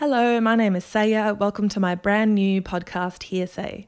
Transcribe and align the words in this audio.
Hello, 0.00 0.40
my 0.40 0.56
name 0.56 0.76
is 0.76 0.84
Saya. 0.86 1.34
Welcome 1.34 1.68
to 1.68 1.78
my 1.78 1.94
brand 1.94 2.34
new 2.34 2.62
podcast, 2.62 3.24
Hearsay. 3.24 3.86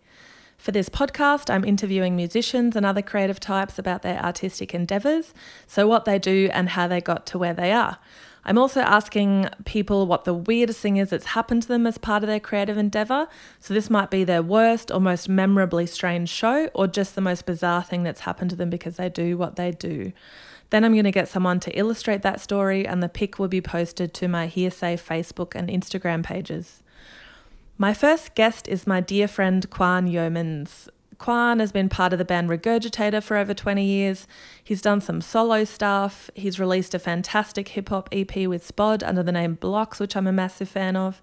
For 0.59 0.71
this 0.71 0.91
podcast, 0.91 1.49
I'm 1.49 1.65
interviewing 1.65 2.15
musicians 2.15 2.77
and 2.77 2.85
other 2.85 3.01
creative 3.01 3.41
types 3.41 3.79
about 3.79 4.03
their 4.03 4.23
artistic 4.23 4.75
endeavours, 4.75 5.33
so 5.67 5.89
what 5.89 6.05
they 6.05 6.19
do 6.19 6.51
and 6.53 6.69
how 6.69 6.87
they 6.87 7.01
got 7.01 7.25
to 7.29 7.39
where 7.39 7.55
they 7.55 7.73
are. 7.73 7.97
I'm 8.45 8.59
also 8.59 8.83
asking 8.83 9.49
people 9.65 10.07
what 10.07 10.27
the 10.27 10.35
weirdest 10.35 10.81
thing 10.81 10.99
is 10.99 11.09
that's 11.09 11.29
happened 11.29 11.63
to 11.63 11.69
them 11.69 11.87
as 11.87 11.97
part 11.97 12.23
of 12.23 12.27
their 12.27 12.41
creative 12.41 12.77
endeavour. 12.77 13.27
So, 13.59 13.73
this 13.73 13.89
might 13.89 14.11
be 14.11 14.23
their 14.23 14.43
worst 14.43 14.91
or 14.91 15.01
most 15.01 15.31
memorably 15.31 15.87
strange 15.87 16.29
show, 16.29 16.67
or 16.75 16.87
just 16.89 17.15
the 17.15 17.23
most 17.23 17.47
bizarre 17.47 17.83
thing 17.83 18.03
that's 18.03 18.21
happened 18.21 18.51
to 18.51 18.57
them 18.57 18.69
because 18.69 18.97
they 18.97 19.09
do 19.09 19.39
what 19.39 19.57
they 19.57 19.71
do. 19.71 20.13
Then 20.73 20.87
I'm 20.87 20.95
going 20.95 21.05
to 21.05 21.11
get 21.11 21.29
someone 21.29 21.61
to 21.61 21.79
illustrate 21.79 22.23
that 22.23 22.41
story, 22.41 22.87
and 22.87 23.03
the 23.03 23.09
pic 23.11 23.39
will 23.39 23.47
be 23.47 23.61
posted 23.61 24.15
to 24.15 24.27
my 24.27 24.49
Hearsay 24.49 24.99
Facebook 24.99 25.55
and 25.55 25.69
Instagram 25.69 26.25
pages. 26.25 26.83
My 27.77 27.93
first 27.93 28.35
guest 28.35 28.67
is 28.69 28.87
my 28.87 29.03
dear 29.03 29.29
friend 29.29 29.69
Quan 29.69 30.09
Yeomans. 30.09 30.89
Quan 31.19 31.61
has 31.61 31.73
been 31.73 31.91
part 31.91 32.15
of 32.15 32.19
the 32.19 32.25
band 32.25 32.49
Regurgitator 32.49 33.23
for 33.23 33.37
over 33.37 33.53
20 33.53 33.85
years. 33.85 34.27
He's 34.65 34.81
done 34.81 35.03
some 35.03 35.21
solo 35.21 35.65
stuff. 35.65 36.31
He's 36.35 36.59
released 36.59 36.95
a 36.95 36.99
fantastic 36.99 37.69
hip 37.69 37.91
hop 37.91 38.09
EP 38.11 38.35
with 38.49 38.67
Spod 38.67 39.07
under 39.07 39.23
the 39.23 39.31
name 39.31 39.57
Blocks, 39.57 40.01
which 40.01 40.17
I'm 40.17 40.27
a 40.27 40.33
massive 40.33 40.71
fan 40.71 40.97
of. 40.97 41.21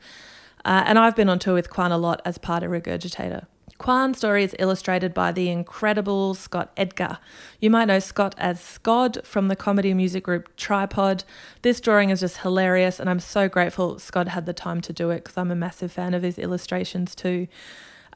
Uh, 0.63 0.83
and 0.85 0.99
I've 0.99 1.15
been 1.15 1.27
on 1.27 1.39
tour 1.39 1.55
with 1.55 1.71
Quan 1.71 1.91
a 1.91 1.97
lot 1.97 2.21
as 2.23 2.37
part 2.37 2.61
of 2.61 2.69
Regurgitator. 2.69 3.47
Quan's 3.79 4.17
story 4.17 4.43
is 4.43 4.53
illustrated 4.59 5.13
by 5.13 5.31
the 5.31 5.49
incredible 5.49 6.33
Scott 6.33 6.69
Edgar. 6.75 7.17
You 7.61 7.69
might 7.69 7.85
know 7.85 7.99
Scott 7.99 8.35
as 8.37 8.59
Scod 8.59 9.25
from 9.25 9.47
the 9.47 9.55
comedy 9.55 9.93
music 9.93 10.25
group 10.25 10.53
Tripod. 10.57 11.23
This 11.61 11.79
drawing 11.79 12.09
is 12.09 12.19
just 12.19 12.39
hilarious, 12.39 12.99
and 12.99 13.09
I'm 13.09 13.21
so 13.21 13.47
grateful 13.47 13.97
Scott 13.97 14.27
had 14.27 14.45
the 14.45 14.53
time 14.53 14.81
to 14.81 14.91
do 14.91 15.11
it 15.11 15.23
because 15.23 15.37
I'm 15.37 15.49
a 15.49 15.55
massive 15.55 15.93
fan 15.93 16.13
of 16.13 16.23
his 16.23 16.37
illustrations 16.37 17.15
too. 17.15 17.47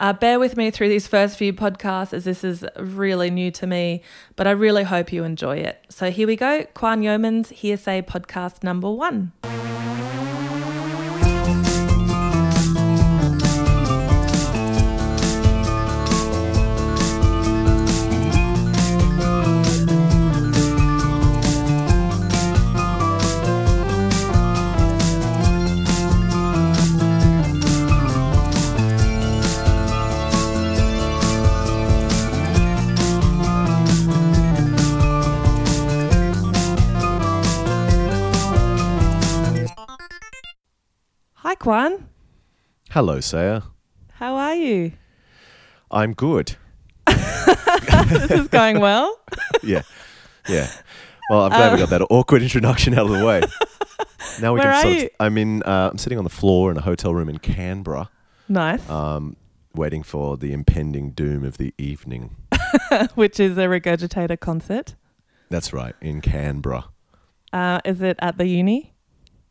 Uh, 0.01 0.11
bear 0.11 0.37
with 0.37 0.57
me 0.57 0.69
through 0.69 0.89
these 0.89 1.07
first 1.07 1.37
few 1.37 1.53
podcasts 1.53 2.11
as 2.11 2.25
this 2.25 2.43
is 2.43 2.65
really 2.77 3.29
new 3.29 3.49
to 3.51 3.65
me, 3.65 4.01
but 4.35 4.47
I 4.47 4.51
really 4.51 4.83
hope 4.83 5.13
you 5.13 5.23
enjoy 5.23 5.57
it. 5.57 5.79
So 5.87 6.11
here 6.11 6.27
we 6.27 6.35
go 6.35 6.65
Quan 6.73 7.01
Yeomans 7.01 7.53
Hearsay 7.53 8.01
Podcast 8.01 8.63
number 8.63 8.91
one. 8.91 9.31
Hi, 41.65 41.95
Hello, 42.89 43.21
Saya. 43.21 43.61
How 44.15 44.35
are 44.35 44.53
you? 44.55 44.91
I'm 45.89 46.13
good. 46.13 46.57
this 47.07 48.31
is 48.31 48.49
going 48.49 48.81
well. 48.81 49.17
Yeah, 49.63 49.83
yeah. 50.49 50.67
Well, 51.29 51.43
I'm 51.43 51.51
glad 51.51 51.71
we 51.71 51.79
got 51.79 51.89
that 51.91 52.05
awkward 52.09 52.41
introduction 52.41 52.95
out 52.95 53.05
of 53.05 53.17
the 53.17 53.25
way. 53.25 53.41
Now 54.41 54.51
we 54.53 54.59
Where 54.59 54.71
can 54.71 54.75
are 54.75 54.81
sort 54.81 54.97
you? 54.97 55.03
of. 55.05 55.09
I'm 55.21 55.37
in. 55.37 55.63
Uh, 55.63 55.89
I'm 55.91 55.97
sitting 55.97 56.17
on 56.17 56.25
the 56.25 56.29
floor 56.29 56.69
in 56.69 56.75
a 56.75 56.81
hotel 56.81 57.13
room 57.13 57.29
in 57.29 57.37
Canberra, 57.37 58.09
Nice. 58.49 58.89
um, 58.89 59.37
waiting 59.73 60.03
for 60.03 60.35
the 60.35 60.51
impending 60.51 61.11
doom 61.11 61.45
of 61.45 61.57
the 61.57 61.73
evening. 61.77 62.35
Which 63.15 63.39
is 63.39 63.57
a 63.57 63.67
regurgitator 63.67 64.37
concert. 64.39 64.95
That's 65.49 65.71
right, 65.71 65.95
in 66.01 66.19
Canberra. 66.19 66.85
Uh, 67.53 67.79
is 67.85 68.01
it 68.01 68.17
at 68.19 68.37
the 68.37 68.47
uni? 68.47 68.92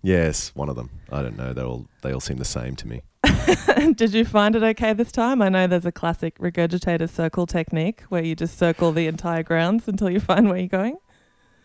Yes, 0.02 0.50
one 0.54 0.68
of 0.68 0.76
them. 0.76 0.90
I 1.10 1.22
don't 1.22 1.36
know. 1.36 1.52
They 1.52 1.62
all 1.62 1.86
they 2.02 2.12
all 2.12 2.20
seem 2.20 2.38
the 2.38 2.44
same 2.44 2.76
to 2.76 2.88
me. 2.88 3.02
Did 3.94 4.12
you 4.12 4.24
find 4.24 4.56
it 4.56 4.62
okay 4.62 4.92
this 4.92 5.12
time? 5.12 5.40
I 5.42 5.48
know 5.48 5.66
there's 5.66 5.86
a 5.86 5.92
classic 5.92 6.36
regurgitator 6.38 7.08
circle 7.08 7.46
technique 7.46 8.02
where 8.08 8.22
you 8.22 8.34
just 8.34 8.58
circle 8.58 8.90
the 8.92 9.06
entire 9.06 9.42
grounds 9.42 9.86
until 9.86 10.10
you 10.10 10.18
find 10.20 10.48
where 10.48 10.58
you're 10.58 10.66
going. 10.68 10.96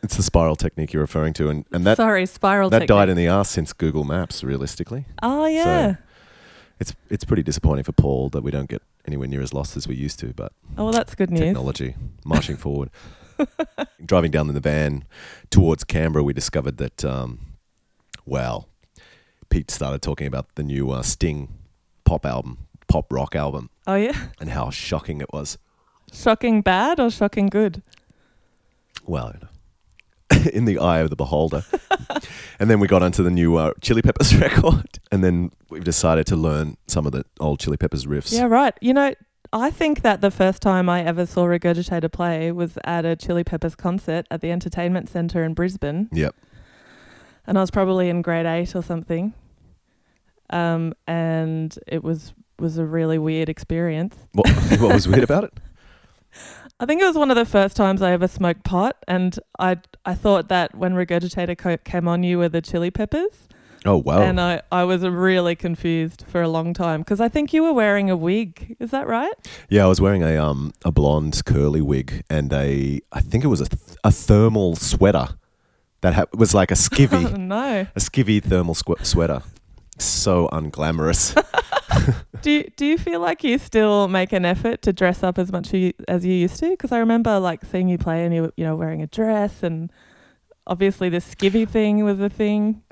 It's 0.04 0.16
the 0.16 0.24
spiral 0.24 0.56
technique 0.56 0.94
you're 0.94 1.02
referring 1.02 1.34
to, 1.34 1.50
and, 1.50 1.66
and 1.72 1.84
that 1.86 1.98
Sorry, 1.98 2.28
spiral 2.28 2.70
that 2.70 2.80
technique. 2.82 2.90
died 2.90 3.10
in 3.10 3.18
the 3.18 3.28
ass 3.28 3.50
since 3.50 3.74
Google 3.74 4.04
Maps. 4.04 4.44
Realistically, 4.44 5.06
oh 5.24 5.48
yeah. 5.48 5.96
it's 6.80 6.94
it's 7.10 7.26
pretty 7.26 7.42
disappointing 7.42 7.84
for 7.84 7.94
Paul 7.94 8.30
that 8.30 8.44
we 8.44 8.52
don't 8.52 8.70
get 8.70 8.84
anywhere 9.08 9.28
near 9.28 9.42
as 9.42 9.54
lost 9.54 9.76
as 9.76 9.88
we 9.88 9.96
used 9.96 10.20
to. 10.20 10.28
But 10.34 10.52
oh 10.78 10.86
well, 10.86 10.94
that's 10.94 11.16
good 11.16 11.32
news. 11.32 11.40
technology 11.42 11.96
marching 12.24 12.58
forward. 12.58 12.92
Driving 14.06 14.32
down 14.32 14.48
in 14.50 14.54
the 14.54 14.60
van 14.62 15.04
towards 15.50 15.84
Canberra, 15.84 16.24
we 16.24 16.34
discovered 16.34 16.78
that, 16.78 17.04
um, 17.06 17.40
well, 18.28 18.68
Pete 19.50 19.72
started 19.72 20.02
talking 20.02 20.28
about 20.28 20.54
the 20.56 20.64
new 20.64 20.92
uh, 20.92 21.02
Sting 21.02 21.48
pop 22.04 22.26
album, 22.26 22.68
pop 22.88 23.12
rock 23.12 23.36
album, 23.36 23.70
Oh 23.88 23.96
yeah. 23.96 24.28
and 24.40 24.50
how 24.50 24.70
shocking 24.70 25.22
it 25.22 25.32
was. 25.34 25.58
Shocking 26.14 26.62
bad 26.62 27.00
or 27.00 27.10
shocking 27.10 27.48
good? 27.48 27.82
Well, 29.06 29.34
in 30.54 30.66
the 30.66 30.78
eye 30.80 31.00
of 31.00 31.10
the 31.10 31.16
beholder. 31.16 31.64
and 32.60 32.70
then 32.70 32.80
we 32.80 32.88
got 32.88 33.02
onto 33.04 33.24
the 33.24 33.32
new 33.32 33.56
uh, 33.56 33.72
Chili 33.82 34.02
Peppers 34.02 34.36
record, 34.40 35.00
and 35.12 35.24
then 35.24 35.52
we've 35.70 35.84
decided 35.84 36.28
to 36.28 36.36
learn 36.36 36.78
some 36.88 37.06
of 37.06 37.12
the 37.14 37.24
old 37.40 37.60
Chili 37.60 37.78
Peppers 37.78 38.06
riffs. 38.06 38.32
Yeah, 38.34 38.46
right. 38.46 38.74
You 38.82 38.94
know, 38.94 39.14
I 39.54 39.72
think 39.72 40.02
that 40.02 40.20
the 40.22 40.32
first 40.32 40.62
time 40.62 40.90
I 40.90 41.04
ever 41.04 41.26
saw 41.26 41.46
Regurgitator 41.46 42.12
play 42.12 42.52
was 42.52 42.78
at 42.84 43.06
a 43.06 43.16
Chili 43.16 43.44
Peppers 43.46 43.76
concert 43.76 44.28
at 44.30 44.42
the 44.42 44.52
Entertainment 44.52 45.10
Centre 45.10 45.44
in 45.44 45.54
Brisbane. 45.54 46.10
Yep. 46.12 46.36
And 47.48 47.58
I 47.58 47.62
was 47.62 47.72
probably 47.72 48.10
in 48.10 48.22
grade 48.22 48.46
eight 48.46 48.76
or 48.76 48.82
something. 48.84 49.34
Um, 50.50 50.94
and 51.08 51.78
it 51.88 52.04
was 52.04 52.34
was 52.60 52.78
a 52.78 52.86
really 52.86 53.18
weird 53.18 53.50
experience. 53.50 54.16
What, 54.34 54.50
what 54.80 54.94
was 54.94 55.08
weird 55.08 55.24
about 55.24 55.44
it? 55.46 55.54
I 56.80 56.86
think 56.86 57.02
it 57.02 57.06
was 57.06 57.16
one 57.18 57.32
of 57.32 57.36
the 57.38 57.46
first 57.46 57.76
times 57.76 58.02
I 58.02 58.12
ever 58.12 58.28
smoked 58.28 58.64
pot, 58.64 58.98
and 59.08 59.38
I 59.60 59.78
I 60.06 60.14
thought 60.14 60.48
that 60.50 60.76
when 60.76 60.94
Regurgitator 60.94 61.84
came 61.84 62.08
on, 62.08 62.24
you 62.24 62.38
were 62.38 62.50
the 62.50 62.62
Chili 62.62 62.92
Peppers, 62.92 63.48
Oh, 63.86 63.98
wow. 63.98 64.22
and 64.22 64.40
I 64.40 64.62
I 64.72 64.84
was 64.84 65.02
really 65.04 65.56
confused 65.56 66.24
for 66.28 66.42
a 66.42 66.48
long 66.48 66.74
time 66.76 67.02
because 67.02 67.20
I 67.20 67.30
think 67.30 67.52
you 67.52 67.64
were 67.64 67.74
wearing 67.74 68.10
a 68.12 68.16
wig. 68.16 68.76
Is 68.80 68.92
that 68.92 69.08
right? 69.08 69.34
Yeah, 69.70 69.86
I 69.86 69.88
was 69.88 70.00
wearing 70.00 70.24
a 70.24 70.38
um 70.38 70.72
a 70.86 70.92
blonde 70.92 71.42
curly 71.46 71.82
wig 71.82 72.24
and 72.30 72.54
a 72.54 73.02
I 73.12 73.22
think 73.22 73.44
it 73.44 73.48
was 73.48 73.62
a 73.62 73.66
th- 73.66 73.98
a 74.04 74.12
thermal 74.12 74.76
sweater 74.76 75.30
that 76.02 76.14
ha- 76.14 76.26
was 76.34 76.54
like 76.54 76.72
a 76.72 76.76
skivvy 76.76 77.38
no. 77.38 77.88
a 77.96 78.00
skivvy 78.00 78.42
thermal 78.44 78.76
squ- 78.76 79.06
sweater. 79.06 79.42
So 80.00 80.48
unglamorous. 80.52 81.34
Do 82.44 82.52
you, 82.52 82.70
do 82.76 82.86
you 82.86 82.98
feel 83.00 83.20
like 83.20 83.44
you 83.44 83.58
still 83.58 84.08
make 84.08 84.32
an 84.32 84.46
effort 84.46 84.84
to 84.84 84.94
dress 84.94 85.24
up 85.24 85.40
as 85.40 85.52
much 85.52 85.74
you, 85.74 85.94
as 86.08 86.24
you 86.24 86.34
used 86.34 86.60
to? 86.60 86.70
Because 86.70 86.92
I 86.92 87.00
remember 87.00 87.40
like 87.40 87.66
seeing 87.66 87.90
you 87.90 87.98
play 87.98 88.24
and 88.26 88.34
you 88.34 88.54
you 88.56 88.64
know 88.64 88.76
wearing 88.76 89.02
a 89.02 89.08
dress 89.08 89.64
and 89.64 89.92
obviously 90.68 91.10
the 91.10 91.18
skivvy 91.18 91.68
thing 91.68 92.04
was 92.04 92.20
a 92.20 92.30
thing. 92.30 92.84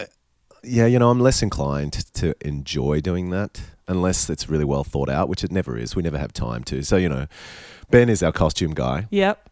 yeah, 0.63 0.87
you 0.87 0.97
know, 0.97 1.11
I'm 1.11 1.19
less 1.19 1.43
inclined 1.43 1.93
to 2.16 2.33
enjoy 2.45 3.01
doing 3.01 3.29
that 3.29 3.61
unless 3.87 4.29
it's 4.31 4.49
really 4.49 4.66
well 4.66 4.83
thought 4.83 5.09
out, 5.09 5.29
which 5.29 5.43
it 5.43 5.51
never 5.51 5.77
is. 5.77 5.95
We 5.95 6.01
never 6.01 6.17
have 6.17 6.33
time 6.33 6.63
to. 6.66 6.81
So 6.81 6.97
you 6.97 7.07
know, 7.09 7.27
Ben 7.91 8.09
is 8.09 8.23
our 8.23 8.31
costume 8.31 8.73
guy, 8.73 9.05
Yep. 9.11 9.47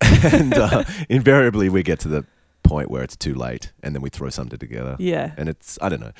and 0.00 0.54
uh, 0.54 0.84
invariably 1.10 1.68
we 1.68 1.82
get 1.82 1.98
to 2.00 2.08
the 2.08 2.24
point 2.68 2.90
where 2.90 3.02
it's 3.02 3.16
too 3.16 3.34
late, 3.34 3.72
and 3.82 3.94
then 3.94 4.02
we 4.02 4.10
throw 4.10 4.28
something 4.30 4.58
together. 4.58 4.96
Yeah. 4.98 5.32
and 5.36 5.48
it's 5.48 5.78
I 5.80 5.88
don't 5.88 6.00
know. 6.00 6.12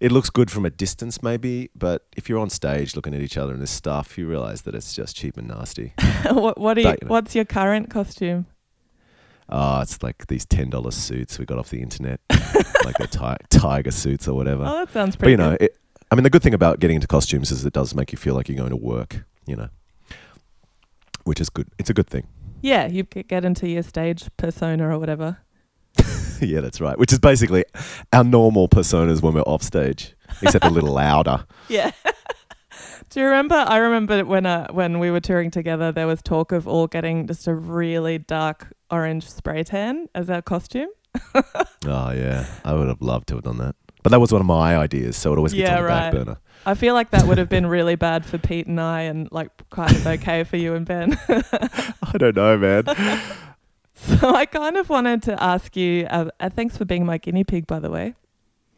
It 0.00 0.10
looks 0.12 0.30
good 0.30 0.50
from 0.50 0.64
a 0.66 0.70
distance, 0.70 1.22
maybe, 1.22 1.70
but 1.74 2.06
if 2.16 2.28
you're 2.28 2.38
on 2.40 2.50
stage 2.50 2.96
looking 2.96 3.14
at 3.14 3.20
each 3.20 3.36
other 3.36 3.52
and 3.52 3.62
this 3.62 3.70
stuff, 3.70 4.18
you 4.18 4.26
realize 4.28 4.62
that 4.62 4.74
it's 4.74 4.94
just 4.94 5.16
cheap 5.16 5.36
and 5.36 5.48
nasty. 5.48 5.92
what 6.30 6.58
what 6.58 6.76
are 6.76 6.80
you, 6.80 6.86
But, 6.88 7.02
you 7.02 7.08
know. 7.08 7.12
what's 7.12 7.34
your 7.34 7.44
current 7.44 7.90
costume? 7.90 8.46
Ah, 9.48 9.82
it's 9.82 10.02
like 10.02 10.26
these 10.28 10.46
ten 10.46 10.70
dollars 10.70 10.94
suits 10.96 11.38
we 11.38 11.44
got 11.44 11.58
off 11.58 11.68
the 11.70 11.82
internet, 11.82 12.20
like 12.84 12.96
the 12.98 13.08
ti- 13.10 13.58
tiger 13.58 13.90
suits 13.90 14.26
or 14.28 14.34
whatever. 14.34 14.64
Oh, 14.66 14.78
that 14.84 14.90
sounds 14.92 15.14
but 15.16 15.20
pretty 15.24 15.32
you 15.32 15.36
know, 15.36 15.56
it, 15.60 15.76
I 16.10 16.14
mean, 16.14 16.22
the 16.24 16.30
good 16.30 16.42
thing 16.42 16.54
about 16.54 16.78
getting 16.80 16.94
into 16.96 17.06
costumes 17.06 17.50
is 17.50 17.64
it 17.64 17.72
does 17.72 17.94
make 17.94 18.12
you 18.12 18.18
feel 18.18 18.34
like 18.34 18.48
you're 18.48 18.56
going 18.58 18.70
to 18.70 18.76
work. 18.76 19.24
You 19.46 19.56
know, 19.56 19.68
which 21.24 21.40
is 21.40 21.50
good. 21.50 21.68
It's 21.78 21.90
a 21.90 21.94
good 21.94 22.06
thing. 22.08 22.26
Yeah, 22.62 22.86
you 22.86 23.02
get 23.02 23.44
into 23.44 23.68
your 23.68 23.82
stage 23.82 24.24
persona 24.36 24.88
or 24.88 24.98
whatever. 24.98 25.38
yeah, 26.46 26.60
that's 26.60 26.80
right. 26.80 26.98
Which 26.98 27.12
is 27.12 27.18
basically 27.18 27.64
our 28.12 28.24
normal 28.24 28.68
personas 28.68 29.22
when 29.22 29.34
we're 29.34 29.42
off 29.42 29.62
stage, 29.62 30.14
except 30.42 30.64
a 30.64 30.70
little 30.70 30.92
louder. 30.92 31.44
Yeah. 31.68 31.92
Do 33.10 33.20
you 33.20 33.26
remember? 33.26 33.54
I 33.54 33.76
remember 33.76 34.24
when 34.24 34.46
uh, 34.46 34.68
when 34.72 34.98
we 34.98 35.10
were 35.10 35.20
touring 35.20 35.50
together, 35.50 35.92
there 35.92 36.06
was 36.06 36.22
talk 36.22 36.50
of 36.50 36.66
all 36.66 36.86
getting 36.86 37.26
just 37.26 37.46
a 37.46 37.54
really 37.54 38.18
dark 38.18 38.72
orange 38.90 39.28
spray 39.28 39.62
tan 39.64 40.08
as 40.14 40.30
our 40.30 40.42
costume. 40.42 40.88
Oh 41.84 42.10
yeah, 42.12 42.46
I 42.64 42.72
would 42.74 42.88
have 42.88 43.02
loved 43.02 43.28
to 43.28 43.34
have 43.34 43.44
done 43.44 43.58
that. 43.58 43.74
But 44.02 44.10
that 44.12 44.20
was 44.20 44.32
one 44.32 44.40
of 44.40 44.46
my 44.46 44.76
ideas, 44.76 45.16
so 45.16 45.32
it 45.32 45.36
always 45.36 45.52
gets 45.52 45.68
Yeah, 45.68 45.76
on 45.78 45.82
the 45.82 45.88
back 45.88 46.12
burner. 46.12 46.36
I 46.64 46.74
feel 46.74 46.94
like 46.94 47.10
that 47.10 47.26
would 47.26 47.38
have 47.38 47.48
been 47.48 47.66
really 47.66 47.96
bad 47.96 48.24
for 48.24 48.38
Pete 48.38 48.66
and 48.66 48.80
I, 48.80 49.02
and 49.02 49.28
like 49.32 49.50
kind 49.70 49.94
of 49.94 50.06
okay 50.06 50.44
for 50.44 50.56
you 50.56 50.74
and 50.74 50.86
Ben. 50.86 51.18
I 51.28 52.18
don't 52.18 52.36
know, 52.36 52.56
man. 52.56 52.84
so 54.20 54.34
I 54.34 54.46
kind 54.46 54.76
of 54.76 54.88
wanted 54.88 55.22
to 55.24 55.42
ask 55.42 55.76
you. 55.76 56.06
Uh, 56.10 56.26
uh, 56.40 56.50
thanks 56.50 56.76
for 56.76 56.84
being 56.84 57.04
my 57.06 57.18
guinea 57.18 57.44
pig, 57.44 57.66
by 57.66 57.78
the 57.78 57.90
way. 57.90 58.14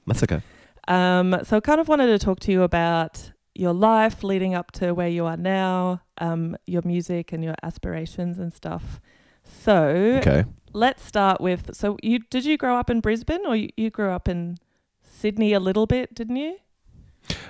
That's 0.07 0.23
okay. 0.23 0.41
Um, 0.89 1.37
so 1.45 1.57
I 1.57 1.61
kind 1.61 1.81
of 1.81 1.89
wanted 1.89 2.07
to 2.09 2.19
talk 2.19 2.41
to 2.41 2.53
you 2.53 2.63
about 2.63 3.33
your 3.55 3.73
life 3.73 4.23
leading 4.23 4.55
up 4.55 4.71
to 4.73 4.93
where 4.93 5.09
you 5.09 5.25
are 5.25 5.37
now, 5.37 6.03
um, 6.19 6.57
your 6.67 6.83
music 6.85 7.33
and 7.33 7.43
your 7.43 7.55
aspirations 7.63 8.39
and 8.39 8.53
stuff. 8.53 9.01
So 9.45 9.77
Okay. 10.21 10.45
let's 10.73 11.05
start 11.05 11.41
with. 11.41 11.75
So 11.75 11.97
you 12.03 12.19
did 12.31 12.45
you 12.45 12.57
grow 12.59 12.77
up 12.77 12.91
in 12.91 13.01
Brisbane 13.01 13.47
or 13.47 13.57
you, 13.57 13.69
you 13.77 13.91
grew 13.91 14.11
up 14.11 14.29
in 14.29 14.59
Sydney 15.03 15.53
a 15.53 15.61
little 15.61 15.87
bit, 15.87 16.15
didn't 16.15 16.37
you? 16.37 16.57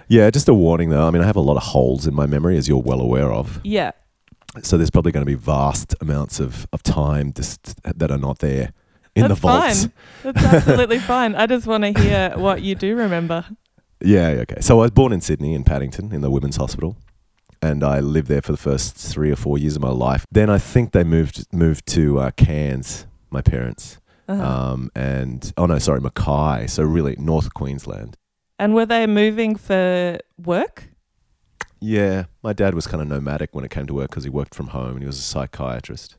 Yeah, 0.07 0.31
just 0.31 0.49
a 0.49 0.55
warning 0.55 0.91
though. 0.91 1.07
I 1.07 1.11
mean, 1.11 1.23
I 1.23 1.27
have 1.27 1.37
a 1.37 1.41
lot 1.41 1.57
of 1.57 1.63
holes 1.65 2.07
in 2.07 2.15
my 2.15 2.27
memory, 2.27 2.57
as 2.57 2.69
you're 2.69 2.79
well 2.83 3.01
aware 3.01 3.33
of. 3.33 3.61
Yeah. 3.65 3.93
So 4.63 4.77
there's 4.77 4.91
probably 4.91 5.13
going 5.13 5.27
to 5.27 5.31
be 5.31 5.35
vast 5.35 5.95
amounts 6.01 6.41
of, 6.41 6.67
of 6.73 6.83
time 6.83 7.33
just 7.33 7.81
that 7.83 8.11
are 8.11 8.19
not 8.19 8.39
there 8.39 8.73
in 9.17 9.23
That's 9.29 9.35
the 9.35 9.41
vaults. 9.41 9.83
fine. 9.87 9.93
That's 10.33 10.45
absolutely 10.45 10.99
fine. 11.15 11.35
I 11.35 11.47
just 11.47 11.67
want 11.67 11.85
to 11.85 12.01
hear 12.01 12.33
what 12.37 12.63
you 12.63 12.75
do 12.75 12.97
remember. 12.97 13.45
Yeah, 14.01 14.29
okay. 14.43 14.61
So 14.61 14.79
I 14.81 14.83
was 14.83 14.91
born 14.91 15.13
in 15.13 15.21
Sydney, 15.21 15.55
in 15.55 15.65
Paddington, 15.65 16.13
in 16.13 16.21
the 16.21 16.31
Women's 16.31 16.57
Hospital, 16.57 16.97
and 17.63 17.83
I 17.83 18.01
lived 18.01 18.29
there 18.29 18.43
for 18.43 18.53
the 18.53 18.59
first 18.59 18.95
three 18.97 19.31
or 19.31 19.37
four 19.37 19.57
years 19.59 19.77
of 19.77 19.83
my 19.83 19.89
life. 19.91 20.27
Then 20.31 20.51
I 20.51 20.59
think 20.59 20.93
they 20.93 21.05
moved 21.05 21.47
moved 21.53 21.87
to 21.89 22.19
uh, 22.21 22.31
Cairns, 22.33 23.07
my 23.31 23.41
parents, 23.43 23.99
Uh-huh. 24.29 24.43
um, 24.43 24.91
and 24.95 25.53
oh 25.57 25.67
no, 25.67 25.79
sorry, 25.79 26.01
Mackay. 26.01 26.67
So 26.69 26.83
really, 26.83 27.17
North 27.19 27.55
Queensland. 27.55 28.17
and 28.59 28.75
were 28.75 28.87
they 28.87 29.07
moving 29.07 29.57
for 29.57 30.19
work? 30.45 30.89
Yeah, 31.87 32.25
my 32.43 32.55
dad 32.55 32.75
was 32.75 32.87
kind 32.87 33.03
of 33.03 33.09
nomadic 33.09 33.55
when 33.55 33.65
it 33.65 33.71
came 33.71 33.87
to 33.87 33.95
work 33.95 34.09
because 34.11 34.25
he 34.25 34.31
worked 34.31 34.55
from 34.55 34.69
home 34.69 34.93
and 34.93 35.01
he 35.01 35.07
was 35.07 35.19
a 35.19 35.23
psychiatrist. 35.23 36.17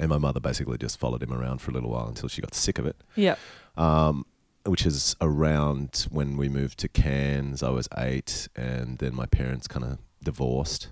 And 0.00 0.08
my 0.08 0.18
mother 0.18 0.40
basically 0.40 0.76
just 0.76 0.98
followed 0.98 1.22
him 1.22 1.32
around 1.32 1.58
for 1.60 1.70
a 1.70 1.74
little 1.74 1.90
while 1.90 2.08
until 2.08 2.28
she 2.28 2.42
got 2.42 2.52
sick 2.54 2.78
of 2.78 2.86
it. 2.86 2.96
Yeah. 3.14 3.36
um, 3.76 4.26
which 4.64 4.84
is 4.84 5.14
around 5.20 6.08
when 6.10 6.36
we 6.36 6.48
moved 6.48 6.78
to 6.78 6.88
Cairns. 6.88 7.62
I 7.62 7.70
was 7.70 7.88
eight, 7.96 8.48
and 8.56 8.98
then 8.98 9.14
my 9.14 9.26
parents 9.26 9.68
kind 9.68 9.84
of 9.84 9.98
divorced, 10.24 10.88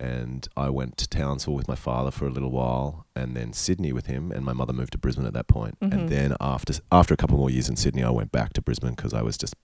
and 0.00 0.48
I 0.56 0.68
went 0.70 0.96
to 0.96 1.08
Townsville 1.08 1.54
with 1.54 1.68
my 1.68 1.76
father 1.76 2.10
for 2.10 2.26
a 2.26 2.30
little 2.30 2.50
while, 2.50 3.06
and 3.14 3.36
then 3.36 3.52
Sydney 3.52 3.92
with 3.92 4.06
him, 4.06 4.32
and 4.32 4.44
my 4.44 4.52
mother 4.52 4.72
moved 4.72 4.90
to 4.92 4.98
Brisbane 4.98 5.26
at 5.26 5.32
that 5.34 5.46
point. 5.46 5.78
Mhm. 5.78 5.92
And 5.92 6.08
then 6.08 6.34
after 6.40 6.74
after 6.90 7.14
a 7.14 7.16
couple 7.16 7.38
more 7.38 7.50
years 7.50 7.68
in 7.68 7.76
Sydney, 7.76 8.02
I 8.02 8.10
went 8.10 8.32
back 8.32 8.52
to 8.54 8.60
Brisbane 8.60 8.94
because 8.96 9.14
I 9.14 9.22
was 9.22 9.38
just 9.38 9.54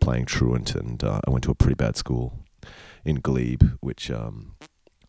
playing 0.00 0.24
truant, 0.26 0.74
and 0.74 1.04
uh, 1.04 1.20
I 1.24 1.30
went 1.30 1.44
to 1.44 1.52
a 1.52 1.54
pretty 1.54 1.76
bad 1.76 1.96
school 1.96 2.32
in 3.04 3.16
Glebe, 3.16 3.62
which 3.80 4.10
um, 4.10 4.56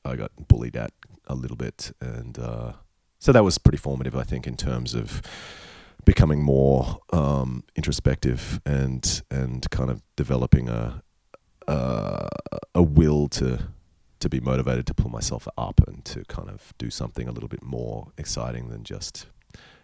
I 0.06 0.16
got 0.16 0.32
bullied 0.48 0.76
at 0.76 0.92
a 1.28 1.36
little 1.36 1.58
bit, 1.58 1.92
and 2.02 2.38
uh, 2.38 2.74
so 3.20 3.32
that 3.32 3.44
was 3.44 3.58
pretty 3.58 3.78
formative, 3.78 4.16
I 4.16 4.24
think, 4.24 4.48
in 4.48 4.58
terms 4.58 4.94
of 4.94 5.22
becoming 6.06 6.44
more 6.44 7.00
um, 7.14 7.64
introspective 7.76 8.60
and 8.66 9.22
and 9.30 9.70
kind 9.70 9.90
of 9.90 10.02
developing 10.16 10.70
a 10.70 11.04
a, 11.68 12.28
a 12.76 12.84
will 12.84 13.28
to 13.30 13.68
to 14.20 14.30
be 14.30 14.40
motivated 14.40 14.86
to 14.88 14.94
pull 14.94 15.10
myself 15.10 15.48
up 15.58 15.82
and 15.88 16.06
to 16.06 16.24
kind 16.26 16.50
of 16.50 16.74
do 16.78 16.90
something 16.90 17.28
a 17.28 17.32
little 17.32 17.50
bit 17.50 17.64
more 17.64 18.12
exciting 18.18 18.70
than 18.70 18.84
just 18.84 19.26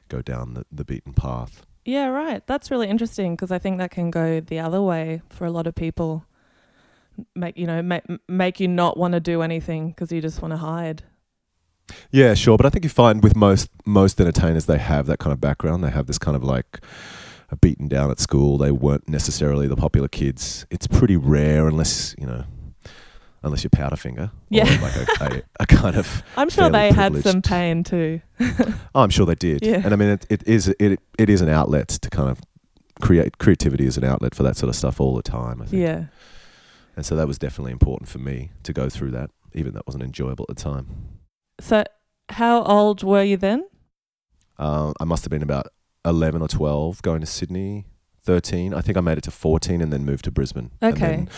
go 0.10 0.22
down 0.22 0.54
the, 0.54 0.66
the 0.72 0.86
beaten 0.86 1.14
path. 1.14 1.66
Yeah, 1.86 2.08
right. 2.08 2.46
That's 2.46 2.70
really 2.70 2.88
interesting 2.88 3.36
because 3.36 3.52
I 3.52 3.60
think 3.60 3.80
that 3.80 3.92
can 3.92 4.12
go 4.12 4.40
the 4.40 4.60
other 4.60 4.82
way 4.82 5.22
for 5.30 5.46
a 5.46 5.52
lot 5.52 5.68
of 5.68 5.76
people. 5.76 6.26
Make 7.36 7.58
you 7.58 7.66
know 7.68 7.82
make 7.82 8.04
make 8.28 8.60
you 8.60 8.68
not 8.68 8.98
want 8.98 9.14
to 9.14 9.20
do 9.20 9.42
anything 9.42 9.90
because 9.90 10.12
you 10.12 10.22
just 10.22 10.42
want 10.42 10.52
to 10.52 10.58
hide. 10.58 11.04
Yeah, 12.12 12.34
sure, 12.34 12.58
but 12.58 12.66
I 12.66 12.70
think 12.70 12.84
you 12.84 12.90
find 12.90 13.24
with 13.24 13.36
most 13.36 13.70
most 13.86 14.20
entertainers 14.20 14.66
they 14.66 14.78
have 14.78 15.06
that 15.08 15.20
kind 15.20 15.34
of 15.34 15.42
background. 15.42 15.84
They 15.84 15.90
have 15.90 16.08
this 16.08 16.18
kind 16.18 16.36
of 16.36 16.44
like 16.44 16.80
a 17.50 17.56
beaten 17.56 17.88
down 17.88 18.12
at 18.12 18.20
school. 18.20 18.58
They 18.58 18.72
weren't 18.72 19.08
necessarily 19.08 19.68
the 19.68 19.76
popular 19.76 20.08
kids. 20.08 20.66
It's 20.70 20.88
pretty 20.88 21.16
rare 21.18 21.68
unless 21.68 22.14
you 22.18 22.28
know, 22.28 22.44
unless 23.42 23.64
you're 23.64 23.70
Powderfinger. 23.72 24.32
Yeah. 24.50 24.66
like 24.82 24.96
a, 24.96 25.36
a, 25.38 25.42
a 25.62 25.66
kind 25.66 25.96
of. 25.96 26.24
I'm 26.38 26.50
sure 26.50 26.70
they 26.70 26.92
had 26.92 27.16
some 27.24 27.42
pain 27.42 27.84
too. 27.84 28.22
Oh, 28.96 29.02
I'm 29.04 29.10
sure 29.12 29.26
they 29.28 29.36
did. 29.36 29.64
Yeah. 29.64 29.82
And 29.84 29.94
I 29.94 29.96
mean, 29.96 30.10
it, 30.10 30.26
it 30.30 30.48
is 30.48 30.68
it 30.80 31.00
it 31.20 31.30
is 31.30 31.42
an 31.42 31.50
outlet 31.50 31.88
to 31.90 32.10
kind 32.10 32.30
of 32.30 32.42
create 33.00 33.38
creativity 33.38 33.86
is 33.86 33.96
an 33.98 34.04
outlet 34.04 34.34
for 34.34 34.42
that 34.44 34.58
sort 34.58 34.70
of 34.70 34.76
stuff 34.76 35.00
all 35.00 35.16
the 35.16 35.22
time. 35.22 35.62
I 35.62 35.66
think. 35.66 35.82
Yeah. 35.82 36.06
And 36.98 37.06
so 37.06 37.16
that 37.16 37.28
was 37.28 37.38
definitely 37.38 37.72
important 37.72 38.10
for 38.10 38.18
me 38.18 38.52
to 38.64 38.74
go 38.74 38.90
through 38.90 39.12
that, 39.12 39.30
even 39.54 39.74
though 39.74 39.80
it 39.80 39.88
wasn't 39.88 40.04
enjoyable 40.04 40.46
at 40.50 40.58
the 40.58 40.62
time. 40.62 40.88
So 41.62 41.84
how 42.30 42.64
old 42.64 43.04
were 43.04 43.24
you 43.24 43.38
then? 43.38 43.66
Uh, 44.58 44.92
I 45.00 45.06
must 45.06 45.24
have 45.24 45.30
been 45.30 45.44
about 45.44 45.68
11 46.04 46.42
or 46.42 46.48
12 46.48 47.02
going 47.04 47.22
to 47.22 47.28
Sydney, 47.28 47.86
13. 48.24 48.74
I 48.74 48.82
think 48.82 48.98
I 48.98 49.02
made 49.02 49.18
it 49.20 49.24
to 49.26 49.32
14 49.32 49.80
and 49.80 49.94
then 49.94 50.04
moved 50.06 50.24
to 50.26 50.32
Brisbane. 50.32 50.72
And 50.82 50.96
Okay. 50.96 51.06
then 51.18 51.30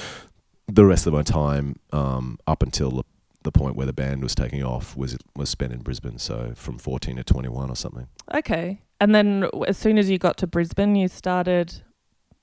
the 0.67 0.85
rest 0.85 1.06
of 1.06 1.13
my 1.13 1.23
time 1.23 1.75
um, 1.91 2.39
up 2.47 2.63
until 2.63 2.91
the, 2.91 3.03
the 3.44 3.51
point 3.51 3.75
where 3.75 3.85
the 3.85 3.94
band 3.94 4.23
was 4.23 4.35
taking 4.35 4.63
off 4.63 4.95
was 4.95 5.17
was 5.35 5.50
spent 5.50 5.73
in 5.73 5.79
Brisbane. 5.81 6.19
So 6.19 6.53
from 6.55 6.77
14 6.77 7.17
to 7.17 7.23
21 7.23 7.69
or 7.69 7.75
something. 7.75 8.07
Okay. 8.33 8.81
And 9.01 9.13
then 9.13 9.50
as 9.67 9.77
soon 9.77 9.97
as 9.97 10.09
you 10.09 10.17
got 10.17 10.38
to 10.38 10.47
Brisbane, 10.47 10.95
you 10.95 11.07
started 11.09 11.81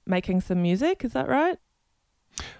making 0.06 0.40
some 0.42 0.60
music. 0.62 1.04
Is 1.04 1.12
that 1.14 1.28
right? 1.28 1.58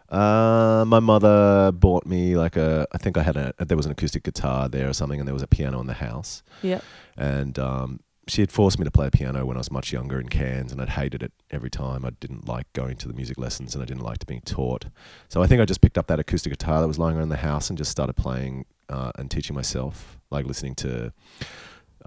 Uh, 0.09 0.85
my 0.87 1.01
mother 1.01 1.73
bought 1.73 2.07
me 2.07 2.37
like 2.37 2.57
a. 2.57 2.87
I 2.93 2.99
think 2.99 3.17
I 3.17 3.23
had 3.23 3.37
a. 3.37 3.53
There 3.59 3.77
was 3.77 3.87
an 3.87 3.93
acoustic 3.93 4.23
guitar 4.23 4.69
there 4.69 4.89
or 4.89 4.93
something, 4.93 5.19
and 5.19 5.27
there 5.27 5.35
was 5.35 5.43
a 5.43 5.49
piano 5.49 5.81
in 5.81 5.87
the 5.87 5.95
house. 5.95 6.43
Yep. 6.63 6.85
And 7.17 7.59
um, 7.59 8.01
she 8.29 8.43
had 8.43 8.53
forced 8.53 8.79
me 8.79 8.85
to 8.85 8.91
play 8.91 9.11
piano 9.11 9.45
when 9.47 9.57
I 9.57 9.61
was 9.61 9.71
much 9.71 9.93
younger 9.93 10.21
in 10.21 10.29
Cairns, 10.29 10.73
and 10.73 10.81
I'd 10.81 10.91
hated 10.91 11.23
it 11.23 11.33
every 11.51 11.71
time. 11.71 12.05
I 12.05 12.11
didn't 12.11 12.49
like 12.49 12.73
going 12.73 12.97
to 12.99 13.09
the 13.09 13.15
music 13.15 13.39
lessons, 13.39 13.75
and 13.75 13.83
I 13.83 13.87
didn't 13.87 14.03
like 14.03 14.19
to 14.19 14.27
being 14.27 14.43
taught. 14.43 14.87
So 15.29 15.43
I 15.43 15.47
think 15.47 15.61
I 15.61 15.65
just 15.65 15.81
picked 15.81 15.99
up 15.99 16.07
that 16.09 16.21
acoustic 16.21 16.53
guitar 16.53 16.81
that 16.81 16.89
was 16.89 16.99
lying 16.99 17.17
around 17.17 17.29
the 17.29 17.37
house 17.37 17.69
and 17.69 17.79
just 17.79 17.91
started 17.91 18.15
playing 18.15 18.65
uh, 18.89 19.13
and 19.17 19.31
teaching 19.31 19.55
myself, 19.55 20.19
like 20.31 20.47
listening 20.47 20.75
to. 20.77 21.13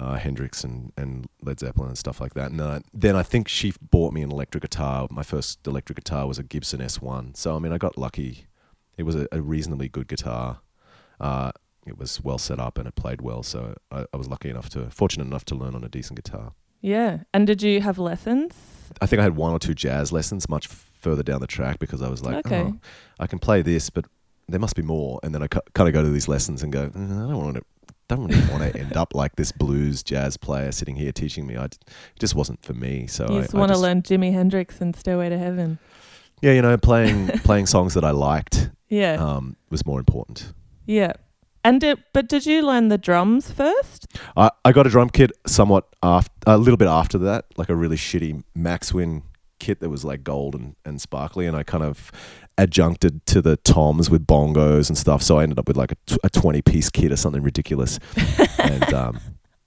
Uh, 0.01 0.15
Hendrix 0.15 0.63
and, 0.63 0.93
and 0.95 1.27
Led 1.41 1.59
Zeppelin 1.59 1.89
and 1.89 1.97
stuff 1.97 2.21
like 2.21 2.33
that. 2.33 2.51
And 2.51 2.61
uh, 2.61 2.79
then 2.93 3.17
I 3.17 3.23
think 3.23 3.49
she 3.49 3.73
bought 3.91 4.13
me 4.13 4.21
an 4.21 4.31
electric 4.31 4.61
guitar. 4.61 5.07
My 5.11 5.23
first 5.23 5.67
electric 5.67 5.97
guitar 5.97 6.25
was 6.25 6.39
a 6.39 6.43
Gibson 6.43 6.79
S1. 6.79 7.35
So, 7.35 7.55
I 7.55 7.59
mean, 7.59 7.73
I 7.73 7.77
got 7.77 7.97
lucky. 7.97 8.45
It 8.97 9.03
was 9.03 9.15
a, 9.15 9.27
a 9.33 9.41
reasonably 9.41 9.89
good 9.89 10.07
guitar. 10.07 10.61
Uh, 11.19 11.51
it 11.85 11.97
was 11.97 12.23
well 12.23 12.37
set 12.37 12.59
up 12.59 12.77
and 12.77 12.87
it 12.87 12.95
played 12.95 13.19
well. 13.21 13.43
So 13.43 13.75
I, 13.91 14.05
I 14.13 14.17
was 14.17 14.29
lucky 14.29 14.49
enough 14.49 14.69
to, 14.69 14.89
fortunate 14.89 15.25
enough 15.25 15.43
to 15.45 15.55
learn 15.55 15.75
on 15.75 15.83
a 15.83 15.89
decent 15.89 16.15
guitar. 16.23 16.53
Yeah. 16.79 17.19
And 17.33 17.45
did 17.45 17.61
you 17.61 17.81
have 17.81 17.99
lessons? 17.99 18.53
I 19.01 19.05
think 19.05 19.19
I 19.19 19.23
had 19.23 19.35
one 19.35 19.51
or 19.51 19.59
two 19.59 19.73
jazz 19.73 20.13
lessons 20.13 20.47
much 20.47 20.67
further 20.67 21.23
down 21.23 21.41
the 21.41 21.47
track 21.47 21.77
because 21.77 22.01
I 22.01 22.09
was 22.09 22.23
like, 22.23 22.45
Okay. 22.45 22.61
oh, 22.61 22.79
I 23.19 23.27
can 23.27 23.39
play 23.39 23.61
this, 23.61 23.89
but 23.89 24.05
there 24.47 24.61
must 24.61 24.77
be 24.77 24.81
more. 24.81 25.19
And 25.23 25.35
then 25.35 25.43
I 25.43 25.47
kind 25.47 25.87
of 25.89 25.93
go 25.93 26.01
to 26.03 26.09
these 26.09 26.27
lessons 26.29 26.63
and 26.63 26.71
go, 26.71 26.87
"Mm, 26.89 27.11
I 27.25 27.29
don't 27.31 27.43
want 27.43 27.55
to. 27.57 27.63
Don't 28.09 28.25
really 28.27 28.41
want 28.51 28.63
to 28.73 28.77
end 28.79 28.97
up 28.97 29.15
like 29.15 29.35
this 29.37 29.51
blues 29.53 30.03
jazz 30.03 30.35
player 30.35 30.71
sitting 30.73 30.95
here 30.95 31.11
teaching 31.13 31.47
me. 31.47 31.55
I, 31.55 31.65
it 31.65 31.77
just 32.19 32.35
wasn't 32.35 32.61
for 32.65 32.73
me. 32.73 33.07
So 33.07 33.25
you 33.29 33.37
I, 33.37 33.41
just 33.43 33.55
I 33.55 33.57
want 33.59 33.69
to 33.69 33.73
just- 33.73 33.81
learn 33.83 34.01
Jimi 34.01 34.33
Hendrix 34.33 34.81
and 34.81 34.95
Stairway 34.95 35.29
to 35.29 35.37
Heaven. 35.37 35.79
Yeah, 36.41 36.51
you 36.53 36.61
know, 36.61 36.77
playing 36.77 37.27
playing 37.43 37.67
songs 37.67 37.93
that 37.93 38.03
I 38.03 38.11
liked 38.11 38.69
Yeah. 38.89 39.13
um, 39.15 39.55
was 39.69 39.85
more 39.85 39.99
important. 39.99 40.51
yeah. 40.85 41.13
And 41.65 41.81
did, 41.81 42.01
but 42.13 42.29
did 42.29 42.45
you 42.45 42.65
learn 42.65 42.87
the 42.87 42.97
drums 42.97 43.51
first? 43.51 44.07
I, 44.37 44.49
I 44.63 44.71
got 44.71 44.87
a 44.87 44.89
drum 44.89 45.09
kit 45.09 45.31
somewhat 45.45 45.85
after 46.01 46.31
a 46.47 46.57
little 46.57 46.77
bit 46.77 46.87
after 46.87 47.17
that, 47.17 47.45
like 47.57 47.67
a 47.69 47.75
really 47.75 47.97
shitty 47.97 48.43
Maxwin 48.55 49.23
kit 49.59 49.79
that 49.79 49.89
was 49.89 50.05
like 50.05 50.23
gold 50.23 50.55
and, 50.55 50.75
and 50.85 51.01
sparkly, 51.01 51.45
and 51.45 51.55
I 51.55 51.63
kind 51.63 51.83
of 51.83 52.11
adjuncted 52.57 53.25
to 53.27 53.41
the 53.41 53.57
toms 53.57 54.09
with 54.09 54.25
bongos 54.25 54.89
and 54.89 54.97
stuff. 54.97 55.21
So 55.21 55.39
I 55.39 55.43
ended 55.43 55.59
up 55.59 55.67
with 55.67 55.77
like 55.77 55.91
a, 55.91 55.97
t- 56.05 56.17
a 56.23 56.29
twenty 56.29 56.61
piece 56.61 56.89
kit 56.89 57.11
or 57.11 57.15
something 57.15 57.43
ridiculous. 57.43 57.99
and 58.57 58.93
um, 58.93 59.19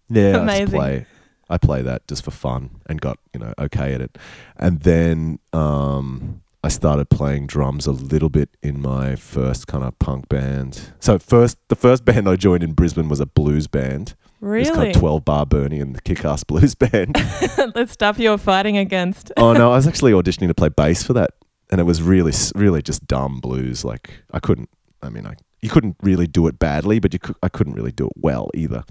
yeah, 0.08 0.42
I 0.42 0.60
just 0.60 0.72
play. 0.72 1.06
I 1.48 1.58
play 1.58 1.82
that 1.82 2.06
just 2.08 2.24
for 2.24 2.30
fun 2.30 2.80
and 2.86 3.00
got 3.00 3.18
you 3.34 3.40
know 3.40 3.52
okay 3.58 3.94
at 3.94 4.00
it, 4.00 4.18
and 4.56 4.80
then 4.80 5.38
um, 5.52 6.42
I 6.64 6.68
started 6.68 7.10
playing 7.10 7.48
drums 7.48 7.86
a 7.86 7.92
little 7.92 8.28
bit 8.28 8.50
in 8.62 8.80
my 8.80 9.16
first 9.16 9.66
kind 9.66 9.82
of 9.82 9.98
punk 9.98 10.28
band. 10.28 10.92
So 11.00 11.18
first, 11.18 11.58
the 11.68 11.74
first 11.74 12.04
band 12.04 12.28
I 12.28 12.36
joined 12.36 12.62
in 12.62 12.72
Brisbane 12.72 13.08
was 13.08 13.20
a 13.20 13.26
blues 13.26 13.66
band. 13.66 14.14
It 14.42 14.46
was 14.46 14.70
called 14.70 14.94
Twelve 14.94 15.24
Bar 15.24 15.46
Bernie 15.46 15.78
and 15.80 15.94
the 15.94 16.00
Kick-Ass 16.00 16.42
Blues 16.44 16.74
Band. 16.76 17.14
the 17.14 17.86
stuff 17.88 18.18
you 18.18 18.30
were 18.30 18.38
fighting 18.38 18.76
against. 18.76 19.30
oh 19.36 19.52
no, 19.52 19.70
I 19.72 19.76
was 19.76 19.86
actually 19.88 20.12
auditioning 20.12 20.48
to 20.48 20.54
play 20.54 20.68
bass 20.68 21.02
for 21.02 21.12
that, 21.12 21.30
and 21.70 21.80
it 21.80 21.84
was 21.84 22.02
really, 22.02 22.32
really 22.54 22.82
just 22.82 23.06
dumb 23.06 23.40
blues. 23.40 23.84
Like 23.84 24.12
I 24.32 24.40
couldn't. 24.40 24.68
I 25.02 25.10
mean, 25.10 25.26
I 25.26 25.34
you 25.60 25.70
couldn't 25.70 25.96
really 26.02 26.26
do 26.26 26.48
it 26.48 26.58
badly, 26.58 26.98
but 26.98 27.12
you 27.12 27.20
could, 27.20 27.36
I 27.42 27.48
couldn't 27.48 27.74
really 27.74 27.92
do 27.92 28.06
it 28.06 28.12
well 28.16 28.50
either. 28.54 28.84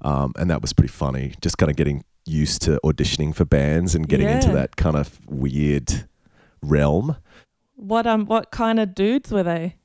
Um, 0.00 0.32
and 0.38 0.50
that 0.50 0.62
was 0.62 0.72
pretty 0.72 0.92
funny. 0.92 1.34
Just 1.40 1.58
kind 1.58 1.70
of 1.70 1.76
getting 1.76 2.04
used 2.26 2.62
to 2.62 2.80
auditioning 2.84 3.34
for 3.34 3.44
bands 3.44 3.94
and 3.94 4.08
getting 4.08 4.28
into 4.28 4.50
that 4.52 4.76
kind 4.76 4.96
of 4.96 5.20
weird 5.28 6.08
realm. 6.62 7.16
What 7.76 8.06
um 8.06 8.24
what 8.24 8.50
kind 8.50 8.80
of 8.80 8.94
dudes 8.94 9.30
were 9.30 9.42
they? 9.42 9.76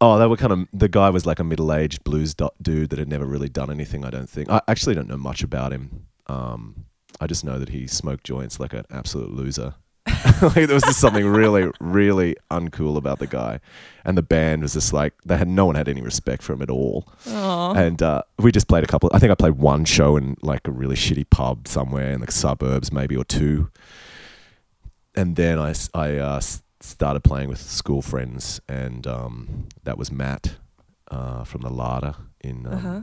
Oh, 0.00 0.18
they 0.18 0.26
were 0.26 0.36
kind 0.36 0.52
of. 0.52 0.66
The 0.72 0.88
guy 0.88 1.10
was 1.10 1.26
like 1.26 1.38
a 1.40 1.44
middle-aged 1.44 2.04
blues 2.04 2.34
do- 2.34 2.48
dude 2.62 2.90
that 2.90 2.98
had 2.98 3.08
never 3.08 3.26
really 3.26 3.48
done 3.50 3.70
anything. 3.70 4.04
I 4.04 4.10
don't 4.10 4.28
think. 4.28 4.48
I 4.50 4.60
actually 4.68 4.94
don't 4.94 5.08
know 5.08 5.16
much 5.18 5.42
about 5.42 5.72
him. 5.72 6.06
Um, 6.26 6.86
I 7.20 7.26
just 7.26 7.44
know 7.44 7.58
that 7.58 7.68
he 7.68 7.86
smoked 7.86 8.24
joints 8.24 8.58
like 8.58 8.72
an 8.72 8.84
absolute 8.90 9.30
loser. 9.30 9.74
like, 10.42 10.54
there 10.54 10.68
was 10.74 10.82
just 10.84 10.98
something 11.00 11.26
really, 11.26 11.70
really 11.80 12.34
uncool 12.50 12.96
about 12.96 13.18
the 13.18 13.26
guy, 13.26 13.60
and 14.04 14.16
the 14.16 14.22
band 14.22 14.62
was 14.62 14.72
just 14.72 14.92
like 14.94 15.12
they 15.26 15.36
had 15.36 15.46
no 15.48 15.66
one 15.66 15.74
had 15.74 15.88
any 15.88 16.00
respect 16.00 16.42
for 16.42 16.54
him 16.54 16.62
at 16.62 16.70
all. 16.70 17.06
Oh, 17.26 17.74
And 17.74 18.02
uh, 18.02 18.22
we 18.38 18.50
just 18.50 18.68
played 18.68 18.82
a 18.84 18.86
couple. 18.86 19.10
I 19.12 19.18
think 19.18 19.30
I 19.30 19.34
played 19.34 19.54
one 19.56 19.84
show 19.84 20.16
in 20.16 20.36
like 20.40 20.66
a 20.66 20.70
really 20.70 20.96
shitty 20.96 21.28
pub 21.28 21.68
somewhere 21.68 22.10
in 22.12 22.22
the 22.22 22.32
suburbs, 22.32 22.90
maybe 22.90 23.14
or 23.16 23.24
two. 23.24 23.70
And 25.14 25.36
then 25.36 25.58
I, 25.58 25.72
uh, 26.18 26.36
s- 26.36 26.62
started 26.80 27.22
playing 27.24 27.48
with 27.48 27.60
school 27.60 28.02
friends, 28.02 28.60
and 28.68 29.06
um, 29.06 29.68
that 29.84 29.98
was 29.98 30.10
Matt 30.10 30.56
uh, 31.10 31.44
from 31.44 31.60
the 31.62 31.70
Larder 31.70 32.14
in 32.42 32.66
um, 32.66 32.72
Uh-huh. 32.74 33.00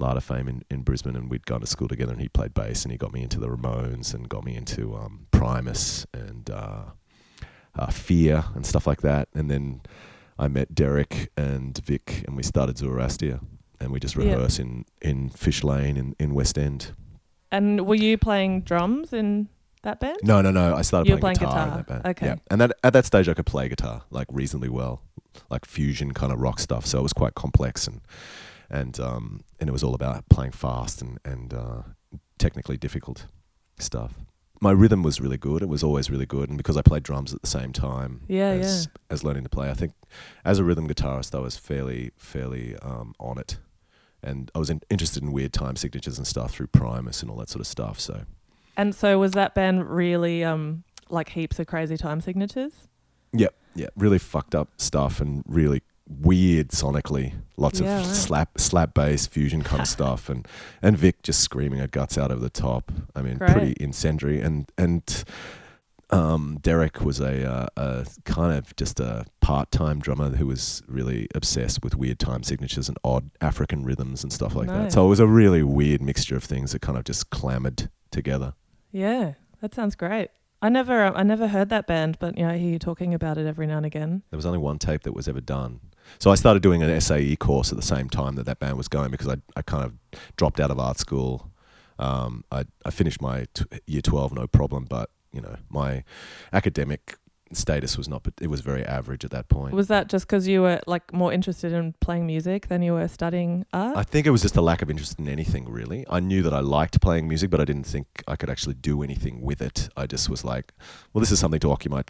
Larder 0.00 0.20
fame 0.20 0.46
in, 0.48 0.62
in 0.70 0.82
Brisbane, 0.82 1.16
and 1.16 1.28
we'd 1.28 1.44
gone 1.44 1.60
to 1.60 1.66
school 1.66 1.88
together. 1.88 2.12
And 2.12 2.20
he 2.20 2.28
played 2.28 2.54
bass, 2.54 2.84
and 2.84 2.92
he 2.92 2.98
got 2.98 3.12
me 3.12 3.22
into 3.22 3.40
the 3.40 3.48
Ramones, 3.48 4.14
and 4.14 4.28
got 4.28 4.44
me 4.44 4.54
into 4.54 4.94
um, 4.94 5.26
Primus 5.32 6.06
and 6.14 6.48
uh, 6.50 6.82
uh, 7.76 7.86
Fear 7.90 8.44
and 8.54 8.64
stuff 8.64 8.86
like 8.86 9.00
that. 9.02 9.28
And 9.34 9.50
then 9.50 9.80
I 10.38 10.46
met 10.46 10.72
Derek 10.74 11.30
and 11.36 11.76
Vic, 11.84 12.22
and 12.28 12.36
we 12.36 12.44
started 12.44 12.76
Zoroastia, 12.76 13.40
and 13.80 13.90
we 13.90 13.98
just 13.98 14.14
Yeah. 14.14 14.34
rehearse 14.34 14.60
in, 14.60 14.84
in 15.02 15.30
Fish 15.30 15.64
Lane 15.64 15.96
in, 15.96 16.14
in 16.20 16.32
West 16.32 16.56
End. 16.56 16.92
and 17.50 17.84
were 17.86 17.94
you 17.96 18.16
playing 18.18 18.60
drums 18.62 19.12
in 19.12 19.48
that 19.88 20.00
band? 20.00 20.18
No, 20.22 20.40
no, 20.40 20.50
no. 20.50 20.74
I 20.74 20.82
started 20.82 21.06
playing, 21.06 21.20
playing 21.20 21.36
guitar, 21.36 21.52
guitar. 21.52 21.68
in 21.68 21.76
that 21.76 21.86
band. 21.86 22.06
Okay. 22.06 22.26
Yeah. 22.26 22.36
And 22.50 22.60
that, 22.60 22.72
at 22.84 22.92
that 22.92 23.04
stage, 23.04 23.28
I 23.28 23.34
could 23.34 23.46
play 23.46 23.68
guitar 23.68 24.02
like 24.10 24.26
reasonably 24.30 24.68
well, 24.68 25.02
like 25.50 25.64
fusion 25.64 26.12
kind 26.12 26.32
of 26.32 26.40
rock 26.40 26.60
stuff. 26.60 26.86
So 26.86 26.98
it 26.98 27.02
was 27.02 27.12
quite 27.12 27.34
complex 27.34 27.86
and 27.86 28.00
and 28.70 29.00
um 29.00 29.40
and 29.58 29.68
it 29.68 29.72
was 29.72 29.82
all 29.82 29.94
about 29.94 30.28
playing 30.28 30.52
fast 30.52 31.00
and 31.02 31.18
and 31.24 31.54
uh, 31.54 31.82
technically 32.38 32.76
difficult 32.76 33.26
stuff. 33.78 34.12
My 34.60 34.72
rhythm 34.72 35.02
was 35.04 35.20
really 35.20 35.38
good. 35.38 35.62
It 35.62 35.68
was 35.68 35.84
always 35.84 36.10
really 36.10 36.26
good, 36.26 36.48
and 36.48 36.58
because 36.58 36.76
I 36.76 36.82
played 36.82 37.04
drums 37.04 37.32
at 37.32 37.42
the 37.42 37.48
same 37.48 37.72
time 37.72 38.22
Yeah, 38.28 38.50
as 38.50 38.88
as 39.08 39.22
learning 39.24 39.44
to 39.44 39.48
play, 39.48 39.70
I 39.70 39.74
think 39.74 39.92
as 40.44 40.58
a 40.58 40.64
rhythm 40.64 40.88
guitarist, 40.88 41.34
I 41.34 41.40
was 41.40 41.56
fairly 41.56 42.10
fairly 42.16 42.76
um, 42.82 43.14
on 43.18 43.38
it. 43.38 43.58
And 44.20 44.50
I 44.52 44.58
was 44.58 44.68
in, 44.68 44.80
interested 44.90 45.22
in 45.22 45.30
weird 45.30 45.52
time 45.52 45.76
signatures 45.76 46.18
and 46.18 46.26
stuff 46.26 46.50
through 46.50 46.66
Primus 46.66 47.22
and 47.22 47.30
all 47.30 47.36
that 47.36 47.48
sort 47.48 47.60
of 47.60 47.68
stuff. 47.68 48.00
So 48.00 48.24
And 48.78 48.94
so 48.94 49.18
was 49.18 49.32
that 49.32 49.54
band 49.54 49.90
really 49.90 50.42
um 50.44 50.84
like 51.10 51.28
heaps 51.30 51.58
of 51.58 51.66
crazy 51.66 51.96
time 51.98 52.20
signatures? 52.22 52.72
Yep. 53.32 53.54
Yeah. 53.74 53.88
Really 53.96 54.18
fucked 54.18 54.54
up 54.54 54.68
stuff 54.78 55.20
and 55.20 55.42
really 55.46 55.82
weird 56.08 56.68
sonically. 56.68 57.34
Lots 57.58 57.80
Yeah, 57.80 57.98
of 58.00 58.06
right. 58.06 58.14
slap 58.16 58.58
slap 58.58 58.94
bass 58.94 59.26
fusion 59.26 59.62
kind 59.62 59.82
of 59.82 59.88
stuff 59.98 60.28
and 60.30 60.46
and 60.80 60.96
Vic 60.96 61.22
just 61.22 61.40
screaming 61.40 61.80
her 61.80 61.86
guts 61.88 62.16
out 62.16 62.30
over 62.30 62.40
the 62.40 62.48
top. 62.48 62.90
I 63.14 63.20
mean, 63.22 63.36
Great. 63.36 63.50
pretty 63.52 63.74
incendiary 63.80 64.40
and 64.40 64.70
and 64.78 65.24
um, 66.10 66.58
Derek 66.62 67.02
was 67.02 67.20
a, 67.20 67.44
uh, 67.46 67.66
a 67.76 68.06
kind 68.24 68.56
of 68.56 68.74
just 68.76 68.98
a 68.98 69.26
part-time 69.42 69.98
drummer 70.00 70.30
who 70.30 70.46
was 70.46 70.82
really 70.88 71.28
obsessed 71.34 71.82
with 71.84 71.96
weird 71.96 72.18
time 72.18 72.42
signatures 72.42 72.88
and 72.88 72.96
odd 73.04 73.30
African 73.42 73.84
rhythms 73.84 74.22
and 74.22 74.32
stuff 74.32 74.54
like 74.54 74.68
that. 74.68 74.90
So 74.92 75.04
it 75.04 75.08
was 75.10 75.20
a 75.20 75.26
really 75.26 75.62
weird 75.62 76.00
mixture 76.00 76.34
of 76.34 76.44
things 76.44 76.72
that 76.72 76.80
kind 76.80 76.96
of 76.96 77.04
just 77.04 77.28
clamored 77.28 77.90
together. 78.10 78.54
Yeah, 78.92 79.34
that 79.60 79.74
sounds 79.74 79.94
great. 79.94 80.30
I 80.60 80.68
never 80.68 81.04
I 81.04 81.22
never 81.22 81.48
heard 81.48 81.68
that 81.68 81.86
band, 81.86 82.18
but 82.18 82.36
you 82.36 82.44
know, 82.44 82.50
I 82.50 82.58
hear 82.58 82.70
you 82.72 82.78
talking 82.78 83.14
about 83.14 83.38
it 83.38 83.46
every 83.46 83.66
now 83.66 83.76
and 83.76 83.86
again. 83.86 84.22
There 84.30 84.36
was 84.36 84.46
only 84.46 84.58
one 84.58 84.78
tape 84.78 85.02
that 85.02 85.12
was 85.12 85.28
ever 85.28 85.40
done. 85.40 85.80
So 86.18 86.30
I 86.30 86.34
started 86.34 86.62
doing 86.62 86.82
an 86.82 87.00
SAE 87.00 87.36
course 87.36 87.70
at 87.70 87.76
the 87.76 87.82
same 87.84 88.08
time 88.08 88.34
that 88.36 88.46
that 88.46 88.58
band 88.58 88.76
was 88.76 88.88
going 88.88 89.10
because 89.10 89.28
I, 89.28 89.36
I 89.54 89.62
kind 89.62 89.84
of 89.84 89.92
dropped 90.36 90.58
out 90.58 90.70
of 90.70 90.78
art 90.80 90.98
school. 90.98 91.50
Um, 91.98 92.44
I, 92.50 92.64
I 92.84 92.90
finished 92.90 93.20
my 93.20 93.46
t- 93.54 93.66
year 93.86 94.00
12 94.00 94.32
no 94.32 94.46
problem, 94.46 94.86
but 94.88 95.10
you 95.32 95.40
know 95.40 95.56
my 95.68 96.02
academic 96.52 97.16
status 97.56 97.96
was 97.96 98.08
not, 98.08 98.22
but 98.22 98.34
it 98.40 98.48
was 98.48 98.60
very 98.60 98.84
average 98.84 99.24
at 99.24 99.30
that 99.30 99.48
point. 99.48 99.74
Was 99.74 99.88
that 99.88 100.08
just 100.08 100.26
because 100.26 100.46
you 100.48 100.62
were 100.62 100.80
like 100.86 101.12
more 101.12 101.32
interested 101.32 101.72
in 101.72 101.94
playing 102.00 102.26
music 102.26 102.68
than 102.68 102.82
you 102.82 102.92
were 102.92 103.08
studying 103.08 103.64
art? 103.72 103.96
I 103.96 104.02
think 104.02 104.26
it 104.26 104.30
was 104.30 104.42
just 104.42 104.56
a 104.56 104.62
lack 104.62 104.82
of 104.82 104.90
interest 104.90 105.18
in 105.18 105.28
anything 105.28 105.68
really. 105.68 106.04
I 106.10 106.20
knew 106.20 106.42
that 106.42 106.54
I 106.54 106.60
liked 106.60 107.00
playing 107.00 107.28
music, 107.28 107.50
but 107.50 107.60
I 107.60 107.64
didn't 107.64 107.84
think 107.84 108.06
I 108.26 108.36
could 108.36 108.50
actually 108.50 108.74
do 108.74 109.02
anything 109.02 109.40
with 109.40 109.60
it. 109.62 109.88
I 109.96 110.06
just 110.06 110.28
was 110.28 110.44
like, 110.44 110.72
well, 111.12 111.20
this 111.20 111.32
is 111.32 111.38
something 111.38 111.60
to 111.60 111.70
occupy 111.70 112.02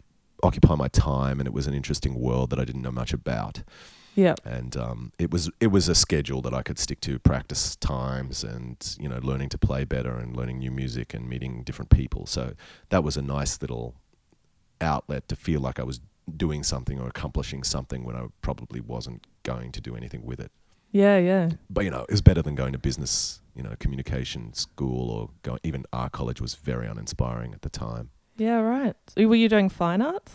occupy 0.43 0.75
my 0.75 0.87
time, 0.87 1.39
and 1.39 1.47
it 1.47 1.53
was 1.53 1.67
an 1.67 1.73
interesting 1.73 2.15
world 2.15 2.49
that 2.49 2.59
I 2.59 2.65
didn't 2.65 2.81
know 2.81 2.91
much 2.91 3.13
about. 3.13 3.63
yeah. 4.15 4.35
and 4.43 4.75
um, 4.75 5.13
it 5.17 5.31
was 5.31 5.49
it 5.59 5.67
was 5.67 5.87
a 5.87 5.95
schedule 5.95 6.41
that 6.41 6.53
I 6.53 6.61
could 6.61 6.79
stick 6.79 6.99
to, 7.01 7.19
practice 7.19 7.75
times, 7.75 8.43
and 8.43 8.75
you 8.99 9.07
know, 9.07 9.19
learning 9.21 9.49
to 9.49 9.57
play 9.57 9.85
better 9.85 10.17
and 10.17 10.35
learning 10.35 10.59
new 10.59 10.71
music 10.71 11.13
and 11.13 11.29
meeting 11.29 11.63
different 11.63 11.89
people. 11.91 12.25
So 12.25 12.53
that 12.89 13.03
was 13.03 13.17
a 13.17 13.21
nice 13.21 13.61
little 13.61 13.95
outlet 14.81 15.27
to 15.29 15.35
feel 15.35 15.61
like 15.61 15.79
I 15.79 15.83
was 15.83 15.99
doing 16.37 16.63
something 16.63 16.99
or 16.99 17.07
accomplishing 17.07 17.63
something 17.63 18.03
when 18.03 18.15
I 18.15 18.25
probably 18.41 18.81
wasn't 18.81 19.25
going 19.43 19.71
to 19.71 19.81
do 19.81 19.95
anything 19.95 20.25
with 20.25 20.39
it. 20.39 20.51
Yeah, 20.91 21.17
yeah. 21.17 21.49
But 21.69 21.85
you 21.85 21.91
know, 21.91 22.01
it 22.01 22.11
was 22.11 22.21
better 22.21 22.41
than 22.41 22.55
going 22.55 22.73
to 22.73 22.79
business, 22.79 23.41
you 23.55 23.63
know, 23.63 23.75
communication 23.79 24.53
school 24.53 25.09
or 25.09 25.29
going 25.43 25.59
even 25.63 25.85
art 25.93 26.11
college 26.11 26.41
was 26.41 26.55
very 26.55 26.87
uninspiring 26.87 27.53
at 27.53 27.61
the 27.61 27.69
time. 27.69 28.09
Yeah, 28.37 28.59
right. 28.59 28.95
So 29.15 29.27
were 29.27 29.35
you 29.35 29.49
doing 29.49 29.69
fine 29.69 30.01
arts? 30.01 30.33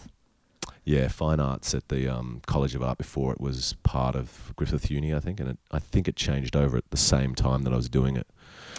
Yeah, 0.84 1.08
fine 1.08 1.40
arts 1.40 1.74
at 1.74 1.88
the 1.88 2.08
um, 2.14 2.42
College 2.46 2.74
of 2.74 2.82
Art 2.82 2.98
before 2.98 3.32
it 3.32 3.40
was 3.40 3.74
part 3.84 4.14
of 4.14 4.52
Griffith 4.54 4.90
Uni, 4.90 5.14
I 5.14 5.20
think, 5.20 5.40
and 5.40 5.48
it, 5.48 5.58
I 5.70 5.78
think 5.78 6.08
it 6.08 6.14
changed 6.14 6.54
over 6.54 6.76
at 6.76 6.90
the 6.90 6.98
same 6.98 7.34
time 7.34 7.62
that 7.62 7.72
I 7.72 7.76
was 7.76 7.88
doing 7.88 8.16
it. 8.16 8.26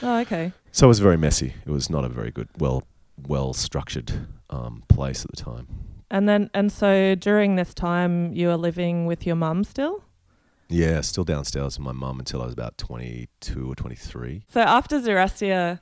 Oh, 0.03 0.19
okay. 0.19 0.51
So 0.71 0.85
it 0.85 0.89
was 0.89 0.99
very 0.99 1.17
messy. 1.17 1.55
It 1.65 1.71
was 1.71 1.89
not 1.89 2.05
a 2.05 2.09
very 2.09 2.29
good, 2.29 2.47
well, 2.59 2.83
well 3.27 3.53
structured 3.53 4.11
um, 4.49 4.83
place 4.87 5.23
at 5.25 5.31
the 5.31 5.37
time. 5.37 5.67
And 6.11 6.29
then 6.29 6.49
and 6.53 6.71
so 6.71 7.15
during 7.15 7.55
this 7.55 7.73
time 7.73 8.33
you 8.33 8.47
were 8.47 8.57
living 8.57 9.05
with 9.05 9.25
your 9.25 9.35
mum 9.35 9.63
still? 9.63 10.03
Yeah, 10.67 11.01
still 11.01 11.23
downstairs 11.23 11.77
with 11.77 11.85
my 11.85 11.91
mum 11.91 12.19
until 12.19 12.41
I 12.41 12.45
was 12.45 12.53
about 12.53 12.77
twenty-two 12.77 13.71
or 13.71 13.75
twenty-three. 13.75 14.45
So 14.49 14.61
after 14.61 14.99
Zoroastia, 14.99 15.79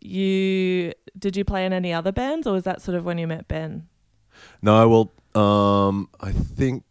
you 0.00 0.92
did 1.18 1.36
you 1.36 1.44
play 1.44 1.66
in 1.66 1.72
any 1.72 1.92
other 1.92 2.12
bands 2.12 2.46
or 2.46 2.54
was 2.54 2.64
that 2.64 2.82
sort 2.82 2.96
of 2.96 3.04
when 3.04 3.18
you 3.18 3.26
met 3.26 3.48
Ben? 3.48 3.88
No, 4.62 4.88
well, 4.88 5.42
um, 5.42 6.08
I 6.20 6.32
think 6.32 6.84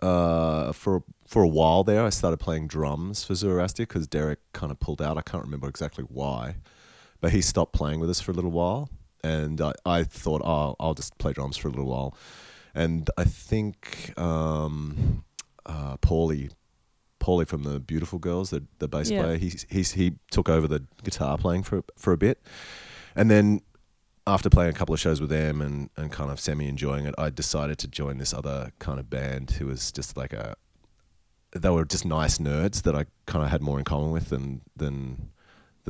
uh, 0.00 0.72
for 0.72 1.04
for 1.26 1.42
a 1.42 1.48
while 1.48 1.84
there, 1.84 2.04
I 2.04 2.10
started 2.10 2.38
playing 2.38 2.66
drums 2.66 3.22
for 3.22 3.34
Zoroastia 3.34 3.78
because 3.78 4.08
Derek 4.08 4.40
kind 4.52 4.72
of 4.72 4.80
pulled 4.80 5.00
out. 5.00 5.16
I 5.16 5.22
can't 5.22 5.44
remember 5.44 5.68
exactly 5.68 6.04
why, 6.08 6.56
but 7.20 7.30
he 7.30 7.40
stopped 7.40 7.72
playing 7.72 8.00
with 8.00 8.10
us 8.10 8.20
for 8.20 8.32
a 8.32 8.34
little 8.34 8.50
while, 8.50 8.90
and 9.22 9.60
I, 9.60 9.72
I 9.84 10.04
thought, 10.04 10.42
oh, 10.44 10.76
I'll 10.80 10.94
just 10.94 11.16
play 11.18 11.32
drums 11.32 11.56
for 11.56 11.68
a 11.68 11.70
little 11.70 11.86
while, 11.86 12.16
and 12.74 13.08
I 13.16 13.24
think 13.24 14.12
um, 14.18 15.24
uh, 15.66 15.96
Paulie. 15.98 16.50
Paulie 17.20 17.46
from 17.46 17.64
the 17.64 17.78
Beautiful 17.80 18.18
Girls, 18.18 18.48
the 18.48 18.64
the 18.78 18.88
bass 18.88 19.10
Yeah. 19.10 19.22
player, 19.22 19.36
he 19.36 19.52
he's 19.68 19.92
he 19.92 20.14
took 20.30 20.48
over 20.48 20.66
the 20.66 20.84
guitar 21.04 21.36
playing 21.36 21.64
for 21.64 21.82
for 21.96 22.14
a 22.14 22.16
bit, 22.16 22.40
and 23.14 23.30
then 23.30 23.60
after 24.26 24.48
playing 24.48 24.70
a 24.70 24.72
couple 24.72 24.94
of 24.94 25.00
shows 25.00 25.20
with 25.20 25.28
them 25.28 25.60
and, 25.60 25.90
and 25.98 26.10
kind 26.12 26.30
of 26.30 26.40
semi 26.40 26.66
enjoying 26.66 27.04
it, 27.04 27.14
I 27.18 27.28
decided 27.28 27.78
to 27.80 27.88
join 27.88 28.16
this 28.18 28.32
other 28.32 28.70
kind 28.78 28.98
of 28.98 29.10
band 29.10 29.50
who 29.52 29.66
was 29.66 29.92
just 29.92 30.16
like 30.16 30.32
a. 30.32 30.54
They 31.52 31.68
were 31.68 31.84
just 31.84 32.04
nice 32.06 32.38
nerds 32.38 32.82
that 32.82 32.94
I 32.94 33.04
kind 33.26 33.44
of 33.44 33.50
had 33.50 33.60
more 33.60 33.78
in 33.78 33.84
common 33.84 34.12
with 34.12 34.30
than 34.30 34.62
than 34.74 35.30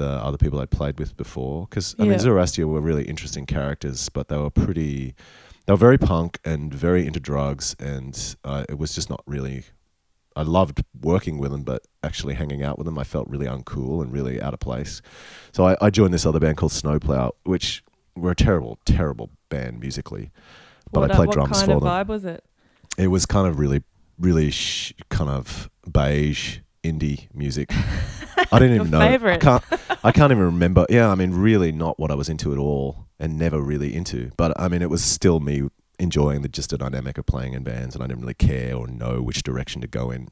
the 0.01 0.09
other 0.27 0.39
people 0.39 0.61
I'd 0.61 0.71
played 0.71 0.99
with 0.99 1.17
before. 1.17 1.67
Because 1.69 1.95
I 1.99 2.05
Yeah. 2.05 2.11
mean, 2.11 2.19
Zoroastia 2.19 2.65
were 2.67 2.81
really 2.81 3.05
interesting 3.05 3.47
characters, 3.47 4.09
but 4.09 4.29
they 4.29 4.37
were 4.39 4.51
pretty. 4.51 5.15
They 5.67 5.73
were 5.75 5.85
very 5.89 5.99
punk 5.99 6.39
and 6.45 6.73
very 6.75 7.07
into 7.07 7.21
drugs, 7.21 7.77
and 7.79 8.15
uh, 8.45 8.65
it 8.69 8.79
was 8.79 8.95
just 8.95 9.09
not 9.11 9.23
really. 9.27 9.65
I 10.37 10.43
loved 10.43 10.83
working 11.03 11.39
with 11.39 11.51
them, 11.51 11.65
but 11.65 11.83
actually 12.03 12.35
hanging 12.35 12.63
out 12.63 12.79
with 12.79 12.87
them, 12.87 12.99
I 12.99 13.05
felt 13.05 13.29
really 13.29 13.47
uncool 13.47 14.01
and 14.03 14.13
really 14.13 14.41
out 14.41 14.55
of 14.55 14.61
place. 14.61 15.03
So 15.53 15.67
I, 15.67 15.77
I 15.81 15.91
joined 15.91 16.15
this 16.15 16.25
other 16.25 16.39
band 16.41 16.57
called 16.57 16.73
Snowplow, 16.73 17.33
which 17.45 17.83
were 18.17 18.31
a 18.31 18.37
terrible, 18.37 18.79
terrible 18.85 19.31
band 19.49 19.81
musically. 19.81 20.31
But 20.93 21.01
what, 21.01 21.11
I 21.11 21.17
played 21.17 21.29
what 21.29 21.35
drums 21.35 21.59
kind 21.59 21.67
for 21.71 21.77
of 21.77 21.81
them. 21.83 21.91
vibe 21.91 22.07
was 22.07 22.25
it? 22.25 22.43
It 22.97 23.09
was 23.09 23.27
kind 23.27 23.49
of 23.49 23.59
really, 23.59 23.83
really 24.19 24.51
sh- 24.51 24.93
kind 25.09 25.29
of 25.31 25.69
beige 25.91 26.59
indie 26.85 27.27
music. 27.35 27.71
I 28.53 28.59
didn't 28.59 28.75
even 28.77 28.91
know. 28.91 29.01
I 29.01 29.37
can't. 29.39 29.65
I 30.05 30.13
can't 30.13 30.33
even 30.33 30.45
remember. 30.45 30.87
Yeah, 30.89 31.11
I 31.11 31.15
mean, 31.15 31.33
really 31.33 31.73
not 31.73 31.99
what 31.99 32.11
I 32.11 32.15
was 32.15 32.29
into 32.29 32.53
at 32.53 32.59
all, 32.59 33.07
and 33.19 33.39
never 33.39 33.61
really 33.61 33.95
into. 33.95 34.31
But 34.37 34.59
I 34.59 34.69
mean, 34.69 34.83
it 34.83 34.91
was 34.91 35.03
still 35.05 35.41
me 35.41 35.69
enjoying 35.99 36.41
the 36.43 36.49
just 36.49 36.71
the 36.71 36.79
dynamic 36.79 37.19
of 37.19 37.27
playing 37.27 37.53
in 37.53 37.63
bands, 37.63 37.95
and 37.95 38.03
I 38.03 38.07
didn't 38.07 38.21
really 38.23 38.35
care 38.35 38.75
or 38.75 38.87
know 38.87 39.21
which 39.23 39.43
direction 39.43 39.81
to 39.83 39.87
go 39.87 40.11
in. 40.11 40.29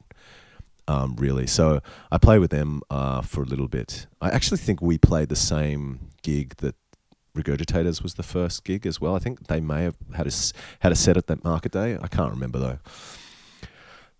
um, 0.87 1.15
really. 1.17 1.45
So 1.45 1.81
I 2.11 2.17
played 2.17 2.39
with 2.39 2.49
them 2.51 2.81
uh, 2.89 3.21
for 3.21 3.43
a 3.43 3.45
little 3.45 3.67
bit. 3.67 4.07
I 4.21 4.29
actually 4.31 4.57
think 4.57 4.81
we 4.81 4.97
played 4.97 5.29
the 5.29 5.35
same 5.35 6.09
gig 6.23 6.55
that 6.57 6.75
Regurgitators 7.37 8.01
was 8.01 8.15
the 8.15 8.23
first 8.23 8.63
gig 8.63 8.87
as 8.87 8.99
well. 8.99 9.15
I 9.15 9.19
think 9.19 9.45
they 9.47 9.59
may 9.61 9.83
have 9.83 9.95
had 10.15 10.25
a 10.25 10.31
had 10.79 10.91
a 10.91 10.95
set 10.95 11.15
at 11.15 11.27
that 11.27 11.43
market 11.43 11.71
day. 11.71 11.95
I 12.01 12.07
can't 12.07 12.31
remember 12.31 12.57
though. 12.57 12.79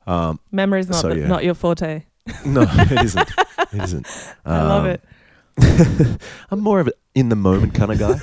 Um, 0.05 0.39
Memory's 0.51 0.87
not 0.89 1.01
So, 1.01 1.09
the- 1.09 1.19
yeah. 1.21 1.27
not 1.27 1.43
your 1.43 1.53
forte. 1.55 2.03
no, 2.45 2.65
it 2.67 3.03
isn't. 3.05 3.29
It 3.73 3.83
isn't. 3.83 4.07
I 4.45 4.61
love 4.63 4.85
Um, 4.85 4.89
it. 4.91 6.21
I'm 6.51 6.59
more 6.61 6.79
of 6.79 6.87
an 6.87 6.93
in 7.15 7.29
the 7.29 7.35
moment 7.35 7.73
kind 7.73 7.91
of 7.91 7.99
guy. 7.99 8.17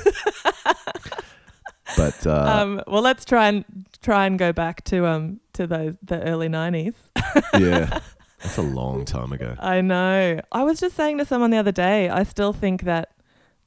but 1.96 2.26
uh, 2.26 2.44
um, 2.62 2.82
well, 2.86 3.02
let's 3.02 3.24
try 3.24 3.48
and 3.48 3.64
try 4.02 4.26
and 4.26 4.38
go 4.38 4.52
back 4.52 4.84
to 4.84 5.06
um 5.06 5.40
to 5.54 5.66
those 5.66 5.96
the 6.02 6.22
early 6.22 6.48
nineties. 6.48 6.94
yeah, 7.54 8.00
that's 8.42 8.58
a 8.58 8.62
long 8.62 9.04
time 9.04 9.32
ago. 9.32 9.54
I 9.58 9.80
know. 9.80 10.40
I 10.52 10.62
was 10.64 10.80
just 10.80 10.96
saying 10.96 11.18
to 11.18 11.24
someone 11.24 11.50
the 11.50 11.58
other 11.58 11.72
day. 11.72 12.08
I 12.08 12.22
still 12.22 12.52
think 12.52 12.82
that 12.82 13.10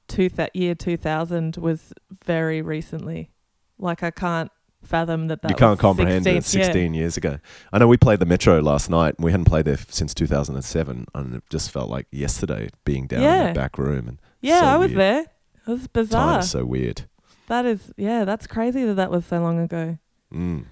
two 0.07 0.29
that 0.29 0.55
year 0.55 0.75
two 0.75 0.97
thousand 0.97 1.57
was 1.57 1.93
very 2.25 2.61
recently. 2.61 3.29
Like 3.77 4.03
I 4.03 4.11
can't 4.11 4.51
fathom 4.83 5.27
that 5.27 5.41
that 5.41 5.51
you 5.51 5.55
can't 5.55 5.71
was 5.71 5.79
comprehend 5.79 6.23
16, 6.23 6.61
it. 6.61 6.65
16 6.65 6.93
years 6.93 7.17
ago. 7.17 7.39
I 7.73 7.77
know 7.79 7.87
we 7.87 7.97
played 7.97 8.19
the 8.19 8.25
Metro 8.25 8.59
last 8.61 8.89
night. 8.89 9.15
and 9.17 9.25
We 9.25 9.31
hadn't 9.31 9.45
played 9.45 9.65
there 9.65 9.77
since 9.89 10.13
2007, 10.13 11.05
and 11.13 11.35
it 11.35 11.43
just 11.49 11.71
felt 11.71 11.89
like 11.89 12.07
yesterday 12.11 12.69
being 12.85 13.07
down 13.07 13.19
in 13.19 13.23
Yeah. 13.25 13.43
that 13.45 13.55
back 13.55 13.77
room. 13.77 14.07
And 14.07 14.19
Yeah, 14.41 14.61
so 14.61 14.65
I 14.67 14.75
was 14.77 14.89
weird. 14.89 14.99
there. 14.99 15.19
It 15.21 15.71
was 15.71 15.81
time 15.81 15.89
bizarre. 15.93 16.39
is 16.39 16.49
so 16.49 16.65
weird. 16.65 17.01
That 17.47 17.65
is, 17.65 17.91
yeah, 17.97 18.25
that's 18.25 18.47
crazy 18.47 18.85
that 18.85 18.95
that 18.95 19.11
was 19.11 19.25
so 19.25 19.39
long 19.41 19.59
ago. 19.59 19.97
Mm. 20.33 20.65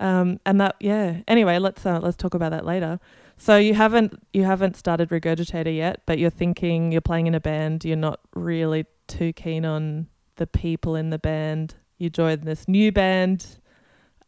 Um, 0.00 0.40
and 0.46 0.60
that, 0.60 0.76
yeah. 0.80 1.18
Anyway, 1.26 1.58
let's 1.58 1.84
uh, 1.84 1.98
let's 2.00 2.16
talk 2.16 2.34
about 2.34 2.50
that 2.50 2.64
later. 2.64 3.00
So 3.36 3.56
you 3.56 3.74
haven't 3.74 4.20
you 4.32 4.44
haven't 4.44 4.76
started 4.76 5.10
Regurgitator 5.10 5.74
yet, 5.74 6.02
but 6.06 6.18
you're 6.18 6.30
thinking 6.30 6.92
you're 6.92 7.00
playing 7.00 7.26
in 7.26 7.34
a 7.34 7.40
band. 7.40 7.84
You're 7.84 7.96
not 7.96 8.20
really 8.34 8.86
too 9.06 9.32
keen 9.32 9.64
on 9.64 10.06
the 10.36 10.46
people 10.46 10.94
in 10.96 11.10
the 11.10 11.18
band. 11.18 11.74
You 11.98 12.10
joined 12.10 12.44
this 12.44 12.68
new 12.68 12.92
band, 12.92 13.44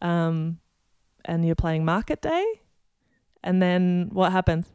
um, 0.02 0.58
and 1.24 1.44
you're 1.44 1.54
playing 1.54 1.84
Market 1.84 2.20
Day. 2.20 2.44
And 3.42 3.62
then 3.62 4.10
what 4.12 4.32
happens? 4.32 4.66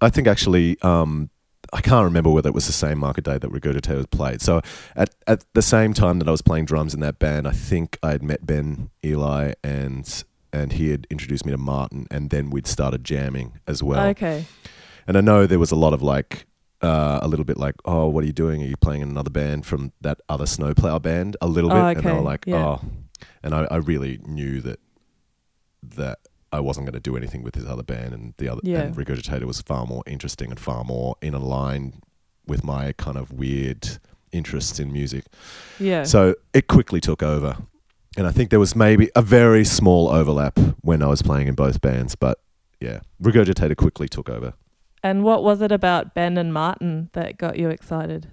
I 0.00 0.10
think 0.10 0.26
actually, 0.26 0.80
um, 0.82 1.30
I 1.72 1.80
can't 1.80 2.04
remember 2.04 2.30
whether 2.30 2.48
it 2.48 2.54
was 2.54 2.66
the 2.66 2.72
same 2.72 2.98
market 2.98 3.24
day 3.24 3.38
that 3.38 3.50
Regurgitator 3.50 4.08
played. 4.10 4.40
So 4.40 4.60
at 4.96 5.14
at 5.26 5.44
the 5.54 5.62
same 5.62 5.92
time 5.94 6.18
that 6.20 6.28
I 6.28 6.30
was 6.30 6.42
playing 6.42 6.66
drums 6.66 6.94
in 6.94 7.00
that 7.00 7.18
band, 7.18 7.48
I 7.48 7.52
think 7.52 7.98
I 8.02 8.12
had 8.12 8.22
met 8.22 8.46
Ben 8.46 8.90
Ely 9.04 9.54
and 9.62 10.24
and 10.52 10.72
he 10.74 10.90
had 10.90 11.06
introduced 11.10 11.44
me 11.44 11.52
to 11.52 11.58
Martin, 11.58 12.06
and 12.10 12.30
then 12.30 12.50
we'd 12.50 12.66
started 12.66 13.02
jamming 13.04 13.58
as 13.66 13.82
well. 13.82 14.06
okay. 14.08 14.46
And 15.06 15.18
I 15.18 15.20
know 15.20 15.46
there 15.46 15.58
was 15.58 15.72
a 15.72 15.76
lot 15.76 15.92
of 15.92 16.00
like, 16.00 16.46
uh, 16.84 17.18
a 17.22 17.28
little 17.28 17.44
bit 17.44 17.56
like, 17.56 17.74
oh, 17.84 18.06
what 18.08 18.22
are 18.22 18.26
you 18.26 18.32
doing? 18.32 18.62
Are 18.62 18.66
you 18.66 18.76
playing 18.76 19.02
in 19.02 19.08
another 19.08 19.30
band 19.30 19.64
from 19.66 19.92
that 20.02 20.20
other 20.28 20.46
Snowplow 20.46 20.98
band? 21.00 21.36
A 21.40 21.46
little 21.46 21.70
bit. 21.70 21.78
Oh, 21.78 21.86
And 21.86 22.02
they 22.02 22.12
were 22.12 22.20
like, 22.20 22.44
Yeah. 22.46 22.56
oh. 22.64 22.80
And 23.42 23.54
I, 23.54 23.66
I 23.70 23.76
really 23.76 24.20
knew 24.26 24.60
that 24.60 24.80
that 25.96 26.18
I 26.52 26.60
wasn't 26.60 26.86
going 26.86 26.94
to 26.94 27.00
do 27.00 27.16
anything 27.16 27.42
with 27.42 27.54
this 27.54 27.66
other 27.66 27.82
band. 27.82 28.14
And 28.14 28.34
the 28.38 28.48
other, 28.48 28.60
Yeah. 28.64 28.82
and 28.82 28.94
Regurgitator 28.96 29.44
was 29.44 29.60
far 29.60 29.86
more 29.86 30.02
interesting 30.06 30.50
and 30.50 30.58
far 30.60 30.84
more 30.84 31.16
in 31.20 31.32
line 31.40 32.00
with 32.46 32.62
my 32.64 32.92
kind 32.92 33.16
of 33.16 33.32
weird 33.32 33.98
interests 34.32 34.78
in 34.78 34.92
music. 34.92 35.24
Yeah. 35.80 36.04
So 36.04 36.34
it 36.52 36.66
quickly 36.68 37.00
took 37.00 37.22
over. 37.22 37.56
And 38.16 38.26
I 38.26 38.30
think 38.30 38.50
there 38.50 38.60
was 38.60 38.76
maybe 38.76 39.10
a 39.16 39.22
very 39.22 39.64
small 39.64 40.08
overlap 40.08 40.58
when 40.82 41.02
I 41.02 41.06
was 41.06 41.22
playing 41.22 41.48
in 41.48 41.54
both 41.54 41.80
bands. 41.80 42.14
But 42.14 42.38
yeah, 42.80 43.00
Regurgitator 43.22 43.76
quickly 43.76 44.08
took 44.08 44.28
over. 44.30 44.54
And 45.04 45.22
what 45.22 45.44
was 45.44 45.60
it 45.60 45.70
about 45.70 46.14
Ben 46.14 46.36
and 46.38 46.52
Martin 46.52 47.10
that 47.12 47.38
got 47.38 47.58
you 47.58 47.68
excited? 47.68 48.30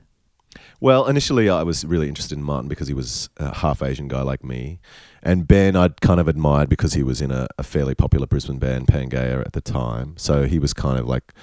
Well, 0.79 1.05
initially 1.05 1.49
I 1.49 1.63
was 1.63 1.85
really 1.85 2.07
interested 2.07 2.37
in 2.37 2.43
Martin 2.43 2.67
because 2.69 2.87
he 2.87 2.93
was 2.93 3.29
a 3.37 3.53
half 3.55 3.83
Asian 3.83 4.07
guy 4.07 4.21
like 4.21 4.43
me. 4.43 4.79
And 5.21 5.47
Ben 5.47 5.75
I'd 5.75 6.01
kind 6.01 6.19
of 6.19 6.27
admired 6.27 6.69
because 6.69 6.93
he 6.93 7.03
was 7.03 7.21
in 7.21 7.29
a, 7.29 7.47
a 7.59 7.63
fairly 7.63 7.93
popular 7.93 8.25
Brisbane 8.25 8.57
band, 8.57 8.87
Pangea, 8.87 9.45
at 9.45 9.53
the 9.53 9.61
time. 9.61 10.15
So 10.17 10.45
he 10.45 10.59
was 10.59 10.73
kind 10.73 10.97
of 10.97 11.05
like, 11.07 11.33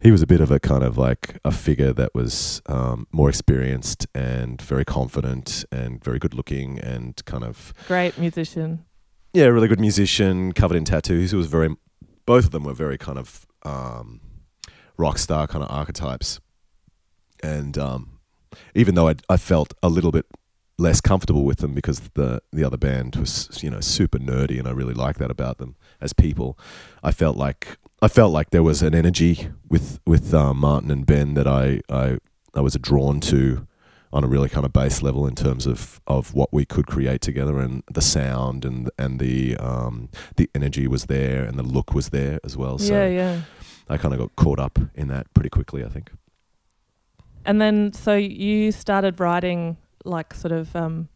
he 0.00 0.10
was 0.10 0.22
a 0.22 0.26
bit 0.26 0.40
of 0.40 0.50
a 0.50 0.58
kind 0.58 0.82
of 0.82 0.96
like 0.96 1.38
a 1.44 1.52
figure 1.52 1.92
that 1.92 2.14
was 2.14 2.62
um, 2.66 3.06
more 3.12 3.28
experienced 3.28 4.06
and 4.14 4.60
very 4.62 4.84
confident 4.84 5.64
and 5.70 6.02
very 6.02 6.18
good 6.18 6.34
looking 6.34 6.78
and 6.78 7.22
kind 7.26 7.44
of, 7.44 7.72
Great 7.86 8.16
musician. 8.18 8.84
yeah, 9.34 9.44
really 9.44 9.68
good 9.68 9.80
musician, 9.80 10.52
covered 10.52 10.76
in 10.76 10.84
tattoos. 10.86 11.30
He 11.32 11.36
was 11.36 11.46
very, 11.46 11.76
both 12.26 12.46
of 12.46 12.50
them 12.50 12.64
were 12.64 12.74
very 12.74 12.96
kind 12.98 13.18
of 13.18 13.46
um, 13.62 14.20
rock 15.00 15.18
star 15.18 15.46
kind 15.46 15.64
of 15.64 15.70
archetypes. 15.70 16.40
And 17.42 17.76
um, 17.78 18.20
even 18.74 18.94
though 18.94 19.08
I, 19.08 19.14
I 19.28 19.36
felt 19.36 19.74
a 19.82 19.88
little 19.88 20.12
bit 20.12 20.26
less 20.78 21.00
comfortable 21.00 21.44
with 21.44 21.58
them 21.58 21.74
because 21.74 22.00
the 22.14 22.40
the 22.52 22.64
other 22.64 22.78
band 22.78 23.14
was 23.16 23.62
you 23.62 23.70
know 23.70 23.80
super 23.80 24.18
nerdy 24.18 24.58
and 24.58 24.66
I 24.66 24.70
really 24.70 24.94
like 24.94 25.18
that 25.18 25.30
about 25.30 25.58
them 25.58 25.76
as 26.00 26.12
people. 26.12 26.58
I 27.02 27.12
felt 27.12 27.36
like 27.36 27.76
I 28.02 28.08
felt 28.08 28.32
like 28.32 28.50
there 28.50 28.62
was 28.62 28.82
an 28.82 28.94
energy 28.94 29.48
with 29.68 30.00
with 30.06 30.32
uh, 30.32 30.54
Martin 30.54 30.90
and 30.90 31.04
Ben 31.06 31.34
that 31.34 31.46
I, 31.46 31.80
I 31.90 32.18
I 32.54 32.60
was 32.60 32.74
drawn 32.74 33.20
to 33.20 33.66
on 34.12 34.24
a 34.24 34.26
really 34.26 34.48
kind 34.48 34.66
of 34.66 34.72
base 34.72 35.02
level 35.02 35.26
in 35.26 35.34
terms 35.34 35.66
of, 35.66 36.00
of 36.08 36.34
what 36.34 36.52
we 36.52 36.64
could 36.64 36.84
create 36.86 37.20
together 37.20 37.60
and 37.60 37.84
the 37.92 38.00
sound 38.00 38.64
and 38.64 38.90
and 38.98 39.20
the 39.20 39.56
um, 39.58 40.08
the 40.36 40.50
energy 40.54 40.86
was 40.88 41.04
there 41.06 41.44
and 41.44 41.58
the 41.58 41.62
look 41.62 41.94
was 41.94 42.08
there 42.08 42.40
as 42.42 42.56
well. 42.56 42.78
So 42.78 42.92
yeah, 42.92 43.06
yeah. 43.06 43.40
I 43.90 43.96
kind 43.96 44.14
of 44.14 44.20
got 44.20 44.36
caught 44.36 44.60
up 44.60 44.78
in 44.94 45.08
that 45.08 45.32
pretty 45.34 45.50
quickly. 45.50 45.84
I 45.84 45.88
think. 45.88 46.10
And 47.44 47.60
then, 47.60 47.92
so 47.92 48.14
you 48.14 48.70
started 48.70 49.18
writing 49.18 49.76
like 50.04 50.32
sort 50.34 50.52
of, 50.52 50.74
um, 50.76 51.08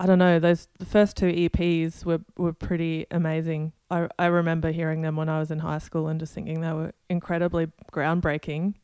I 0.00 0.06
don't 0.06 0.18
know, 0.18 0.38
those 0.38 0.68
the 0.78 0.84
first 0.84 1.16
two 1.16 1.26
EPs 1.26 2.04
were 2.04 2.20
were 2.36 2.52
pretty 2.52 3.06
amazing. 3.10 3.72
I 3.90 4.08
I 4.18 4.26
remember 4.26 4.72
hearing 4.72 5.02
them 5.02 5.16
when 5.16 5.28
I 5.28 5.38
was 5.38 5.50
in 5.50 5.60
high 5.60 5.78
school 5.78 6.08
and 6.08 6.18
just 6.18 6.34
thinking 6.34 6.60
they 6.60 6.72
were 6.72 6.92
incredibly 7.08 7.68
groundbreaking. 7.92 8.74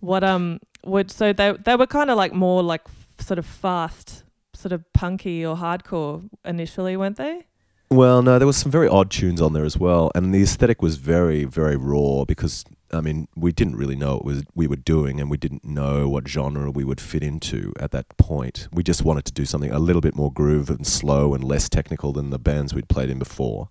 What 0.00 0.22
um 0.22 0.60
would 0.84 1.10
so 1.10 1.32
they 1.32 1.52
they 1.52 1.76
were 1.76 1.86
kind 1.86 2.10
of 2.10 2.16
like 2.18 2.34
more 2.34 2.62
like 2.62 2.82
f- 2.86 3.24
sort 3.26 3.38
of 3.38 3.46
fast, 3.46 4.24
sort 4.54 4.72
of 4.72 4.84
punky 4.92 5.44
or 5.46 5.56
hardcore 5.56 6.28
initially, 6.44 6.96
weren't 6.96 7.16
they? 7.16 7.47
Well, 7.90 8.22
no, 8.22 8.38
there 8.38 8.46
was 8.46 8.58
some 8.58 8.70
very 8.70 8.86
odd 8.86 9.10
tunes 9.10 9.40
on 9.40 9.54
there 9.54 9.64
as 9.64 9.78
well, 9.78 10.10
and 10.14 10.34
the 10.34 10.42
aesthetic 10.42 10.82
was 10.82 10.96
very, 10.96 11.44
very 11.44 11.76
raw 11.76 12.24
because 12.26 12.64
I 12.92 13.00
mean 13.00 13.28
we 13.34 13.50
didn't 13.52 13.76
really 13.76 13.96
know 13.96 14.16
what 14.16 14.24
was 14.26 14.42
we 14.54 14.66
were 14.66 14.76
doing, 14.76 15.20
and 15.20 15.30
we 15.30 15.38
didn't 15.38 15.64
know 15.64 16.06
what 16.06 16.28
genre 16.28 16.70
we 16.70 16.84
would 16.84 17.00
fit 17.00 17.22
into 17.22 17.72
at 17.80 17.92
that 17.92 18.06
point. 18.18 18.68
We 18.72 18.82
just 18.82 19.04
wanted 19.04 19.24
to 19.26 19.32
do 19.32 19.46
something 19.46 19.70
a 19.70 19.78
little 19.78 20.02
bit 20.02 20.14
more 20.14 20.30
groove 20.30 20.68
and 20.68 20.86
slow 20.86 21.32
and 21.32 21.42
less 21.42 21.70
technical 21.70 22.12
than 22.12 22.28
the 22.28 22.38
bands 22.38 22.74
we'd 22.74 22.88
played 22.88 23.08
in 23.08 23.18
before, 23.18 23.70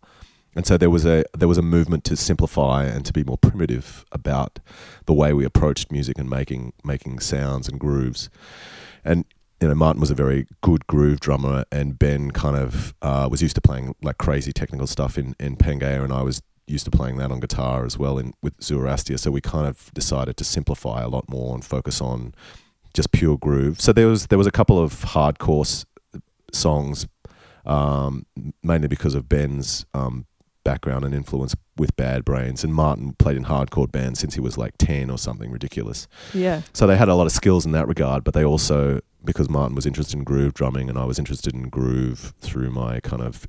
and 0.56 0.66
so 0.66 0.78
there 0.78 0.90
was 0.90 1.06
a 1.06 1.24
there 1.38 1.48
was 1.48 1.60
a 1.60 1.64
movement 1.64 2.04
to 2.06 2.18
simplify 2.18 2.86
and 2.86 3.06
to 3.06 3.14
be 3.14 3.24
more 3.24 3.38
primitive 3.38 4.04
about 4.12 4.58
the 5.06 5.14
way 5.14 5.32
we 5.32 5.46
approached 5.46 5.92
music 5.92 6.18
and 6.18 6.28
making 6.28 6.74
making 6.84 7.20
sounds 7.20 7.68
and 7.68 7.80
grooves, 7.80 8.32
and 9.06 9.26
you 9.62 9.68
know, 9.68 9.76
Martin 9.76 10.00
was 10.00 10.12
a 10.12 10.16
very 10.16 10.46
good 10.62 10.86
groove 10.88 11.20
drummer, 11.20 11.66
and 11.72 11.98
Ben 11.98 12.32
kind 12.32 12.56
of 12.56 12.94
uh, 13.02 13.28
was 13.30 13.42
used 13.42 13.56
to 13.56 13.62
playing 13.62 13.96
like 14.04 14.18
crazy 14.18 14.52
technical 14.52 14.88
stuff 14.88 15.18
in 15.18 15.36
in 15.40 15.58
Pangea, 15.58 16.04
and 16.04 16.14
I 16.14 16.22
was 16.22 16.42
used 16.68 16.86
to 16.86 16.92
playing 16.92 17.18
that 17.18 17.32
on 17.32 17.40
guitar 17.40 17.86
as 17.86 17.98
well 17.98 18.18
in 18.20 18.34
with 18.42 18.58
Zoroastia. 18.60 19.18
So 19.18 19.32
we 19.32 19.42
kind 19.42 19.68
of 19.68 19.92
decided 19.94 20.38
to 20.38 20.44
simplify 20.44 21.02
a 21.02 21.08
lot 21.08 21.30
more 21.30 21.56
and 21.56 21.64
focus 21.64 22.02
on 22.02 22.36
just 22.94 23.12
pure 23.12 23.38
groove. 23.38 23.80
So 23.82 23.94
there 23.94 24.08
was 24.08 24.28
there 24.28 24.38
was 24.38 24.48
a 24.48 24.52
couple 24.52 24.78
of 24.78 24.94
hardcore 24.94 25.66
s- 25.66 25.86
songs, 26.54 27.08
um, 27.66 28.26
mainly 28.62 28.88
because 28.88 29.16
of 29.16 29.28
Ben's 29.28 29.86
um, 29.94 30.26
background 30.68 31.06
and 31.06 31.16
influence 31.16 31.56
with 31.78 31.96
Bad 31.96 32.26
Brains, 32.26 32.62
and 32.66 32.74
Martin 32.74 33.14
played 33.14 33.38
in 33.38 33.46
hardcore 33.46 33.90
bands 33.90 34.20
since 34.20 34.34
he 34.34 34.42
was 34.42 34.58
like 34.58 34.74
ten 34.78 35.10
or 35.10 35.18
something 35.18 35.50
ridiculous. 35.50 36.08
Yeah, 36.34 36.62
So 36.74 36.86
they 36.88 36.98
had 36.98 37.08
a 37.08 37.16
lot 37.16 37.26
of 37.26 37.32
skills 37.32 37.66
in 37.66 37.72
that 37.72 37.88
regard, 37.88 38.26
but 38.26 38.34
they 38.34 38.44
also, 38.44 39.00
because 39.24 39.50
Martin 39.50 39.76
was 39.76 39.86
interested 39.86 40.18
in 40.18 40.26
groove 40.26 40.54
drumming 40.54 40.90
and 40.90 40.98
I 40.98 41.06
was 41.06 41.20
interested 41.20 41.54
in 41.54 41.70
groove 41.70 42.34
through 42.42 42.72
my 42.72 43.00
kind 43.00 43.22
of 43.22 43.48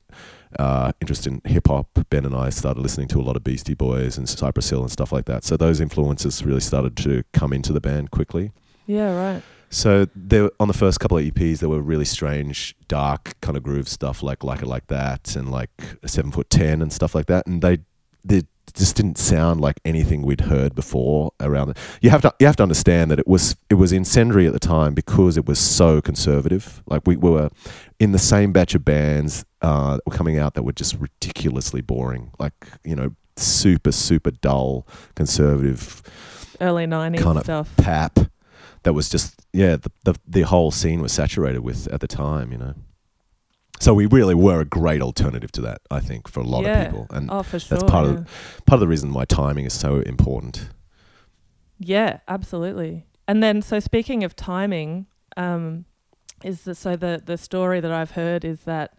uh, 0.60 0.92
interest 1.00 1.26
in 1.26 1.40
hip 1.44 1.66
hop, 1.66 1.88
Ben 2.08 2.24
and 2.24 2.36
I 2.36 2.50
started 2.50 2.80
listening 2.80 3.08
to 3.08 3.18
a 3.20 3.24
lot 3.28 3.36
of 3.36 3.42
Beastie 3.42 3.74
Boys 3.74 4.16
and 4.16 4.28
Cypress 4.28 4.70
Hill 4.70 4.82
and 4.82 4.90
stuff 4.90 5.10
like 5.10 5.24
that. 5.26 5.42
So 5.44 5.56
those 5.56 5.80
influences 5.80 6.44
really 6.44 6.60
started 6.60 6.96
to 6.98 7.24
come 7.32 7.52
into 7.52 7.72
the 7.72 7.80
band 7.80 8.10
quickly. 8.12 8.52
yeah, 8.86 9.12
right. 9.14 9.42
So 9.70 10.06
there, 10.14 10.50
on 10.58 10.68
the 10.68 10.74
first 10.74 11.00
couple 11.00 11.18
of 11.18 11.24
EPs, 11.24 11.58
there 11.58 11.68
were 11.68 11.82
really 11.82 12.04
strange, 12.04 12.74
dark 12.88 13.34
kind 13.40 13.56
of 13.56 13.62
groove 13.62 13.88
stuff, 13.88 14.22
like 14.22 14.42
like 14.42 14.62
it 14.62 14.66
like 14.66 14.86
that, 14.88 15.36
and 15.36 15.50
like 15.50 15.70
seven 16.06 16.30
foot 16.32 16.48
ten 16.50 16.80
and 16.82 16.92
stuff 16.92 17.14
like 17.14 17.26
that. 17.26 17.46
And 17.46 17.60
they 17.62 17.78
they 18.24 18.42
just 18.74 18.96
didn't 18.96 19.18
sound 19.18 19.60
like 19.60 19.80
anything 19.84 20.22
we'd 20.22 20.42
heard 20.42 20.74
before 20.74 21.32
around. 21.40 21.70
it. 21.70 21.78
You 22.00 22.10
have 22.10 22.22
to 22.22 22.34
you 22.38 22.46
have 22.46 22.56
to 22.56 22.62
understand 22.62 23.10
that 23.10 23.18
it 23.18 23.26
was 23.26 23.56
it 23.68 23.74
was 23.74 23.92
incendiary 23.92 24.46
at 24.46 24.52
the 24.52 24.58
time 24.58 24.94
because 24.94 25.36
it 25.36 25.46
was 25.46 25.58
so 25.58 26.00
conservative. 26.00 26.82
Like 26.86 27.02
we 27.06 27.16
were 27.16 27.50
in 27.98 28.12
the 28.12 28.18
same 28.18 28.52
batch 28.52 28.74
of 28.74 28.84
bands 28.84 29.44
uh, 29.62 29.94
that 29.94 30.06
were 30.06 30.14
coming 30.14 30.38
out 30.38 30.54
that 30.54 30.62
were 30.62 30.72
just 30.72 30.96
ridiculously 30.98 31.80
boring. 31.80 32.30
Like 32.38 32.52
you 32.84 32.94
know 32.96 33.14
super 33.36 33.92
super 33.92 34.30
dull 34.32 34.86
conservative 35.14 36.02
Early 36.60 36.86
90s 36.86 37.22
Kind 37.22 37.38
of 37.38 37.44
stuff. 37.44 37.76
pap 37.76 38.18
that 38.84 38.92
was 38.92 39.08
just 39.08 39.40
yeah 39.52 39.76
the, 39.76 39.90
the 40.04 40.14
the 40.26 40.42
whole 40.42 40.70
scene 40.70 41.00
was 41.00 41.12
saturated 41.12 41.60
with 41.60 41.86
at 41.92 42.00
the 42.00 42.08
time 42.08 42.52
you 42.52 42.58
know 42.58 42.74
so 43.80 43.94
we 43.94 44.06
really 44.06 44.34
were 44.34 44.60
a 44.60 44.64
great 44.64 45.00
alternative 45.02 45.52
to 45.52 45.60
that 45.60 45.78
i 45.90 46.00
think 46.00 46.28
for 46.28 46.40
a 46.40 46.44
lot 46.44 46.64
Yeah. 46.64 46.78
of 46.82 46.86
people 46.90 47.06
and 47.10 47.30
Oh, 47.30 47.42
for 47.42 47.58
sure. 47.58 47.78
that's 47.78 47.90
part 47.90 48.06
yeah. 48.06 48.12
of 48.14 48.26
part 48.66 48.76
of 48.76 48.80
the 48.80 48.88
reason 48.88 49.12
why 49.12 49.24
timing 49.24 49.64
is 49.66 49.72
so 49.74 50.00
important 50.00 50.70
Yeah, 51.78 52.18
absolutely. 52.26 53.06
And 53.28 53.42
then, 53.42 53.62
so 53.62 53.78
speaking 53.78 54.24
of 54.24 54.34
timing, 54.34 55.06
um, 55.36 55.84
is 56.42 56.62
the, 56.62 56.74
so 56.74 56.96
the 56.96 57.22
the 57.24 57.36
story 57.36 57.78
that 57.80 57.92
I've 57.92 58.12
heard 58.12 58.44
is 58.44 58.60
that 58.64 58.94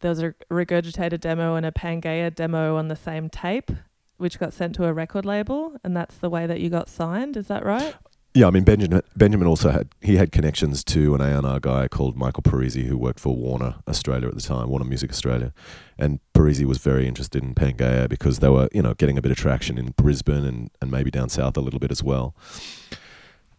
there 0.00 0.10
was 0.10 0.22
a 0.22 0.32
regurgitated 0.50 1.20
demo 1.20 1.56
and 1.56 1.66
a 1.66 1.72
Pangea 1.72 2.34
demo 2.34 2.76
on 2.76 2.88
the 2.88 2.96
same 2.96 3.28
tape, 3.28 3.70
which 4.18 4.38
got 4.38 4.52
sent 4.54 4.74
to 4.76 4.84
a 4.86 4.92
record 4.94 5.24
label, 5.26 5.76
and 5.84 5.94
that's 5.96 6.16
the 6.16 6.30
way 6.30 6.46
that 6.46 6.60
you 6.60 6.70
got 6.70 6.88
signed. 6.88 7.36
Is 7.36 7.48
that 7.48 7.64
right? 7.64 7.94
Yeah 8.36 8.46
i 8.46 8.50
mean 8.50 8.64
benjamin 8.64 9.02
benjamin 9.16 9.48
also 9.48 9.70
had 9.70 9.88
he 10.00 10.16
had 10.16 10.30
connections 10.30 10.84
to 10.84 11.14
an 11.14 11.20
a&r 11.20 11.60
guy 11.60 11.88
called 11.88 12.16
michael 12.16 12.42
parisi 12.42 12.84
who 12.84 12.96
worked 12.96 13.18
for 13.18 13.34
warner 13.34 13.76
australia 13.88 14.28
at 14.28 14.34
the 14.34 14.40
time 14.40 14.68
warner 14.68 14.84
music 14.84 15.10
australia. 15.10 15.52
And 15.98 16.20
parisi 16.34 16.64
was 16.64 16.78
very 16.78 17.08
interested 17.08 17.42
in 17.42 17.54
Pangaea 17.54 18.08
because 18.08 18.40
they 18.40 18.48
were 18.48 18.68
you 18.72 18.82
know 18.82 18.94
getting 18.94 19.18
a 19.18 19.22
bit 19.22 19.32
of 19.32 19.38
traction 19.38 19.78
in 19.78 19.94
brisbane 19.96 20.44
and, 20.44 20.70
and 20.80 20.90
maybe 20.90 21.10
down 21.10 21.28
south 21.28 21.56
a 21.56 21.60
little 21.60 21.80
bit 21.80 21.90
as 21.90 22.02
well. 22.02 22.34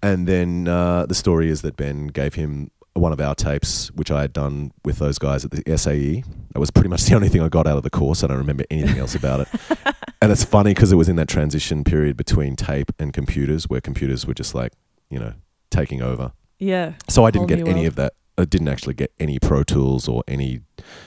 And 0.02 0.28
then 0.28 0.68
uh, 0.68 1.08
the 1.08 1.16
story 1.16 1.50
is 1.50 1.63
that 1.63 1.76
ben 1.76 2.08
gave 2.08 2.36
him 2.36 2.70
one 3.00 3.14
of 3.14 3.20
our 3.20 3.36
tapes, 3.36 3.92
which 3.92 4.12
I 4.12 4.22
had 4.22 4.34
done 4.34 4.72
with 4.84 5.00
those 5.00 5.18
guys 5.18 5.46
at 5.46 5.52
the 5.52 5.78
SAE. 5.78 6.24
That 6.54 6.60
was 6.60 6.72
pretty 6.72 6.90
much 6.90 7.04
the 7.06 7.16
only 7.16 7.30
thing 7.30 7.42
I 7.42 7.50
got 7.50 7.68
out 7.68 7.78
of 7.78 7.84
the 7.84 7.90
course. 7.90 8.24
I 8.24 8.28
don't 8.28 8.38
remember 8.38 8.64
anything 8.70 8.98
else 8.98 9.16
about 9.16 9.42
it. 9.42 9.48
and 10.22 10.32
it's 10.32 10.44
funny 10.44 10.72
because 10.72 10.92
it 10.92 10.96
was 10.96 11.10
in 11.10 11.16
that 11.18 11.28
transition 11.28 11.84
period 11.84 12.18
between 12.18 12.56
tape 12.56 12.92
and 13.00 13.14
computers, 13.14 13.70
where 13.70 13.82
computers 13.82 14.26
were 14.26 14.34
just 14.34 14.56
like, 14.56 14.74
you 15.10 15.20
know, 15.20 15.34
taking 15.70 16.02
over. 16.02 16.32
Yeah. 16.60 16.94
So 17.08 17.26
I 17.26 17.32
didn't 17.32 17.48
get 17.48 17.60
any 17.60 17.74
world. 17.74 17.86
of 17.88 17.96
that. 17.96 18.14
I 18.38 18.46
didn't 18.46 18.68
actually 18.68 18.94
get 18.94 19.12
any 19.20 19.40
Pro 19.40 19.64
Tools 19.64 20.08
or 20.08 20.24
any 20.28 20.62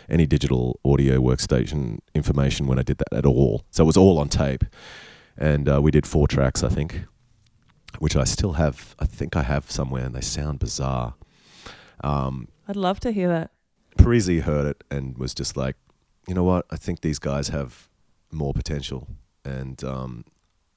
any 0.09 0.27
digital 0.27 0.81
audio 0.85 1.21
workstation 1.21 2.01
information 2.15 2.67
when 2.67 2.79
I 2.79 2.83
did 2.83 2.99
that 2.99 3.17
at 3.17 3.25
all. 3.25 3.65
So 3.71 3.85
it 3.85 3.87
was 3.87 3.97
all 3.97 4.19
on 4.19 4.29
tape, 4.29 4.65
and 5.39 5.69
uh, 5.69 5.81
we 5.81 5.93
did 5.93 6.07
four 6.07 6.27
tracks, 6.27 6.65
I 6.65 6.69
think, 6.69 7.03
which 8.01 8.17
I 8.17 8.25
still 8.25 8.55
have. 8.55 8.97
I 8.99 9.07
think 9.07 9.37
I 9.37 9.43
have 9.43 9.71
somewhere, 9.71 10.05
and 10.05 10.15
they 10.15 10.21
sound 10.21 10.59
bizarre. 10.59 11.15
Um, 12.03 12.49
I'd 12.69 12.77
love 12.77 13.01
to 13.01 13.13
hear 13.13 13.29
that. 13.29 13.51
Parisi 13.99 14.41
heard 14.41 14.67
it 14.67 14.85
and 14.91 15.19
was 15.19 15.35
just 15.35 15.57
like, 15.57 15.77
you 16.27 16.35
know 16.35 16.45
what? 16.45 16.67
I 16.71 16.77
think 16.77 17.01
these 17.01 17.19
guys 17.19 17.49
have 17.49 17.89
more 18.31 18.55
potential. 18.55 19.09
And 19.45 19.83
um, 19.85 20.25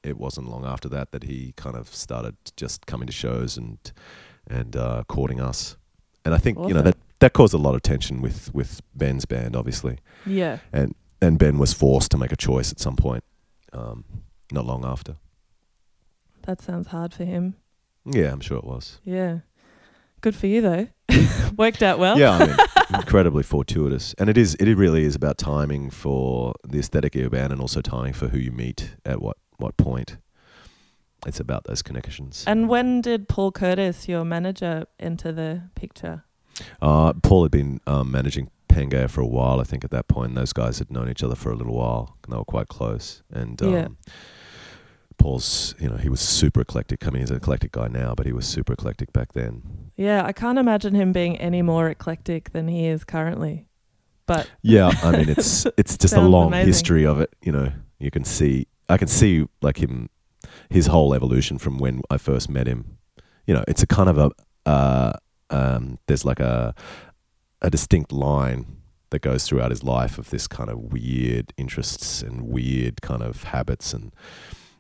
it 0.03 0.17
wasn't 0.17 0.49
long 0.49 0.65
after 0.65 0.89
that 0.89 1.12
that 1.12 1.23
he 1.23 1.53
kind 1.55 1.75
of 1.75 1.93
started 1.93 2.36
just 2.55 2.86
coming 2.86 3.07
to 3.07 3.13
shows 3.13 3.57
and 3.57 3.77
and 4.47 4.75
uh, 4.75 5.03
courting 5.07 5.39
us. 5.39 5.77
And 6.25 6.33
I 6.33 6.38
think 6.38 6.57
you 6.67 6.73
know 6.73 6.81
that 6.81 6.97
that 7.19 7.33
caused 7.33 7.53
a 7.53 7.57
lot 7.57 7.75
of 7.75 7.81
tension 7.81 8.21
with 8.21 8.53
with 8.53 8.81
Ben's 8.95 9.25
band, 9.25 9.55
obviously. 9.55 9.97
Yeah. 10.25 10.59
And 10.71 10.95
and 11.21 11.39
Ben 11.39 11.57
was 11.57 11.73
forced 11.73 12.12
to 12.12 12.17
make 12.17 12.31
a 12.31 12.38
choice 12.38 12.71
at 12.71 12.79
some 12.79 12.95
point, 12.95 13.23
um, 13.71 14.03
not 14.51 14.65
long 14.65 14.86
after. 14.86 15.15
That 16.43 16.62
sounds 16.62 16.88
hard 16.88 17.13
for 17.13 17.23
him. 17.23 17.55
Yeah, 18.05 18.31
I'm 18.33 18.41
sure 18.41 18.57
it 18.57 18.65
was. 18.65 18.99
Yeah. 19.03 19.39
Good 20.23 20.36
for 20.36 20.47
you 20.47 20.62
though. 20.62 20.88
Worked 21.57 21.83
out 21.83 21.99
well. 21.99 22.17
Yeah, 22.17 22.31
I 22.31 22.47
mean, 22.47 22.55
incredibly 23.01 23.43
fortuitous, 23.43 24.15
and 24.17 24.29
it 24.29 24.38
is. 24.38 24.55
It 24.55 24.73
really 24.73 25.03
is 25.03 25.15
about 25.15 25.38
timing 25.38 25.89
for 25.89 26.53
the 26.65 26.79
aesthetic 26.79 27.13
of 27.15 27.21
your 27.21 27.29
band, 27.29 27.51
and 27.51 27.59
also 27.59 27.81
timing 27.81 28.13
for 28.13 28.29
who 28.29 28.38
you 28.38 28.53
meet 28.53 28.95
at 29.05 29.21
what 29.21 29.36
what 29.57 29.75
point. 29.75 30.15
It's 31.27 31.41
about 31.41 31.65
those 31.65 31.81
connections. 31.81 32.45
And 32.47 32.69
when 32.69 33.01
did 33.01 33.27
Paul 33.27 33.51
Curtis, 33.51 34.07
your 34.07 34.23
manager, 34.23 34.86
enter 34.97 35.33
the 35.33 35.63
picture? 35.75 36.23
Uh, 36.81 37.12
Paul 37.21 37.43
had 37.43 37.51
been 37.51 37.81
um, 37.86 38.09
managing 38.09 38.49
Pangea 38.69 39.09
for 39.09 39.19
a 39.19 39.27
while, 39.27 39.59
I 39.59 39.63
think. 39.65 39.83
At 39.83 39.91
that 39.91 40.07
point, 40.07 40.36
those 40.36 40.53
guys 40.53 40.79
had 40.79 40.89
known 40.89 41.09
each 41.09 41.23
other 41.23 41.36
for 41.36 41.51
a 41.51 41.55
little 41.55 41.75
while. 41.75 42.17
And 42.23 42.31
they 42.31 42.38
were 42.38 42.45
quite 42.45 42.69
close, 42.69 43.23
and 43.29 43.62
um, 43.62 43.73
Yeah. 43.73 43.88
Paul's, 45.17 45.76
you 45.80 45.89
know, 45.89 45.97
he 45.97 46.10
was 46.10 46.19
super 46.19 46.62
eclectic. 46.62 47.06
I 47.08 47.10
mean, 47.12 47.21
he's 47.21 47.32
an 47.32 47.38
eclectic 47.38 47.71
guy 47.71 47.88
now, 47.88 48.13
but 48.15 48.26
he 48.26 48.34
was 48.34 48.45
super 48.47 48.73
eclectic 48.73 49.12
back 49.13 49.34
then. 49.34 49.91
Yeah, 49.95 50.23
I 50.26 50.32
can't 50.32 50.58
imagine 50.60 50.93
him 50.95 51.12
being 51.12 51.38
any 51.38 51.62
more 51.62 51.89
eclectic 51.89 52.52
than 52.52 52.67
he 52.67 52.88
is 52.88 53.04
currently. 53.04 53.67
But 54.26 54.49
Yeah, 54.62 54.91
I 55.04 55.12
mean 55.12 55.30
it's 55.30 55.65
it's 55.78 55.97
just 55.97 56.13
a 56.15 56.21
long 56.21 56.47
amazing. 56.47 56.67
history 56.67 57.06
of 57.06 57.19
it. 57.19 57.36
You 57.41 57.52
know, 57.52 57.71
you 57.99 58.10
can 58.12 58.23
see 58.23 58.67
I 58.89 58.97
can 58.97 59.08
see 59.08 59.47
like 59.62 59.78
him, 59.82 60.10
his 60.69 60.88
whole 60.88 61.13
evolution 61.13 61.58
from 61.58 61.78
when 61.78 62.02
I 62.10 62.17
first 62.17 62.49
met 62.49 62.67
him. 62.67 62.97
You 63.45 63.54
know, 63.54 63.63
it's 63.67 63.84
a 63.84 63.88
kind 63.88 64.10
of 64.10 64.17
a 64.17 64.32
uh, 64.65 65.13
um, 65.49 65.99
there's 66.08 66.23
like 66.26 66.39
a 66.39 66.73
a 67.62 67.69
distinct 67.69 68.12
line 68.12 68.78
that 69.10 69.21
goes 69.21 69.45
throughout 69.45 69.69
his 69.71 69.84
life 69.84 70.17
of 70.17 70.30
this 70.32 70.47
kind 70.47 70.69
of 70.69 70.91
weird 70.91 71.54
interests 71.58 72.21
and 72.23 72.41
weird 72.47 73.02
kind 73.02 73.21
of 73.21 73.43
habits 73.43 73.93
and 73.93 74.12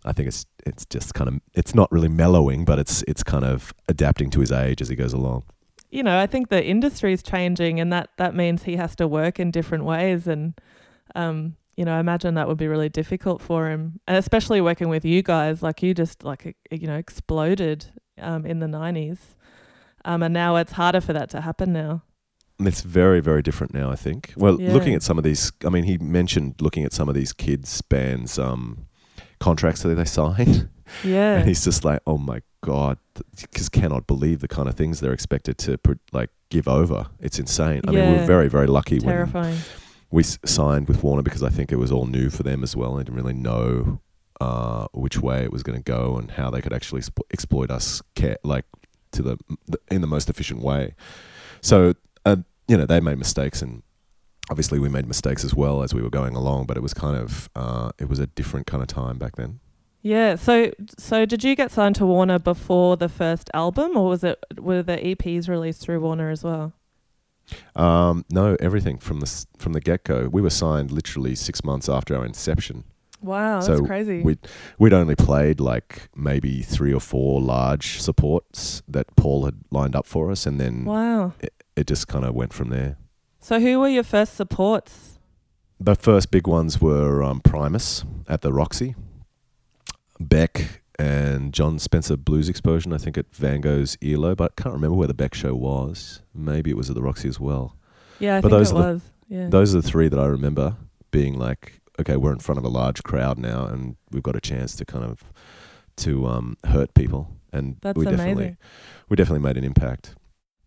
I 0.05 0.11
think 0.13 0.27
it's 0.27 0.45
it's 0.65 0.85
just 0.85 1.13
kind 1.13 1.27
of 1.29 1.39
it's 1.53 1.73
not 1.73 1.91
really 1.91 2.09
mellowing, 2.09 2.65
but 2.65 2.79
it's 2.79 3.03
it's 3.07 3.23
kind 3.23 3.45
of 3.45 3.73
adapting 3.87 4.29
to 4.31 4.39
his 4.41 4.51
age 4.51 4.81
as 4.81 4.89
he 4.89 4.95
goes 4.95 5.13
along. 5.13 5.43
you 5.91 6.01
know, 6.03 6.17
I 6.17 6.25
think 6.27 6.49
the 6.49 6.63
industry's 6.63 7.21
changing, 7.23 7.79
and 7.79 7.91
that 7.93 8.09
that 8.17 8.33
means 8.35 8.63
he 8.63 8.75
has 8.77 8.95
to 8.97 9.07
work 9.07 9.39
in 9.39 9.51
different 9.51 9.83
ways. 9.85 10.27
And 10.27 10.53
um, 11.15 11.55
you 11.77 11.85
know, 11.85 11.95
I 11.95 11.99
imagine 11.99 12.33
that 12.35 12.47
would 12.47 12.57
be 12.57 12.67
really 12.67 12.89
difficult 12.89 13.41
for 13.41 13.69
him, 13.69 13.99
and 14.07 14.17
especially 14.17 14.61
working 14.61 14.89
with 14.89 15.05
you 15.05 15.21
guys. 15.21 15.61
Like 15.63 15.81
you 15.83 15.93
just 15.93 16.23
like 16.23 16.55
you 16.71 16.87
know 16.87 16.97
exploded 16.97 17.85
um, 18.19 18.45
in 18.45 18.59
the 18.59 18.67
nineties, 18.67 19.35
um, 20.05 20.23
and 20.23 20.33
now 20.33 20.55
it's 20.57 20.73
harder 20.73 21.01
for 21.01 21.13
that 21.13 21.29
to 21.31 21.41
happen 21.41 21.73
now. 21.73 22.03
It's 22.59 22.81
very, 22.81 23.19
very 23.19 23.41
different 23.41 23.73
now, 23.73 23.89
I 23.91 23.95
think. 23.95 24.31
Well, 24.37 24.61
Yeah. 24.61 24.71
looking 24.73 24.93
at 24.93 25.01
some 25.01 25.17
of 25.17 25.23
these, 25.23 25.51
I 25.65 25.69
mean, 25.69 25.83
he 25.85 25.97
mentioned 25.97 26.55
looking 26.61 26.85
at 26.85 26.93
some 26.93 27.09
of 27.09 27.15
these 27.15 27.33
kids' 27.33 27.81
bands' 27.81 28.37
um, 28.37 28.85
contracts 29.43 29.81
that 29.83 29.89
they 29.95 30.05
signed. 30.05 30.69
Yeah, 31.03 31.37
And 31.37 31.47
he's 31.47 31.63
just 31.63 31.83
like, 31.83 32.01
oh 32.05 32.17
my 32.19 32.41
God, 32.61 32.97
because 33.41 33.67
cannot 33.69 34.05
believe 34.05 34.39
the 34.41 34.47
kind 34.47 34.69
of 34.69 34.75
things 34.75 34.99
they're 34.99 35.13
expected 35.13 35.57
to 35.59 35.77
pr- 35.79 35.93
like 36.11 36.29
give 36.49 36.67
over. 36.67 37.07
It's 37.19 37.39
insane. 37.39 37.81
I 37.87 37.91
mean, 37.91 37.99
we 38.09 38.13
Yeah. 38.15 38.21
were 38.21 38.27
very, 38.27 38.47
very 38.47 38.67
lucky 38.67 38.99
when 38.99 39.13
terrifying. 39.15 39.57
we 40.11 40.21
s- 40.23 40.37
signed 40.45 40.87
with 40.87 41.01
Warner 41.03 41.23
because 41.23 41.41
I 41.41 41.49
think 41.49 41.71
it 41.71 41.77
was 41.77 41.91
all 41.91 42.05
new 42.05 42.29
for 42.29 42.43
them 42.43 42.61
as 42.63 42.75
well. 42.75 42.95
They 42.95 43.03
didn't 43.03 43.15
really 43.15 43.33
know 43.33 43.99
uh, 44.39 44.87
which 44.93 45.17
way 45.19 45.43
it 45.43 45.51
was 45.51 45.63
going 45.63 45.77
to 45.81 45.83
go 45.83 46.17
and 46.17 46.29
how 46.31 46.49
they 46.51 46.61
could 46.61 46.73
actually 46.73 47.01
sp- 47.01 47.25
exploit 47.31 47.71
us, 47.71 48.01
ca- 48.15 48.37
like 48.43 48.65
to 49.13 49.21
the, 49.23 49.37
the 49.67 49.79
in 49.89 50.01
the 50.01 50.07
most 50.15 50.29
efficient 50.29 50.61
way. 50.61 50.93
So 51.61 51.93
uh, 52.25 52.37
you 52.67 52.77
know 52.77 52.85
they 52.85 52.99
made 52.99 53.17
mistakes 53.17 53.61
and. 53.63 53.81
Obviously, 54.49 54.77
we 54.79 54.89
made 54.89 55.07
mistakes 55.07 55.43
as 55.43 55.55
well 55.55 55.83
as 55.83 55.93
we 55.93 56.01
were 56.01 56.09
going 56.09 56.35
along, 56.35 56.65
but 56.65 56.75
it 56.77 56.83
was 56.83 56.93
kind 56.93 57.17
of 57.17 57.49
uh, 57.55 57.91
it 57.97 58.09
was 58.09 58.19
a 58.19 58.27
different 58.27 58.67
kind 58.67 58.81
of 58.81 58.87
time 58.87 59.17
back 59.17 59.35
then. 59.35 59.59
Yeah. 60.01 60.35
So 60.35 60.71
so 60.97 61.25
did 61.25 61.43
you 61.43 61.55
get 61.55 61.71
signed 61.71 61.95
to 61.95 62.05
Warner 62.05 62.39
before 62.39 62.97
the 62.97 63.09
first 63.09 63.49
album, 63.53 63.95
or 63.95 64.09
was 64.09 64.23
it 64.23 64.43
were 64.57 64.83
the 64.83 64.97
EPs 64.97 65.47
released 65.47 65.81
through 65.81 66.01
Warner 66.01 66.29
as 66.29 66.43
well? 66.43 66.73
Um, 67.75 68.25
no, 68.29 68.55
everything 68.59 68.97
from 68.97 69.21
the 69.21 69.45
from 69.57 69.73
the 69.73 69.81
get 69.81 70.03
go. 70.03 70.27
We 70.31 70.41
were 70.41 70.49
signed 70.49 70.91
literally 70.91 71.35
six 71.35 71.63
months 71.63 71.87
after 71.87 72.15
our 72.15 72.25
inception. 72.25 72.83
Wow, 73.21 73.61
that's 73.61 73.79
crazy. 73.81 74.21
we- 74.21 74.37
We'd 74.77 74.91
only 74.91 75.15
played 75.15 75.61
like 75.61 76.09
maybe 76.13 76.61
three 76.61 76.93
or 76.93 76.99
four 76.99 77.41
large 77.41 78.01
supports 78.01 78.83
that 78.85 79.15
Paul 79.15 79.45
had 79.45 79.55
lined 79.71 79.95
up 79.95 80.05
for 80.05 80.29
us, 80.29 80.45
and 80.45 80.59
then 80.59 80.83
wow. 80.83 81.31
it 81.77 81.87
just 81.87 82.09
kind 82.09 82.25
of 82.25 82.35
went 82.35 82.51
from 82.51 82.69
there. 82.69 82.97
So 83.43 83.59
who 83.59 83.79
were 83.81 83.89
your 83.89 84.03
first 84.03 84.35
supports? 84.35 85.19
The 85.77 85.95
first 85.95 86.31
big 86.31 86.47
ones 86.47 86.79
were 86.79 87.21
um, 87.21 87.41
Primus 87.41 88.05
at 88.29 88.39
the 88.41 88.53
Roxy, 88.53 88.95
Beck 90.17 90.81
and 90.97 91.53
Jon 91.53 91.77
Spencer 91.77 92.15
Blues 92.15 92.47
Explosion. 92.47 92.93
I 92.93 92.97
think 92.97 93.17
at 93.17 93.25
Van 93.35 93.59
Gogh's 93.59 93.97
Earlobe, 93.97 94.37
but 94.37 94.53
I 94.57 94.61
can't 94.61 94.73
remember 94.73 94.95
where 94.95 95.09
the 95.09 95.13
Beck 95.13 95.33
show 95.33 95.55
was. 95.55 96.21
Maybe 96.33 96.69
it 96.69 96.77
was 96.77 96.89
at 96.89 96.95
the 96.95 97.01
Roxy 97.01 97.27
as 97.27 97.37
well. 97.37 97.75
Yeah, 98.19 98.37
I 98.37 98.41
But 98.41 98.49
think 98.51 98.59
those 98.59 98.71
it 98.71 98.75
are 98.75 98.81
the- 98.83 98.93
was. 98.93 99.01
Yeah. 99.27 99.47
Those 99.49 99.75
are 99.75 99.81
the 99.81 99.87
three 99.87 100.07
that 100.07 100.19
I 100.19 100.25
remember 100.27 100.77
being 101.11 101.37
like, 101.37 101.81
okay, 101.99 102.15
we're 102.15 102.31
in 102.33 102.39
front 102.39 102.59
of 102.59 102.63
a 102.65 102.69
large 102.69 103.03
crowd 103.03 103.37
now, 103.37 103.65
and 103.65 103.97
we've 104.11 104.23
got 104.23 104.35
a 104.37 104.41
chance 104.41 104.75
to 104.77 104.85
kind 104.85 105.03
of 105.03 105.21
to 105.97 106.25
um, 106.27 106.55
hurt 106.65 106.93
people, 106.93 107.29
and 107.51 107.75
That's 107.81 107.97
we 107.97 108.05
amazing. 108.05 108.17
definitely 108.27 108.57
we 109.09 109.15
definitely 109.17 109.39
made 109.43 109.57
an 109.57 109.63
impact. 109.65 110.15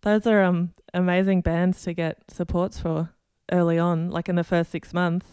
Those 0.02 0.26
are 0.26 0.42
um 0.42 0.72
amazing 0.94 1.40
bands 1.40 1.82
to 1.82 1.92
get 1.92 2.18
supports 2.28 2.78
for 2.78 3.10
early 3.52 3.78
on, 3.78 4.10
like 4.10 4.28
in 4.28 4.36
the 4.36 4.44
first 4.44 4.70
six 4.70 4.92
months. 4.92 5.26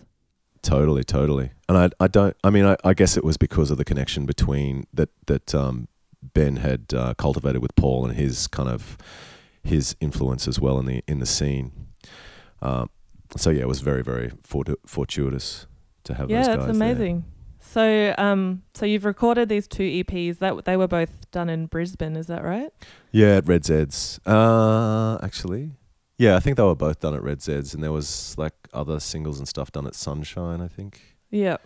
Totally, 0.62 1.04
totally. 1.04 1.52
And 1.67 1.78
I, 1.78 1.89
I 1.99 2.08
don't. 2.08 2.36
I 2.43 2.49
mean, 2.49 2.65
I, 2.65 2.78
I 2.84 2.93
guess 2.93 3.17
it 3.17 3.23
was 3.23 3.38
because 3.38 3.69
of 3.69 3.78
the 3.78 3.84
connection 3.84 4.26
between 4.26 4.88
that 4.93 5.10
that 5.28 5.54
um, 5.54 5.88
Ben 6.21 6.58
had 6.58 6.93
uh, 6.93 7.13
cultivated 7.15 7.62
with 7.62 7.76
Paul 7.76 8.06
and 8.06 8.15
his 8.15 8.47
kind 8.47 8.69
of 8.69 8.97
his 9.63 9.95
influence 9.99 10.47
as 10.47 10.60
well 10.60 10.80
in 10.80 10.86
the 10.86 11.04
in 11.08 11.19
the 11.19 11.26
scene. 11.26 11.71
Um, 12.62 12.89
so 13.36 13.49
yeah, 13.49 13.63
it 13.63 13.67
was 13.67 13.82
very 13.82 14.04
very 14.04 14.30
fortu- 14.47 14.78
fortuitous 14.86 15.67
to 16.06 16.13
have 16.13 16.30
yeah, 16.30 16.43
those 16.43 16.47
guys. 16.47 16.58
there. 16.58 16.69
amazing. 16.69 17.26
So, 17.73 18.13
um, 18.19 18.62
so 18.75 18.86
you've 18.86 19.03
recorded 19.03 19.49
these 19.49 19.67
two 19.67 19.81
EPs. 19.81 20.38
That 20.38 20.63
they 20.63 20.77
were 20.77 20.88
both 20.88 21.31
done 21.31 21.49
in 21.49 21.65
Brisbane. 21.65 22.15
Is 22.15 22.27
that 22.27 22.43
right? 22.43 22.71
Yeah, 23.12 23.38
at 23.38 23.47
Red 23.47 23.65
Zed's. 23.65 24.19
Uh, 24.27 25.17
actually, 25.23 25.71
yeah, 26.19 26.36
I 26.36 26.39
think 26.39 26.57
they 26.57 26.63
were 26.63 26.75
both 26.75 26.99
done 26.99 27.15
at 27.15 27.23
Red 27.23 27.41
Zed's, 27.41 27.73
and 27.73 27.83
there 27.83 27.91
was 27.91 28.36
like 28.38 28.53
other 28.75 28.99
singles 28.99 29.39
and 29.39 29.47
stuff 29.47 29.71
done 29.71 29.88
at 29.88 29.95
Sunshine, 29.95 30.62
I 30.62 30.67
think. 30.67 31.01
Yeah. 31.31 31.57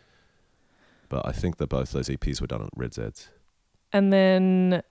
But 1.09 1.27
I 1.27 1.33
think 1.33 1.57
that 1.57 1.67
both 1.67 1.91
those 1.91 2.07
EPs 2.07 2.39
were 2.39 2.47
done 2.47 2.61
at 2.61 2.69
Red 2.73 2.93
Zed's. 2.93 3.27
And 3.91 4.13
then 4.13 4.83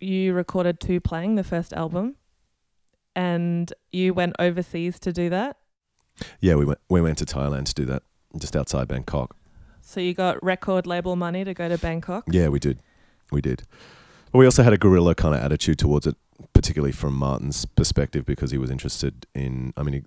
you 0.00 0.32
recorded 0.32 0.80
Tu-Plang, 0.80 1.36
the 1.36 1.44
first 1.44 1.72
album, 1.72 2.16
and 3.14 3.72
you 3.92 4.12
went 4.12 4.34
overseas 4.40 4.98
to 5.00 5.12
do 5.12 5.30
that. 5.30 5.56
Yeah, 6.40 6.56
we 6.56 6.64
went 6.64 6.80
we 6.88 7.00
went 7.00 7.18
to 7.18 7.24
Thailand 7.24 7.66
to 7.66 7.74
do 7.74 7.84
that, 7.84 8.02
just 8.36 8.56
outside 8.56 8.88
Bangkok. 8.88 9.36
So 9.88 10.00
you 10.00 10.12
got 10.12 10.42
record 10.44 10.86
label 10.86 11.16
money 11.16 11.44
to 11.44 11.54
go 11.54 11.66
to 11.66 11.78
Bangkok. 11.78 12.24
Yeah, 12.30 12.48
we 12.48 12.58
did, 12.58 12.80
we 13.32 13.40
did. 13.40 13.62
But 14.30 14.38
we 14.40 14.44
also 14.44 14.62
had 14.62 14.74
a 14.74 14.76
guerrilla 14.76 15.14
kind 15.14 15.34
of 15.34 15.40
attitude 15.40 15.78
towards 15.78 16.06
it, 16.06 16.14
particularly 16.52 16.92
from 16.92 17.14
Martin's 17.14 17.64
perspective, 17.64 18.26
because 18.26 18.50
he 18.50 18.58
was 18.58 18.70
interested 18.70 19.26
in. 19.34 19.72
I 19.78 19.82
mean, 19.82 19.94
he, 19.94 20.02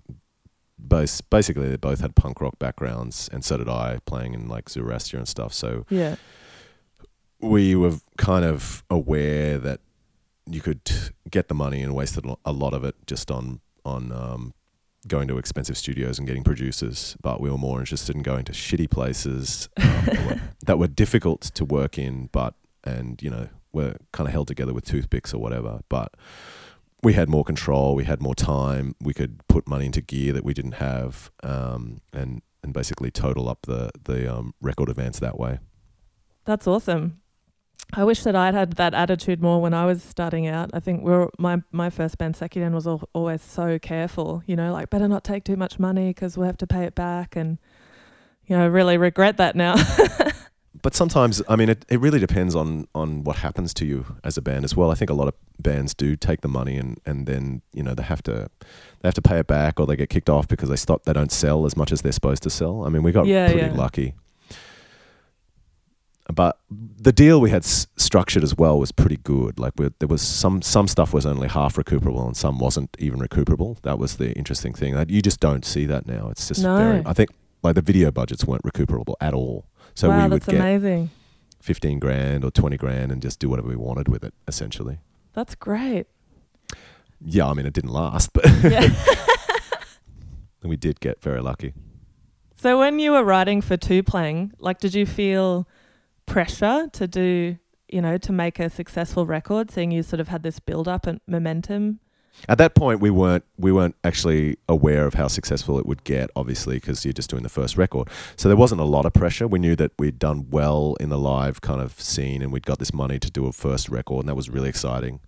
both 0.78 1.28
basically 1.30 1.68
they 1.68 1.76
both 1.76 2.00
had 2.00 2.14
punk 2.14 2.40
rock 2.40 2.60
backgrounds, 2.60 3.28
and 3.32 3.44
so 3.44 3.56
did 3.56 3.68
I, 3.68 3.98
playing 4.06 4.34
in 4.34 4.46
like 4.46 4.70
Zoroaster 4.70 5.16
and 5.18 5.26
stuff. 5.26 5.52
So 5.52 5.84
Yeah. 5.90 6.14
we 7.40 7.74
were 7.74 7.94
kind 8.18 8.44
of 8.44 8.84
aware 8.88 9.58
that 9.58 9.80
you 10.46 10.60
could 10.60 10.88
get 11.28 11.48
the 11.48 11.54
money 11.54 11.82
and 11.82 11.92
wasted 11.92 12.24
a 12.44 12.52
lot 12.52 12.72
of 12.72 12.84
it 12.84 12.94
just 13.08 13.32
on 13.32 13.60
on 13.84 14.12
um, 14.12 14.54
going 15.08 15.28
to 15.28 15.38
expensive 15.38 15.76
studios 15.76 16.18
and 16.18 16.26
getting 16.26 16.44
producers. 16.44 17.16
But 17.22 17.40
we 17.40 17.50
were 17.50 17.58
more 17.58 17.80
interested 17.80 18.14
in 18.14 18.22
going 18.22 18.44
to 18.46 18.52
shitty 18.52 18.90
places 18.90 19.68
um, 19.76 20.04
that, 20.06 20.26
were, 20.26 20.40
that 20.66 20.78
were 20.78 20.88
difficult 20.88 21.42
to 21.42 21.64
work 21.64 21.98
in, 21.98 22.28
but 22.32 22.54
and 22.84 23.20
you 23.22 23.30
know 23.30 23.48
were 23.72 23.96
kind 24.12 24.28
of 24.28 24.32
held 24.32 24.48
together 24.48 24.74
with 24.74 24.84
toothpicks 24.84 25.32
or 25.32 25.38
whatever. 25.38 25.80
But 25.88 26.14
we 27.02 27.14
had 27.14 27.28
more 27.28 27.44
control. 27.44 27.94
We 27.94 28.04
had 28.04 28.22
more 28.22 28.34
time. 28.34 28.94
We 29.00 29.14
could 29.14 29.46
put 29.48 29.68
money 29.68 29.86
into 29.86 30.00
gear 30.00 30.32
that 30.32 30.44
we 30.44 30.54
didn't 30.54 30.72
have, 30.72 31.30
um, 31.42 32.00
and 32.12 32.42
and 32.62 32.72
basically 32.72 33.10
total 33.10 33.48
up 33.48 33.62
the 33.62 33.90
the 34.04 34.32
um, 34.32 34.54
record 34.60 34.88
advance 34.88 35.18
that 35.18 35.38
way. 35.38 35.58
That's 36.44 36.66
awesome. 36.66 37.21
I 37.94 38.04
wish 38.04 38.22
that 38.22 38.34
I'd 38.34 38.54
had 38.54 38.72
that 38.74 38.94
attitude 38.94 39.42
more 39.42 39.60
when 39.60 39.74
I 39.74 39.84
was 39.84 40.02
starting 40.02 40.46
out. 40.46 40.70
I 40.72 40.80
think 40.80 41.02
we 41.04 41.12
are 41.12 41.28
my 41.38 41.62
my 41.72 41.90
first 41.90 42.16
band, 42.18 42.34
Sekiden, 42.34 42.72
was 42.72 42.86
al- 42.86 43.08
always 43.12 43.42
so 43.42 43.78
careful. 43.78 44.42
You 44.46 44.56
know, 44.56 44.72
like 44.72 44.88
better 44.90 45.08
not 45.08 45.24
take 45.24 45.44
too 45.44 45.56
much 45.56 45.78
money 45.78 46.08
because 46.10 46.38
we'll 46.38 46.46
have 46.46 46.56
to 46.58 46.66
pay 46.66 46.84
it 46.84 46.94
back, 46.94 47.36
and 47.36 47.58
you 48.46 48.56
know, 48.56 48.62
I 48.62 48.66
really 48.66 48.96
regret 48.96 49.36
that 49.36 49.54
now. 49.56 49.74
but 50.82 50.94
sometimes 50.94 51.42
I 51.48 51.56
mean 51.56 51.68
it, 51.68 51.84
it 51.88 52.00
really 52.00 52.18
depends 52.18 52.54
on 52.54 52.88
on 52.94 53.24
what 53.24 53.36
happens 53.36 53.74
to 53.74 53.84
you 53.86 54.16
as 54.24 54.36
a 54.36 54.42
band 54.42 54.64
as 54.64 54.74
well. 54.74 54.90
I 54.90 54.94
think 54.94 55.10
a 55.10 55.14
lot 55.14 55.28
of 55.28 55.34
bands 55.58 55.94
do 55.94 56.16
take 56.16 56.40
the 56.40 56.48
money 56.48 56.76
and, 56.76 57.00
and 57.06 57.26
then, 57.26 57.62
you 57.72 57.82
know, 57.84 57.94
they 57.94 58.02
have 58.02 58.22
to 58.24 58.48
they 59.00 59.06
have 59.08 59.14
to 59.14 59.22
pay 59.22 59.38
it 59.38 59.46
back 59.46 59.78
or 59.78 59.86
they 59.86 59.96
get 59.96 60.08
kicked 60.10 60.30
off 60.30 60.48
because 60.48 60.68
they 60.68 60.76
stop 60.76 61.04
they 61.04 61.12
don't 61.12 61.30
sell 61.30 61.66
as 61.66 61.76
much 61.76 61.92
as 61.92 62.02
they're 62.02 62.10
supposed 62.10 62.42
to 62.44 62.50
sell. 62.50 62.84
I 62.84 62.88
mean, 62.88 63.02
we 63.02 63.12
got 63.12 63.26
Yeah, 63.26 63.46
pretty 63.52 63.66
yeah. 63.66 63.74
lucky. 63.74 64.14
But 66.32 66.58
the 66.70 67.12
deal 67.12 67.40
we 67.40 67.50
had 67.50 67.62
s- 67.64 67.86
structured 67.96 68.42
as 68.44 68.56
well 68.56 68.78
was 68.78 68.92
pretty 68.92 69.16
good. 69.18 69.58
Like 69.58 69.72
we 69.76 69.88
there 69.98 70.08
was 70.08 70.22
some 70.22 70.62
some 70.62 70.86
stuff 70.88 71.12
was 71.12 71.26
only 71.26 71.48
half 71.48 71.76
recuperable 71.76 72.26
and 72.26 72.36
some 72.36 72.58
wasn't 72.58 72.94
even 72.98 73.18
recuperable. 73.20 73.78
That 73.82 73.98
was 73.98 74.16
the 74.16 74.32
interesting 74.32 74.72
thing. 74.72 74.94
That 74.94 75.10
you 75.10 75.20
just 75.20 75.40
don't 75.40 75.64
see 75.64 75.84
that 75.86 76.06
now. 76.06 76.28
It's 76.30 76.46
just 76.48 76.62
No. 76.62 76.76
very 76.76 77.02
I 77.04 77.12
think 77.12 77.30
like 77.62 77.74
the 77.74 77.82
video 77.82 78.10
budgets 78.10 78.44
weren't 78.44 78.64
recuperable 78.64 79.16
at 79.20 79.34
all. 79.34 79.66
So 79.94 80.08
wow, 80.08 80.16
we 80.18 80.22
would 80.24 80.32
that's 80.42 80.46
get 80.46 80.54
amazing. 80.60 81.10
15 81.60 81.98
grand 81.98 82.44
or 82.44 82.50
20 82.50 82.76
grand 82.76 83.12
and 83.12 83.20
just 83.22 83.38
do 83.38 83.48
whatever 83.48 83.68
we 83.68 83.76
wanted 83.76 84.08
with 84.08 84.24
it 84.24 84.34
essentially 84.48 84.98
That's 85.32 85.54
great. 85.54 86.06
yeah 87.24 87.46
i 87.48 87.54
mean 87.54 87.66
it 87.66 87.72
didn't 87.72 87.92
last 87.92 88.32
but 88.32 88.44
Yeah. 88.64 88.88
we 90.64 90.76
did 90.76 90.98
get 91.00 91.20
very 91.22 91.40
lucky 91.40 91.72
so 92.56 92.78
when 92.78 92.98
you 93.00 93.12
were 93.12 93.24
writing 93.24 93.60
for 93.60 93.76
Tu-Plang, 93.76 94.52
like, 94.60 94.78
did 94.78 94.94
you 94.94 95.04
feel 95.04 95.66
pressure 96.32 96.88
to 96.92 97.06
do, 97.06 97.58
you 97.88 98.00
know, 98.00 98.18
to 98.18 98.32
make 98.32 98.58
a 98.58 98.70
successful 98.70 99.26
record, 99.26 99.70
seeing 99.70 99.90
you 99.90 100.02
sort 100.02 100.20
of 100.20 100.28
had 100.28 100.42
this 100.42 100.58
build 100.58 100.88
up 100.88 101.06
and 101.06 101.20
momentum? 101.26 102.00
at 102.48 102.56
that 102.58 102.74
point 102.74 102.98
we 102.98 103.10
weren't 103.10 103.44
we 103.58 103.70
weren't 103.70 103.94
actually 104.04 104.56
aware 104.66 105.04
of 105.06 105.12
how 105.12 105.28
successful 105.28 105.78
it 105.78 105.84
would 105.84 106.02
get 106.02 106.30
obviously 106.34 106.76
because 106.76 107.04
you're 107.04 107.12
just 107.12 107.28
doing 107.28 107.42
the 107.42 107.48
first 107.48 107.76
record. 107.76 108.08
So 108.36 108.48
there 108.48 108.56
wasn't 108.56 108.80
a 108.80 108.84
lot 108.84 109.04
of 109.04 109.12
pressure. 109.12 109.46
We 109.46 109.58
knew 109.58 109.76
that 109.76 109.92
we'd 109.98 110.18
done 110.18 110.46
well 110.50 110.96
in 110.98 111.10
the 111.10 111.18
live 111.18 111.60
kind 111.60 111.80
of 111.80 112.00
scene 112.00 112.40
and 112.42 112.50
we'd 112.50 112.66
got 112.66 112.78
this 112.78 112.94
money 112.94 113.18
to 113.18 113.30
do 113.30 113.46
a 113.46 113.52
first 113.52 113.90
record 113.90 114.20
and 114.20 114.28
that 114.30 114.34
was 114.34 114.48
really 114.48 114.70
exciting. 114.70 115.20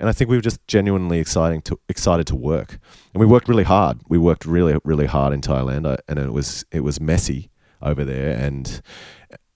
And 0.00 0.08
I 0.08 0.12
think 0.12 0.30
we 0.30 0.36
were 0.36 0.42
just 0.42 0.66
genuinely 0.66 1.18
exciting 1.18 1.62
to 1.62 1.78
excited 1.88 2.26
to 2.28 2.36
work, 2.36 2.78
and 3.12 3.20
we 3.20 3.26
worked 3.26 3.48
really 3.48 3.64
hard. 3.64 4.00
We 4.08 4.16
worked 4.16 4.46
really 4.46 4.76
really 4.84 5.06
hard 5.06 5.32
in 5.32 5.40
Thailand, 5.40 5.86
uh, 5.86 5.96
and 6.06 6.20
it 6.20 6.32
was 6.32 6.64
it 6.70 6.80
was 6.80 7.00
messy 7.00 7.50
over 7.82 8.04
there, 8.04 8.38
and 8.38 8.80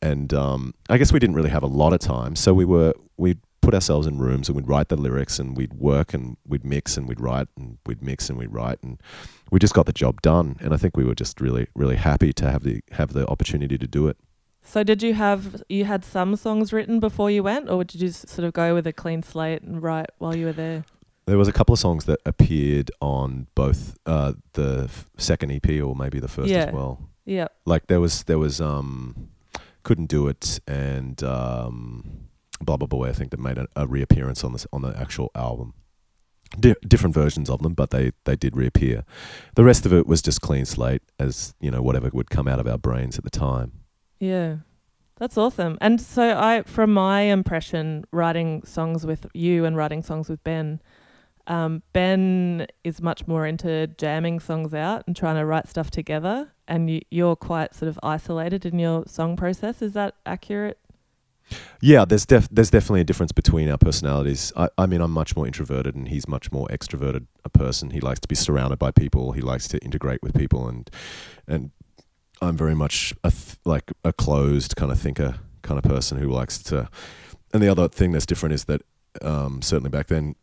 and 0.03 0.35
um, 0.35 0.75
I 0.91 0.99
guess 0.99 1.13
we 1.13 1.19
didn't 1.19 1.37
really 1.37 1.51
have 1.51 1.63
a 1.63 1.67
lot 1.69 1.93
of 1.93 2.01
time, 2.01 2.37
so 2.37 2.53
we 2.53 2.65
were 2.65 2.93
we 3.17 3.37
put 3.63 3.75
ourselves 3.75 4.07
in 4.09 4.19
rooms 4.19 4.49
and 4.49 4.57
we'd 4.57 4.67
write 4.67 4.89
the 4.89 4.97
lyrics 4.97 5.39
and 5.39 5.57
we'd 5.57 5.73
work 5.75 6.13
and 6.13 6.37
we'd 6.47 6.65
mix 6.65 6.97
and 6.97 7.09
we'd 7.09 7.21
write 7.21 7.47
and 7.57 7.79
we'd 7.87 8.03
mix 8.03 8.29
and 8.29 8.37
we'd 8.37 8.53
write 8.53 8.77
and 8.83 9.01
we 9.53 9.61
just 9.61 9.73
got 9.73 9.87
the 9.87 9.93
job 9.93 10.21
done 10.21 10.57
and 10.61 10.75
I 10.75 10.77
think 10.77 10.97
we 10.97 11.05
were 11.05 11.15
just 11.15 11.41
really 11.41 11.69
really 11.77 11.95
happy 11.95 12.33
to 12.33 12.51
have 12.51 12.65
the 12.65 12.83
have 12.91 13.13
the 13.13 13.25
opportunity 13.29 13.79
to 13.79 13.87
do 13.87 14.09
it. 14.09 14.17
So 14.65 14.83
did 14.83 15.01
you 15.03 15.15
have 15.15 15.63
you 15.69 15.85
had 15.85 16.05
some 16.05 16.35
songs 16.37 16.73
written 16.73 16.99
before 17.01 17.31
you 17.31 17.43
went, 17.45 17.69
or 17.71 17.85
did 17.85 18.01
you 18.01 18.09
s- 18.09 18.25
sort 18.29 18.45
of 18.47 18.53
go 18.53 18.75
with 18.75 18.87
a 18.87 18.93
clean 18.93 19.23
slate 19.23 19.63
and 19.63 19.81
write 19.83 20.07
while 20.19 20.35
you 20.37 20.47
were 20.47 20.53
there? 20.53 20.85
There 21.27 21.39
was 21.39 21.47
a 21.49 21.53
couple 21.53 21.73
of 21.73 21.79
songs 21.79 22.05
that 22.07 22.19
appeared 22.27 22.91
on 23.01 23.47
both 23.55 23.97
uh, 24.07 24.33
the 24.55 24.85
f- 24.85 25.09
second 25.19 25.53
EP 25.53 25.81
or 25.83 25.95
maybe 25.95 26.19
the 26.19 26.27
first 26.29 26.49
Yeah. 26.49 26.65
as 26.67 26.75
well. 26.75 26.99
Yeah. 27.25 27.47
Like 27.65 27.87
there 27.87 28.01
was 28.01 28.25
there 28.25 28.39
was 28.41 28.61
um, 28.61 29.29
couldn't 29.83 30.07
do 30.07 30.29
it 30.29 30.61
and 30.67 31.23
um, 31.23 32.29
blubber 32.61 32.87
boy. 32.87 33.09
I 33.09 33.13
think 33.13 33.31
that 33.31 33.41
made 33.41 33.59
a, 33.59 33.67
a 33.77 33.87
reappearance 33.87 34.45
on 34.45 34.53
this 34.53 34.67
on 34.73 34.83
the 34.83 34.97
actual 34.99 35.31
album. 35.35 35.75
Di- 36.59 36.75
different 36.87 37.15
versions 37.15 37.49
of 37.49 37.63
them, 37.63 37.73
but 37.75 37.91
they 37.91 38.13
they 38.25 38.37
did 38.37 38.57
reappear. 38.57 39.05
The 39.55 39.65
rest 39.65 39.87
of 39.87 39.93
it 39.93 40.07
was 40.07 40.21
just 40.21 40.41
clean 40.41 40.65
slate, 40.67 41.03
as 41.19 41.55
you 41.61 41.71
know, 41.71 41.83
whatever 41.83 42.11
would 42.13 42.31
come 42.31 42.47
out 42.47 42.59
of 42.59 42.67
our 42.67 42.79
brains 42.79 43.17
at 43.19 43.25
the 43.25 43.31
time. 43.31 43.73
Yeah. 44.21 44.57
That's 45.19 45.39
awesome. 45.39 45.79
And 45.81 46.01
so 46.01 46.37
I 46.37 46.63
from 46.63 46.93
my 46.93 47.21
impression 47.23 48.05
writing 48.11 48.65
songs 48.65 49.07
with 49.07 49.27
you 49.35 49.65
and 49.65 49.77
writing 49.77 50.03
songs 50.03 50.29
with 50.29 50.43
Ben 50.43 50.81
um, 51.47 51.83
Ben 51.93 52.67
is 52.85 53.01
much 53.01 53.27
more 53.27 53.47
into 53.47 53.89
jamming 53.99 54.41
songs 54.41 54.73
out 54.75 55.05
and 55.07 55.17
trying 55.17 55.37
to 55.37 55.45
write 55.45 55.69
stuff 55.69 55.91
together, 55.91 56.53
and 56.69 56.91
you, 56.91 57.01
you're 57.11 57.37
quite 57.37 57.75
sort 57.75 57.89
of 57.89 57.99
isolated 58.03 58.65
in 58.65 58.79
your 58.79 59.05
song 59.07 59.37
process. 59.37 59.83
Is 59.83 59.93
that 59.95 60.15
accurate? 60.25 60.79
Yeah, 61.81 62.05
there's 62.05 62.25
def- 62.25 62.49
there's 62.51 62.71
definitely 62.71 63.01
a 63.01 63.05
difference 63.05 63.33
between 63.33 63.69
our 63.69 63.79
personalities. 63.79 64.53
I, 64.57 64.69
I 64.79 64.87
mean, 64.87 65.01
I'm 65.01 65.11
much 65.11 65.37
more 65.37 65.47
introverted, 65.47 65.95
and 65.95 66.09
he's 66.09 66.29
much 66.29 66.53
more 66.53 66.67
extroverted. 66.69 67.27
A 67.45 67.51
person 67.51 67.91
he 67.91 68.01
likes 68.01 68.21
to 68.21 68.29
be 68.29 68.35
surrounded 68.35 68.79
by 68.79 68.91
people. 68.91 69.33
He 69.33 69.41
likes 69.41 69.69
to 69.69 69.79
integrate 69.79 70.23
with 70.23 70.35
people, 70.35 70.69
and 70.69 70.91
and 71.47 71.71
I'm 72.41 72.57
very 72.57 72.75
much 72.75 73.13
a 73.25 73.31
th- 73.31 73.57
like 73.65 73.93
a 74.05 74.13
closed 74.13 74.77
kind 74.77 74.93
of 74.93 74.99
thinker 74.99 75.37
kind 75.63 75.79
of 75.79 75.85
person 75.85 76.19
who 76.19 76.29
likes 76.29 76.63
to. 76.65 76.89
And 77.53 77.63
the 77.63 77.69
other 77.69 77.89
thing 77.89 78.13
that's 78.13 78.27
different 78.27 78.55
is 78.55 78.65
that 78.65 78.83
um, 79.21 79.61
certainly 79.61 79.91
back 79.91 80.07
then 80.07 80.37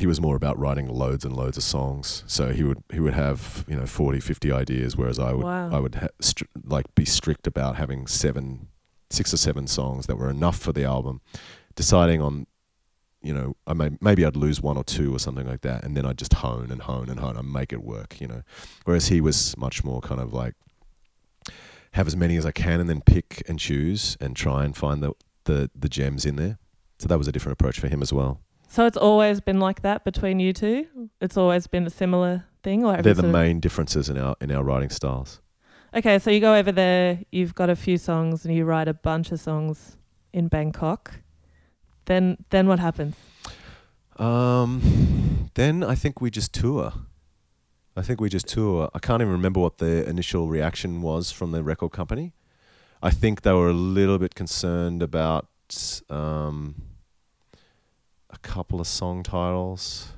he 0.00 0.06
was 0.06 0.20
more 0.20 0.34
about 0.36 0.58
writing 0.58 0.88
loads 0.88 1.24
and 1.24 1.36
loads 1.36 1.56
of 1.56 1.62
songs. 1.62 2.24
So 2.26 2.52
he 2.52 2.62
would 2.64 2.82
he 2.92 3.00
would 3.00 3.14
have 3.14 3.64
you 3.68 3.76
know 3.76 3.86
40, 3.86 4.20
50 4.20 4.50
ideas, 4.50 4.96
whereas 4.96 5.18
I 5.18 5.32
would 5.32 5.44
Wow. 5.44 5.70
I 5.70 5.78
would 5.78 5.94
ha- 5.96 6.08
str- 6.20 6.44
like 6.64 6.86
be 6.94 7.04
strict 7.04 7.46
about 7.46 7.76
having 7.76 8.06
seven, 8.06 8.68
six 9.10 9.32
or 9.32 9.36
seven 9.36 9.66
songs 9.66 10.06
that 10.06 10.16
were 10.16 10.30
enough 10.30 10.58
for 10.58 10.72
the 10.72 10.84
album. 10.84 11.20
Deciding 11.76 12.20
on, 12.20 12.46
you 13.22 13.32
know, 13.34 13.54
I 13.66 13.74
may 13.74 13.90
maybe 14.00 14.24
I'd 14.24 14.36
lose 14.36 14.60
one 14.60 14.76
or 14.76 14.84
two 14.84 15.14
or 15.14 15.18
something 15.18 15.46
like 15.46 15.60
that, 15.62 15.84
and 15.84 15.96
then 15.96 16.04
I'd 16.06 16.18
just 16.18 16.34
hone 16.34 16.70
and 16.70 16.82
hone 16.82 17.08
and 17.08 17.20
hone 17.20 17.36
and 17.36 17.52
make 17.52 17.72
it 17.72 17.82
work. 17.82 18.20
You 18.20 18.28
know, 18.28 18.42
whereas 18.84 19.08
he 19.08 19.20
was 19.20 19.56
much 19.56 19.84
more 19.84 20.00
kind 20.00 20.20
of 20.20 20.32
like 20.32 20.54
have 21.92 22.06
as 22.06 22.16
many 22.16 22.36
as 22.36 22.46
I 22.46 22.52
can 22.52 22.80
and 22.80 22.88
then 22.88 23.00
pick 23.00 23.42
and 23.48 23.58
choose 23.58 24.16
and 24.20 24.36
try 24.36 24.64
and 24.64 24.76
find 24.76 25.02
the 25.02 25.12
the, 25.44 25.70
the 25.74 25.88
gems 25.88 26.24
in 26.24 26.36
there. 26.36 26.58
So 26.98 27.08
that 27.08 27.18
was 27.18 27.26
a 27.28 27.32
different 27.32 27.54
approach 27.54 27.80
for 27.80 27.88
him 27.88 28.02
as 28.02 28.12
well. 28.12 28.40
So 28.70 28.86
it's 28.86 28.96
always 28.96 29.40
been 29.40 29.58
like 29.58 29.82
that 29.82 30.04
between 30.04 30.38
you 30.38 30.52
two. 30.52 30.86
It's 31.20 31.36
always 31.36 31.66
been 31.66 31.84
a 31.86 31.90
similar 31.90 32.44
thing, 32.62 32.84
or 32.84 33.02
They're 33.02 33.14
the 33.14 33.24
main 33.24 33.58
differences 33.58 34.08
in 34.08 34.16
our 34.16 34.36
in 34.40 34.52
our 34.52 34.62
writing 34.62 34.90
styles. 34.90 35.40
Okay, 35.92 36.20
so 36.20 36.30
you 36.30 36.38
go 36.38 36.54
over 36.54 36.70
there, 36.70 37.18
you've 37.32 37.56
got 37.56 37.68
a 37.68 37.74
few 37.74 37.98
songs, 37.98 38.44
and 38.44 38.54
you 38.54 38.64
write 38.64 38.86
a 38.86 38.94
bunch 38.94 39.32
of 39.32 39.40
songs 39.40 39.96
in 40.32 40.46
Bangkok. 40.46 41.14
Then, 42.04 42.44
then 42.50 42.68
what 42.68 42.78
happens? 42.78 43.16
Um, 44.16 45.50
then 45.54 45.82
I 45.82 45.96
think 45.96 46.20
we 46.20 46.30
just 46.30 46.54
tour. 46.54 46.92
I 47.96 48.02
think 48.02 48.20
we 48.20 48.28
just 48.28 48.46
tour. 48.46 48.88
I 48.94 49.00
can't 49.00 49.20
even 49.20 49.32
remember 49.32 49.58
what 49.58 49.78
the 49.78 50.08
initial 50.08 50.46
reaction 50.46 51.02
was 51.02 51.32
from 51.32 51.50
the 51.50 51.64
record 51.64 51.90
company. 51.90 52.34
I 53.02 53.10
think 53.10 53.42
they 53.42 53.52
were 53.52 53.70
a 53.70 53.74
little 53.74 54.18
bit 54.18 54.36
concerned 54.36 55.02
about 55.02 55.48
um, 56.08 56.76
couple 58.50 58.80
of 58.80 58.86
song 58.86 59.22
titles. 59.22 60.08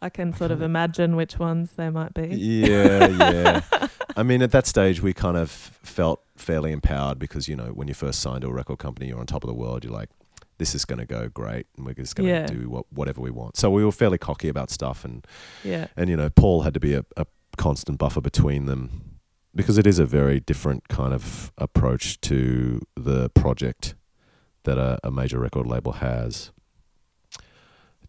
I 0.00 0.08
can 0.08 0.32
sort 0.34 0.50
of 0.52 0.62
imagine 0.62 1.16
which 1.16 1.38
ones 1.38 1.72
they 1.72 1.90
might 1.90 2.14
be. 2.14 2.28
Yeah, 2.28 3.08
yeah. 3.08 3.60
I 4.16 4.22
mean, 4.22 4.40
at 4.42 4.52
that 4.52 4.66
stage, 4.66 5.02
we 5.02 5.12
kind 5.12 5.36
of 5.36 5.50
felt 5.50 6.20
fairly 6.36 6.70
empowered 6.72 7.18
because 7.18 7.48
you 7.48 7.56
know 7.56 7.66
when 7.78 7.88
you 7.88 7.94
first 7.94 8.20
signed 8.20 8.42
to 8.42 8.48
a 8.48 8.52
record 8.52 8.78
company, 8.78 9.08
you're 9.08 9.18
on 9.18 9.26
top 9.26 9.42
of 9.42 9.48
the 9.48 9.54
world. 9.54 9.82
You're 9.82 9.92
like, 9.92 10.10
this 10.58 10.74
is 10.74 10.84
going 10.84 11.00
to 11.00 11.06
go 11.06 11.28
great, 11.28 11.66
and 11.76 11.84
we're 11.86 11.94
just 11.94 12.14
going 12.14 12.28
to 12.28 12.32
Yeah. 12.34 12.46
do 12.46 12.68
what, 12.70 12.84
whatever 12.92 13.20
we 13.20 13.30
want. 13.30 13.56
So 13.56 13.68
we 13.70 13.84
were 13.84 13.90
fairly 13.92 14.18
cocky 14.18 14.48
about 14.48 14.70
stuff, 14.70 15.04
and 15.04 15.26
Yeah. 15.64 15.88
and 15.96 16.08
you 16.08 16.16
know, 16.16 16.30
Paul 16.30 16.62
had 16.62 16.74
to 16.74 16.80
be 16.80 16.94
a, 16.94 17.04
a 17.16 17.26
constant 17.56 17.98
buffer 17.98 18.20
between 18.20 18.66
them 18.66 19.18
because 19.54 19.78
it 19.78 19.86
is 19.86 19.98
a 19.98 20.06
very 20.06 20.38
different 20.38 20.88
kind 20.88 21.12
of 21.14 21.50
approach 21.58 22.20
to 22.22 22.80
the 22.96 23.30
project 23.30 23.94
that 24.64 24.76
a, 24.78 24.98
a 25.02 25.10
major 25.10 25.38
record 25.40 25.66
label 25.66 25.92
has 25.92 26.52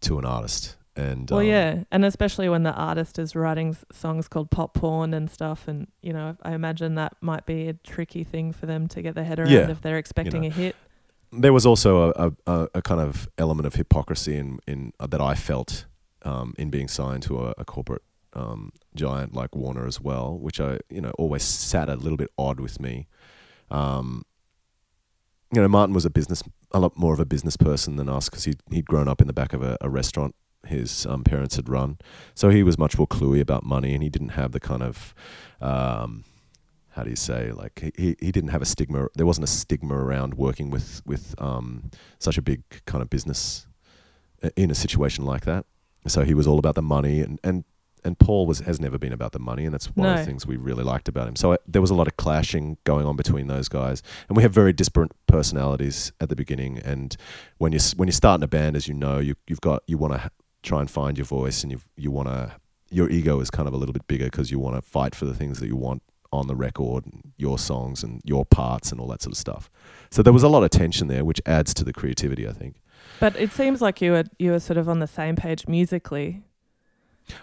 to 0.00 0.18
an 0.18 0.24
artist. 0.24 0.76
And 0.94 1.28
Well, 1.30 1.40
um, 1.40 1.46
yeah, 1.46 1.82
and 1.92 2.04
especially 2.06 2.48
when 2.48 2.62
the 2.62 2.72
artist 2.72 3.18
is 3.18 3.36
writing 3.36 3.76
songs 3.92 4.28
called 4.28 4.50
pop 4.50 4.72
porn 4.74 5.12
and 5.12 5.30
stuff, 5.30 5.68
and 5.68 5.88
you 6.00 6.12
know, 6.12 6.36
I 6.42 6.54
imagine 6.54 6.94
that 6.94 7.16
might 7.20 7.44
be 7.44 7.68
a 7.68 7.74
tricky 7.74 8.24
thing 8.24 8.52
for 8.52 8.64
them 8.66 8.88
to 8.88 9.02
get 9.02 9.14
their 9.14 9.24
head 9.24 9.38
around 9.38 9.50
Yeah, 9.50 9.70
if 9.70 9.82
they're 9.82 9.98
expecting 9.98 10.42
know. 10.42 10.48
a 10.48 10.50
hit. 10.50 10.76
there 11.32 11.52
was 11.52 11.66
also 11.66 12.12
a, 12.12 12.28
a, 12.28 12.32
a, 12.46 12.68
a 12.76 12.82
kind 12.82 13.00
of 13.00 13.28
element 13.36 13.66
of 13.66 13.74
hypocrisy 13.74 14.36
in, 14.36 14.58
in 14.66 14.92
uh, 14.98 15.06
that 15.08 15.20
I 15.20 15.34
felt 15.34 15.84
um, 16.22 16.54
in 16.56 16.70
being 16.70 16.88
signed 16.88 17.22
to 17.24 17.40
a, 17.46 17.54
a 17.58 17.64
corporate 17.66 18.02
um, 18.32 18.72
giant 18.94 19.34
like 19.34 19.54
Warner 19.54 19.86
as 19.86 20.00
well, 20.00 20.38
which 20.38 20.60
I 20.60 20.78
you 20.88 21.02
know 21.02 21.10
always 21.18 21.42
sat 21.42 21.90
a 21.90 21.96
little 21.96 22.16
bit 22.16 22.30
odd 22.38 22.58
with 22.58 22.80
me. 22.80 23.06
Um, 23.70 24.22
you 25.52 25.60
know, 25.60 25.68
Martin 25.68 25.94
was 25.94 26.04
a 26.04 26.10
business, 26.10 26.42
a 26.72 26.80
lot 26.80 26.96
more 26.96 27.14
of 27.14 27.20
a 27.20 27.24
business 27.24 27.56
person 27.56 27.96
than 27.96 28.08
us 28.08 28.28
because 28.28 28.44
he 28.44 28.54
he'd 28.70 28.86
grown 28.86 29.08
up 29.08 29.20
in 29.20 29.26
the 29.26 29.32
back 29.32 29.52
of 29.52 29.62
a, 29.62 29.76
a 29.80 29.88
restaurant 29.88 30.34
his 30.66 31.06
um, 31.06 31.22
parents 31.22 31.54
had 31.54 31.68
run, 31.68 31.96
so 32.34 32.50
he 32.50 32.64
was 32.64 32.76
much 32.76 32.98
more 32.98 33.06
cluey 33.06 33.40
about 33.40 33.64
money, 33.64 33.94
and 33.94 34.02
he 34.02 34.08
didn't 34.08 34.30
have 34.30 34.50
the 34.50 34.58
kind 34.58 34.82
of 34.82 35.14
um, 35.60 36.24
how 36.90 37.04
do 37.04 37.10
you 37.10 37.16
say 37.16 37.52
like 37.52 37.92
he, 37.96 38.16
he 38.18 38.32
didn't 38.32 38.48
have 38.48 38.62
a 38.62 38.64
stigma 38.64 39.06
there 39.14 39.26
wasn't 39.26 39.44
a 39.44 39.46
stigma 39.46 39.94
around 39.94 40.34
working 40.34 40.70
with 40.70 41.02
with 41.04 41.34
um 41.40 41.90
such 42.18 42.38
a 42.38 42.42
big 42.42 42.62
kind 42.86 43.02
of 43.02 43.10
business 43.10 43.66
in 44.56 44.70
a 44.70 44.74
situation 44.74 45.24
like 45.24 45.44
that. 45.44 45.64
So 46.06 46.22
he 46.24 46.34
was 46.34 46.46
all 46.46 46.58
about 46.58 46.74
the 46.74 46.82
money 46.82 47.20
and 47.20 47.38
and 47.42 47.64
and 48.06 48.18
Paul 48.18 48.46
was 48.46 48.60
has 48.60 48.80
never 48.80 48.98
been 48.98 49.12
about 49.12 49.32
the 49.32 49.38
money 49.38 49.64
and 49.66 49.74
that's 49.74 49.86
one 49.96 50.08
of 50.08 50.14
No. 50.14 50.20
the 50.20 50.26
things 50.26 50.46
we 50.46 50.56
really 50.56 50.84
liked 50.84 51.08
about 51.08 51.26
him 51.28 51.36
so 51.36 51.52
I, 51.54 51.58
there 51.66 51.82
was 51.82 51.90
a 51.90 51.94
lot 51.94 52.06
of 52.06 52.16
clashing 52.16 52.76
going 52.84 53.04
on 53.06 53.16
between 53.16 53.46
those 53.48 53.68
guys 53.68 54.02
and 54.28 54.36
we 54.36 54.42
have 54.42 54.52
very 54.52 54.72
disparate 54.72 55.12
personalities 55.26 56.12
at 56.20 56.28
the 56.28 56.36
beginning 56.36 56.78
and 56.78 57.16
when 57.58 57.72
you 57.72 57.80
when 57.96 58.06
you're 58.08 58.12
starting 58.24 58.42
a 58.44 58.48
band 58.48 58.76
as 58.76 58.88
you 58.88 58.94
know 58.94 59.18
you 59.18 59.34
you've 59.46 59.60
got 59.60 59.82
you 59.86 59.98
want 59.98 60.14
to 60.14 60.30
try 60.62 60.80
and 60.80 60.90
find 60.90 61.18
your 61.18 61.24
voice 61.26 61.62
and 61.62 61.72
you 61.72 61.80
you 61.96 62.10
want 62.10 62.28
to 62.28 62.52
your 62.90 63.10
ego 63.10 63.40
is 63.40 63.50
kind 63.50 63.66
of 63.68 63.74
a 63.74 63.76
little 63.76 63.92
bit 63.92 64.06
bigger 64.06 64.26
because 64.26 64.50
you 64.50 64.58
want 64.58 64.76
to 64.76 64.82
fight 64.82 65.14
for 65.14 65.24
the 65.26 65.34
things 65.34 65.58
that 65.60 65.66
you 65.66 65.76
want 65.76 66.02
on 66.32 66.46
the 66.48 66.56
record, 66.56 67.06
and 67.06 67.32
your 67.36 67.58
songs 67.58 68.02
and 68.02 68.20
your 68.24 68.44
parts 68.44 68.92
and 68.92 69.00
all 69.00 69.06
that 69.08 69.22
sort 69.22 69.32
of 69.32 69.38
stuff. 69.38 69.70
So 70.10 70.22
there 70.22 70.32
was 70.32 70.42
a 70.42 70.48
lot 70.48 70.64
of 70.64 70.70
tension 70.70 71.08
there, 71.08 71.24
which 71.24 71.40
adds 71.46 71.72
to 71.74 71.84
the 71.84 71.92
creativity, 71.92 72.46
I 72.48 72.52
think. 72.52 72.76
But 73.20 73.36
it 73.36 73.52
seems 73.52 73.80
like 73.80 74.00
you 74.02 74.12
were 74.12 74.24
you 74.38 74.50
were 74.50 74.60
sort 74.60 74.76
of 74.76 74.88
on 74.88 74.98
the 74.98 75.06
same 75.06 75.36
page 75.36 75.66
musically. 75.66 76.42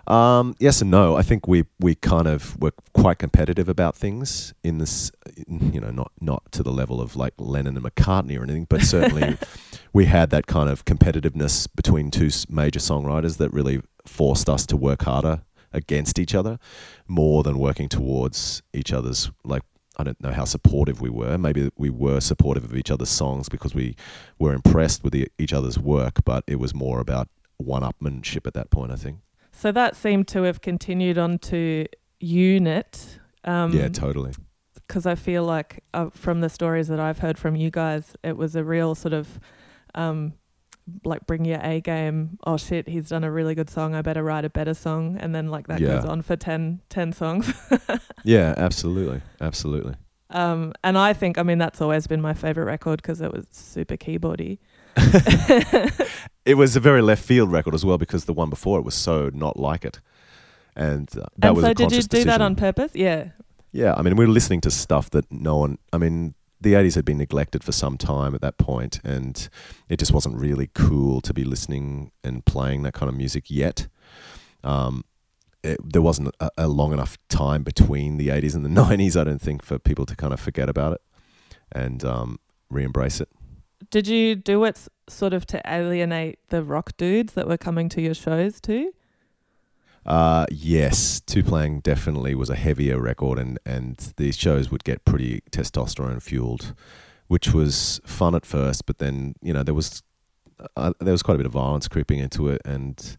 Um, 0.07 0.55
yes 0.59 0.81
and 0.81 0.91
no. 0.91 1.15
I 1.15 1.21
think 1.21 1.47
we 1.47 1.65
we 1.79 1.95
kind 1.95 2.27
of 2.27 2.59
were 2.61 2.73
quite 2.93 3.19
competitive 3.19 3.69
about 3.69 3.95
things 3.95 4.53
in 4.63 4.77
this, 4.77 5.11
you 5.47 5.79
know, 5.79 5.91
not 5.91 6.11
not 6.21 6.51
to 6.53 6.63
the 6.63 6.71
level 6.71 7.01
of 7.01 7.15
like 7.15 7.33
Lennon 7.37 7.77
and 7.77 7.85
McCartney 7.85 8.39
or 8.39 8.43
anything, 8.43 8.65
but 8.69 8.81
certainly 8.81 9.37
we 9.93 10.05
had 10.05 10.29
that 10.31 10.47
kind 10.47 10.69
of 10.69 10.85
competitiveness 10.85 11.67
between 11.75 12.11
two 12.11 12.29
major 12.49 12.79
songwriters 12.79 13.37
that 13.37 13.51
really 13.53 13.81
forced 14.05 14.49
us 14.49 14.65
to 14.67 14.77
work 14.77 15.03
harder 15.03 15.41
against 15.71 16.19
each 16.19 16.35
other 16.35 16.59
more 17.07 17.43
than 17.43 17.57
working 17.57 17.89
towards 17.89 18.61
each 18.73 18.93
other's 18.93 19.31
like 19.43 19.63
I 19.95 20.03
don't 20.03 20.21
know 20.21 20.31
how 20.31 20.45
supportive 20.45 21.01
we 21.01 21.09
were. 21.09 21.37
Maybe 21.37 21.69
we 21.77 21.89
were 21.89 22.19
supportive 22.19 22.63
of 22.63 22.75
each 22.75 22.89
other's 22.89 23.09
songs 23.09 23.47
because 23.47 23.75
we 23.75 23.95
were 24.39 24.53
impressed 24.53 25.03
with 25.03 25.13
the, 25.13 25.27
each 25.37 25.53
other's 25.53 25.77
work, 25.77 26.23
but 26.25 26.43
it 26.47 26.55
was 26.55 26.73
more 26.73 26.99
about 26.99 27.29
one-upmanship 27.57 28.47
at 28.47 28.55
that 28.55 28.71
point, 28.71 28.91
I 28.91 28.95
think. 28.95 29.19
So 29.55 29.71
that 29.71 29.95
seemed 29.95 30.27
to 30.29 30.43
have 30.43 30.61
continued 30.61 31.17
on 31.17 31.37
to 31.39 31.85
Unit. 32.19 33.19
Um, 33.45 33.71
yeah, 33.71 33.87
totally. 33.89 34.31
because 34.73 35.05
I 35.05 35.15
feel 35.15 35.43
like 35.45 35.83
uh, 35.93 36.09
from 36.11 36.41
the 36.41 36.49
stories 36.49 36.87
that 36.89 36.99
I've 36.99 37.19
heard 37.19 37.37
from 37.37 37.55
you 37.55 37.69
guys, 37.71 38.15
it 38.23 38.35
was 38.35 38.55
a 38.55 38.63
real 38.63 38.95
sort 38.95 39.13
of 39.13 39.39
um, 39.95 40.33
like 41.05 41.25
bring 41.27 41.45
your 41.45 41.59
A 41.61 41.81
game. 41.81 42.37
Oh 42.45 42.57
shit, 42.57 42.87
he's 42.89 43.09
done 43.09 43.23
a 43.23 43.31
really 43.31 43.55
good 43.55 43.69
song. 43.69 43.95
I 43.95 44.01
better 44.01 44.23
write 44.23 44.43
a 44.45 44.49
better 44.49 44.73
song, 44.73 45.17
and 45.19 45.33
then 45.35 45.47
like 45.49 45.67
that 45.67 45.79
Yeah. 45.79 45.95
goes 45.95 46.05
on 46.05 46.21
for 46.23 46.35
10, 46.35 46.81
10 46.89 47.13
songs. 47.13 47.53
Yeah, 48.25 48.53
absolutely, 48.55 49.21
absolutely. 49.41 49.95
um, 50.29 50.71
and 50.81 50.97
I 50.97 51.11
think, 51.11 51.37
I 51.37 51.43
mean, 51.43 51.57
that's 51.57 51.81
always 51.81 52.07
been 52.07 52.21
my 52.21 52.33
favorite 52.33 52.63
record 52.65 53.01
because 53.01 53.19
it 53.19 53.33
was 53.33 53.45
super 53.51 53.97
keyboardy. 53.97 54.59
It 56.45 56.55
was 56.55 56.75
a 56.75 56.79
very 56.79 57.01
left 57.01 57.23
field 57.23 57.51
record 57.51 57.73
as 57.73 57.85
well 57.85 57.97
because 57.97 58.25
the 58.25 58.33
one 58.33 58.49
before 58.49 58.77
it 58.77 58.83
was 58.83 58.95
so 58.95 59.29
not 59.33 59.57
like 59.57 59.85
it, 59.85 60.01
and 60.75 61.09
uh, 61.17 61.25
that 61.37 61.47
and 61.47 61.55
was 61.55 61.63
so, 61.65 61.71
a 61.71 61.73
did 61.73 61.91
you 61.93 62.01
do 62.01 62.23
that 62.25 62.41
on 62.41 62.55
purpose? 62.55 62.91
Yeah. 62.93 63.29
Yeah, 63.71 63.95
I 63.95 64.03
mean, 64.03 64.15
we 64.17 64.25
were 64.25 64.31
listening 64.31 64.61
to 64.61 64.71
stuff 64.71 65.09
that 65.11 65.31
no 65.31 65.57
one. 65.57 65.77
I 65.93 65.97
mean, 65.97 66.35
the 66.59 66.73
'80s 66.73 66.95
had 66.95 67.05
been 67.05 67.17
neglected 67.17 67.63
for 67.63 67.71
some 67.71 67.97
time 67.97 68.35
at 68.35 68.41
that 68.41 68.57
point, 68.57 68.99
and 69.03 69.47
it 69.87 69.99
just 69.99 70.11
wasn't 70.11 70.35
really 70.35 70.69
cool 70.75 71.21
to 71.21 71.33
be 71.33 71.43
listening 71.45 72.11
and 72.23 72.45
playing 72.45 72.83
that 72.83 72.93
kind 72.93 73.09
of 73.09 73.15
music 73.15 73.45
yet. 73.47 73.87
Um, 74.63 75.05
it, 75.63 75.79
there 75.81 76.01
wasn't 76.01 76.35
a, 76.41 76.49
a 76.57 76.67
long 76.67 76.91
enough 76.91 77.17
time 77.29 77.63
between 77.63 78.17
the 78.17 78.27
'80s 78.27 78.53
and 78.53 78.65
the 78.65 78.69
'90s, 78.81 79.19
I 79.19 79.23
don't 79.23 79.41
think, 79.41 79.63
for 79.63 79.79
people 79.79 80.05
to 80.05 80.15
kind 80.15 80.33
of 80.33 80.41
forget 80.41 80.67
about 80.67 80.93
it 80.93 81.01
and 81.71 82.03
um, 82.03 82.39
re-embrace 82.69 83.21
it. 83.21 83.29
Did 83.93 84.07
you 84.07 84.33
do 84.33 84.63
it 84.63 84.87
sort 85.07 85.33
of 85.33 85.45
to 85.45 85.61
alienate 85.67 86.39
the 86.49 86.63
rock 86.63 86.97
dudes 86.97 87.33
that 87.33 87.47
were 87.47 87.59
coming 87.59 87.89
to 87.89 88.01
your 88.01 88.15
shows 88.15 88.59
too? 88.59 88.91
Uh, 90.03 90.47
yes, 90.49 91.21
Tu-Plang 91.21 91.79
definitely 91.81 92.33
was 92.33 92.49
a 92.49 92.55
heavier 92.55 92.99
record, 92.99 93.37
and, 93.37 93.59
and 93.67 94.11
these 94.17 94.35
shows 94.35 94.71
would 94.71 94.83
get 94.83 95.05
pretty 95.05 95.41
testosterone 95.51 96.23
fueled, 96.23 96.73
which 97.27 97.53
was 97.53 98.01
fun 98.03 98.33
at 98.33 98.47
first, 98.47 98.87
but 98.87 98.97
then 98.97 99.35
you 99.43 99.53
know 99.53 99.61
there 99.61 99.75
was 99.75 100.01
uh, 100.75 100.93
there 100.99 101.11
was 101.11 101.21
quite 101.21 101.35
a 101.35 101.37
bit 101.37 101.45
of 101.45 101.51
violence 101.51 101.87
creeping 101.87 102.17
into 102.17 102.47
it, 102.47 102.63
and 102.65 103.15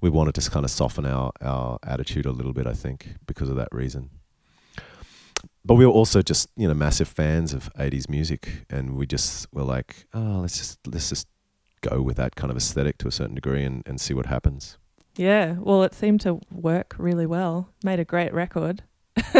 we 0.00 0.08
wanted 0.08 0.36
to 0.36 0.50
kind 0.52 0.64
of 0.64 0.70
soften 0.70 1.04
our 1.04 1.32
our 1.40 1.80
attitude 1.82 2.26
a 2.26 2.30
little 2.30 2.52
bit, 2.52 2.68
I 2.68 2.74
think, 2.74 3.16
because 3.26 3.48
of 3.48 3.56
that 3.56 3.70
reason. 3.72 4.08
But 5.64 5.74
we 5.74 5.86
were 5.86 5.92
also 5.92 6.22
just 6.22 6.48
you 6.56 6.68
know 6.68 6.74
massive 6.74 7.08
fans 7.08 7.52
of 7.52 7.72
'80s 7.74 8.08
music, 8.08 8.66
and 8.70 8.96
we 8.96 9.06
just 9.06 9.52
were 9.52 9.62
like, 9.62 10.06
oh, 10.12 10.40
let's 10.40 10.58
just 10.58 10.78
let's 10.86 11.08
just 11.08 11.28
go 11.80 12.00
with 12.02 12.16
that 12.16 12.36
kind 12.36 12.50
of 12.50 12.56
aesthetic 12.56 12.98
to 12.98 13.08
a 13.08 13.12
certain 13.12 13.34
degree 13.34 13.64
and, 13.64 13.82
and 13.86 14.00
see 14.00 14.14
what 14.14 14.26
happens. 14.26 14.78
Yeah. 15.16 15.56
Well, 15.58 15.82
it 15.82 15.94
seemed 15.94 16.20
to 16.22 16.40
work 16.50 16.94
really 16.98 17.26
well. 17.26 17.68
Made 17.84 18.00
a 18.00 18.04
great 18.04 18.32
record. 18.32 18.82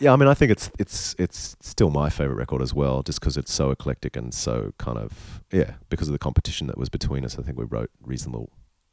Yeah, 0.00 0.12
I 0.12 0.16
mean, 0.16 0.28
I 0.28 0.34
think 0.34 0.50
it's 0.50 0.68
it's 0.78 1.14
it's 1.18 1.56
still 1.60 1.90
my 1.90 2.10
favorite 2.10 2.34
record 2.34 2.60
as 2.60 2.74
well, 2.74 3.02
just 3.02 3.20
because 3.20 3.36
it's 3.36 3.52
so 3.52 3.70
eclectic 3.70 4.16
and 4.16 4.34
so 4.34 4.72
kind 4.78 4.98
of 4.98 5.42
yeah, 5.52 5.74
because 5.90 6.08
of 6.08 6.12
the 6.12 6.18
competition 6.18 6.66
that 6.66 6.76
was 6.76 6.88
between 6.88 7.24
us. 7.24 7.38
I 7.38 7.42
think 7.42 7.56
we 7.56 7.64
wrote 7.64 7.90
reasonable 8.02 8.50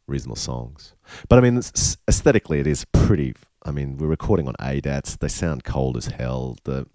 reasonable 0.09 0.35
songs. 0.35 0.93
But 1.27 1.39
I 1.39 1.41
mean, 1.41 1.57
aesthetically, 2.07 2.59
it 2.59 2.67
is 2.67 2.85
pretty. 2.85 3.35
I 3.65 3.71
mean, 3.71 3.97
we're 3.97 4.07
recording 4.07 4.47
on 4.47 4.55
ADATs. 4.59 5.19
They 5.19 5.27
sound 5.27 5.63
cold 5.63 5.97
as 5.97 6.07
hell. 6.07 6.57
The 6.63 6.87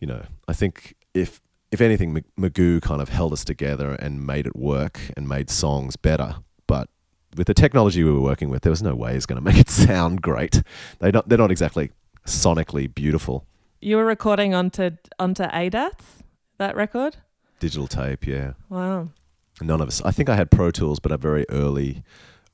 you 0.00 0.06
know, 0.06 0.24
I 0.48 0.52
think 0.52 0.94
if 1.14 1.40
if 1.72 1.80
anything, 1.80 2.22
Magoo 2.38 2.80
kind 2.80 3.02
of 3.02 3.08
held 3.08 3.32
us 3.32 3.44
together 3.44 3.92
and 3.92 4.26
made 4.26 4.46
it 4.46 4.56
work 4.56 5.00
and 5.16 5.28
made 5.28 5.50
songs 5.50 5.96
better. 5.96 6.36
But 6.66 6.88
with 7.36 7.46
the 7.46 7.54
technology 7.54 8.02
we 8.04 8.12
were 8.12 8.20
working 8.20 8.50
with, 8.50 8.62
there 8.62 8.70
was 8.70 8.82
no 8.82 8.94
way 8.94 9.16
it's 9.16 9.26
going 9.26 9.36
to 9.42 9.44
make 9.44 9.58
it 9.58 9.68
sound 9.68 10.22
great. 10.22 10.62
They 11.00 11.10
not 11.10 11.28
they're 11.28 11.38
not 11.38 11.50
exactly 11.50 11.90
sonically 12.26 12.92
beautiful. 12.92 13.46
You 13.80 13.96
were 13.96 14.04
recording 14.04 14.54
onto 14.54 14.90
onto 15.18 15.44
ADATs 15.44 16.22
that 16.58 16.76
record. 16.76 17.16
Digital 17.58 17.86
tape, 17.86 18.26
yeah. 18.26 18.52
Wow. 18.68 19.08
None 19.60 19.80
of 19.80 19.88
us. 19.88 20.02
I 20.04 20.10
think 20.10 20.28
I 20.28 20.36
had 20.36 20.50
Pro 20.50 20.70
Tools, 20.70 20.98
but 21.00 21.12
a 21.12 21.16
very 21.16 21.46
early, 21.48 22.02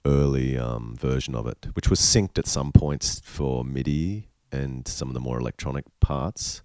early 0.07 0.57
um, 0.57 0.96
version 0.96 1.34
of 1.34 1.46
it, 1.46 1.66
which 1.74 1.88
was 1.90 1.98
synced 2.00 2.38
at 2.38 2.46
some 2.46 2.70
points 2.72 3.20
for 3.24 3.64
MIDI 3.64 4.28
and 4.53 4.86
some 4.86 5.09
of 5.09 5.14
the 5.14 5.20
more 5.20 5.38
electronic 5.38 5.84
parts 6.00 6.62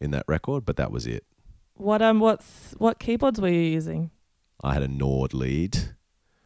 in 0.00 0.10
that 0.12 0.24
record. 0.26 0.64
But 0.64 0.76
that 0.76 0.90
was 0.90 1.06
it. 1.06 1.24
What 1.76 2.00
um 2.02 2.20
what's 2.20 2.74
what 2.78 2.98
keyboards 3.00 3.40
were 3.40 3.48
you 3.48 3.60
using? 3.60 4.10
I 4.62 4.74
had 4.74 4.82
a 4.82 4.88
Nord 4.88 5.34
lead, 5.34 5.76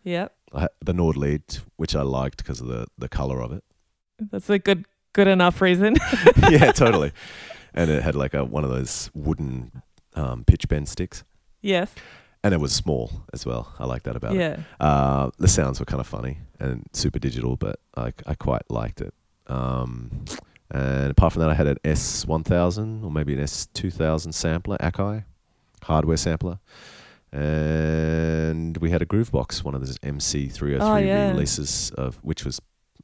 Yep. 0.05 0.34
I 0.55 0.61
had 0.62 0.70
the 0.82 0.95
Nord 0.95 1.16
lead, 1.18 1.43
which 1.76 1.95
I 1.95 2.01
liked 2.03 2.39
because 2.39 2.61
of 2.62 2.66
the 2.68 2.86
the 2.97 3.09
color 3.11 3.41
of 3.43 3.53
it. 3.53 3.62
That's 4.18 4.49
a 4.49 4.59
good 4.59 4.86
good 5.12 5.28
enough 5.28 5.61
reason. 5.61 5.97
yeah, 6.51 6.72
totally. 6.72 7.12
and 7.74 7.91
it 7.91 8.03
had 8.03 8.14
like 8.14 8.32
a 8.34 8.43
one 8.45 8.64
of 8.64 8.70
those 8.70 9.11
wooden 9.14 9.82
um, 10.14 10.45
pitch 10.45 10.66
bend 10.66 10.89
sticks, 10.89 11.22
yes. 11.61 11.95
And 12.45 12.55
it 12.55 12.61
was 12.61 12.72
small 12.72 13.11
as 13.32 13.45
well. 13.47 13.72
I 13.78 13.84
like 13.86 14.05
that 14.05 14.16
about 14.16 14.36
it. 14.36 14.41
Yeah. 14.41 14.61
Uh, 14.80 15.30
the 15.39 15.49
sounds 15.49 15.80
were 15.80 15.86
kind 15.86 16.01
of 16.01 16.07
funny 16.07 16.39
and 16.61 16.84
super 16.93 17.18
digital, 17.18 17.57
but 17.57 17.80
I, 17.97 18.12
I 18.26 18.34
quite 18.34 18.62
liked 18.70 19.01
it. 19.01 19.12
Um, 19.47 20.24
and 20.70 21.11
apart 21.11 21.32
from 21.32 21.41
that, 21.41 21.51
I 21.51 21.55
had 21.55 21.66
an 21.66 21.78
S1000 21.84 23.03
or 23.05 23.11
maybe 23.11 23.32
an 23.34 23.41
S2000 23.41 24.34
sampler, 24.34 24.76
Akai 24.78 25.24
hardware 25.82 26.16
sampler. 26.16 26.59
And 27.32 28.76
we 28.78 28.91
had 28.91 29.03
a 29.03 29.07
Groovebox, 29.07 29.62
one 29.64 29.74
of 29.74 29.80
those 29.80 29.99
MC303 29.99 30.78
Oh, 30.80 30.97
yeah. 30.97 31.28
releases, 31.30 31.91
of 31.93 32.16
which 32.22 32.45
was 32.45 32.61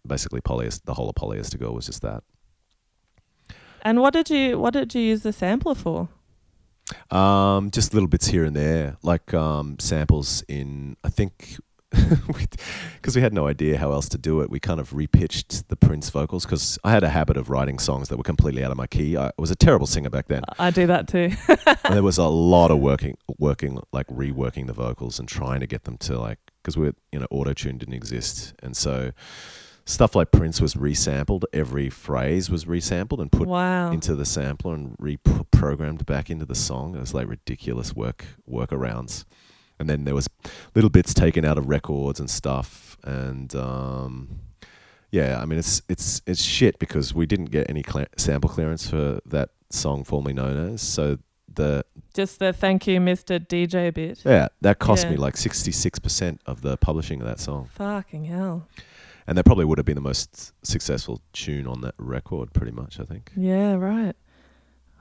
basically 0.07 0.41
polyester. 0.41 0.83
The 0.85 0.95
whole 0.95 1.09
of 1.09 1.15
Polyester 1.15 1.59
Girl 1.59 1.75
was 1.75 1.87
just 1.87 2.03
that. 2.03 2.23
And 3.83 4.01
what 4.01 4.13
did 4.15 4.31
you 4.31 4.59
what 4.59 4.73
did 4.73 4.95
you 4.95 5.01
use 5.03 5.23
the 5.23 5.33
sampler 5.33 5.75
for? 5.75 6.09
Um, 7.11 7.71
just 7.71 7.95
little 7.95 8.09
bits 8.09 8.27
here 8.27 8.45
and 8.45 8.55
there, 8.55 8.97
like 9.03 9.33
um, 9.35 9.79
samples 9.79 10.43
in. 10.49 10.97
I 11.03 11.09
think 11.09 11.57
because 12.97 13.15
we 13.15 13.23
had 13.23 13.33
no 13.33 13.47
idea 13.47 13.79
how 13.79 13.93
else 13.93 14.09
to 14.09 14.19
do 14.19 14.41
it, 14.41 14.51
we 14.51 14.59
kind 14.59 14.81
of 14.81 14.91
repitched 14.91 15.69
the 15.69 15.77
Prince 15.77 16.11
vocals. 16.11 16.45
Because 16.45 16.79
I 16.85 16.91
had 16.91 17.05
a 17.05 17.09
habit 17.09 17.37
of 17.37 17.51
writing 17.51 17.79
songs 17.79 18.09
that 18.09 18.17
were 18.17 18.25
completely 18.25 18.65
out 18.65 18.71
of 18.71 18.77
my 18.77 18.87
key. 18.87 19.17
I 19.17 19.31
was 19.39 19.51
a 19.51 19.57
terrible 19.57 19.87
singer 19.87 20.11
back 20.11 20.29
then, 20.29 20.43
I 20.59 20.71
do 20.71 20.87
that 20.87 21.09
too. 21.09 21.31
and 21.49 21.95
there 21.95 22.03
was 22.03 22.19
a 22.19 22.25
lot 22.25 22.71
of 22.71 22.79
working, 22.79 23.17
working 23.39 23.79
like 23.93 24.07
reworking 24.09 24.67
the 24.67 24.73
vocals 24.73 25.19
and 25.19 25.29
trying 25.29 25.61
to 25.61 25.67
get 25.67 25.85
them 25.85 25.97
to 25.99 26.19
like 26.19 26.39
because 26.63 26.77
we're 26.77 26.95
you 27.13 27.19
know 27.19 27.27
auto 27.31 27.53
tune 27.53 27.79
didn't 27.79 27.95
exist, 27.95 28.55
and 28.63 28.77
so 28.77 29.13
stuff 29.87 30.15
like 30.15 30.31
Prince 30.33 30.61
was 30.61 30.75
resampled. 30.75 31.45
Every 31.53 31.91
phrase 31.91 32.51
was 32.51 32.65
resampled 32.65 33.21
and 33.21 33.31
put 33.31 33.49
wow. 33.49 33.91
into 33.91 34.15
the 34.15 34.25
sampler 34.25 34.75
and 34.75 34.97
reprogrammed 34.99 36.07
back 36.07 36.31
into 36.31 36.47
the 36.47 36.55
song. 36.55 36.97
It 36.97 37.01
was 37.01 37.15
like 37.15 37.29
ridiculous 37.29 37.95
work 37.95 38.25
workarounds. 38.51 39.25
And 39.79 39.89
then 39.91 40.05
there 40.05 40.15
was 40.15 40.29
little 40.75 40.91
bits 40.91 41.13
taken 41.13 41.45
out 41.45 41.59
of 41.59 41.67
records 41.69 42.21
and 42.21 42.31
stuff. 42.31 42.97
And 43.05 43.55
um, 43.55 44.41
yeah, 45.11 45.41
I 45.41 45.45
mean 45.45 45.59
it's 45.59 45.83
it's 45.89 46.23
it's 46.27 46.43
shit 46.43 46.79
because 46.79 47.15
we 47.15 47.27
didn't 47.27 47.47
get 47.47 47.69
any 47.69 47.83
cla 47.83 48.07
sample 48.17 48.49
clearance 48.49 48.89
for 48.89 49.21
that 49.27 49.51
song 49.71 50.05
formerly 50.05 50.33
known 50.33 50.75
as. 50.75 50.81
So 50.81 51.19
the 51.53 51.85
Just 52.15 52.39
the 52.39 52.53
thank 52.53 52.87
you, 52.87 52.99
Mr. 53.01 53.39
DJ 53.39 53.93
bit. 53.93 54.23
yeah 54.25 54.49
that 54.63 54.79
cost 54.79 55.05
Yeah. 55.05 55.11
me 55.11 55.17
like 55.17 55.37
sixty 55.37 55.73
six 55.73 55.99
percent 55.99 56.41
of 56.47 56.63
the 56.63 56.77
publishing 56.79 57.21
of 57.21 57.27
that 57.27 57.41
song. 57.41 57.69
Fucking 57.75 58.25
hell. 58.25 58.67
And 59.27 59.39
that 59.39 59.45
probably 59.45 59.65
would 59.65 59.79
have 59.79 59.87
been 59.87 59.95
the 59.95 60.01
most 60.03 60.53
successful 60.63 61.21
tune 61.33 61.67
on 61.67 61.81
that 61.81 61.95
record, 61.99 62.53
pretty 62.53 62.73
much. 62.73 63.01
I 63.01 63.05
think. 63.05 63.31
Yeah, 63.37 63.75
right. 63.75 64.15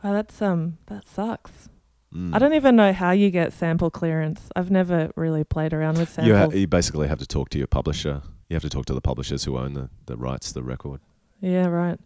Wow, 0.03 0.13
that's 0.13 0.41
um 0.41 0.77
that 0.87 1.07
sucks. 1.07 1.69
Mm. 2.13 2.33
I 2.35 2.39
don't 2.39 2.53
even 2.53 2.75
know 2.75 2.93
how 2.93 3.11
you 3.11 3.31
get 3.31 3.53
sample 3.53 3.89
clearance. 3.89 4.49
I've 4.55 4.69
never 4.71 5.11
really 5.15 5.43
played 5.43 5.73
around 5.73 5.97
with 5.97 6.17
You, 6.19 6.33
ha- 6.35 6.41
samples. 6.41 6.59
you 6.61 6.67
basically 6.67 7.07
have 7.07 7.19
to 7.19 7.25
talk 7.25 7.49
to 7.49 7.57
your 7.57 7.67
publisher. 7.67 8.21
You 8.49 8.55
have 8.55 8.61
to 8.63 8.69
talk 8.69 8.85
to 8.85 8.93
the 8.93 9.01
publishers 9.01 9.43
who 9.45 9.57
own 9.57 9.73
the, 9.73 9.89
the 10.05 10.15
rights 10.15 10.49
to 10.49 10.53
the 10.53 10.63
record. 10.63 10.99
yeah, 11.41 11.65
right. 11.65 11.99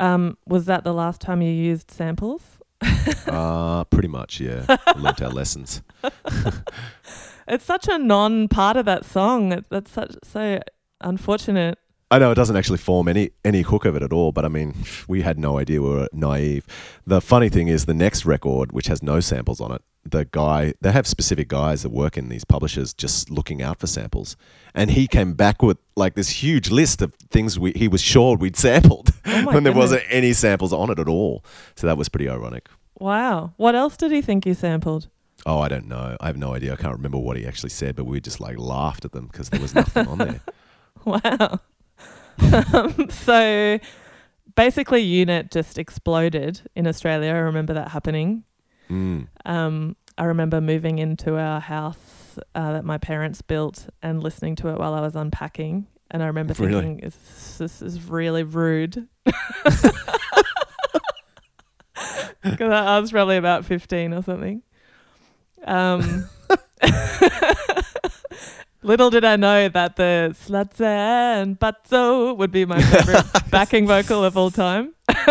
Um, 0.00 0.38
was 0.46 0.64
that 0.66 0.82
the 0.84 0.94
last 0.94 1.20
time 1.20 1.42
you 1.42 1.50
used 1.50 1.90
samples? 1.90 2.40
uh, 3.26 3.84
pretty 3.84 4.08
much, 4.08 4.40
yeah. 4.40 4.64
Learned 4.96 5.20
our 5.20 5.30
lessons. 5.30 5.82
It's 7.50 7.64
such 7.64 7.88
a 7.88 7.96
non-part 7.98 8.76
of 8.76 8.84
that 8.84 9.04
song. 9.06 9.52
It, 9.52 9.64
that's 9.70 9.90
such 9.90 10.14
so 10.22 10.60
unfortunate. 11.00 11.78
I 12.10 12.18
know 12.18 12.30
it 12.30 12.36
doesn't 12.36 12.56
actually 12.56 12.78
form 12.78 13.06
any, 13.06 13.30
any 13.44 13.60
hook 13.60 13.84
of 13.84 13.94
it 13.94 14.02
at 14.02 14.14
all, 14.14 14.32
but 14.32 14.44
I 14.46 14.48
mean, 14.48 14.74
we 15.08 15.20
had 15.20 15.38
no 15.38 15.58
idea. 15.58 15.82
We 15.82 15.90
were 15.90 16.08
naive. 16.12 16.66
The 17.06 17.20
funny 17.20 17.50
thing 17.50 17.68
is, 17.68 17.84
the 17.84 17.92
next 17.92 18.24
record, 18.24 18.72
which 18.72 18.86
has 18.86 19.02
no 19.02 19.20
samples 19.20 19.60
on 19.60 19.72
it, 19.72 19.82
the 20.06 20.24
guy, 20.30 20.72
they 20.80 20.90
have 20.90 21.06
specific 21.06 21.48
guys 21.48 21.82
that 21.82 21.90
work 21.90 22.16
in 22.16 22.30
these 22.30 22.44
publishers 22.44 22.94
just 22.94 23.28
looking 23.30 23.60
out 23.60 23.78
for 23.78 23.86
samples. 23.86 24.36
And 24.74 24.90
he 24.90 25.06
came 25.06 25.34
back 25.34 25.60
with 25.62 25.76
like 25.96 26.14
this 26.14 26.30
huge 26.30 26.70
list 26.70 27.02
of 27.02 27.12
things 27.30 27.58
we, 27.58 27.72
he 27.72 27.88
was 27.88 28.00
sure 28.00 28.36
we'd 28.38 28.56
sampled 28.68 29.10
Oh 29.26 29.44
when 29.44 29.64
there 29.64 29.72
goodness. 29.74 29.76
wasn't 29.76 30.04
any 30.08 30.32
samples 30.32 30.72
on 30.72 30.90
it 30.90 30.98
at 30.98 31.08
all. 31.08 31.44
So 31.76 31.86
that 31.88 31.98
was 31.98 32.08
pretty 32.08 32.28
ironic. 32.30 32.70
Wow. 32.98 33.52
What 33.58 33.74
else 33.74 33.98
did 33.98 34.12
he 34.12 34.22
think 34.22 34.46
you 34.46 34.54
sampled? 34.54 35.08
Oh, 35.44 35.60
I 35.60 35.68
don't 35.68 35.86
know. 35.86 36.16
I 36.20 36.26
have 36.26 36.38
no 36.38 36.54
idea. 36.54 36.72
I 36.72 36.76
can't 36.76 36.96
remember 36.96 37.18
what 37.18 37.36
he 37.36 37.46
actually 37.46 37.70
said, 37.70 37.96
but 37.96 38.06
we 38.06 38.18
just 38.18 38.40
like 38.40 38.58
laughed 38.58 39.04
at 39.04 39.12
them 39.12 39.26
because 39.26 39.50
there 39.50 39.60
was 39.60 39.74
nothing 39.74 40.08
on 40.08 40.18
there. 40.18 40.40
Wow. 41.04 41.60
um, 42.72 43.10
so 43.10 43.78
basically, 44.54 45.00
Unit 45.02 45.50
just 45.50 45.78
exploded 45.78 46.60
in 46.76 46.86
Australia. 46.86 47.30
I 47.30 47.38
remember 47.38 47.74
that 47.74 47.88
happening. 47.88 48.44
Mm. 48.90 49.28
Um, 49.44 49.96
I 50.16 50.24
remember 50.24 50.60
moving 50.60 50.98
into 50.98 51.36
our 51.36 51.60
house 51.60 52.38
uh, 52.54 52.72
that 52.72 52.84
my 52.84 52.98
parents 52.98 53.42
built 53.42 53.88
and 54.02 54.22
listening 54.22 54.56
to 54.56 54.68
it 54.68 54.78
while 54.78 54.94
I 54.94 55.00
was 55.00 55.16
unpacking. 55.16 55.86
And 56.10 56.22
I 56.22 56.26
remember 56.26 56.54
Really? 56.58 56.72
thinking, 56.82 57.00
this, 57.04 57.58
this 57.58 57.82
is 57.82 58.08
really 58.08 58.42
rude. 58.44 59.08
Because 62.42 62.70
I 62.72 62.98
was 63.00 63.10
probably 63.10 63.36
about 63.36 63.64
15 63.64 64.14
or 64.14 64.22
something. 64.22 64.62
Um, 65.64 66.28
little 68.82 69.10
did 69.10 69.24
I 69.24 69.36
know 69.36 69.68
that 69.68 69.96
the 69.96 70.34
sluts 70.38 70.80
and 70.80 71.58
butzo 71.58 72.36
would 72.36 72.50
be 72.50 72.64
my 72.64 72.80
favorite 72.80 73.24
backing 73.50 73.86
vocal 73.86 74.24
of 74.24 74.36
all 74.36 74.50
time. 74.50 74.94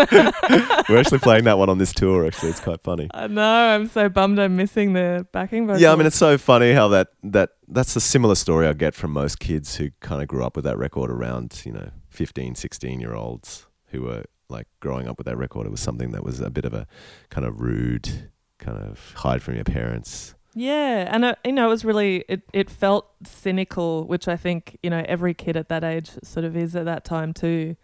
We're 0.88 0.98
actually 0.98 1.20
playing 1.20 1.44
that 1.44 1.58
one 1.58 1.68
on 1.68 1.78
this 1.78 1.92
tour. 1.92 2.26
Actually, 2.26 2.50
it's 2.50 2.60
quite 2.60 2.82
funny. 2.82 3.08
I 3.12 3.26
know. 3.26 3.42
I'm 3.42 3.88
so 3.88 4.08
bummed 4.08 4.38
I'm 4.38 4.56
missing 4.56 4.92
the 4.92 5.26
backing 5.32 5.66
vocal. 5.66 5.80
Yeah, 5.80 5.92
I 5.92 5.96
mean, 5.96 6.06
it's 6.06 6.16
so 6.16 6.36
funny 6.38 6.72
how 6.72 6.88
that 6.88 7.08
that 7.22 7.50
that's 7.68 7.94
a 7.96 8.00
similar 8.00 8.34
story 8.34 8.66
I 8.66 8.72
get 8.72 8.94
from 8.94 9.12
most 9.12 9.38
kids 9.38 9.76
who 9.76 9.90
kind 10.00 10.22
of 10.22 10.28
grew 10.28 10.44
up 10.44 10.56
with 10.56 10.64
that 10.64 10.78
record 10.78 11.10
around, 11.10 11.62
you 11.64 11.72
know, 11.72 11.90
15, 12.10 12.54
16 12.54 13.00
year 13.00 13.14
olds 13.14 13.66
who 13.86 14.02
were 14.02 14.24
like 14.48 14.66
growing 14.80 15.08
up 15.08 15.18
with 15.18 15.26
that 15.26 15.36
record. 15.36 15.66
It 15.66 15.70
was 15.70 15.80
something 15.80 16.10
that 16.12 16.24
was 16.24 16.40
a 16.40 16.50
bit 16.50 16.64
of 16.64 16.74
a 16.74 16.86
kind 17.30 17.46
of 17.46 17.60
rude, 17.60 18.30
kind 18.58 18.78
of 18.78 19.12
hide 19.16 19.42
from 19.42 19.54
your 19.54 19.64
parents. 19.64 20.34
Yeah, 20.54 21.08
and 21.12 21.24
uh, 21.24 21.34
you 21.44 21.52
know, 21.52 21.66
it 21.66 21.70
was 21.70 21.84
really 21.84 22.24
it. 22.28 22.42
It 22.52 22.68
felt 22.70 23.06
cynical, 23.24 24.04
which 24.04 24.26
I 24.28 24.36
think 24.36 24.78
you 24.82 24.90
know 24.90 25.04
every 25.06 25.34
kid 25.34 25.56
at 25.56 25.68
that 25.68 25.84
age 25.84 26.10
sort 26.22 26.44
of 26.44 26.56
is 26.56 26.74
at 26.74 26.84
that 26.86 27.04
time 27.04 27.32
too. 27.32 27.76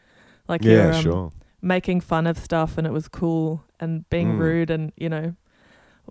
Like 0.48 0.64
you're 0.64 0.90
yeah, 0.90 0.96
um, 0.96 1.02
sure. 1.02 1.32
making 1.62 2.00
fun 2.00 2.26
of 2.26 2.38
stuff, 2.38 2.76
and 2.78 2.86
it 2.86 2.92
was 2.92 3.06
cool, 3.08 3.64
and 3.80 4.08
being 4.10 4.32
Mm. 4.34 4.38
rude, 4.38 4.70
and 4.70 4.92
you 4.96 5.08
know, 5.08 5.34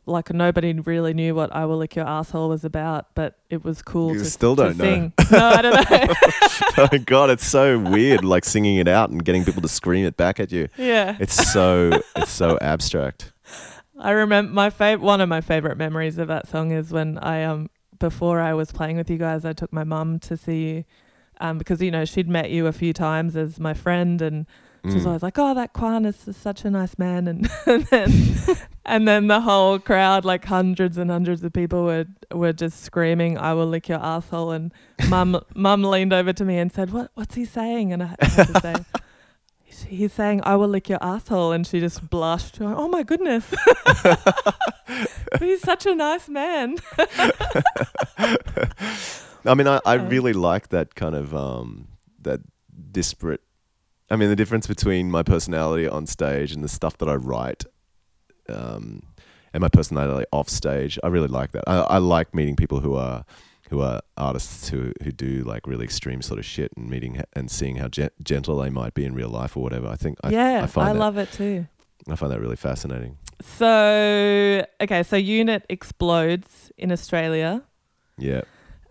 like 0.06 0.32
nobody 0.34 0.74
really 0.74 1.14
knew 1.14 1.36
what 1.36 1.54
"I 1.54 1.66
Will 1.66 1.78
Lick 1.78 1.96
Your 1.96 2.08
Asshole" 2.08 2.50
was 2.50 2.64
about, 2.64 3.08
but 3.16 3.38
it 3.50 3.64
was 3.64 3.82
cool. 3.82 4.14
You 4.14 4.20
to, 4.20 4.26
still 4.26 4.56
don't 4.56 4.78
know. 4.78 4.84
sing. 4.86 5.14
No, 5.32 5.46
I 5.48 5.62
don't 5.62 5.92
know. 5.92 6.14
oh 6.94 6.98
God, 7.06 7.30
it's 7.30 7.46
so 7.46 7.78
weird, 7.80 8.24
like 8.24 8.46
singing 8.46 8.78
it 8.78 8.88
out 8.88 9.10
and 9.10 9.24
getting 9.26 9.44
people 9.44 9.62
to 9.64 9.68
scream 9.68 10.06
it 10.06 10.16
back 10.18 10.40
at 10.40 10.52
you. 10.52 10.70
yeah, 10.78 11.18
It's 11.20 11.52
so 11.52 11.92
it's 12.16 12.32
so 12.32 12.58
abstract. 12.62 13.34
I 14.00 14.12
remember 14.12 14.52
my 14.52 14.70
fav- 14.70 15.00
one 15.00 15.22
of 15.22 15.30
my 15.30 15.42
favorite 15.42 15.78
memories 15.78 16.18
of 16.18 16.28
that 16.28 16.48
song 16.48 16.72
is 16.72 16.92
when 16.92 17.18
I 17.20 17.44
um 17.44 17.70
before 18.00 18.42
I 18.42 18.54
was 18.54 18.72
playing 18.72 18.98
with 18.98 19.10
you 19.10 19.18
guys, 19.18 19.46
I 19.46 19.54
took 19.54 19.72
my 19.72 19.84
mum 19.84 20.20
to 20.20 20.36
see 20.38 20.64
you 20.70 20.84
um 21.40 21.58
because 21.58 21.82
you 21.82 21.92
know 21.92 22.06
she'd 22.06 22.28
met 22.30 22.50
you 22.50 22.68
a 22.68 22.72
few 22.72 22.94
times 22.94 23.36
as 23.36 23.60
my 23.60 23.74
friend 23.74 24.22
and 24.22 24.46
she 24.86 24.96
was 24.96 25.04
Mm. 25.04 25.08
always 25.08 25.24
like, 25.24 25.40
"Oh, 25.40 25.54
that 25.54 25.72
Quan 25.72 26.04
is, 26.04 26.18
such 26.36 26.66
a 26.66 26.70
nice 26.70 27.00
man," 27.00 27.26
and 27.30 27.50
and 27.66 27.84
then 27.86 28.12
and 28.84 29.08
then 29.08 29.28
the 29.28 29.40
whole 29.40 29.80
crowd, 29.80 30.26
like 30.26 30.44
hundreds 30.44 30.98
and 30.98 31.10
hundreds 31.10 31.42
of 31.42 31.54
people, 31.54 31.86
were 31.86 32.06
were 32.34 32.52
just 32.52 32.82
screaming, 32.84 33.38
"I 33.38 33.54
will 33.54 33.68
lick 33.68 33.88
your 33.88 34.00
asshole!" 34.04 34.52
And 34.52 34.74
mum 35.08 35.40
mum 35.56 35.84
leaned 35.84 36.12
over 36.12 36.34
to 36.34 36.44
me 36.44 36.58
and 36.58 36.70
said, 36.70 36.92
"What 36.92 37.12
what's 37.14 37.36
he 37.36 37.46
saying?" 37.46 37.94
And 37.94 38.04
I 38.04 38.08
had 38.20 38.48
to 38.48 38.60
say. 38.60 38.76
"He's- 39.84 40.14
saying, 40.14 40.42
"I 40.44 40.56
will 40.56 40.68
lick 40.68 40.90
your 40.90 41.00
asshole," 41.02 41.52
and 41.52 41.66
she 41.66 41.80
just 41.80 42.10
blushed. 42.10 42.60
Going, 42.60 42.76
oh 42.76 42.88
my 42.88 43.04
goodness, 43.04 43.46
but 44.04 45.40
he's 45.40 45.62
such 45.62 45.86
a 45.86 45.96
nice 45.96 46.28
man. 46.30 46.78
I 49.46 49.56
mean, 49.56 49.68
I, 49.68 49.80
I 49.86 49.96
really 49.96 50.34
like 50.34 50.70
that 50.70 50.96
kind 50.96 51.16
of 51.16 51.36
um, 51.36 51.88
that 52.22 52.40
disparate. 52.92 53.42
I 54.10 54.16
mean, 54.16 54.30
the 54.30 54.36
difference 54.36 54.68
between 54.68 55.10
my 55.12 55.24
personality 55.24 55.88
on 55.88 56.06
stage 56.06 56.52
and 56.52 56.64
the 56.64 56.70
stuff 56.70 56.98
that 57.00 57.10
I 57.10 57.16
write, 57.16 57.66
um, 58.48 59.04
and 59.54 59.62
my 59.62 59.70
personality 59.70 60.26
off 60.32 60.50
stage. 60.50 60.98
I 61.04 61.08
really 61.08 61.28
like 61.28 61.52
that. 61.54 61.64
I, 61.68 61.78
I 61.82 61.98
like 61.98 62.34
meeting 62.34 62.56
people 62.56 62.80
who 62.80 62.96
are 62.96 63.26
who 63.70 63.82
are 63.82 64.02
artists 64.18 64.70
who 64.70 64.94
who 65.04 65.12
do 65.12 65.44
like 65.44 65.66
really 65.68 65.86
extreme 65.86 66.22
sort 66.22 66.40
of 66.40 66.46
shit 66.46 66.72
and 66.78 66.90
meeting 66.90 67.22
and 67.34 67.50
seeing 67.50 67.78
how 67.78 67.88
gen- 67.88 68.10
gentle 68.24 68.58
they 68.58 68.70
might 68.70 68.94
be 68.94 69.06
in 69.06 69.14
real 69.14 69.30
life 69.30 69.56
or 69.58 69.64
whatever. 69.64 69.88
I 69.88 69.96
think 69.96 70.18
I, 70.24 70.30
yeah, 70.30 70.60
I 70.60 70.64
I, 70.64 70.68
find 70.68 70.96
that, 70.96 71.00
love 71.00 71.18
it 71.18 71.32
too. 71.32 71.68
I 72.10 72.16
find 72.16 72.32
that 72.32 72.40
really 72.40 72.56
fascinating. 72.58 73.18
So 73.42 74.66
okay, 74.82 75.04
so 75.04 75.16
Unit 75.16 75.66
explodes 75.70 76.72
in 76.78 76.92
Australia. 76.92 77.64
Yeah. 78.18 78.42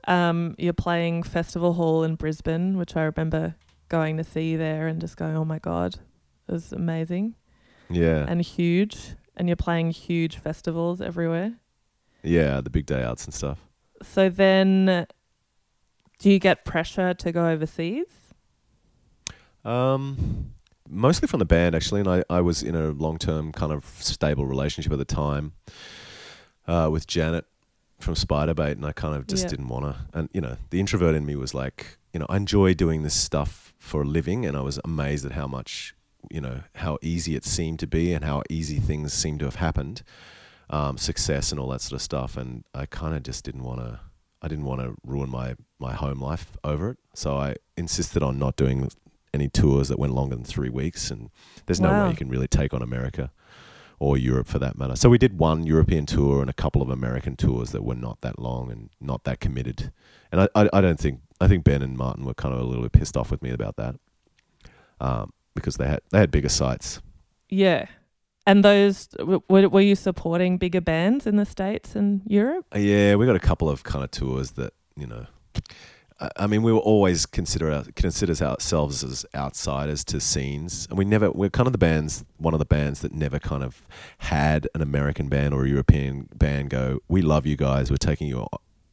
Um, 0.09 0.57
you're 0.59 0.73
playing 0.73 1.23
Festival 1.23 1.75
Hall 1.75 2.03
in 2.03 2.17
Brisbane, 2.17 2.77
which 2.77 2.97
I 2.97 3.03
remember 3.03 3.55
going 3.89 4.17
to 4.17 4.25
see 4.25 4.51
you 4.51 4.59
there 4.59 4.89
and 4.89 5.01
just 5.01 5.17
going, 5.17 5.37
"Oh 5.37 5.45
my 5.45 5.59
god, 5.59 5.97
it 6.49 6.53
was 6.53 6.73
amazing." 6.73 7.35
Yeah. 7.91 8.25
and 8.27 8.41
huge, 8.41 9.15
and 9.37 9.49
you're 9.49 9.57
playing 9.57 9.91
huge 9.91 10.39
festivals 10.39 11.01
everywhere. 11.03 11.53
yeah, 12.23 12.61
the 12.63 12.71
big 12.71 12.87
day 12.87 13.03
outs 13.03 13.27
and 13.27 13.35
stuff. 13.35 13.59
So 14.03 14.29
then, 14.29 15.07
do 16.19 16.31
you 16.31 16.39
get 16.39 16.65
pressure 16.65 17.15
to 17.15 17.33
go 17.33 17.49
overseas? 17.49 18.07
Um, 19.65 20.53
mostly 20.89 21.29
from 21.29 21.39
the 21.39 21.45
band 21.45 21.75
actually, 21.75 22.01
and 22.01 22.09
I, 22.09 22.25
I 22.29 22.41
was 22.41 22.63
in 22.63 22.75
a 22.75 22.91
long 22.91 23.19
term 23.19 23.53
kind 23.53 23.73
of 23.73 23.85
stable 24.01 24.47
relationship 24.47 24.93
at 24.93 24.99
the 24.99 25.05
time 25.05 25.53
uh, 26.67 26.89
with 26.91 27.07
Janet 27.07 27.45
from 28.01 28.15
Spiderbait, 28.15 28.73
and 28.73 28.85
I 28.85 28.93
kind 28.93 29.15
of 29.15 29.27
just 29.29 29.45
Yeah. 29.45 29.51
didn't 29.51 29.69
want 29.69 29.85
to. 29.85 29.97
And 30.13 30.29
you 30.33 30.41
know, 30.41 30.57
the 30.71 30.81
introvert 30.81 31.15
in 31.15 31.25
me 31.25 31.37
was 31.37 31.55
like, 31.55 31.97
you 32.13 32.19
know, 32.21 32.27
I 32.29 32.37
enjoy 32.37 32.75
doing 32.75 33.03
this 33.03 33.15
stuff 33.15 33.73
for 33.79 34.03
a 34.03 34.05
living, 34.05 34.45
and 34.45 34.57
I 34.57 34.61
was 34.63 34.81
amazed 34.85 35.25
at 35.25 35.33
how 35.33 35.47
much, 35.47 35.95
you 36.31 36.41
know, 36.41 36.63
how 36.77 36.99
easy 37.03 37.37
it 37.37 37.45
seemed 37.45 37.79
to 37.81 37.87
be, 37.87 38.13
and 38.13 38.25
how 38.25 38.43
easy 38.51 38.79
things 38.81 39.13
seemed 39.13 39.39
to 39.41 39.45
have 39.45 39.57
happened, 39.57 40.03
um, 40.73 40.99
success 40.99 41.53
and 41.53 41.61
all 41.61 41.69
that 41.69 41.81
sort 41.83 41.93
of 41.93 42.03
stuff, 42.03 42.37
and 42.37 42.65
I 42.75 42.87
kind 42.87 43.15
of 43.15 43.23
just 43.23 43.45
didn't 43.45 43.63
want 43.63 43.81
to. 43.81 44.01
I 44.45 44.49
didn't 44.49 44.65
want 44.65 44.81
to 44.81 44.95
ruin 45.05 45.31
my 45.31 45.55
my 45.79 45.93
home 45.93 46.21
life 46.21 46.57
over 46.65 46.91
it, 46.91 46.99
so 47.15 47.37
I 47.37 47.55
insisted 47.77 48.23
on 48.25 48.39
not 48.41 48.57
doing 48.57 48.91
any 49.33 49.49
tours 49.49 49.89
that 49.89 49.99
went 49.99 50.13
longer 50.15 50.35
than 50.35 50.45
three 50.45 50.69
weeks, 50.71 51.11
and 51.11 51.31
there's 51.67 51.81
no 51.81 51.93
Wow. 51.93 52.03
way 52.05 52.11
you 52.11 52.17
can 52.17 52.29
really 52.29 52.49
take 52.49 52.75
on 52.75 52.83
America 52.83 53.31
or 54.01 54.19
Europe 54.19 54.49
for 54.49 54.59
that 54.59 54.77
matter. 54.77 54.97
So 54.97 55.09
we 55.09 55.17
did 55.17 55.39
one 55.39 55.65
European 55.65 56.07
tour 56.07 56.41
and 56.41 56.51
a 56.51 56.53
couple 56.53 56.83
of 56.83 56.91
American 56.91 57.37
tours 57.37 57.71
that 57.71 57.85
were 57.85 57.95
not 57.95 58.21
that 58.23 58.39
long 58.41 58.71
and 58.73 58.91
not 59.01 59.23
that 59.25 59.39
committed. 59.39 59.93
And 60.33 60.41
I, 60.41 60.49
I, 60.57 60.69
I 60.73 60.81
don't 60.81 60.99
think 60.99 61.21
I 61.41 61.47
think 61.47 61.63
Ben 61.63 61.83
and 61.83 61.97
Martin 61.97 62.25
were 62.25 62.35
kind 62.35 62.53
of 62.55 62.61
a 62.61 62.65
little 62.65 62.83
bit 62.83 62.93
pissed 62.93 63.17
off 63.17 63.31
with 63.31 63.43
me 63.43 63.51
about 63.51 63.77
that, 63.77 63.95
um, 65.01 65.33
because 65.55 65.77
they 65.77 65.87
had 65.87 66.01
they 66.11 66.19
had 66.19 66.31
bigger 66.33 66.49
sites. 66.49 67.01
Yeah. 67.49 67.87
And 68.47 68.65
those 68.65 69.09
were, 69.21 69.69
were 69.69 69.81
you 69.81 69.95
supporting 69.95 70.59
bigger 70.59 70.81
bands 70.81 71.27
in 71.27 71.37
the 71.37 71.45
states 71.45 71.95
and 71.95 72.23
Europe? 72.27 72.67
Uh, 72.75 72.79
Yeah, 72.79 73.15
we 73.15 73.27
got 73.27 73.37
a 73.37 73.41
couple 73.41 73.69
of 73.69 73.85
kind 73.85 74.05
of 74.05 74.11
tours 74.11 74.53
that 74.53 74.73
you 74.97 75.07
know. 75.07 75.27
I- 76.37 76.47
mean, 76.47 76.63
we 76.63 76.73
were 76.73 76.79
always 76.79 77.27
consider 77.27 77.73
our, 77.73 77.85
considers 77.97 78.41
ourselves 78.41 79.03
as 79.03 79.27
outsiders 79.35 80.05
to 80.05 80.21
scenes, 80.21 80.87
and 80.89 80.97
we 80.99 81.05
never. 81.05 81.31
We're 81.31 81.51
kind 81.51 81.67
of 81.67 81.73
the 81.73 81.79
bands, 81.79 82.25
one 82.39 82.55
of 82.55 82.59
the 82.61 82.65
bands 82.65 83.01
that 83.01 83.13
never 83.13 83.39
kind 83.39 83.65
of 83.65 83.83
had 84.19 84.69
an 84.75 84.83
American 84.83 85.29
band 85.29 85.55
or 85.55 85.65
a 85.65 85.69
European 85.69 86.29
band 86.35 86.71
go. 86.71 87.01
We 87.09 87.23
love 87.23 87.45
you 87.47 87.57
guys. 87.57 87.91
We're 87.91 87.97
taking 87.97 88.29
you, 88.29 88.47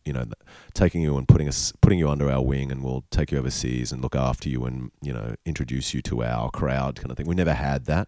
you 0.06 0.14
know, 0.14 0.26
taking 0.74 1.02
you 1.02 1.18
and 1.18 1.28
putting 1.28 1.48
us, 1.48 1.72
putting 1.82 2.00
you 2.00 2.10
under 2.10 2.32
our 2.32 2.42
wing, 2.44 2.72
and 2.72 2.84
we'll 2.84 3.04
take 3.12 3.32
you 3.32 3.38
overseas 3.38 3.92
and 3.92 4.02
look 4.02 4.16
after 4.16 4.50
you 4.50 4.66
and 4.66 4.92
you 5.02 5.14
know 5.14 5.36
introduce 5.46 5.94
you 5.94 6.02
to 6.04 6.24
our 6.24 6.50
crowd, 6.50 6.96
kind 6.96 7.12
of 7.12 7.18
thing. 7.18 7.28
We 7.28 7.36
never 7.36 7.54
had 7.54 7.86
that. 7.86 8.08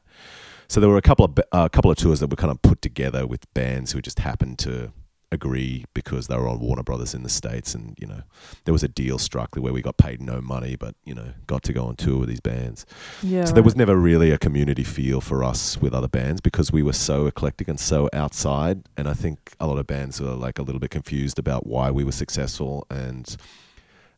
So 0.71 0.79
there 0.79 0.89
were 0.89 0.95
a 0.95 1.01
couple 1.01 1.25
of 1.25 1.35
ba- 1.35 1.43
uh, 1.51 1.65
a 1.65 1.69
couple 1.69 1.91
of 1.91 1.97
tours 1.97 2.21
that 2.21 2.29
were 2.29 2.37
kind 2.37 2.49
of 2.49 2.61
put 2.61 2.81
together 2.81 3.27
with 3.27 3.53
bands 3.53 3.91
who 3.91 4.01
just 4.01 4.19
happened 4.19 4.57
to 4.59 4.93
agree 5.29 5.83
because 5.93 6.27
they 6.27 6.37
were 6.37 6.47
on 6.47 6.61
Warner 6.61 6.81
Brothers 6.81 7.13
in 7.13 7.23
the 7.23 7.29
states, 7.29 7.75
and 7.75 7.93
you 7.99 8.07
know 8.07 8.21
there 8.63 8.71
was 8.71 8.81
a 8.81 8.87
deal 8.87 9.17
struck 9.17 9.53
where 9.57 9.73
we 9.73 9.81
got 9.81 9.97
paid 9.97 10.21
no 10.21 10.39
money, 10.39 10.77
but 10.77 10.95
you 11.03 11.13
know 11.13 11.33
got 11.45 11.63
to 11.63 11.73
go 11.73 11.83
on 11.87 11.97
tour 11.97 12.19
with 12.19 12.29
these 12.29 12.39
bands. 12.39 12.85
Yeah. 13.21 13.43
so 13.43 13.51
there 13.51 13.63
was 13.63 13.75
never 13.75 13.97
really 13.97 14.31
a 14.31 14.37
community 14.37 14.85
feel 14.85 15.19
for 15.19 15.43
us 15.43 15.77
with 15.81 15.93
other 15.93 16.07
bands 16.07 16.39
because 16.39 16.71
we 16.71 16.83
were 16.83 16.93
so 16.93 17.25
eclectic 17.25 17.67
and 17.67 17.77
so 17.77 18.09
outside. 18.13 18.87
And 18.95 19.09
I 19.09 19.13
think 19.13 19.53
a 19.59 19.67
lot 19.67 19.77
of 19.77 19.87
bands 19.87 20.21
were 20.21 20.35
like 20.35 20.57
a 20.57 20.61
little 20.61 20.79
bit 20.79 20.91
confused 20.91 21.37
about 21.37 21.67
why 21.67 21.91
we 21.91 22.05
were 22.05 22.13
successful 22.13 22.87
and 22.89 23.35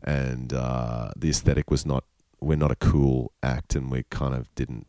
and 0.03 0.53
uh, 0.53 1.13
the 1.15 1.31
aesthetic 1.31 1.71
was 1.71 1.83
not. 1.83 2.03
We're 2.39 2.57
not 2.57 2.69
a 2.69 2.75
cool 2.75 3.31
act, 3.41 3.73
and 3.73 3.89
we 3.89 4.03
kind 4.11 4.35
of 4.35 4.53
didn't. 4.53 4.85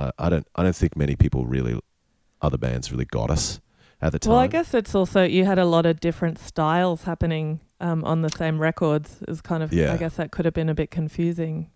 Uh, 0.00 0.12
I 0.18 0.28
don't. 0.30 0.46
I 0.56 0.62
don't 0.62 0.76
think 0.76 0.96
many 0.96 1.16
people 1.16 1.44
really, 1.46 1.78
other 2.40 2.58
bands 2.58 2.90
really 2.90 3.04
got 3.04 3.30
us 3.30 3.60
at 4.00 4.12
the 4.12 4.18
time. 4.18 4.32
Well, 4.32 4.40
I 4.40 4.46
guess 4.46 4.72
it's 4.74 4.94
also 4.94 5.22
you 5.22 5.44
had 5.44 5.58
a 5.58 5.66
lot 5.66 5.86
of 5.86 6.00
different 6.00 6.38
styles 6.38 7.02
happening 7.02 7.60
um, 7.80 8.02
on 8.04 8.22
the 8.22 8.30
same 8.30 8.58
records. 8.58 9.18
Is 9.28 9.40
kind 9.40 9.62
of 9.62 9.72
Yeah. 9.72 9.92
I 9.92 9.96
guess 9.96 10.16
that 10.16 10.30
could 10.30 10.44
have 10.44 10.54
been 10.54 10.68
a 10.68 10.74
bit 10.74 10.90
confusing. 10.90 11.70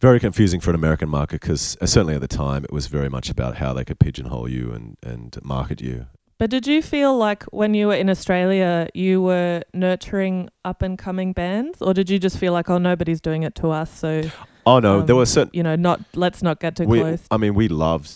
very 0.00 0.20
confusing 0.20 0.60
for 0.60 0.70
an 0.70 0.76
American 0.76 1.08
market 1.08 1.40
because 1.40 1.76
uh, 1.80 1.86
certainly 1.86 2.14
at 2.14 2.20
the 2.20 2.28
time 2.28 2.64
it 2.64 2.72
was 2.72 2.86
very 2.86 3.08
much 3.08 3.28
about 3.30 3.56
how 3.56 3.72
they 3.72 3.84
could 3.84 3.98
pigeonhole 3.98 4.48
you 4.48 4.72
and, 4.72 4.96
and 5.02 5.36
market 5.42 5.80
you. 5.80 6.06
But 6.38 6.50
did 6.50 6.68
you 6.68 6.82
feel 6.82 7.16
like 7.16 7.42
when 7.50 7.74
you 7.74 7.88
were 7.88 7.96
in 7.96 8.08
Australia, 8.08 8.88
you 8.94 9.20
were 9.20 9.64
nurturing 9.74 10.50
up 10.64 10.82
and 10.82 10.96
coming 10.96 11.32
bands, 11.32 11.82
or 11.82 11.92
did 11.92 12.08
you 12.08 12.20
just 12.20 12.38
feel 12.38 12.52
like, 12.52 12.70
oh, 12.70 12.78
nobody's 12.78 13.20
doing 13.20 13.42
it 13.42 13.56
to 13.56 13.70
us, 13.72 13.90
so 13.90 14.22
Oh 14.68 14.78
no, 14.80 14.92
there 15.02 15.14
Um, 15.14 15.18
were 15.18 15.26
certain. 15.26 15.50
you 15.58 15.62
know, 15.62 15.76
not 15.76 15.98
let's 16.24 16.42
not 16.42 16.56
get 16.64 16.76
too 16.76 16.84
We, 16.86 17.00
close. 17.00 17.22
I 17.30 17.36
mean, 17.42 17.54
we 17.54 17.66
loved 17.68 18.10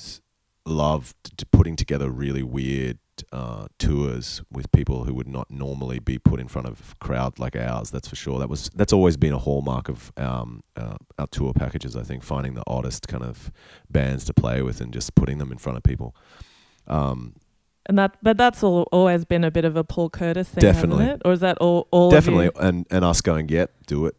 loved 0.65 1.17
putting 1.51 1.77
together 1.83 2.09
really 2.25 2.43
weird 2.43 2.99
uh, 3.41 3.67
tours 3.79 4.43
with 4.57 4.67
people 4.73 5.05
who 5.07 5.13
would 5.19 5.29
not 5.29 5.49
normally 5.51 5.99
be 5.99 6.19
put 6.31 6.39
in 6.41 6.49
front 6.49 6.67
of 6.69 6.95
a 7.01 7.05
crowd 7.07 7.39
like 7.45 7.57
ours. 7.57 7.91
That's 7.91 8.09
for 8.09 8.17
sure. 8.25 8.39
That 8.39 8.49
was 8.49 8.71
that's 8.75 8.93
always 8.93 9.17
been 9.17 9.33
a 9.33 9.39
hallmark 9.47 9.89
of 9.89 10.13
um, 10.17 10.63
uh, 10.77 10.97
our 11.19 11.27
tour 11.37 11.53
packages. 11.53 11.97
I 11.97 12.03
think 12.03 12.23
finding 12.23 12.55
the 12.55 12.63
oddest 12.67 13.09
kind 13.09 13.25
of 13.25 13.51
bands 13.91 14.25
to 14.27 14.35
play 14.35 14.63
with 14.63 14.81
and 14.81 14.93
just 14.95 15.15
putting 15.15 15.39
them 15.39 15.51
in 15.53 15.59
front 15.59 15.77
of 15.79 15.83
people. 15.93 16.15
Um, 16.87 17.35
And 17.89 17.99
that, 17.99 18.17
but 18.23 18.37
that's 18.39 18.63
all, 18.63 18.83
always 18.93 19.25
been 19.25 19.45
a 19.45 19.51
bit 19.51 19.65
of 19.65 19.77
a 19.77 19.83
Paul 19.85 20.09
Curtis 20.11 20.49
thing, 20.49 20.63
Definitely. 20.63 21.17
Or 21.25 21.33
is 21.33 21.41
that 21.41 21.57
all? 21.59 21.89
all 21.91 22.11
definitely, 22.11 22.51
and 22.67 22.87
and 22.91 23.05
us 23.05 23.21
going, 23.23 23.49
yeah, 23.49 23.67
do 23.87 24.07
it. 24.07 24.15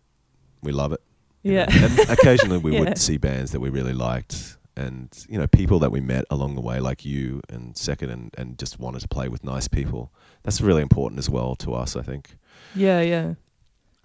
We 0.62 0.72
love 0.72 0.92
it. 0.96 1.02
Yeah. 1.44 1.66
occasionally 2.10 2.58
we 2.60 2.74
Yeah. 2.74 2.80
would 2.82 2.98
see 2.98 3.18
bands 3.18 3.52
that 3.52 3.60
we 3.60 3.70
really 3.70 3.94
liked 3.94 4.58
and 4.76 5.10
you 5.30 5.38
know 5.38 5.46
people 5.48 5.78
that 5.80 5.92
we 5.92 6.00
met 6.02 6.26
along 6.32 6.56
the 6.56 6.62
way 6.62 6.80
like 6.80 7.06
you 7.06 7.42
and 7.50 7.78
second 7.78 8.10
and, 8.10 8.34
and 8.38 8.58
just 8.58 8.80
wanted 8.80 9.02
to 9.02 9.08
play 9.08 9.28
with 9.28 9.44
nice 9.44 9.68
people 9.68 10.12
that's 10.42 10.62
really 10.62 10.82
important 10.82 11.20
as 11.20 11.30
well 11.30 11.56
to 11.56 11.74
us 11.76 11.96
i 11.96 12.02
think 12.02 12.38
yeah, 12.76 13.00
yeah, 13.02 13.34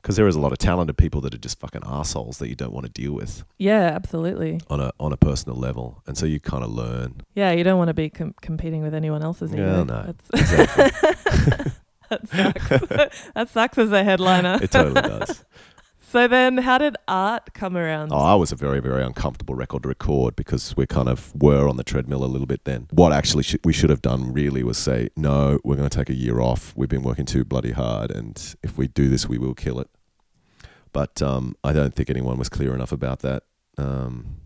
because 0.03 0.17
there 0.17 0.27
is 0.29 0.37
a 0.37 0.41
lot 0.41 0.53
of 0.53 0.59
talented 0.59 0.99
people 0.99 1.23
that 1.23 1.33
are 1.33 1.39
just 1.39 1.59
fucking 1.59 1.81
assholes 1.87 2.37
that 2.39 2.49
you 2.49 2.55
don't 2.55 2.73
want 2.75 2.85
to 2.85 2.93
deal 2.93 3.13
with 3.15 3.45
yeah, 3.57 3.93
absolutely. 3.95 4.61
on 4.69 4.81
a 4.81 4.91
on 5.01 5.11
a 5.13 5.17
personal 5.17 5.57
level 5.59 6.03
and 6.07 6.19
so 6.19 6.27
you 6.27 6.39
kind 6.39 6.63
of 6.63 6.71
learn 6.71 7.23
Yeah, 7.35 7.53
you 7.53 7.65
don't 7.65 7.79
want 7.79 7.89
to 7.89 7.95
be 7.95 8.11
com- 8.11 8.35
competing 8.43 8.83
with 8.83 8.95
anyone 8.95 9.23
else's 9.23 9.53
Yeah, 9.55 9.83
ego. 9.83 9.85
no, 9.85 10.15
That's, 10.31 10.31
exactly. 10.53 11.73
that 12.11 12.29
sucks. 12.29 13.27
that 13.35 13.49
sucks 13.49 13.79
as 13.79 13.93
a 13.93 14.05
headliner. 14.05 14.59
it 14.63 14.71
totally 14.71 15.01
does 15.03 15.45
So 16.11 16.27
then, 16.27 16.57
how 16.57 16.79
did 16.79 16.97
art 17.07 17.53
come 17.53 17.77
around? 17.77 18.15
Oh, 18.15 18.17
I 18.17 18.35
was 18.35 18.51
a 18.51 18.57
very, 18.57 18.81
very 18.81 19.05
uncomfortable 19.05 19.55
record 19.55 19.83
to 19.83 19.91
record 19.91 20.37
because 20.37 20.75
we 20.75 20.87
kind 20.87 21.07
of 21.07 21.35
were 21.35 21.69
on 21.69 21.77
the 21.77 21.85
treadmill 21.85 22.25
a 22.25 22.27
little 22.27 22.47
bit 22.47 22.65
then. 22.65 22.89
What 22.93 23.13
actually 23.13 23.43
sh- 23.43 23.57
we 23.63 23.75
should 23.75 23.91
have 23.91 24.01
done 24.01 24.33
really 24.33 24.63
was 24.63 24.79
say, 24.79 25.11
no, 25.17 25.59
we're 25.65 25.77
going 25.77 25.89
to 25.89 25.95
take 25.95 26.09
a 26.09 26.15
year 26.15 26.41
off. 26.41 26.73
We've 26.75 26.89
been 26.89 27.03
working 27.03 27.27
too 27.27 27.45
bloody 27.45 27.73
hard, 27.73 28.11
and 28.11 28.43
if 28.63 28.79
we 28.79 28.89
do 28.89 29.11
this, 29.11 29.29
we 29.29 29.37
will 29.37 29.53
kill 29.53 29.81
it. 29.81 29.91
But 30.95 31.21
um, 31.21 31.57
I 31.63 31.75
don't 31.75 31.95
think 31.95 32.09
anyone 32.09 32.39
was 32.39 32.49
clear 32.49 32.75
enough 32.75 32.91
about 32.91 33.19
that. 33.19 33.43
Um, 33.77 34.37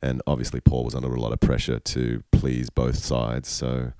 and 0.00 0.22
obviously, 0.28 0.60
Paul 0.60 0.84
was 0.84 0.94
under 0.94 1.12
a 1.12 1.20
lot 1.20 1.32
of 1.32 1.40
pressure 1.40 1.80
to 1.80 2.22
please 2.30 2.70
both 2.70 2.98
sides. 2.98 3.48
So 3.48 3.94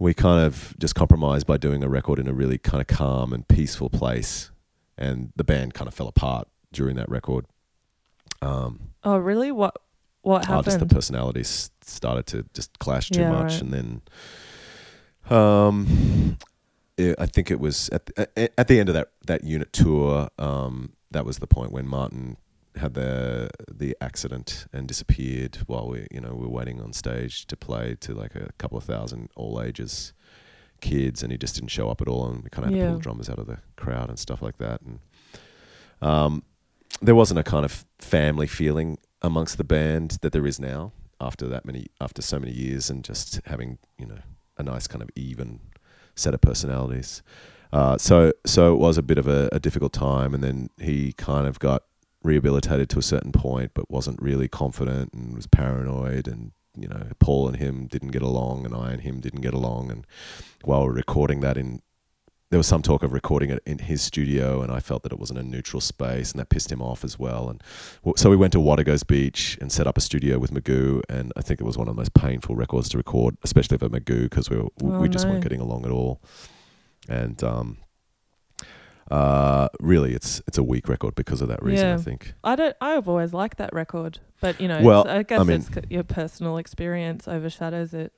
we 0.00 0.12
kind 0.12 0.44
of 0.44 0.74
just 0.80 0.96
compromised 0.96 1.46
by 1.46 1.56
doing 1.56 1.84
a 1.84 1.88
record 1.88 2.18
in 2.18 2.26
a 2.26 2.32
really 2.32 2.58
kind 2.58 2.80
of 2.80 2.88
calm 2.88 3.32
and 3.32 3.46
peaceful 3.46 3.90
place. 3.90 4.50
And 4.98 5.32
the 5.36 5.44
band 5.44 5.74
kind 5.74 5.88
of 5.88 5.94
fell 5.94 6.08
apart 6.08 6.48
during 6.72 6.96
that 6.96 7.08
record. 7.08 7.46
Um, 8.42 8.90
oh, 9.04 9.18
really? 9.18 9.52
What 9.52 9.76
what 10.22 10.48
oh, 10.50 10.62
just 10.62 10.80
the 10.80 10.86
personalities 10.86 11.70
started 11.82 12.26
to 12.26 12.44
just 12.52 12.78
clash 12.78 13.10
too 13.10 13.20
Yeah, 13.20 13.30
much, 13.30 13.52
right. 13.52 13.62
and 13.62 13.72
then, 15.30 15.36
um, 15.38 16.38
it, 16.96 17.14
I 17.18 17.26
think 17.26 17.50
it 17.50 17.60
was 17.60 17.88
at 17.90 18.06
the, 18.06 18.50
at 18.58 18.68
the 18.68 18.80
end 18.80 18.88
of 18.88 18.94
that 18.94 19.10
that 19.26 19.44
unit 19.44 19.72
tour. 19.72 20.28
Um, 20.38 20.94
that 21.10 21.24
was 21.24 21.38
the 21.38 21.46
point 21.46 21.72
when 21.72 21.86
Martin 21.86 22.36
had 22.76 22.94
the 22.94 23.48
the 23.72 23.96
accident 24.00 24.66
and 24.72 24.86
disappeared 24.86 25.58
while 25.66 25.88
we 25.88 26.06
you 26.10 26.20
know 26.20 26.34
we 26.34 26.42
were 26.42 26.52
waiting 26.52 26.80
on 26.80 26.92
stage 26.92 27.46
to 27.46 27.56
play 27.56 27.96
to 28.00 28.12
like 28.12 28.34
a 28.34 28.50
couple 28.58 28.76
of 28.76 28.84
thousand 28.84 29.30
all 29.34 29.62
ages 29.62 30.12
kids 30.80 31.22
and 31.22 31.32
he 31.32 31.38
just 31.38 31.54
didn't 31.54 31.70
show 31.70 31.88
up 31.88 32.00
at 32.00 32.08
all 32.08 32.26
and 32.28 32.42
we 32.42 32.50
kind 32.50 32.66
of 32.66 32.72
had 32.72 32.80
to 32.80 32.86
pull 32.86 32.96
the 32.96 33.02
drummers 33.02 33.30
out 33.30 33.38
of 33.38 33.46
the 33.46 33.58
crowd 33.76 34.08
and 34.08 34.18
stuff 34.18 34.42
like 34.42 34.58
that 34.58 34.80
and 34.82 34.98
um, 36.02 36.42
there 37.00 37.14
wasn't 37.14 37.38
a 37.38 37.42
kind 37.42 37.64
of 37.64 37.84
family 37.98 38.46
feeling 38.46 38.98
amongst 39.22 39.58
the 39.58 39.64
band 39.64 40.18
that 40.22 40.32
there 40.32 40.46
is 40.46 40.60
now 40.60 40.92
after 41.20 41.48
that 41.48 41.64
many 41.64 41.86
after 42.00 42.22
so 42.22 42.38
many 42.38 42.52
years 42.52 42.90
and 42.90 43.04
just 43.04 43.40
having 43.46 43.78
you 43.98 44.06
know 44.06 44.18
a 44.58 44.62
nice 44.62 44.86
kind 44.86 45.02
of 45.02 45.10
even 45.16 45.60
set 46.14 46.34
of 46.34 46.40
personalities. 46.40 47.22
Uh, 47.72 47.98
so 47.98 48.32
so 48.44 48.72
it 48.72 48.78
was 48.78 48.96
a 48.96 49.02
bit 49.02 49.18
of 49.18 49.26
a, 49.26 49.48
a 49.52 49.60
difficult 49.60 49.92
time 49.92 50.34
and 50.34 50.42
then 50.42 50.70
he 50.78 51.12
kind 51.12 51.46
of 51.46 51.58
got 51.58 51.82
rehabilitated 52.22 52.88
to 52.88 52.98
a 52.98 53.02
certain 53.02 53.32
point 53.32 53.70
but 53.74 53.90
wasn't 53.90 54.20
really 54.20 54.48
confident 54.48 55.12
and 55.12 55.34
was 55.34 55.46
paranoid 55.46 56.26
and 56.26 56.52
you 56.76 56.88
know 56.88 57.08
Paul 57.18 57.48
and 57.48 57.56
him 57.56 57.86
didn't 57.86 58.10
get 58.10 58.22
along 58.22 58.64
and 58.66 58.74
I 58.74 58.92
and 58.92 59.00
him 59.02 59.20
didn't 59.20 59.40
get 59.40 59.54
along 59.54 59.90
and 59.90 60.06
while 60.64 60.84
we're 60.84 60.92
recording 60.92 61.40
that 61.40 61.56
in 61.56 61.80
there 62.50 62.58
was 62.58 62.66
some 62.68 62.80
talk 62.82 63.02
of 63.02 63.12
recording 63.12 63.50
it 63.50 63.60
in 63.66 63.78
his 63.78 64.02
studio, 64.02 64.62
and 64.62 64.70
I 64.70 64.78
felt 64.78 65.02
that 65.02 65.10
it 65.10 65.18
wasn't 65.18 65.40
a 65.40 65.42
neutral 65.42 65.80
space, 65.80 66.30
and 66.30 66.38
that 66.38 66.48
pissed 66.48 66.70
him 66.70 66.80
off 66.80 67.02
as 67.02 67.18
well. 67.18 67.48
And 67.48 67.60
so 68.16 68.30
we 68.30 68.36
went 68.36 68.52
to 68.52 68.60
Wategos 68.60 69.04
Beach 69.04 69.58
and 69.60 69.72
set 69.72 69.88
up 69.88 69.98
a 69.98 70.00
studio 70.00 70.38
with 70.38 70.52
Magoo, 70.52 71.02
and 71.08 71.32
I 71.36 71.42
think 71.42 71.60
it 71.60 71.64
was 71.64 71.76
one 71.76 71.88
of 71.88 71.96
the 71.96 72.00
most 72.00 72.14
painful 72.14 72.54
records 72.54 72.88
to 72.90 72.98
record, 72.98 73.36
especially 73.42 73.78
for 73.78 73.88
Magoo, 73.88 74.22
because 74.30 74.48
we 74.48 74.58
were, 74.58 74.68
Oh, 74.84 75.00
we 75.00 75.08
just 75.08 75.24
no. 75.24 75.32
weren't 75.32 75.42
getting 75.42 75.60
along 75.60 75.84
at 75.86 75.90
all. 75.90 76.20
And 77.08 77.42
um, 77.42 77.78
uh, 79.10 79.68
really, 79.80 80.14
it's 80.14 80.40
it's 80.46 80.58
a 80.58 80.62
weak 80.62 80.88
record 80.88 81.14
because 81.14 81.40
of 81.40 81.48
that 81.48 81.62
reason. 81.62 81.86
Yeah. 81.88 81.94
I 81.94 81.98
think. 81.98 82.34
I 82.44 82.56
don't. 82.56 82.76
I've 82.80 83.08
always 83.08 83.32
liked 83.32 83.58
that 83.58 83.72
record, 83.72 84.18
but 84.40 84.60
you 84.60 84.68
know, 84.68 84.80
Well, 84.82 85.06
I 85.08 85.22
guess 85.22 85.40
I 85.40 85.44
mean- 85.44 85.56
it's 85.60 85.70
your 85.90 86.02
personal 86.04 86.56
experience 86.58 87.28
overshadows 87.28 87.94
it. 87.94 88.12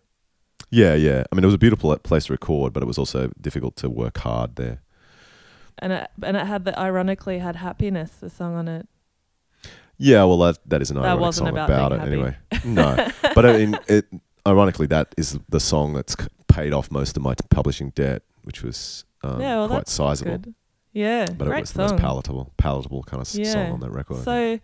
Yeah, 0.71 0.95
yeah. 0.95 1.25
I 1.31 1.35
mean, 1.35 1.45
it 1.45 1.47
was 1.47 1.55
a 1.55 1.59
beautiful 1.59 1.97
place 1.99 2.27
to 2.27 2.33
record, 2.33 2.73
but 2.73 2.83
it 2.83 2.87
was 2.87 2.99
also 2.99 3.31
difficult 3.41 3.77
to 3.77 3.89
work 3.89 4.19
hard 4.19 4.57
there. 4.57 4.83
And 5.79 5.93
it 5.93 6.11
and 6.23 6.37
it 6.37 6.47
had 6.47 6.65
the 6.65 6.79
ironically 6.79 7.39
had 7.39 7.57
happiness, 7.57 8.11
the 8.21 8.29
song 8.31 8.55
on 8.57 8.69
it. 8.69 8.87
Yeah, 9.97 10.25
well, 10.25 10.39
that 10.39 10.59
that 10.67 10.83
is 10.83 10.91
an 10.91 10.97
That 10.97 11.05
ironic 11.05 11.21
wasn't 11.21 11.47
song 11.49 11.55
about 11.55 11.71
about, 11.71 11.93
it 11.93 11.99
happy. 12.01 12.13
anyway. 12.13 12.37
No, 12.65 13.09
but 13.35 13.47
I 13.47 13.57
mean, 13.59 13.79
it, 13.89 14.07
ironically, 14.47 14.87
that 14.89 15.15
is 15.17 15.39
the 15.49 15.61
song 15.61 15.93
that's 15.95 16.17
paid 16.49 16.73
off 16.73 16.91
most 16.91 17.17
of 17.17 17.23
my 17.23 17.35
publishing 17.51 17.91
debt, 17.91 18.23
which 18.43 18.63
was 18.63 19.05
um, 19.23 19.41
Yeah, 19.41 19.57
well, 19.59 19.69
quite 19.69 19.89
sizable. 19.89 20.39
Good. 20.39 20.55
Yeah, 20.99 21.27
But 21.27 21.47
great 21.47 21.59
it 21.59 21.61
was 21.61 21.71
song. 21.71 21.87
the 21.87 21.93
most 21.93 22.01
palatable, 22.03 22.53
palatable 22.57 23.03
kind 23.05 23.23
of 23.23 23.33
Yeah. 23.33 23.53
song 23.53 23.73
on 23.73 23.81
that 23.81 23.91
record. 23.93 24.25
So, 24.25 24.59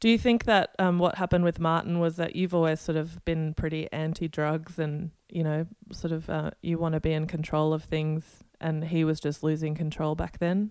do 0.00 0.08
you 0.10 0.18
think 0.18 0.44
that 0.44 0.74
um, 0.78 0.98
what 0.98 1.16
happened 1.16 1.44
with 1.44 1.58
Martin 1.58 2.00
was 2.00 2.16
that 2.16 2.36
you've 2.36 2.54
always 2.54 2.80
sort 2.80 2.96
of 2.96 3.24
been 3.24 3.54
pretty 3.54 3.90
anti-drugs, 3.90 4.78
and 4.78 5.10
you 5.30 5.42
know, 5.42 5.66
sort 5.90 6.12
of 6.12 6.28
uh, 6.28 6.50
you 6.62 6.78
want 6.78 6.92
to 6.94 7.00
be 7.00 7.12
in 7.12 7.26
control 7.26 7.72
of 7.72 7.84
things, 7.84 8.44
and 8.60 8.84
he 8.84 9.04
was 9.04 9.20
just 9.20 9.42
losing 9.42 9.74
control 9.74 10.14
back 10.14 10.38
then? 10.38 10.70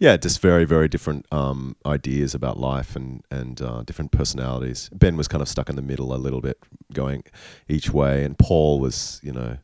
yeah, 0.00 0.16
just 0.16 0.40
very, 0.40 0.64
very 0.64 0.88
different 0.88 1.26
um, 1.30 1.76
ideas 1.84 2.34
about 2.34 2.58
life 2.58 2.94
and 2.96 3.22
and 3.30 3.60
uh, 3.60 3.82
different 3.82 4.12
personalities. 4.12 4.88
Ben 4.92 5.16
was 5.16 5.26
kind 5.28 5.42
of 5.42 5.48
stuck 5.48 5.68
in 5.68 5.76
the 5.76 5.82
middle 5.82 6.14
a 6.14 6.16
little 6.16 6.40
bit, 6.40 6.58
going 6.94 7.24
each 7.68 7.90
way, 7.92 8.24
and 8.24 8.38
Paul 8.38 8.78
was, 8.80 9.20
you 9.22 9.32
know, 9.32 9.58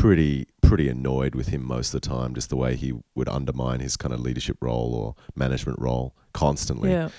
pretty 0.00 0.46
pretty 0.62 0.88
annoyed 0.88 1.34
with 1.34 1.48
him 1.48 1.62
most 1.64 1.94
of 1.94 2.00
the 2.00 2.08
time, 2.08 2.34
just 2.34 2.48
the 2.48 2.56
way 2.56 2.74
he 2.76 2.92
would 3.14 3.28
undermine 3.28 3.80
his 3.80 3.96
kind 3.96 4.12
of 4.14 4.20
leadership 4.20 4.56
role 4.60 4.94
or 4.94 5.14
management 5.36 5.78
role 5.78 6.14
constantly. 6.32 6.90
Yeah, 6.90 7.10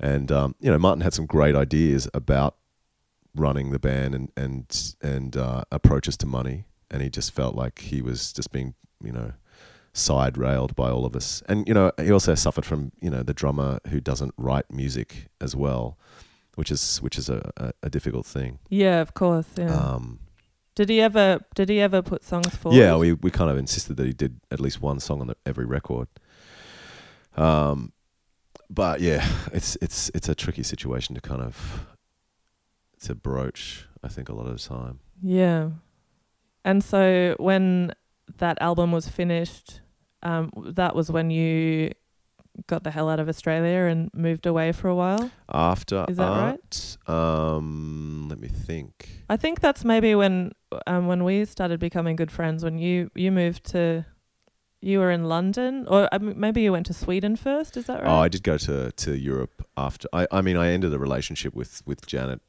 And 0.00 0.30
um, 0.32 0.54
you 0.60 0.70
know, 0.70 0.78
Martin 0.78 1.02
had 1.02 1.12
some 1.12 1.26
great 1.26 1.54
ideas 1.54 2.08
about 2.14 2.56
running 3.34 3.70
the 3.70 3.78
band 3.78 4.14
and 4.14 4.30
and 4.36 4.94
and 5.02 5.36
uh, 5.36 5.64
approaches 5.70 6.16
to 6.18 6.26
money, 6.26 6.64
and 6.90 7.02
he 7.02 7.10
just 7.10 7.32
felt 7.32 7.54
like 7.54 7.80
he 7.80 8.02
was 8.02 8.32
just 8.32 8.52
being, 8.52 8.74
you 9.02 9.12
know, 9.12 9.32
side 9.92 10.38
railed 10.38 10.74
by 10.74 10.90
all 10.90 11.04
of 11.04 11.14
us. 11.16 11.42
And 11.48 11.66
you 11.68 11.74
know, 11.74 11.92
he 11.98 12.10
also 12.10 12.34
suffered 12.34 12.64
from 12.64 12.92
you 13.00 13.10
know 13.10 13.22
the 13.22 13.34
drummer 13.34 13.78
who 13.88 14.00
doesn't 14.00 14.34
write 14.36 14.70
music 14.70 15.28
as 15.40 15.54
well, 15.56 15.98
which 16.54 16.70
is 16.70 16.98
which 16.98 17.18
is 17.18 17.28
a, 17.28 17.50
a, 17.56 17.72
a 17.84 17.90
difficult 17.90 18.26
thing. 18.26 18.58
yeah, 18.68 19.00
of 19.00 19.14
course. 19.14 19.46
Yeah. 19.56 19.74
Um, 19.74 20.20
did 20.74 20.88
he 20.88 21.00
ever? 21.00 21.40
Did 21.54 21.68
he 21.68 21.80
ever 21.80 22.02
put 22.02 22.24
songs 22.24 22.54
forward? 22.56 22.78
yeah, 22.78 22.96
we 22.96 23.12
we 23.12 23.30
kind 23.30 23.50
of 23.50 23.58
insisted 23.58 23.96
that 23.96 24.06
he 24.06 24.12
did 24.12 24.40
at 24.50 24.60
least 24.60 24.80
one 24.80 25.00
song 25.00 25.20
on 25.20 25.26
the, 25.28 25.36
every 25.44 25.64
record. 25.64 26.08
Um, 27.36 27.92
but 28.70 29.00
yeah, 29.00 29.26
it's 29.52 29.76
it's 29.80 30.10
it's 30.14 30.28
a 30.28 30.34
tricky 30.34 30.62
situation 30.62 31.14
to 31.14 31.20
kind 31.20 31.42
of 31.42 31.86
to 33.02 33.14
broach. 33.14 33.86
I 34.02 34.08
think 34.08 34.28
a 34.28 34.34
lot 34.34 34.46
of 34.46 34.60
the 34.60 34.68
time. 34.68 35.00
Yeah. 35.22 35.70
And 36.64 36.82
so 36.82 37.36
when 37.38 37.92
that 38.38 38.60
album 38.60 38.92
was 38.92 39.08
finished, 39.08 39.80
um, 40.22 40.50
that 40.74 40.94
was 40.94 41.10
when 41.10 41.30
you 41.30 41.92
got 42.66 42.84
the 42.84 42.90
hell 42.90 43.08
out 43.08 43.20
of 43.20 43.28
Australia 43.28 43.90
and 43.90 44.10
moved 44.14 44.46
away 44.46 44.72
for 44.72 44.88
a 44.88 44.94
while. 44.94 45.30
After 45.52 46.04
Is 46.08 46.16
that 46.16 46.28
right? 46.28 46.96
um, 47.06 48.28
let 48.28 48.38
me 48.38 48.48
think. 48.48 49.08
I 49.28 49.36
think 49.36 49.60
that's 49.60 49.84
maybe 49.84 50.14
when 50.14 50.52
um, 50.86 51.06
when 51.06 51.24
we 51.24 51.44
started 51.44 51.80
becoming 51.80 52.16
good 52.16 52.30
friends. 52.30 52.64
When 52.64 52.78
you 52.78 53.10
you 53.14 53.32
moved 53.32 53.64
to, 53.72 54.04
you 54.80 54.98
were 54.98 55.10
in 55.10 55.24
London, 55.24 55.86
or 55.88 56.08
mean, 56.20 56.38
maybe 56.38 56.62
you 56.62 56.72
went 56.72 56.86
to 56.86 56.94
Sweden 56.94 57.36
first. 57.36 57.76
Is 57.76 57.86
that 57.86 58.02
right? 58.02 58.10
Oh, 58.10 58.20
I 58.20 58.28
did 58.28 58.42
go 58.42 58.58
to, 58.58 58.92
to 58.92 59.16
Europe 59.16 59.66
after. 59.76 60.08
I, 60.12 60.26
I 60.30 60.42
mean, 60.42 60.56
I 60.56 60.72
ended 60.72 60.92
a 60.92 60.98
relationship 60.98 61.54
with, 61.54 61.82
with 61.86 62.06
Janet 62.06 62.40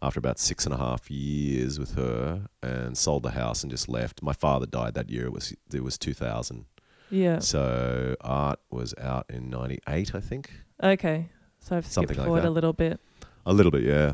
after 0.00 0.18
about 0.18 0.38
six 0.38 0.64
and 0.64 0.74
a 0.74 0.78
half 0.78 1.10
years 1.10 1.78
with 1.78 1.94
her, 1.94 2.46
and 2.62 2.96
sold 2.96 3.24
the 3.24 3.32
house 3.32 3.62
and 3.62 3.70
just 3.70 3.88
left. 3.88 4.22
My 4.22 4.32
father 4.32 4.66
died 4.66 4.94
that 4.94 5.10
year. 5.10 5.26
It 5.26 5.32
was 5.32 5.54
it 5.72 5.82
was 5.82 5.98
two 5.98 6.14
thousand. 6.14 6.66
Yeah. 7.10 7.38
So 7.40 8.16
art 8.20 8.60
was 8.70 8.94
out 9.00 9.26
in 9.28 9.50
'98, 9.50 10.14
I 10.14 10.20
think. 10.20 10.50
Okay. 10.82 11.28
So 11.60 11.76
I've 11.76 11.86
Something 11.86 12.08
skipped 12.14 12.18
like 12.18 12.26
forward 12.26 12.42
that. 12.44 12.48
a 12.48 12.50
little 12.50 12.72
bit. 12.72 13.00
A 13.46 13.52
little 13.52 13.72
bit, 13.72 13.82
yeah. 13.82 14.12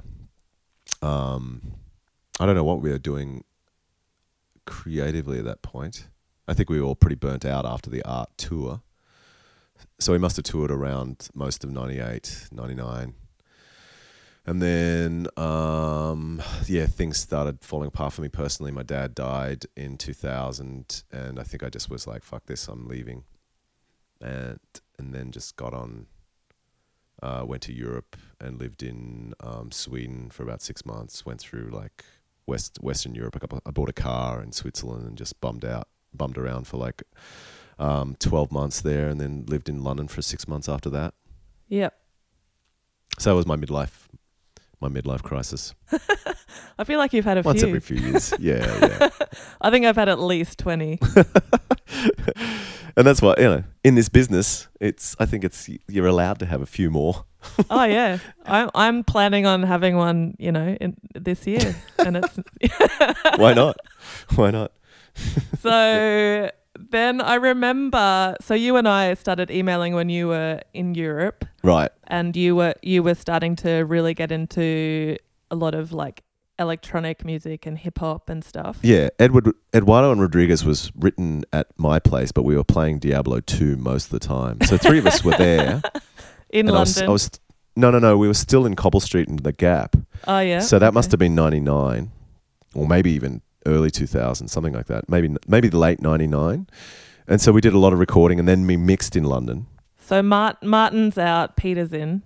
Um, 1.03 1.75
I 2.41 2.47
don't 2.47 2.55
know 2.55 2.65
what 2.65 2.81
we 2.81 2.91
were 2.91 2.99
doing 2.99 3.45
creatively 4.65 5.39
at 5.39 5.45
that 5.45 5.63
point. 5.63 6.09
I 6.49 6.55
think 6.55 6.71
we 6.71 6.81
were 6.81 6.87
all 6.87 6.95
pretty 6.95 7.17
burnt 7.17 7.45
out 7.45 7.65
after 7.67 7.91
the 7.91 8.03
art 8.05 8.31
tour. 8.37 8.83
So 9.99 10.13
we 10.13 10.19
must 10.19 10.37
have 10.37 10.45
toured 10.45 10.71
around 10.71 11.29
most 11.35 11.65
of 11.65 11.71
98, 11.71 12.49
99. 12.53 13.15
And 14.47 14.61
then, 14.61 15.27
um, 15.39 16.43
yeah, 16.67 16.85
things 16.85 17.17
started 17.19 17.63
falling 17.63 17.89
apart 17.89 18.13
for 18.13 18.21
me 18.21 18.29
personally. 18.29 18.73
My 18.73 18.83
dad 18.83 19.15
died 19.15 19.65
in 19.75 19.97
2000, 19.97 21.03
and 21.11 21.41
I 21.41 21.43
think 21.43 21.63
I 21.63 21.71
just 21.71 21.89
was 21.89 22.07
like, 22.07 22.23
fuck 22.23 22.45
this, 22.45 22.69
I'm 22.69 22.87
leaving. 22.87 23.25
And, 24.21 24.61
and 24.99 25.15
then 25.15 25.31
just 25.31 25.57
got 25.57 25.73
on 25.73 26.07
uh, 27.23 27.43
went 27.47 27.63
to 27.63 27.73
Europe 27.73 28.17
and 28.41 28.61
lived 28.61 28.83
in 28.83 29.33
um, 29.41 29.71
Sweden 29.73 30.29
for 30.31 30.43
about 30.43 30.61
six 30.61 30.85
months. 30.85 31.25
Went 31.25 31.41
through 31.41 31.71
like 31.73 32.05
West 32.47 32.79
Western 32.83 33.15
Europe. 33.15 33.37
I, 33.37 33.47
got, 33.47 33.63
I 33.65 33.71
bought 33.71 33.89
a 33.89 33.95
car 33.95 34.43
in 34.43 34.53
Switzerland 34.53 35.07
and 35.07 35.17
just 35.17 35.41
bummed 35.41 35.65
out, 35.65 35.89
bummed 36.13 36.37
around 36.37 36.67
for 36.67 36.77
like 36.77 37.03
um, 37.79 38.17
twelve 38.19 38.53
months 38.53 38.83
there, 38.83 39.09
and 39.09 39.21
then 39.21 39.45
lived 39.47 39.69
in 39.69 39.83
London 39.83 40.07
for 40.07 40.21
six 40.21 40.47
months 40.47 40.69
after 40.69 40.91
that. 40.91 41.15
Yep. 41.69 41.99
So 43.19 43.31
that 43.31 43.37
was 43.37 43.47
my 43.47 43.57
midlife, 43.57 44.09
my 44.89 45.01
midlife 45.01 45.23
crisis. 45.23 45.75
I 46.79 46.85
feel 46.85 46.99
like 46.99 47.13
you've 47.13 47.25
had 47.25 47.39
a 47.39 47.43
Once 47.43 47.61
few. 47.61 47.69
every 47.69 47.81
few 47.81 47.97
years, 47.97 48.33
yeah, 48.39 48.79
yeah. 48.81 49.09
I 49.61 49.71
think 49.71 49.87
I've 49.87 49.97
had 49.97 50.09
at 50.09 50.19
least 50.21 50.59
twenty. 50.59 50.99
and 52.97 53.07
that's 53.07 53.23
why 53.23 53.35
you 53.39 53.45
know 53.45 53.65
in 53.83 53.95
this 53.95 54.09
business, 54.09 54.69
it's 54.81 55.17
I 55.19 55.27
think 55.27 55.45
it's 55.45 55.69
you're 55.89 56.07
allowed 56.07 56.39
to 56.41 56.47
have 56.47 56.61
a 56.63 56.67
few 56.67 56.91
more. 56.91 57.25
oh 57.71 57.85
yeah, 57.85 58.19
I'm 58.47 58.71
I'm 58.75 59.05
planning 59.05 59.47
on 59.47 59.63
having 59.63 59.97
one. 59.97 60.35
You 60.39 60.53
know, 60.53 60.77
in 60.81 60.97
this 61.15 61.47
year, 61.47 61.75
and 61.99 62.17
it's 62.19 62.39
Why 63.37 63.55
not? 63.55 63.77
Why 64.37 64.51
not? 64.51 64.73
so. 65.61 66.51
Then 66.79 67.21
I 67.21 67.35
remember. 67.37 68.37
So 68.41 68.55
you 68.55 68.77
and 68.77 68.89
I 68.89 69.15
started 69.15 69.51
emailing 69.51 69.95
when 69.95 70.09
you 70.09 70.29
were 70.29 70.61
in 70.73 70.95
Europe, 70.95 71.45
Right. 71.63 71.91
and 72.09 72.35
you 72.37 72.57
were 72.57 72.75
you 72.83 73.03
were 73.03 73.15
starting 73.15 73.57
to 73.57 73.85
really 73.85 74.15
get 74.15 74.33
into 74.33 75.17
a 75.51 75.57
lot 75.57 75.75
of 75.75 75.93
like 75.93 76.23
electronic 76.59 77.25
music 77.25 77.67
and 77.67 77.79
hip 77.79 77.99
hop 77.99 78.29
and 78.29 78.45
stuff. 78.45 78.79
Yeah, 78.83 79.09
Edward 79.19 79.49
Eduardo 79.75 80.13
and 80.13 80.21
Rodriguez 80.21 80.65
was 80.65 80.91
written 80.97 81.45
at 81.53 81.67
my 81.77 81.99
place, 81.99 82.33
but 82.33 82.43
we 82.45 82.57
were 82.57 82.65
playing 82.65 82.99
Diablo 83.01 83.41
2 83.41 83.77
most 83.77 84.07
of 84.07 84.11
the 84.11 84.21
time. 84.21 84.59
So 84.63 84.77
three 84.77 84.99
of 84.99 85.07
us 85.07 85.25
were 85.25 85.37
there. 85.37 85.83
in 86.51 86.69
and 86.69 86.77
I 86.77 86.81
was, 86.81 86.97
London. 86.97 87.09
I 87.09 87.13
was 87.13 87.31
no, 87.77 87.91
no, 87.91 87.99
no. 87.99 88.17
We 88.17 88.29
were 88.29 88.35
still 88.35 88.67
in 88.67 88.77
Cobble 88.77 89.01
Street 89.01 89.29
in 89.29 89.37
the 89.37 89.53
Gap. 89.53 89.97
oh 90.29 90.39
yeah. 90.41 90.61
So 90.61 90.79
that 90.79 90.95
must 90.95 91.11
have 91.11 91.19
been 91.19 91.35
'99, 91.35 92.11
or 92.75 92.87
maybe 92.87 93.11
even 93.13 93.43
early 93.67 93.91
2000, 93.91 94.49
something 94.49 94.73
like 94.75 94.87
that. 94.87 95.09
Maybe 95.09 95.35
maybe 95.47 95.69
the 95.69 95.79
late 95.79 96.01
'99. 96.01 96.67
And 97.27 97.41
so 97.41 97.53
we 97.53 97.61
did 97.61 97.73
a 97.73 97.79
lot 97.79 97.93
of 97.93 97.99
recording, 97.99 98.39
and 98.39 98.47
then 98.47 98.67
we 98.67 98.77
mixed 98.77 99.17
in 99.17 99.25
London. 99.25 99.67
So 99.99 100.23
Mart- 100.23 100.63
Martin's 100.63 101.17
out, 101.17 101.57
Peter's 101.57 101.93
in. 101.93 102.23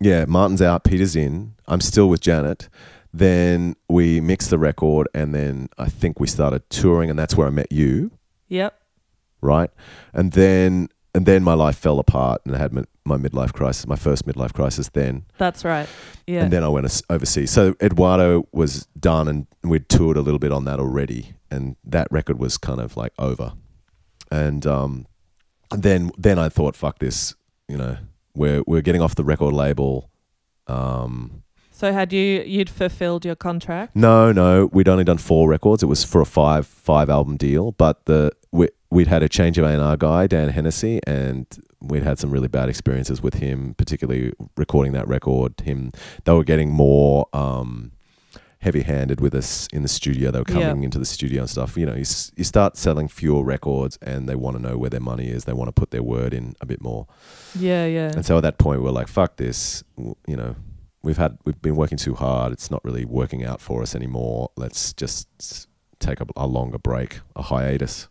Yeah, 0.00 0.24
Martin's 0.24 0.62
out, 0.62 0.84
Peter's 0.84 1.14
in. 1.14 1.54
I'm 1.68 1.82
still 1.82 2.08
with 2.08 2.20
Janet. 2.22 2.70
Then 3.12 3.76
we 3.88 4.20
mixed 4.20 4.48
the 4.48 4.58
record, 4.58 5.08
and 5.12 5.34
then 5.34 5.68
I 5.76 5.90
think 5.90 6.18
we 6.18 6.26
started 6.26 6.68
touring, 6.70 7.10
and 7.10 7.18
that's 7.18 7.36
where 7.36 7.46
I 7.46 7.50
met 7.50 7.70
you. 7.70 8.12
Yep. 8.48 8.74
right? 9.42 9.70
And 10.14 10.32
then 10.32 10.88
and 11.14 11.26
then 11.26 11.42
my 11.42 11.54
life 11.54 11.76
fell 11.76 11.98
apart, 11.98 12.40
and 12.46 12.54
I 12.54 12.58
had 12.58 12.72
my, 13.04 13.16
midlife 13.16 13.52
crisis, 13.52 13.86
my 13.86 13.96
first 13.96 14.26
midlife 14.26 14.52
crisis. 14.52 14.88
Then 14.88 15.24
That's 15.38 15.64
right. 15.64 15.88
Yeah. 16.26 16.44
and 16.44 16.52
then 16.52 16.62
I 16.62 16.68
went 16.68 17.02
overseas. 17.10 17.50
So 17.50 17.74
Eduardo 17.80 18.46
was 18.52 18.86
done, 18.98 19.28
and 19.28 19.46
we'd 19.62 19.88
toured 19.88 20.16
a 20.16 20.22
little 20.22 20.38
bit 20.38 20.52
on 20.52 20.64
that 20.64 20.78
already, 20.78 21.34
and 21.50 21.76
that 21.84 22.08
record 22.10 22.38
was 22.38 22.56
kind 22.56 22.80
of 22.80 22.96
like 22.96 23.12
over. 23.18 23.52
And 24.30 24.66
um, 24.66 25.06
then 25.70 26.12
then 26.16 26.38
I 26.38 26.48
thought, 26.48 26.76
fuck 26.76 26.98
this, 26.98 27.34
you 27.68 27.76
know, 27.76 27.96
we're 28.34 28.62
we're 28.66 28.82
getting 28.82 29.02
off 29.02 29.14
the 29.14 29.24
record 29.24 29.54
label. 29.54 30.10
Um, 30.66 31.42
so 31.72 31.92
had 31.92 32.12
you 32.12 32.42
you'd 32.46 32.70
fulfilled 32.70 33.24
your 33.24 33.34
contract? 33.34 33.96
no, 33.96 34.30
no, 34.32 34.66
we'd 34.66 34.88
only 34.88 35.04
done 35.04 35.18
four 35.18 35.48
records. 35.48 35.82
It 35.82 35.86
was 35.86 36.04
for 36.04 36.20
a 36.20 36.26
five 36.26 36.66
five 36.66 37.10
album 37.10 37.36
deal, 37.36 37.72
but 37.72 38.04
the 38.06 38.30
we, 38.52 38.68
we'd 38.90 39.06
had 39.06 39.22
a 39.22 39.28
change 39.28 39.58
of 39.58 39.64
A&R 39.64 39.96
guy, 39.96 40.26
Dan 40.26 40.50
Hennessy, 40.50 41.00
and 41.06 41.46
we'd 41.80 42.02
had 42.02 42.18
some 42.18 42.30
really 42.30 42.48
bad 42.48 42.68
experiences 42.68 43.22
with 43.22 43.34
him, 43.34 43.74
particularly 43.78 44.32
recording 44.56 44.92
that 44.92 45.08
record. 45.08 45.60
Him, 45.60 45.92
they 46.24 46.32
were 46.32 46.44
getting 46.44 46.70
more 46.70 47.26
um, 47.32 47.92
heavy-handed 48.58 49.20
with 49.20 49.34
us 49.34 49.66
in 49.72 49.82
the 49.82 49.88
studio. 49.88 50.30
They 50.30 50.38
were 50.38 50.44
coming 50.44 50.62
Yeah. 50.80 50.84
into 50.84 50.98
the 50.98 51.04
studio 51.06 51.40
and 51.42 51.50
stuff. 51.50 51.76
You 51.78 51.86
know, 51.86 51.94
you, 51.94 52.02
s- 52.02 52.30
you 52.36 52.44
start 52.44 52.76
selling 52.76 53.08
fewer 53.08 53.42
records, 53.42 53.98
and 54.02 54.28
they 54.28 54.34
want 54.34 54.56
to 54.56 54.62
know 54.62 54.76
where 54.76 54.90
their 54.90 55.00
money 55.00 55.28
is. 55.28 55.44
They 55.44 55.54
want 55.54 55.68
to 55.68 55.72
put 55.72 55.90
their 55.90 56.02
word 56.02 56.34
in 56.34 56.54
a 56.60 56.66
bit 56.66 56.82
more. 56.82 57.06
Yeah, 57.58 57.86
yeah. 57.86 58.12
And 58.14 58.24
so 58.26 58.36
at 58.36 58.42
that 58.42 58.58
point, 58.58 58.80
we 58.80 58.84
we're 58.84 58.90
like, 58.92 59.08
"Fuck 59.08 59.36
this!" 59.36 59.82
W- 59.96 60.14
You 60.26 60.36
know, 60.36 60.56
we've 61.02 61.16
had 61.16 61.38
we've 61.46 61.60
been 61.62 61.76
working 61.76 61.96
too 61.98 62.14
hard. 62.14 62.52
It's 62.52 62.70
not 62.70 62.84
really 62.84 63.06
working 63.06 63.42
out 63.44 63.60
for 63.62 63.80
us 63.82 63.94
anymore. 63.94 64.50
Let's 64.56 64.92
just 64.92 65.26
take 65.98 66.20
a, 66.20 66.26
a 66.36 66.46
longer 66.46 66.78
break, 66.78 67.20
a 67.36 67.42
hiatus. 67.42 68.08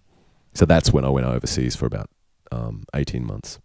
So 0.55 0.65
that's 0.65 0.91
when 0.91 1.05
I 1.05 1.09
went 1.09 1.27
overseas 1.27 1.75
for 1.75 1.85
about 1.85 2.09
um, 2.51 2.83
eighteen 2.93 3.25
months. 3.25 3.59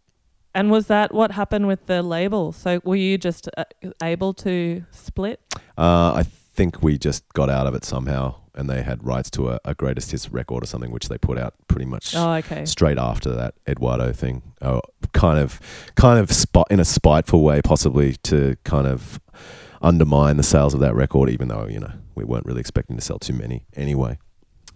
And 0.56 0.70
was 0.70 0.86
that 0.86 1.12
what 1.12 1.32
happened 1.32 1.66
with 1.66 1.86
the 1.86 2.00
label? 2.02 2.52
So 2.52 2.80
were 2.84 2.94
you 2.96 3.18
just 3.18 3.48
uh, 3.56 3.64
able 4.02 4.32
to 4.34 4.84
split? 4.92 5.40
Uh, 5.76 6.12
I 6.14 6.22
think 6.22 6.80
we 6.82 6.96
just 6.96 7.24
got 7.32 7.50
out 7.50 7.66
of 7.66 7.74
it 7.74 7.84
somehow, 7.84 8.36
and 8.54 8.70
they 8.70 8.82
had 8.82 9.04
rights 9.04 9.30
to 9.30 9.50
a, 9.50 9.58
a 9.64 9.74
greatest 9.74 10.12
hits 10.12 10.30
record 10.30 10.62
or 10.62 10.66
something, 10.66 10.92
which 10.92 11.08
they 11.08 11.18
put 11.18 11.38
out 11.38 11.54
pretty 11.66 11.86
much 11.86 12.14
Oh, 12.14 12.34
okay. 12.34 12.64
straight 12.66 12.98
after 12.98 13.30
that 13.34 13.54
Eduardo 13.66 14.12
thing. 14.12 14.42
Oh, 14.62 14.80
kind 15.12 15.40
of, 15.40 15.58
kind 15.96 16.20
of 16.20 16.30
spot 16.30 16.68
in 16.70 16.78
a 16.78 16.84
spiteful 16.84 17.42
way, 17.42 17.60
possibly 17.60 18.14
to 18.22 18.54
kind 18.62 18.86
of 18.86 19.18
undermine 19.82 20.36
the 20.36 20.44
sales 20.44 20.72
of 20.72 20.78
that 20.80 20.94
record, 20.94 21.30
even 21.30 21.48
though 21.48 21.66
you 21.66 21.80
know 21.80 21.90
we 22.14 22.22
weren't 22.22 22.46
really 22.46 22.60
expecting 22.60 22.94
to 22.96 23.02
sell 23.02 23.18
too 23.18 23.32
many 23.34 23.66
anyway. 23.74 24.16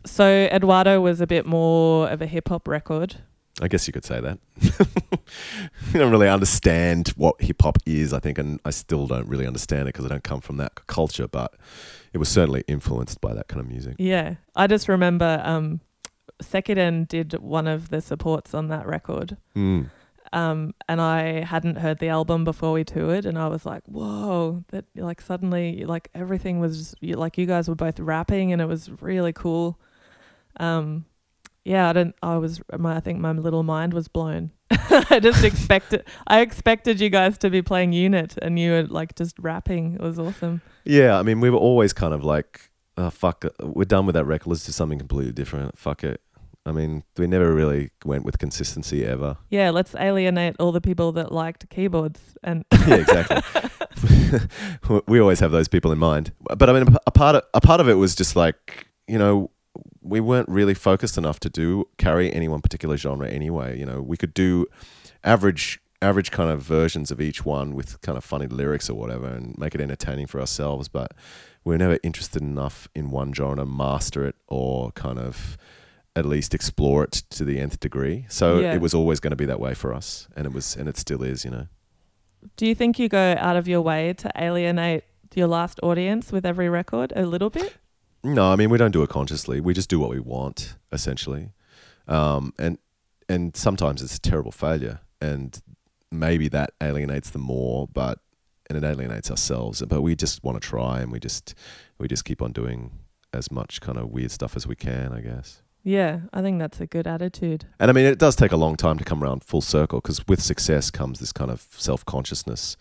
So 0.04 0.26
Eduardo 0.50 1.00
was 1.00 1.20
a 1.20 1.26
bit 1.28 1.46
more 1.46 2.08
of 2.10 2.20
a 2.20 2.26
hip 2.26 2.48
hop 2.48 2.66
record. 2.66 3.16
I 3.60 3.68
guess 3.68 3.86
you 3.86 3.92
could 3.92 4.04
say 4.04 4.20
that. 4.20 4.38
I 5.94 5.98
don't 5.98 6.12
really 6.12 6.28
understand 6.28 7.08
what 7.16 7.40
hip 7.40 7.62
hop 7.62 7.78
is, 7.86 8.12
I 8.12 8.20
think, 8.20 8.38
and 8.38 8.60
I 8.64 8.70
still 8.70 9.06
don't 9.06 9.26
really 9.26 9.46
understand 9.46 9.82
it 9.82 9.94
because 9.94 10.04
I 10.04 10.08
don't 10.08 10.24
come 10.24 10.40
from 10.40 10.58
that 10.58 10.86
culture, 10.86 11.26
but 11.26 11.54
it 12.12 12.18
was 12.18 12.28
certainly 12.28 12.62
influenced 12.68 13.20
by 13.20 13.34
that 13.34 13.48
kind 13.48 13.60
of 13.60 13.68
music. 13.68 13.96
Yeah. 13.98 14.34
I 14.54 14.66
just 14.66 14.88
remember 14.88 15.42
um 15.44 15.80
Sekiden 16.42 17.08
did 17.08 17.34
one 17.34 17.66
of 17.66 17.90
the 17.90 18.00
supports 18.00 18.54
on 18.54 18.68
that 18.68 18.86
record. 18.86 19.36
Mm. 19.56 19.90
Um, 20.32 20.74
and 20.88 21.00
I 21.00 21.42
hadn't 21.42 21.76
heard 21.76 21.98
the 21.98 22.08
album 22.08 22.44
before 22.44 22.72
we 22.72 22.84
toured, 22.84 23.24
and 23.24 23.38
I 23.38 23.48
was 23.48 23.64
like, 23.64 23.82
"Whoa!" 23.86 24.62
That 24.68 24.84
like 24.94 25.22
suddenly, 25.22 25.84
like 25.86 26.10
everything 26.14 26.60
was 26.60 26.94
you, 27.00 27.14
like 27.14 27.38
you 27.38 27.46
guys 27.46 27.68
were 27.68 27.74
both 27.74 27.98
rapping, 27.98 28.52
and 28.52 28.60
it 28.60 28.66
was 28.66 28.90
really 29.00 29.32
cool. 29.32 29.80
Um, 30.60 31.06
yeah, 31.64 31.88
I 31.88 31.92
don't. 31.92 32.14
I 32.22 32.36
was. 32.36 32.60
My, 32.78 32.96
I 32.96 33.00
think 33.00 33.20
my 33.20 33.32
little 33.32 33.62
mind 33.62 33.94
was 33.94 34.08
blown. 34.08 34.52
I 34.70 35.20
just 35.20 35.44
expected. 35.44 36.04
I 36.26 36.40
expected 36.40 37.00
you 37.00 37.10
guys 37.10 37.38
to 37.38 37.50
be 37.50 37.62
playing 37.62 37.92
unit, 37.92 38.36
and 38.40 38.58
you 38.58 38.70
were 38.70 38.82
like 38.84 39.14
just 39.14 39.38
rapping. 39.38 39.94
It 39.94 40.00
was 40.00 40.18
awesome. 40.18 40.62
Yeah, 40.84 41.18
I 41.18 41.22
mean, 41.22 41.40
we 41.40 41.50
were 41.50 41.58
always 41.58 41.92
kind 41.92 42.14
of 42.14 42.24
like, 42.24 42.70
oh, 42.96 43.10
fuck, 43.10 43.44
we're 43.60 43.84
done 43.84 44.06
with 44.06 44.14
that 44.14 44.24
record. 44.24 44.48
Let's 44.48 44.64
do 44.64 44.72
something 44.72 44.98
completely 44.98 45.32
different. 45.32 45.76
Fuck 45.76 46.04
it. 46.04 46.20
I 46.68 46.72
mean, 46.72 47.02
we 47.16 47.26
never 47.26 47.54
really 47.54 47.90
went 48.04 48.24
with 48.24 48.38
consistency 48.38 49.04
ever. 49.04 49.38
Yeah, 49.48 49.70
let's 49.70 49.94
alienate 49.94 50.56
all 50.58 50.70
the 50.70 50.82
people 50.82 51.12
that 51.12 51.32
liked 51.32 51.68
keyboards 51.70 52.36
and 52.44 52.64
yeah, 52.86 52.96
exactly. 52.96 53.42
we 55.06 55.18
always 55.18 55.40
have 55.40 55.50
those 55.50 55.68
people 55.68 55.92
in 55.92 55.98
mind. 55.98 56.32
But 56.40 56.68
I 56.68 56.72
mean, 56.74 56.94
a 57.06 57.10
part 57.10 57.36
of 57.36 57.42
a 57.54 57.60
part 57.60 57.80
of 57.80 57.88
it 57.88 57.94
was 57.94 58.14
just 58.14 58.36
like 58.36 58.86
you 59.06 59.18
know 59.18 59.50
we 60.08 60.20
weren't 60.20 60.48
really 60.48 60.74
focused 60.74 61.18
enough 61.18 61.38
to 61.40 61.50
do 61.50 61.86
carry 61.98 62.32
any 62.32 62.48
one 62.48 62.60
particular 62.60 62.96
genre 62.96 63.28
anyway. 63.28 63.78
You 63.78 63.86
know, 63.86 64.00
we 64.02 64.16
could 64.16 64.34
do 64.34 64.66
average 65.24 65.80
average 66.00 66.30
kind 66.30 66.48
of 66.48 66.62
versions 66.62 67.10
of 67.10 67.20
each 67.20 67.44
one 67.44 67.74
with 67.74 68.00
kind 68.02 68.16
of 68.16 68.22
funny 68.24 68.46
lyrics 68.46 68.88
or 68.88 68.94
whatever 68.94 69.26
and 69.26 69.56
make 69.58 69.74
it 69.74 69.80
entertaining 69.80 70.26
for 70.28 70.38
ourselves. 70.40 70.86
But 70.88 71.12
we 71.64 71.74
were 71.74 71.78
never 71.78 71.98
interested 72.04 72.40
enough 72.40 72.88
in 72.94 73.10
one 73.10 73.32
genre 73.34 73.66
master 73.66 74.24
it 74.24 74.36
or 74.46 74.92
kind 74.92 75.18
of 75.18 75.56
at 76.14 76.24
least 76.24 76.54
explore 76.54 77.04
it 77.04 77.12
to 77.30 77.44
the 77.44 77.58
nth 77.58 77.80
degree. 77.80 78.26
So 78.28 78.60
Yeah. 78.60 78.74
it 78.74 78.80
was 78.80 78.94
always 78.94 79.18
going 79.20 79.32
to 79.32 79.36
be 79.36 79.46
that 79.46 79.60
way 79.60 79.74
for 79.74 79.92
us, 79.92 80.28
and 80.36 80.46
it 80.46 80.52
was, 80.52 80.76
and 80.76 80.88
it 80.88 80.96
still 80.96 81.22
is. 81.22 81.44
You 81.44 81.50
know. 81.50 81.66
Do 82.56 82.66
you 82.66 82.74
think 82.76 82.98
you 83.00 83.08
go 83.08 83.34
out 83.38 83.56
of 83.56 83.66
your 83.66 83.80
way 83.82 84.12
to 84.14 84.30
alienate 84.36 85.02
your 85.34 85.48
last 85.48 85.78
audience 85.82 86.30
with 86.32 86.46
every 86.46 86.68
record 86.68 87.12
a 87.16 87.26
little 87.26 87.50
bit? 87.50 87.76
No, 88.34 88.52
I 88.52 88.56
mean 88.56 88.70
we 88.70 88.78
don't 88.78 88.90
do 88.90 89.02
it 89.02 89.08
consciously. 89.08 89.60
We 89.60 89.74
just 89.74 89.88
do 89.88 89.98
what 89.98 90.10
we 90.10 90.20
want, 90.20 90.76
essentially, 90.92 91.50
um, 92.06 92.52
and 92.58 92.78
and 93.28 93.56
sometimes 93.56 94.02
it's 94.02 94.16
a 94.16 94.20
terrible 94.20 94.52
failure, 94.52 95.00
and 95.20 95.60
maybe 96.10 96.48
that 96.48 96.70
alienates 96.82 97.30
them 97.30 97.42
more, 97.42 97.88
but 97.88 98.18
and 98.68 98.76
it 98.76 98.84
alienates 98.86 99.30
ourselves. 99.30 99.82
But 99.88 100.02
we 100.02 100.14
just 100.14 100.44
want 100.44 100.60
to 100.60 100.66
try, 100.66 101.00
and 101.00 101.10
we 101.10 101.20
just 101.20 101.54
we 101.98 102.06
just 102.06 102.24
keep 102.24 102.42
on 102.42 102.52
doing 102.52 102.90
as 103.32 103.50
much 103.50 103.80
kind 103.80 103.98
of 103.98 104.10
weird 104.10 104.30
stuff 104.30 104.56
as 104.56 104.66
we 104.66 104.76
can, 104.76 105.12
I 105.12 105.20
guess. 105.20 105.62
Yeah, 105.84 106.20
I 106.32 106.42
think 106.42 106.58
that's 106.58 106.80
a 106.80 106.86
good 106.86 107.06
attitude. 107.06 107.64
And 107.78 107.90
I 107.90 107.94
mean, 107.94 108.04
it 108.04 108.18
does 108.18 108.36
take 108.36 108.52
a 108.52 108.56
long 108.56 108.76
time 108.76 108.98
to 108.98 109.04
come 109.04 109.22
around 109.22 109.44
full 109.44 109.60
circle 109.60 110.00
because 110.00 110.26
with 110.26 110.42
success 110.42 110.90
comes 110.90 111.18
this 111.18 111.32
kind 111.32 111.50
of 111.50 111.66
self 111.70 112.04
consciousness. 112.04 112.76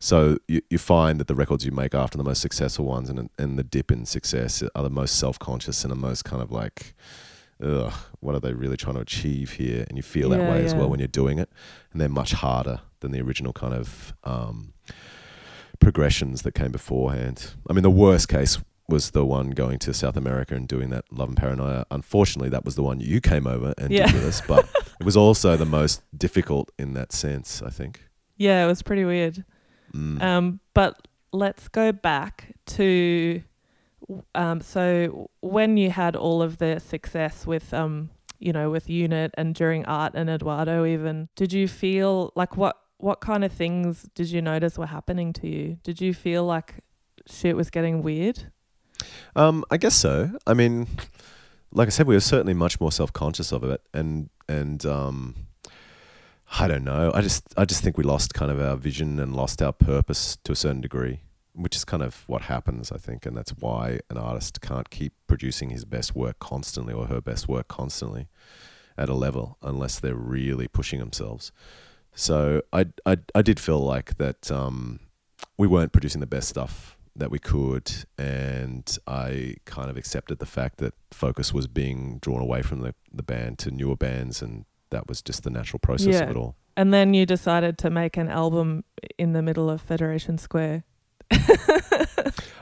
So 0.00 0.38
you, 0.46 0.62
you 0.70 0.78
find 0.78 1.18
that 1.18 1.26
the 1.26 1.34
records 1.34 1.64
you 1.64 1.72
make 1.72 1.94
after 1.94 2.16
the 2.16 2.24
most 2.24 2.40
successful 2.40 2.84
ones 2.84 3.10
and, 3.10 3.28
and 3.38 3.58
the 3.58 3.64
dip 3.64 3.90
in 3.90 4.06
success 4.06 4.62
are 4.74 4.82
the 4.82 4.90
most 4.90 5.16
self 5.18 5.38
conscious 5.38 5.82
and 5.84 5.90
the 5.90 5.96
most 5.96 6.24
kind 6.24 6.40
of 6.42 6.52
like, 6.52 6.94
ugh, 7.62 7.92
what 8.20 8.34
are 8.34 8.40
they 8.40 8.52
really 8.52 8.76
trying 8.76 8.94
to 8.94 9.00
achieve 9.00 9.52
here? 9.52 9.84
And 9.88 9.96
you 9.96 10.02
feel 10.02 10.28
that 10.30 10.40
Yeah, 10.40 10.50
way 10.50 10.64
as 10.64 10.74
well 10.74 10.88
when 10.88 11.00
you're 11.00 11.08
doing 11.08 11.38
it. 11.38 11.50
And 11.92 12.00
they're 12.00 12.08
much 12.08 12.32
harder 12.32 12.80
than 13.00 13.10
the 13.10 13.20
original 13.20 13.52
kind 13.52 13.74
of 13.74 14.14
um, 14.24 14.72
progressions 15.80 16.42
that 16.42 16.52
came 16.54 16.72
beforehand. 16.72 17.54
I 17.68 17.72
mean, 17.72 17.82
the 17.82 17.90
worst 17.90 18.28
case 18.28 18.58
was 18.88 19.10
the 19.10 19.24
one 19.24 19.50
going 19.50 19.78
to 19.80 19.92
South 19.92 20.16
America 20.16 20.54
and 20.54 20.66
doing 20.66 20.90
that 20.90 21.04
Love 21.12 21.28
and 21.28 21.36
Paranoia. 21.36 21.84
Unfortunately, 21.90 22.48
that 22.48 22.64
was 22.64 22.74
the 22.74 22.82
one 22.82 23.00
you 23.00 23.20
came 23.20 23.46
over 23.46 23.74
and 23.76 23.90
Yeah. 23.90 24.06
did 24.06 24.14
with 24.14 24.24
us, 24.26 24.42
but 24.48 24.64
it 25.00 25.04
was 25.04 25.16
also 25.16 25.56
the 25.56 25.66
most 25.66 26.02
difficult 26.16 26.70
in 26.78 26.94
that 26.94 27.12
sense, 27.12 27.62
I 27.62 27.70
think. 27.70 28.04
Yeah, 28.36 28.64
it 28.64 28.66
was 28.66 28.82
pretty 28.82 29.04
weird. 29.04 29.44
Mm. 29.94 30.22
Um, 30.22 30.60
but 30.74 31.08
let's 31.32 31.68
go 31.68 31.92
back 31.92 32.54
to 32.66 33.42
um, 34.34 34.60
so 34.60 35.30
when 35.40 35.76
you 35.76 35.90
had 35.90 36.16
all 36.16 36.40
of 36.40 36.58
the 36.58 36.78
success 36.80 37.46
with 37.46 37.74
um, 37.74 38.10
you 38.38 38.52
know, 38.52 38.70
with 38.70 38.88
Unit 38.88 39.32
and 39.36 39.54
during 39.54 39.84
Art 39.86 40.12
and 40.14 40.30
Eduardo, 40.30 40.84
even 40.84 41.28
did 41.34 41.52
you 41.52 41.68
feel 41.68 42.32
like 42.36 42.56
what 42.56 42.76
what 42.98 43.20
kind 43.20 43.44
of 43.44 43.52
things 43.52 44.08
did 44.14 44.30
you 44.30 44.42
notice 44.42 44.78
were 44.78 44.86
happening 44.86 45.32
to 45.32 45.48
you? 45.48 45.78
Did 45.82 46.00
you 46.00 46.12
feel 46.14 46.44
like 46.44 46.76
shit 47.26 47.56
was 47.56 47.70
getting 47.70 48.02
weird? 48.02 48.50
Um, 49.36 49.64
I 49.70 49.76
guess 49.76 49.94
so. 49.94 50.30
I 50.46 50.54
mean, 50.54 50.86
like 51.72 51.86
I 51.86 51.90
said, 51.90 52.06
we 52.06 52.14
were 52.14 52.20
certainly 52.20 52.54
much 52.54 52.80
more 52.80 52.92
self 52.92 53.12
conscious 53.12 53.52
of 53.52 53.64
it, 53.64 53.80
and 53.92 54.30
and 54.48 54.84
um, 54.86 55.34
I 56.50 56.66
don't 56.66 56.84
know. 56.84 57.10
I 57.14 57.20
just 57.20 57.52
I 57.56 57.64
just 57.64 57.82
think 57.82 57.98
we 57.98 58.04
lost 58.04 58.34
kind 58.34 58.50
of 58.50 58.60
our 58.60 58.76
vision 58.76 59.20
and 59.20 59.34
lost 59.34 59.60
our 59.60 59.72
purpose 59.72 60.38
to 60.44 60.52
a 60.52 60.56
certain 60.56 60.80
degree, 60.80 61.20
which 61.52 61.76
is 61.76 61.84
kind 61.84 62.02
of 62.02 62.24
what 62.26 62.42
happens, 62.42 62.90
I 62.90 62.96
think, 62.96 63.26
and 63.26 63.36
that's 63.36 63.50
why 63.50 64.00
an 64.10 64.16
artist 64.16 64.60
can't 64.60 64.88
keep 64.90 65.12
producing 65.26 65.70
his 65.70 65.84
best 65.84 66.14
work 66.14 66.38
constantly 66.38 66.94
or 66.94 67.06
her 67.06 67.20
best 67.20 67.48
work 67.48 67.68
constantly 67.68 68.28
at 68.96 69.08
a 69.08 69.14
level 69.14 69.58
unless 69.62 70.00
they're 70.00 70.14
really 70.14 70.68
pushing 70.68 70.98
themselves. 71.00 71.52
So 72.14 72.62
I 72.72 72.86
I 73.04 73.18
I 73.34 73.42
did 73.42 73.60
feel 73.60 73.80
like 73.80 74.16
that 74.16 74.50
um, 74.50 75.00
we 75.58 75.66
weren't 75.66 75.92
producing 75.92 76.20
the 76.20 76.26
best 76.26 76.48
stuff 76.48 76.96
that 77.14 77.30
we 77.30 77.38
could, 77.38 77.92
and 78.16 78.96
I 79.06 79.56
kind 79.64 79.90
of 79.90 79.96
accepted 79.96 80.38
the 80.38 80.46
fact 80.46 80.78
that 80.78 80.94
focus 81.10 81.52
was 81.52 81.66
being 81.66 82.18
drawn 82.20 82.40
away 82.40 82.62
from 82.62 82.80
the, 82.80 82.94
the 83.12 83.22
band 83.22 83.58
to 83.60 83.70
newer 83.70 83.96
bands, 83.96 84.40
and 84.40 84.64
that 84.90 85.08
was 85.08 85.22
just 85.22 85.42
the 85.44 85.50
natural 85.50 85.78
process 85.80 86.14
Yeah. 86.14 86.22
of 86.24 86.30
it 86.30 86.36
all. 86.36 86.56
And 86.76 86.94
then 86.94 87.12
you 87.14 87.26
decided 87.26 87.76
to 87.78 87.90
make 87.90 88.16
an 88.16 88.28
album 88.28 88.84
in 89.18 89.32
the 89.32 89.42
middle 89.42 89.68
of 89.68 89.80
Federation 89.82 90.38
Square. 90.38 90.84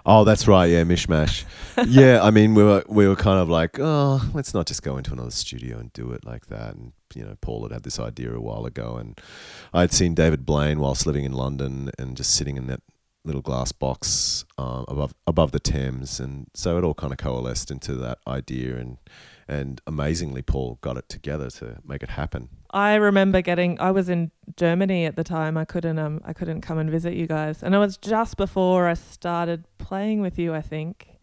Oh, 0.09 0.23
that's 0.23 0.47
right, 0.47 0.67
yeah, 0.67 0.85
mishmash. 0.85 1.45
yeah, 1.89 2.23
I 2.23 2.31
mean, 2.31 2.55
we 2.55 2.63
were 2.63 2.85
we 2.89 3.09
were 3.09 3.17
kind 3.17 3.41
of 3.41 3.49
like, 3.49 3.79
oh, 3.81 4.23
let's 4.35 4.55
not 4.55 4.67
just 4.67 4.85
go 4.85 4.97
into 4.97 5.13
another 5.13 5.33
studio 5.33 5.79
and 5.79 5.93
do 5.93 6.13
it 6.13 6.25
like 6.25 6.47
that. 6.47 6.77
And 6.77 6.93
you 7.15 7.25
know, 7.25 7.37
Paul 7.41 7.65
had 7.65 7.73
had 7.73 7.83
this 7.83 7.99
idea 7.99 8.33
a 8.33 8.41
while 8.41 8.67
ago, 8.67 8.97
and 8.97 9.21
I'd 9.75 9.93
seen 9.93 10.15
David 10.15 10.47
Blaine 10.47 10.79
whilst 10.79 11.07
living 11.07 11.25
in 11.25 11.33
London 11.33 11.91
and 11.99 12.17
just 12.17 12.35
sitting 12.37 12.57
in 12.57 12.69
that 12.69 12.83
little 13.25 13.43
glass 13.43 13.73
box 13.73 14.45
um, 14.59 14.85
above 14.87 15.13
above 15.27 15.51
the 15.51 15.59
Thames, 15.59 16.21
and 16.21 16.47
so 16.55 16.79
it 16.79 16.85
all 16.85 16.95
kind 16.95 17.13
of 17.13 17.19
coalesced 17.19 17.73
into 17.73 17.95
that 17.97 18.19
idea, 18.29 18.77
and 18.77 18.99
and 19.49 19.81
amazingly, 19.87 20.43
Paul 20.43 20.79
got 20.81 20.97
it 20.97 21.09
together 21.09 21.51
to 21.51 21.79
make 21.85 22.03
it 22.03 22.11
happen. 22.11 22.49
I 22.71 22.95
remember 22.97 23.41
getting 23.43 23.81
I 23.81 23.91
was 23.93 24.09
in 24.09 24.31
Germany 24.57 25.05
at 25.07 25.17
the 25.17 25.25
time. 25.25 25.57
I 25.57 25.65
couldn't 25.65 25.99
um 25.99 26.21
I 26.25 26.33
couldn't 26.33 26.61
come 26.63 26.79
and 26.79 26.91
visit 26.91 27.15
you 27.15 27.27
guys. 27.27 27.63
And 27.63 27.75
it 27.75 27.79
was 27.79 27.97
just 27.97 28.37
before 28.37 28.87
I 28.89 28.95
started 28.95 29.65
playing 29.79 30.21
with 30.21 30.39
you, 30.39 30.53
I 30.55 30.63
think. 30.63 31.19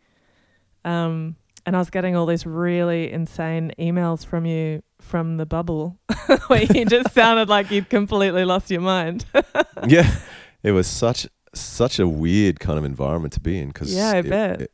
Um 0.86 1.36
and 1.66 1.76
I 1.76 1.80
was 1.80 1.90
getting 1.90 2.16
all 2.16 2.26
these 2.26 2.46
really 2.46 3.12
insane 3.12 3.72
emails 3.80 4.26
from 4.26 4.46
you 4.46 4.84
from 5.00 5.38
the 5.38 5.46
bubble 5.46 5.98
where 6.48 6.64
you 6.64 6.86
just 6.86 7.12
sounded 7.14 7.50
like 7.50 7.72
you'd 7.72 7.90
completely 7.90 8.46
lost 8.46 8.72
your 8.72 8.82
mind. 8.82 9.26
yeah, 9.88 10.10
it 10.64 10.72
was 10.72 10.88
such 10.88 11.28
such 11.54 12.00
a 12.00 12.08
weird 12.08 12.60
kind 12.60 12.80
of 12.80 12.86
environment 12.86 13.34
to 13.34 13.40
be 13.40 13.60
in 13.60 13.68
because 13.68 13.94
Yeah, 13.94 14.12
I 14.12 14.22
bet. 14.22 14.72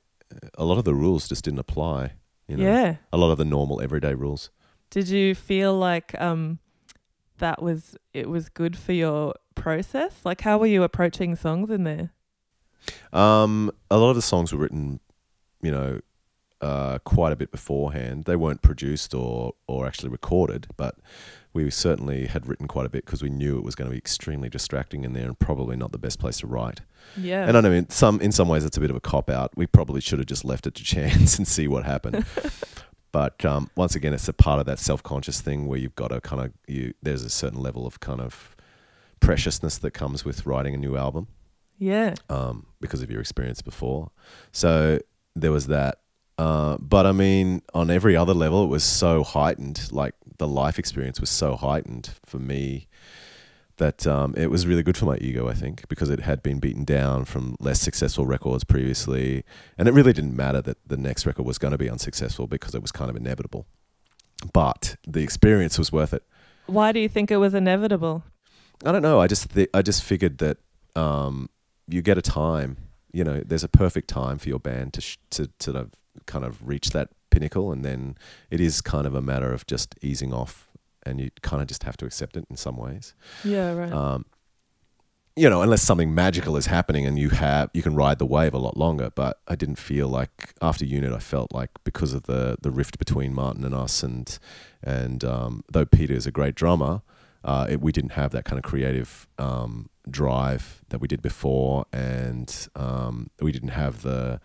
a 0.58 0.64
lot 0.66 0.78
of 0.78 0.86
the 0.86 0.94
rules 0.96 1.28
just 1.28 1.44
didn't 1.44 1.60
apply. 1.60 2.14
You 2.50 2.58
know, 2.58 2.64
Yeah. 2.64 2.96
a 3.14 3.18
lot 3.18 3.32
of 3.32 3.38
the 3.38 3.46
normal 3.46 3.80
everyday 3.80 4.14
rules. 4.16 4.50
Did 4.90 5.08
you 5.08 5.36
feel 5.36 5.78
like 5.78 6.20
um 6.20 6.60
that 7.38 7.62
was 7.62 7.96
it 8.14 8.28
was 8.28 8.50
good 8.50 8.76
for 8.76 8.92
your 8.92 9.34
process? 9.56 10.22
Like 10.26 10.42
how 10.42 10.58
were 10.58 10.66
you 10.68 10.84
approaching 10.84 11.36
songs 11.36 11.70
in 11.70 11.84
there? 11.84 12.12
Um, 13.14 13.72
a 13.92 13.98
lot 13.98 14.10
of 14.10 14.16
the 14.16 14.22
songs 14.22 14.52
were 14.52 14.60
written, 14.60 15.00
you 15.62 15.70
know, 15.72 16.00
uh, 16.62 16.98
quite 17.00 17.32
a 17.32 17.36
bit 17.36 17.52
beforehand. 17.52 18.26
They 18.26 18.36
weren't 18.36 18.62
produced 18.62 19.14
or 19.14 19.54
or 19.68 19.86
actually 19.88 20.10
recorded, 20.10 20.68
but 20.76 20.96
we 21.54 21.70
certainly 21.70 22.28
had 22.28 22.48
written 22.48 22.68
quite 22.68 22.86
a 22.86 22.90
bit 22.90 23.06
because 23.06 23.24
we 23.24 23.30
knew 23.30 23.58
it 23.58 23.64
was 23.64 23.76
going 23.76 23.90
to 23.90 23.92
be 23.92 23.98
extremely 23.98 24.50
distracting 24.50 25.04
in 25.04 25.14
there 25.14 25.26
and 25.26 25.40
probably 25.40 25.76
not 25.76 25.92
the 25.92 25.98
best 25.98 26.20
place 26.20 26.40
to 26.40 26.48
write. 26.48 26.82
Yeah. 27.18 27.48
And 27.48 27.58
I 27.58 27.62
know 27.62 27.72
in 27.72 27.90
some 27.90 28.22
in 28.22 28.32
some 28.32 28.48
ways 28.48 28.64
it's 28.64 28.78
a 28.78 28.80
bit 28.80 28.90
of 28.90 28.96
a 28.96 29.02
cop 29.02 29.30
out. 29.30 29.52
We 29.56 29.66
probably 29.66 30.02
should 30.02 30.20
have 30.20 30.28
just 30.28 30.46
left 30.46 30.68
it 30.68 30.76
to 30.76 30.84
chance 30.96 31.38
and 31.38 31.48
see 31.48 31.68
what 31.68 31.86
happened. 31.86 32.26
but 33.12 33.44
um, 33.44 33.70
once 33.76 33.96
again, 33.96 34.14
it's 34.14 34.28
a 34.28 34.34
part 34.34 34.60
of 34.60 34.66
that 34.68 34.80
self 34.80 35.02
conscious 35.02 35.42
thing 35.42 35.66
where 35.66 35.80
you've 35.80 35.96
got 35.96 36.10
to 36.10 36.22
kind 36.22 36.44
of 36.44 36.52
you. 36.68 36.94
There's 37.02 37.24
a 37.24 37.30
certain 37.30 37.60
level 37.60 37.88
of 37.88 38.00
kind 38.00 38.22
of 38.22 38.56
preciousness 39.20 39.78
that 39.80 39.92
comes 39.92 40.24
with 40.24 40.46
writing 40.46 40.74
a 40.74 40.78
new 40.78 40.96
album 40.96 41.28
yeah. 41.80 42.14
um, 42.30 42.68
because 42.80 43.02
of 43.02 43.10
your 43.10 43.20
experience 43.20 43.62
before. 43.62 44.12
So 44.52 45.00
there 45.36 45.52
was 45.52 45.68
that. 45.68 46.00
Uh, 46.40 46.78
but 46.80 47.06
I 47.06 47.12
mean, 47.12 47.62
on 47.74 47.92
every 47.92 48.16
other 48.16 48.34
level, 48.34 48.64
it 48.64 48.68
was 48.68 48.86
so 48.86 49.26
heightened. 49.26 49.92
Like 49.92 50.16
the 50.38 50.48
life 50.48 50.80
experience 50.80 51.20
was 51.20 51.30
so 51.30 51.58
heightened 51.58 52.12
for 52.26 52.40
me 52.40 52.88
that 53.76 54.08
um, 54.08 54.34
it 54.38 54.50
was 54.50 54.66
really 54.66 54.82
good 54.82 54.96
for 54.96 55.04
my 55.04 55.18
ego, 55.18 55.50
I 55.50 55.54
think, 55.54 55.86
because 55.90 56.10
it 56.10 56.22
had 56.22 56.42
been 56.42 56.60
beaten 56.60 56.86
down 56.86 57.26
from 57.26 57.58
less 57.60 57.82
successful 57.82 58.26
records 58.26 58.64
previously. 58.64 59.44
And 59.78 59.90
it 59.90 59.94
really 59.94 60.14
didn't 60.14 60.34
matter 60.34 60.62
that 60.62 60.78
the 60.88 60.96
next 60.96 61.26
record 61.26 61.46
was 61.46 61.58
going 61.58 61.74
to 61.74 61.78
be 61.78 61.90
unsuccessful 61.90 62.48
because 62.48 62.74
it 62.74 62.82
was 62.82 62.94
kind 62.94 63.10
of 63.10 63.18
inevitable. 63.18 63.66
But 64.54 64.96
the 65.06 65.22
experience 65.22 65.78
was 65.78 65.92
worth 65.92 66.14
it. 66.14 66.24
Why 66.68 66.94
do 66.94 67.02
you 67.02 67.10
think 67.10 67.32
it 67.32 67.38
was 67.38 67.54
inevitable? 67.54 68.24
I 68.86 68.94
don't 68.94 69.02
know. 69.02 69.20
I 69.20 69.28
just 69.28 69.50
th- 69.54 69.70
I 69.74 69.82
just 69.82 70.04
figured 70.04 70.38
that 70.38 70.58
um, 70.96 71.50
you 71.90 72.02
get 72.02 72.18
a 72.18 72.22
time. 72.22 72.78
You 73.12 73.26
know, 73.26 73.42
there's 73.46 73.66
a 73.66 73.70
perfect 73.70 74.08
time 74.08 74.38
for 74.38 74.48
your 74.48 74.60
band 74.60 74.94
to 74.94 75.02
sh- 75.02 75.18
to 75.32 75.48
to 75.60 75.90
kind 76.26 76.46
of- 76.46 76.68
reach 76.68 76.90
that 76.92 77.10
pinnacle, 77.30 77.72
and 77.72 77.84
then 77.86 78.18
it 78.50 78.60
is 78.60 78.82
kind 78.82 79.06
of 79.06 79.14
a 79.16 79.22
matter 79.22 79.52
of 79.54 79.66
just 79.68 79.96
easing 80.02 80.34
off, 80.34 80.68
and 81.06 81.20
you 81.20 81.30
kind 81.42 81.62
of 81.62 81.68
just 81.68 81.84
have 81.84 81.98
to 81.98 82.06
accept 82.06 82.36
it 82.38 82.46
in 82.50 82.58
some 82.58 82.76
ways. 82.78 83.14
Yeah, 83.44 83.74
right. 83.74 83.92
Um, 83.92 84.26
you 85.36 85.50
know, 85.50 85.62
unless 85.62 85.82
something 85.84 86.14
magical 86.14 86.58
is 86.58 86.66
happening 86.66 87.06
and 87.06 87.18
you 87.18 87.30
have 87.30 87.70
you 87.74 87.82
can 87.82 87.96
ride 87.96 88.20
the 88.20 88.26
wave 88.26 88.54
a 88.54 88.58
lot 88.58 88.76
longer. 88.76 89.10
But 89.16 89.40
I 89.48 89.56
didn't 89.56 89.78
feel 89.78 90.10
like 90.10 90.54
after 90.62 90.84
Unit, 90.84 91.14
I 91.14 91.20
felt 91.20 91.54
like 91.54 91.70
because 91.86 92.14
of 92.14 92.24
the 92.24 92.58
the 92.62 92.72
rift 92.72 92.98
between 93.00 93.34
Martin 93.34 93.64
and 93.64 93.74
us, 93.74 94.04
and 94.04 94.38
and 94.84 95.24
um, 95.24 95.64
though 95.72 95.86
Peter 95.86 96.14
is 96.14 96.28
a 96.28 96.32
great 96.32 96.56
drummer, 96.56 97.04
uh, 97.46 97.68
it, 97.70 97.80
we 97.80 97.94
didn't 97.94 98.14
have 98.14 98.32
that 98.32 98.44
kind 98.44 98.58
of 98.58 98.64
creative 98.64 99.28
um, 99.38 99.90
drive 100.10 100.82
that 100.90 101.00
we 101.00 101.08
did 101.08 101.22
before, 101.22 101.86
and 101.94 102.68
um, 102.76 103.30
we 103.40 103.54
didn't 103.54 103.70
have 103.70 104.02
the 104.02 104.42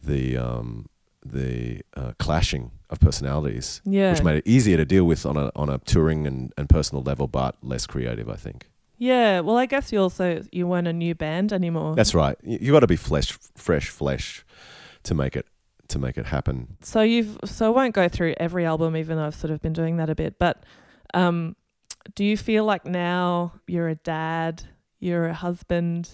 the 0.00 0.36
um, 0.36 0.86
the 1.32 1.82
uh, 1.96 2.12
clashing 2.18 2.70
of 2.90 3.00
personalities, 3.00 3.80
yeah. 3.84 4.12
which 4.12 4.22
made 4.22 4.36
it 4.36 4.46
easier 4.46 4.76
to 4.76 4.84
deal 4.84 5.04
with 5.04 5.26
on 5.26 5.36
a 5.36 5.50
on 5.56 5.68
a 5.68 5.78
touring 5.78 6.26
and, 6.26 6.52
and 6.56 6.68
personal 6.68 7.02
level, 7.02 7.26
but 7.26 7.56
less 7.62 7.86
creative, 7.86 8.28
I 8.28 8.36
think. 8.36 8.70
yeah. 8.98 9.40
Well, 9.40 9.56
I 9.56 9.66
guess 9.66 9.92
you 9.92 10.00
also 10.00 10.42
you 10.52 10.66
weren't 10.66 10.88
a 10.88 10.92
new 10.92 11.14
band 11.14 11.52
anymore. 11.52 11.94
That's 11.94 12.14
right. 12.14 12.36
You, 12.42 12.58
you 12.60 12.72
got 12.72 12.80
to 12.80 12.86
be 12.86 12.96
flesh, 12.96 13.32
fresh 13.56 13.88
flesh, 13.88 14.44
to 15.04 15.14
make 15.14 15.36
it 15.36 15.46
to 15.88 15.98
make 15.98 16.16
it 16.18 16.26
happen. 16.26 16.76
So 16.82 17.02
you've 17.02 17.38
so 17.44 17.66
I 17.66 17.68
won't 17.70 17.94
go 17.94 18.08
through 18.08 18.34
every 18.38 18.64
album, 18.64 18.96
even 18.96 19.16
though 19.16 19.26
I've 19.26 19.34
sort 19.34 19.50
of 19.50 19.60
been 19.60 19.72
doing 19.72 19.98
that 19.98 20.10
a 20.10 20.14
bit. 20.14 20.38
But 20.38 20.64
um, 21.14 21.56
do 22.14 22.24
you 22.24 22.36
feel 22.36 22.64
like 22.64 22.84
now 22.86 23.52
you're 23.66 23.88
a 23.88 23.94
dad, 23.96 24.62
you're 25.00 25.26
a 25.26 25.34
husband? 25.34 26.10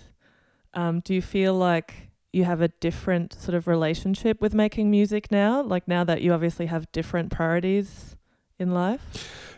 Um, 0.74 1.00
do 1.00 1.14
you 1.14 1.22
feel 1.22 1.54
like 1.54 2.08
you 2.32 2.44
have 2.44 2.60
a 2.60 2.68
different 2.68 3.34
sort 3.34 3.54
of 3.54 3.66
relationship 3.66 4.40
with 4.40 4.54
making 4.54 4.90
music 4.90 5.30
now? 5.30 5.62
Like 5.62 5.86
now 5.86 6.04
that 6.04 6.22
you 6.22 6.32
obviously 6.32 6.66
have 6.66 6.90
different 6.92 7.30
priorities 7.30 8.16
in 8.58 8.72
life. 8.72 9.02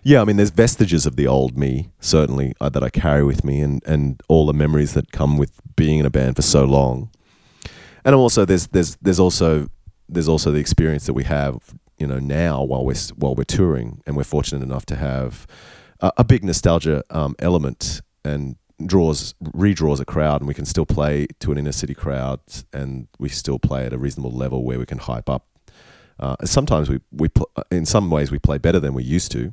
Yeah, 0.02 0.20
I 0.20 0.24
mean, 0.24 0.36
there's 0.36 0.50
vestiges 0.50 1.06
of 1.06 1.16
the 1.16 1.26
old 1.26 1.56
me 1.56 1.90
certainly 2.00 2.54
uh, 2.60 2.68
that 2.68 2.82
I 2.82 2.90
carry 2.90 3.24
with 3.24 3.44
me, 3.44 3.60
and 3.60 3.82
and 3.86 4.20
all 4.28 4.44
the 4.46 4.52
memories 4.52 4.92
that 4.94 5.12
come 5.12 5.38
with 5.38 5.52
being 5.76 5.98
in 5.98 6.06
a 6.06 6.10
band 6.10 6.36
for 6.36 6.42
so 6.42 6.64
long. 6.64 7.10
And 8.04 8.14
also, 8.14 8.44
there's 8.44 8.66
there's 8.68 8.96
there's 8.96 9.18
also 9.18 9.68
there's 10.08 10.28
also 10.28 10.50
the 10.50 10.58
experience 10.58 11.06
that 11.06 11.14
we 11.14 11.24
have, 11.24 11.74
you 11.96 12.06
know, 12.06 12.18
now 12.18 12.62
while 12.62 12.84
we're 12.84 12.96
while 13.16 13.34
we're 13.34 13.44
touring, 13.44 14.02
and 14.06 14.14
we're 14.14 14.24
fortunate 14.24 14.62
enough 14.62 14.84
to 14.86 14.96
have 14.96 15.46
a, 16.00 16.12
a 16.18 16.24
big 16.24 16.44
nostalgia 16.44 17.02
um, 17.08 17.34
element 17.38 18.02
and 18.24 18.56
draws 18.86 19.34
redraws 19.42 20.00
a 20.00 20.04
crowd, 20.04 20.40
and 20.40 20.48
we 20.48 20.54
can 20.54 20.64
still 20.64 20.86
play 20.86 21.26
to 21.40 21.52
an 21.52 21.58
inner 21.58 21.72
city 21.72 21.94
crowd, 21.94 22.40
and 22.72 23.06
we 23.18 23.28
still 23.28 23.58
play 23.58 23.86
at 23.86 23.92
a 23.92 23.98
reasonable 23.98 24.32
level 24.32 24.64
where 24.64 24.78
we 24.78 24.86
can 24.86 24.98
hype 24.98 25.28
up. 25.28 25.46
Uh, 26.20 26.36
sometimes 26.44 26.88
we 26.88 27.00
we 27.10 27.28
pl- 27.28 27.50
in 27.70 27.84
some 27.86 28.10
ways 28.10 28.30
we 28.30 28.38
play 28.38 28.58
better 28.58 28.80
than 28.80 28.94
we 28.94 29.02
used 29.02 29.32
to. 29.32 29.52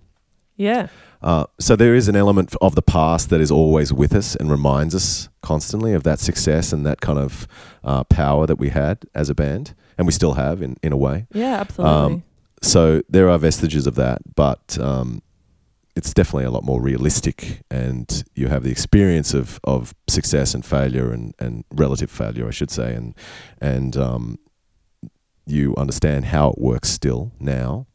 Yeah. 0.58 0.88
Uh, 1.24 1.46
so 1.60 1.76
there 1.76 1.96
is 1.96 2.08
an 2.08 2.16
element 2.16 2.56
of 2.62 2.76
the 2.76 2.82
past 2.82 3.30
that 3.30 3.42
is 3.42 3.52
always 3.52 3.94
with 3.94 4.14
us 4.14 4.36
and 4.36 4.50
reminds 4.52 4.94
us 4.96 5.30
constantly 5.42 5.94
of 5.94 6.04
that 6.04 6.20
success 6.20 6.74
and 6.74 6.86
that 6.86 7.00
kind 7.02 7.20
of 7.20 7.48
uh, 7.84 8.04
power 8.06 8.48
that 8.48 8.58
we 8.60 8.70
had 8.70 9.06
as 9.14 9.30
a 9.30 9.36
band, 9.36 9.74
and 9.98 10.08
we 10.08 10.14
still 10.14 10.34
have 10.34 10.62
in, 10.62 10.76
in 10.84 10.92
a 10.94 10.98
way. 10.98 11.26
Yeah, 11.34 11.60
absolutely. 11.62 11.96
Um, 11.96 12.24
So 12.64 13.02
there 13.10 13.28
are 13.30 13.40
vestiges 13.40 13.88
of 13.88 13.96
that, 13.96 14.20
but 14.36 14.78
um, 14.80 15.22
it's 15.96 16.14
definitely 16.14 16.46
a 16.46 16.52
lot 16.52 16.64
more 16.64 16.82
realistic, 16.82 17.62
and 17.70 18.24
you 18.36 18.48
have 18.48 18.64
the 18.64 18.72
experience 18.72 19.34
of, 19.34 19.60
of 19.64 19.94
success 20.08 20.54
and 20.54 20.66
failure 20.66 21.12
and, 21.12 21.34
and 21.40 21.66
relative 21.72 22.10
failure, 22.10 22.48
I 22.48 22.52
should 22.52 22.72
say, 22.72 22.94
and 22.94 23.16
and 23.60 23.98
um, 23.98 24.40
you 25.46 25.76
understand 25.76 26.26
how 26.26 26.52
it 26.52 26.60
works 26.60 26.90
still 26.90 27.32
now, 27.40 27.88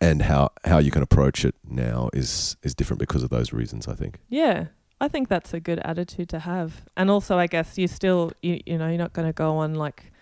and 0.00 0.22
how, 0.22 0.50
how 0.64 0.78
you 0.78 0.90
can 0.90 1.02
approach 1.02 1.44
it 1.44 1.54
now 1.64 2.08
is 2.12 2.56
is 2.62 2.74
different 2.74 3.00
because 3.00 3.22
of 3.22 3.30
those 3.30 3.52
reasons. 3.52 3.86
I 3.86 3.94
think. 3.94 4.18
Yeah, 4.28 4.66
I 5.00 5.08
think 5.08 5.28
that's 5.28 5.54
a 5.54 5.60
good 5.60 5.78
attitude 5.80 6.28
to 6.30 6.40
have. 6.40 6.84
And 6.96 7.10
also, 7.10 7.38
I 7.38 7.46
guess 7.46 7.78
you 7.78 7.86
still, 7.88 8.32
you, 8.42 8.60
you 8.66 8.78
know, 8.78 8.88
you're 8.88 8.98
not 8.98 9.12
going 9.12 9.28
to 9.28 9.32
go 9.32 9.58
on 9.58 9.74
like 9.74 10.12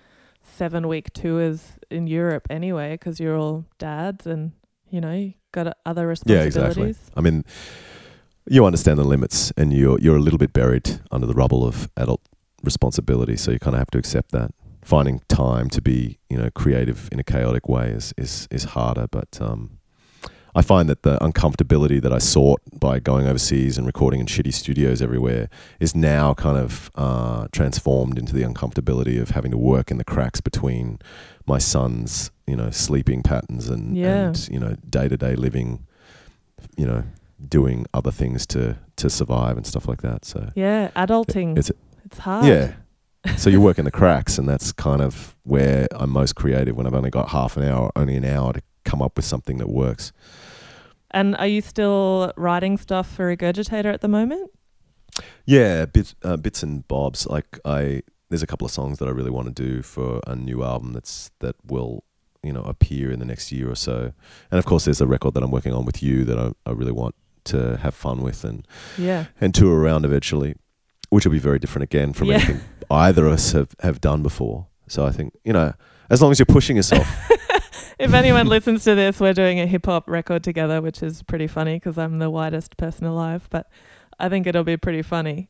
seven 0.42 0.86
week 0.86 1.12
tours 1.12 1.72
in 1.90 2.06
Europe 2.06 2.46
anyway 2.50 2.92
because 2.94 3.18
you're 3.18 3.36
all 3.36 3.64
dads 3.78 4.26
and, 4.26 4.52
you 4.90 5.00
know, 5.00 5.32
got 5.64 5.76
other 5.84 6.02
Yeah, 6.02 6.08
responsibilities. 6.08 6.56
exactly. 6.56 6.94
I 7.16 7.20
mean, 7.20 7.44
you 8.48 8.64
understand 8.66 8.98
the 8.98 9.04
limits, 9.04 9.52
and 9.56 9.72
you're 9.72 9.98
you're 10.00 10.16
a 10.16 10.24
little 10.26 10.38
bit 10.38 10.52
buried 10.52 11.00
under 11.10 11.26
the 11.26 11.34
rubble 11.34 11.62
of 11.66 11.88
adult 11.96 12.20
responsibility. 12.62 13.36
So 13.36 13.50
you 13.50 13.58
kind 13.58 13.74
of 13.74 13.80
have 13.80 13.90
to 13.90 13.98
accept 13.98 14.30
that. 14.32 14.50
Finding 14.82 15.20
time 15.28 15.68
to 15.70 15.80
be, 15.80 16.18
you 16.30 16.38
know, 16.38 16.48
creative 16.50 17.08
in 17.10 17.18
a 17.18 17.24
chaotic 17.24 17.68
way 17.68 17.88
is 17.98 18.12
is 18.16 18.46
is 18.50 18.64
harder. 18.76 19.06
But 19.10 19.40
um, 19.40 19.78
I 20.56 20.62
find 20.62 20.88
that 20.88 21.02
the 21.02 21.18
uncomfortability 21.18 22.00
that 22.00 22.12
I 22.14 22.18
sought 22.18 22.62
by 22.80 22.98
going 22.98 23.26
overseas 23.26 23.76
and 23.76 23.86
recording 23.86 24.20
in 24.20 24.26
shitty 24.26 24.54
studios 24.54 25.02
everywhere 25.02 25.50
is 25.80 25.94
now 25.94 26.32
kind 26.32 26.56
of 26.56 26.90
uh, 26.94 27.46
transformed 27.52 28.18
into 28.18 28.32
the 28.32 28.42
uncomfortability 28.42 29.20
of 29.20 29.30
having 29.30 29.50
to 29.50 29.58
work 29.58 29.90
in 29.90 29.98
the 29.98 30.04
cracks 30.04 30.40
between 30.40 30.98
my 31.46 31.58
son's, 31.58 32.30
you 32.46 32.56
know, 32.56 32.70
sleeping 32.70 33.22
patterns 33.22 33.68
and, 33.68 33.94
Yeah. 33.96 34.28
and 34.28 34.48
you 34.48 34.58
know, 34.58 34.76
day 34.88 35.08
to 35.08 35.16
day 35.18 35.36
living, 35.36 35.86
you 36.76 36.86
know, 36.86 37.04
doing 37.46 37.84
other 37.92 38.10
things 38.10 38.46
to 38.46 38.78
to 38.96 39.10
survive 39.10 39.58
and 39.58 39.66
stuff 39.66 39.86
like 39.86 40.00
that. 40.00 40.24
So 40.24 40.48
Yeah, 40.54 40.88
adulting. 40.96 41.58
it's 41.58 41.70
It's 42.06 42.18
hard. 42.18 42.46
yeah. 42.46 42.72
so 43.36 43.50
you 43.50 43.60
work 43.60 43.78
in 43.78 43.84
the 43.84 43.90
cracks, 43.90 44.38
and 44.38 44.48
that's 44.48 44.72
kind 44.72 45.02
of 45.02 45.36
where 45.42 45.86
I'm 45.92 46.10
most 46.10 46.34
creative 46.34 46.76
when 46.78 46.86
I've 46.86 46.94
only 46.94 47.10
got 47.10 47.28
half 47.28 47.58
an 47.58 47.64
hour, 47.64 47.90
only 47.94 48.16
an 48.16 48.24
hour 48.24 48.54
to 48.54 48.62
come 48.84 49.02
up 49.02 49.16
with 49.16 49.26
something 49.26 49.58
that 49.58 49.68
works. 49.68 50.12
And 51.16 51.34
are 51.36 51.46
you 51.46 51.62
still 51.62 52.30
writing 52.36 52.76
stuff 52.76 53.10
for 53.10 53.34
Regurgitator 53.34 53.92
at 53.92 54.02
the 54.02 54.08
moment? 54.08 54.50
Yeah, 55.46 55.86
bits, 55.86 56.14
uh, 56.22 56.36
bits 56.36 56.62
and 56.62 56.86
bobs. 56.88 57.26
Like 57.26 57.58
I, 57.64 58.02
there's 58.28 58.42
a 58.42 58.46
couple 58.46 58.66
of 58.66 58.70
songs 58.70 58.98
that 58.98 59.08
I 59.08 59.12
really 59.12 59.30
want 59.30 59.46
to 59.48 59.62
do 59.62 59.80
for 59.82 60.20
a 60.26 60.36
new 60.36 60.62
album 60.62 60.92
that's 60.92 61.30
that 61.40 61.56
will, 61.64 62.04
you 62.42 62.52
know, 62.52 62.60
appear 62.62 63.10
in 63.10 63.18
the 63.18 63.24
next 63.24 63.50
year 63.50 63.70
or 63.70 63.74
so. 63.76 64.12
And 64.50 64.58
of 64.58 64.66
course, 64.66 64.84
there's 64.84 65.00
a 65.00 65.06
record 65.06 65.32
that 65.34 65.42
I'm 65.42 65.50
working 65.50 65.72
on 65.72 65.86
with 65.86 66.02
you 66.02 66.24
that 66.26 66.38
I, 66.38 66.52
I 66.66 66.72
really 66.72 66.92
want 66.92 67.14
to 67.44 67.78
have 67.78 67.94
fun 67.94 68.20
with 68.22 68.44
and 68.44 68.66
Yeah. 68.98 69.24
and 69.40 69.54
tour 69.54 69.78
around 69.80 70.04
eventually, 70.04 70.54
which 71.08 71.24
will 71.24 71.32
be 71.32 71.38
very 71.38 71.58
different 71.58 71.84
again 71.84 72.12
from 72.12 72.28
Yeah. 72.28 72.34
anything 72.34 72.60
either 72.90 73.24
of 73.26 73.32
us 73.32 73.52
have, 73.52 73.74
have 73.80 74.02
done 74.02 74.22
before. 74.22 74.66
So 74.86 75.06
I 75.06 75.12
think 75.12 75.32
you 75.44 75.54
know, 75.54 75.72
as 76.10 76.20
long 76.20 76.30
as 76.30 76.38
you're 76.38 76.46
pushing 76.46 76.76
yourself, 76.76 77.06
if 77.98 78.12
anyone 78.12 78.46
listens 78.46 78.84
to 78.84 78.94
this, 78.94 79.20
we're 79.20 79.32
doing 79.32 79.60
a 79.60 79.66
hip 79.66 79.86
hop 79.86 80.08
record 80.08 80.44
together, 80.44 80.80
which 80.80 81.02
is 81.02 81.22
pretty 81.22 81.46
funny 81.46 81.76
because 81.76 81.98
I'm 81.98 82.18
the 82.18 82.30
whitest 82.30 82.76
person 82.76 83.06
alive. 83.06 83.48
But 83.50 83.68
I 84.18 84.28
think 84.28 84.46
it'll 84.46 84.64
be 84.64 84.76
pretty 84.76 85.02
funny. 85.02 85.48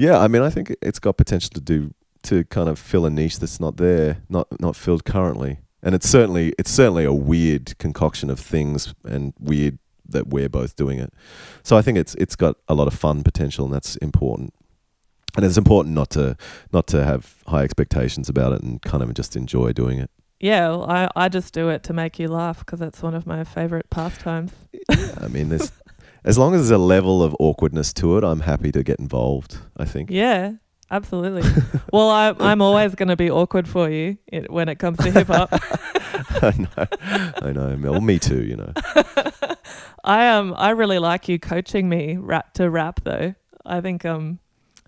Yeah, 0.00 0.18
I 0.18 0.28
mean, 0.28 0.40
I 0.40 0.48
think 0.48 0.74
it's 0.80 0.98
got 0.98 1.18
potential 1.18 1.50
to 1.50 1.60
do 1.60 1.92
to 2.22 2.44
kind 2.44 2.68
of 2.70 2.78
fill 2.78 3.04
a 3.04 3.10
niche 3.10 3.38
that's 3.38 3.60
not 3.60 3.76
there, 3.76 4.22
not 4.30 4.46
not 4.58 4.74
filled 4.76 5.04
currently. 5.04 5.58
And 5.82 5.94
it's 5.94 6.08
certainly 6.08 6.54
it's 6.58 6.70
certainly 6.70 7.04
a 7.04 7.12
weird 7.12 7.76
concoction 7.78 8.30
of 8.30 8.40
things 8.40 8.94
and 9.04 9.34
weird 9.38 9.78
that 10.08 10.28
we're 10.28 10.48
both 10.48 10.74
doing 10.74 10.98
it. 10.98 11.12
So 11.62 11.76
I 11.76 11.82
think 11.82 11.98
it's 11.98 12.14
it's 12.14 12.34
got 12.34 12.56
a 12.66 12.74
lot 12.74 12.86
of 12.86 12.94
fun 12.94 13.22
potential, 13.22 13.66
and 13.66 13.74
that's 13.74 13.96
important. 13.96 14.54
And 15.36 15.44
it's 15.44 15.58
important 15.58 15.94
not 15.94 16.08
to 16.10 16.36
not 16.72 16.86
to 16.88 17.04
have 17.04 17.36
high 17.46 17.62
expectations 17.62 18.28
about 18.28 18.52
it 18.52 18.62
and 18.62 18.80
kind 18.80 19.02
of 19.02 19.12
just 19.14 19.36
enjoy 19.36 19.72
doing 19.72 19.98
it. 19.98 20.10
Yeah, 20.40 20.68
well, 20.68 20.90
I, 20.90 21.08
I 21.14 21.28
just 21.28 21.52
do 21.52 21.68
it 21.68 21.82
to 21.84 21.92
make 21.92 22.18
you 22.18 22.26
laugh 22.26 22.60
because 22.60 22.80
it's 22.80 23.02
one 23.02 23.14
of 23.14 23.26
my 23.26 23.44
favorite 23.44 23.90
pastimes. 23.90 24.52
I 24.88 25.28
mean, 25.28 25.50
there's 25.50 25.70
as 26.24 26.38
long 26.38 26.54
as 26.54 26.62
there's 26.62 26.70
a 26.70 26.78
level 26.78 27.22
of 27.22 27.36
awkwardness 27.38 27.92
to 27.94 28.16
it, 28.16 28.24
I'm 28.24 28.40
happy 28.40 28.72
to 28.72 28.82
get 28.82 28.98
involved. 28.98 29.58
I 29.76 29.84
think. 29.84 30.10
Yeah, 30.10 30.52
absolutely. 30.90 31.42
well, 31.92 32.08
I, 32.08 32.34
I'm 32.40 32.62
always 32.62 32.94
going 32.94 33.10
to 33.10 33.16
be 33.16 33.30
awkward 33.30 33.68
for 33.68 33.90
you 33.90 34.16
it, 34.26 34.50
when 34.50 34.70
it 34.70 34.78
comes 34.78 34.96
to 34.98 35.10
hip 35.10 35.26
hop. 35.26 35.50
I 36.42 36.54
know, 36.56 36.86
I 37.42 37.52
know. 37.52 37.90
Well, 37.90 38.00
me 38.00 38.18
too. 38.18 38.42
You 38.42 38.56
know. 38.56 38.72
I 40.04 40.28
um 40.28 40.54
I 40.56 40.70
really 40.70 40.98
like 40.98 41.28
you 41.28 41.38
coaching 41.38 41.86
me 41.88 42.16
rap 42.16 42.54
to 42.54 42.70
rap 42.70 43.00
though. 43.04 43.34
I 43.66 43.82
think 43.82 44.06
um 44.06 44.38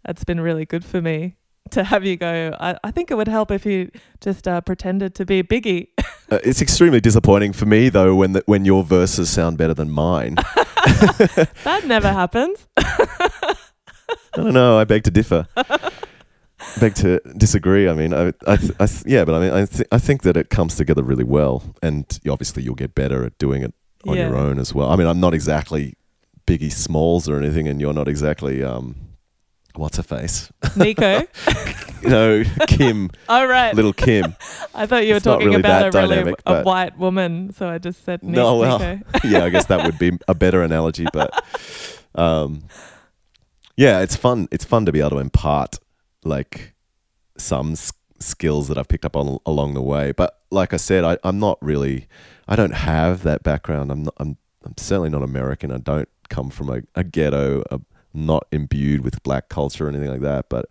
that's 0.02 0.24
been 0.24 0.40
really 0.40 0.64
good 0.64 0.84
for 0.84 1.02
me 1.02 1.36
to 1.72 1.84
have 1.84 2.04
you 2.04 2.16
go. 2.16 2.54
I, 2.60 2.76
I 2.84 2.90
think 2.90 3.10
it 3.10 3.14
would 3.16 3.28
help 3.28 3.50
if 3.50 3.66
you 3.66 3.90
just 4.20 4.46
uh, 4.48 4.60
pretended 4.60 5.14
to 5.16 5.24
be 5.26 5.42
Biggie. 5.42 5.88
Uh, 6.30 6.38
it's 6.44 6.62
extremely 6.62 6.98
disappointing 6.98 7.52
for 7.52 7.66
me 7.66 7.90
though 7.90 8.14
when 8.14 8.32
the, 8.32 8.42
when 8.46 8.64
your 8.64 8.82
verses 8.82 9.28
sound 9.28 9.58
better 9.58 9.74
than 9.74 9.90
mine. 9.90 10.34
that 11.64 11.82
never 11.84 12.08
happens. 12.12 12.66
I 12.78 13.54
don't 14.36 14.54
know. 14.54 14.78
I 14.78 14.84
beg 14.84 15.02
to 15.04 15.10
differ. 15.10 15.46
beg 16.80 16.94
to 16.94 17.20
disagree. 17.36 17.86
I 17.86 17.92
mean, 17.92 18.14
I, 18.14 18.28
I, 18.46 18.56
I 18.80 18.88
yeah, 19.04 19.26
but 19.26 19.34
I 19.34 19.40
mean, 19.40 19.52
I, 19.52 19.66
th- 19.66 19.88
I 19.92 19.98
think 19.98 20.22
that 20.22 20.38
it 20.38 20.48
comes 20.48 20.74
together 20.76 21.02
really 21.02 21.24
well, 21.24 21.74
and 21.82 22.06
obviously 22.26 22.62
you'll 22.62 22.76
get 22.76 22.94
better 22.94 23.24
at 23.26 23.36
doing 23.36 23.62
it 23.62 23.74
on 24.06 24.16
Yeah. 24.16 24.28
your 24.28 24.36
own 24.38 24.58
as 24.58 24.74
well. 24.74 24.88
I 24.90 24.96
mean, 24.96 25.06
I'm 25.08 25.20
not 25.20 25.34
exactly 25.34 25.96
Biggie 26.46 26.72
Smalls 26.72 27.28
or 27.28 27.36
anything, 27.36 27.68
and 27.68 27.78
you're 27.78 27.92
not 27.92 28.08
exactly 28.08 28.62
um, 28.64 28.96
what's 29.74 29.96
her 29.96 30.02
face? 30.02 30.50
Nico. 30.76 31.22
no, 32.02 32.42
Kim, 32.66 33.10
All 33.28 33.46
right. 33.46 33.74
little 33.74 33.92
Kim. 33.92 34.34
I 34.74 34.86
thought 34.86 35.04
you 35.06 35.12
were 35.12 35.16
It's 35.16 35.24
talking 35.24 35.46
really 35.48 35.60
about 35.60 35.94
a 35.94 35.98
really 35.98 36.08
dynamic, 36.16 36.34
a 36.46 36.52
but- 36.54 36.64
white 36.66 36.98
woman, 36.98 37.52
so 37.52 37.68
I 37.68 37.78
just 37.78 38.04
said 38.04 38.22
No, 38.22 38.56
well, 38.58 38.78
Nico. 38.78 39.02
yeah, 39.24 39.44
I 39.44 39.50
guess 39.50 39.66
that 39.66 39.84
would 39.84 39.98
be 39.98 40.12
a 40.28 40.34
better 40.34 40.62
analogy, 40.62 41.06
but 41.12 41.44
um, 42.14 42.64
yeah, 43.76 44.00
it's 44.00 44.16
fun. 44.16 44.48
It's 44.50 44.64
fun 44.64 44.86
to 44.86 44.92
be 44.92 45.00
able 45.00 45.10
to 45.10 45.18
impart 45.18 45.78
like 46.24 46.74
some 47.38 47.72
s- 47.72 47.92
skills 48.20 48.68
that 48.68 48.76
I've 48.78 48.88
picked 48.88 49.04
up 49.04 49.16
on 49.16 49.38
along 49.46 49.74
the 49.74 49.82
way. 49.82 50.12
But 50.12 50.38
like 50.50 50.74
I 50.74 50.76
said, 50.76 51.04
I, 51.04 51.16
I'm 51.24 51.38
not 51.38 51.58
really. 51.62 52.06
I 52.46 52.54
don't 52.56 52.74
have 52.74 53.22
that 53.22 53.42
background. 53.42 53.90
I'm 53.90 54.02
not. 54.04 54.14
I'm. 54.18 54.36
I'm 54.64 54.74
certainly 54.76 55.08
not 55.10 55.22
American. 55.22 55.72
I 55.72 55.78
don't 55.78 56.08
come 56.28 56.50
from 56.50 56.68
a, 56.70 56.82
a 56.94 57.02
ghetto. 57.02 57.64
I'm 57.70 57.84
not 58.14 58.46
imbued 58.52 59.02
with 59.02 59.22
black 59.22 59.48
culture 59.48 59.86
or 59.86 59.88
anything 59.88 60.10
like 60.10 60.20
that. 60.20 60.48
But 60.48 60.66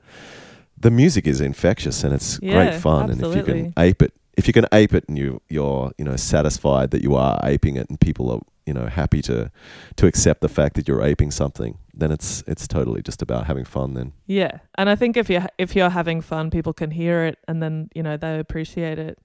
the 0.78 0.92
music 0.92 1.28
is 1.28 1.42
infectious 1.42 2.04
and 2.04 2.14
it's 2.14 2.40
Yeah, 2.42 2.54
great 2.54 2.74
fun. 2.76 3.10
And 3.10 3.22
if 3.22 3.36
you 3.36 3.44
can 3.44 3.74
ape 3.78 4.02
it, 4.02 4.14
if 4.38 4.48
you 4.48 4.54
can 4.54 4.66
ape 4.72 4.94
it, 4.94 5.06
and 5.08 5.18
you 5.18 5.42
you're 5.50 5.92
you 5.98 6.06
know 6.06 6.16
satisfied 6.16 6.92
that 6.92 7.02
you 7.04 7.16
are 7.16 7.40
aping 7.44 7.76
it, 7.76 7.90
and 7.90 8.00
people 8.00 8.32
are 8.32 8.40
you 8.66 8.74
know 8.74 8.88
happy 8.88 9.22
to 9.24 9.52
to 9.98 10.08
accept 10.08 10.42
the 10.42 10.50
fact 10.50 10.76
that 10.76 10.88
you're 10.88 11.04
aping 11.04 11.32
something, 11.32 11.78
then 11.94 12.12
it's 12.12 12.44
it's 12.48 12.68
totally 12.68 13.02
just 13.02 13.22
about 13.22 13.48
having 13.48 13.66
fun. 13.66 13.94
Then 13.94 14.14
Yeah, 14.28 14.60
and 14.76 14.90
I 14.90 14.96
think 14.96 15.18
if 15.18 15.30
you 15.30 15.42
if 15.58 15.76
you're 15.76 15.90
having 15.90 16.22
fun, 16.22 16.50
people 16.50 16.74
can 16.74 16.92
hear 16.92 17.26
it, 17.26 17.38
and 17.48 17.62
then 17.62 17.90
you 17.94 18.04
know 18.04 18.18
they 18.18 18.40
appreciate 18.40 18.98
it, 18.98 19.20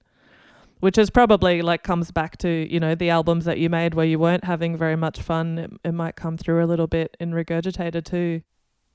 which 0.79 0.97
is 0.97 1.09
probably 1.09 1.61
like 1.61 1.83
comes 1.83 2.11
back 2.11 2.37
to 2.37 2.49
you 2.71 2.79
know 2.79 2.95
the 2.95 3.09
albums 3.09 3.45
that 3.45 3.57
you 3.57 3.69
made 3.69 3.93
where 3.93 4.05
you 4.05 4.19
weren't 4.19 4.43
having 4.43 4.77
very 4.77 4.95
much 4.95 5.21
fun. 5.21 5.57
It, 5.57 5.71
it 5.85 5.91
might 5.93 6.15
come 6.15 6.37
through 6.37 6.63
a 6.63 6.67
little 6.67 6.87
bit 6.87 7.15
in 7.19 7.31
Regurgitated 7.31 8.05
too. 8.05 8.41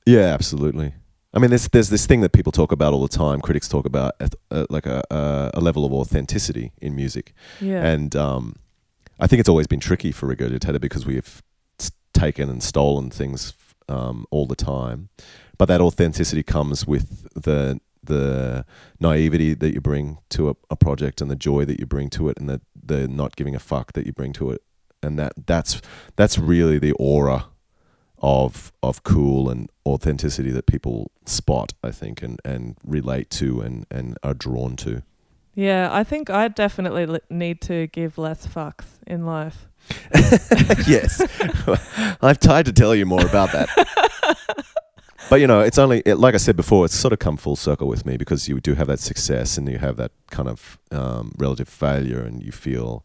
yeah, 0.06 0.32
absolutely. 0.32 0.94
I 1.34 1.38
mean, 1.38 1.50
there's 1.50 1.68
there's 1.68 1.88
this 1.88 2.06
thing 2.06 2.20
that 2.20 2.32
people 2.32 2.52
talk 2.52 2.72
about 2.72 2.92
all 2.92 3.02
the 3.02 3.16
time. 3.16 3.40
Critics 3.40 3.68
talk 3.68 3.86
about 3.86 4.14
uh, 4.50 4.66
like 4.68 4.86
a, 4.86 5.02
a 5.10 5.52
a 5.54 5.60
level 5.60 5.84
of 5.84 5.92
authenticity 5.92 6.72
in 6.80 6.94
music. 6.94 7.32
Yeah, 7.60 7.84
And 7.84 8.14
um, 8.16 8.56
I 9.18 9.26
think 9.26 9.40
it's 9.40 9.48
always 9.48 9.66
been 9.66 9.80
tricky 9.80 10.12
for 10.12 10.26
Regurgitator 10.34 10.80
because 10.80 11.06
we've 11.06 11.42
taken 12.12 12.50
and 12.50 12.62
stolen 12.62 13.10
things 13.10 13.54
um, 13.88 14.26
all 14.30 14.46
the 14.46 14.56
time. 14.56 15.08
But 15.58 15.66
that 15.66 15.80
authenticity 15.80 16.42
comes 16.42 16.86
with 16.86 17.28
the 17.34 17.80
the 18.02 18.64
naivety 19.00 19.54
that 19.54 19.72
you 19.72 19.80
bring 19.80 20.18
to 20.30 20.50
a, 20.50 20.56
a 20.70 20.76
project 20.76 21.20
and 21.20 21.30
the 21.30 21.36
joy 21.36 21.64
that 21.64 21.78
you 21.78 21.86
bring 21.86 22.10
to 22.10 22.28
it 22.28 22.38
and 22.38 22.48
the, 22.48 22.60
the 22.74 23.06
not 23.08 23.36
giving 23.36 23.54
a 23.54 23.58
fuck 23.60 23.92
that 23.92 24.06
you 24.06 24.12
bring 24.12 24.32
to 24.34 24.50
it. 24.50 24.62
And 25.02 25.18
that 25.18 25.32
that's 25.46 25.80
that's 26.16 26.38
really 26.38 26.78
the 26.78 26.92
aura 26.92 27.46
of 28.18 28.72
of 28.82 29.02
cool 29.02 29.50
and 29.50 29.68
authenticity 29.84 30.50
that 30.52 30.66
people 30.66 31.10
spot, 31.26 31.72
I 31.82 31.90
think, 31.90 32.22
and, 32.22 32.40
and 32.44 32.76
relate 32.84 33.28
to 33.30 33.60
and, 33.60 33.84
and 33.90 34.16
are 34.22 34.34
drawn 34.34 34.76
to. 34.76 35.02
yeah. 35.54 35.88
I 35.92 36.04
think 36.04 36.30
I 36.30 36.46
definitely 36.48 37.06
li- 37.06 37.20
need 37.30 37.60
to 37.62 37.88
give 37.88 38.18
less 38.18 38.46
fucks 38.46 38.84
in 39.08 39.26
life. 39.26 39.66
yes. 40.86 41.20
I've 42.22 42.38
tried 42.38 42.66
to 42.66 42.72
tell 42.72 42.94
you 42.94 43.04
more 43.06 43.26
about 43.26 43.50
that. 43.52 43.68
but 45.32 45.40
you 45.40 45.46
know, 45.46 45.60
it's 45.60 45.78
only 45.78 46.02
it, 46.04 46.16
like 46.16 46.34
I 46.34 46.36
said 46.36 46.56
before. 46.56 46.84
It's 46.84 46.94
sort 46.94 47.14
of 47.14 47.18
come 47.18 47.38
full 47.38 47.56
circle 47.56 47.88
with 47.88 48.04
me 48.04 48.18
because 48.18 48.50
you 48.50 48.60
do 48.60 48.74
have 48.74 48.86
that 48.88 49.00
success 49.00 49.56
and 49.56 49.66
you 49.66 49.78
have 49.78 49.96
that 49.96 50.12
kind 50.30 50.46
of 50.46 50.78
um, 50.90 51.32
relative 51.38 51.70
failure, 51.70 52.20
and 52.20 52.42
you 52.42 52.52
feel 52.52 53.02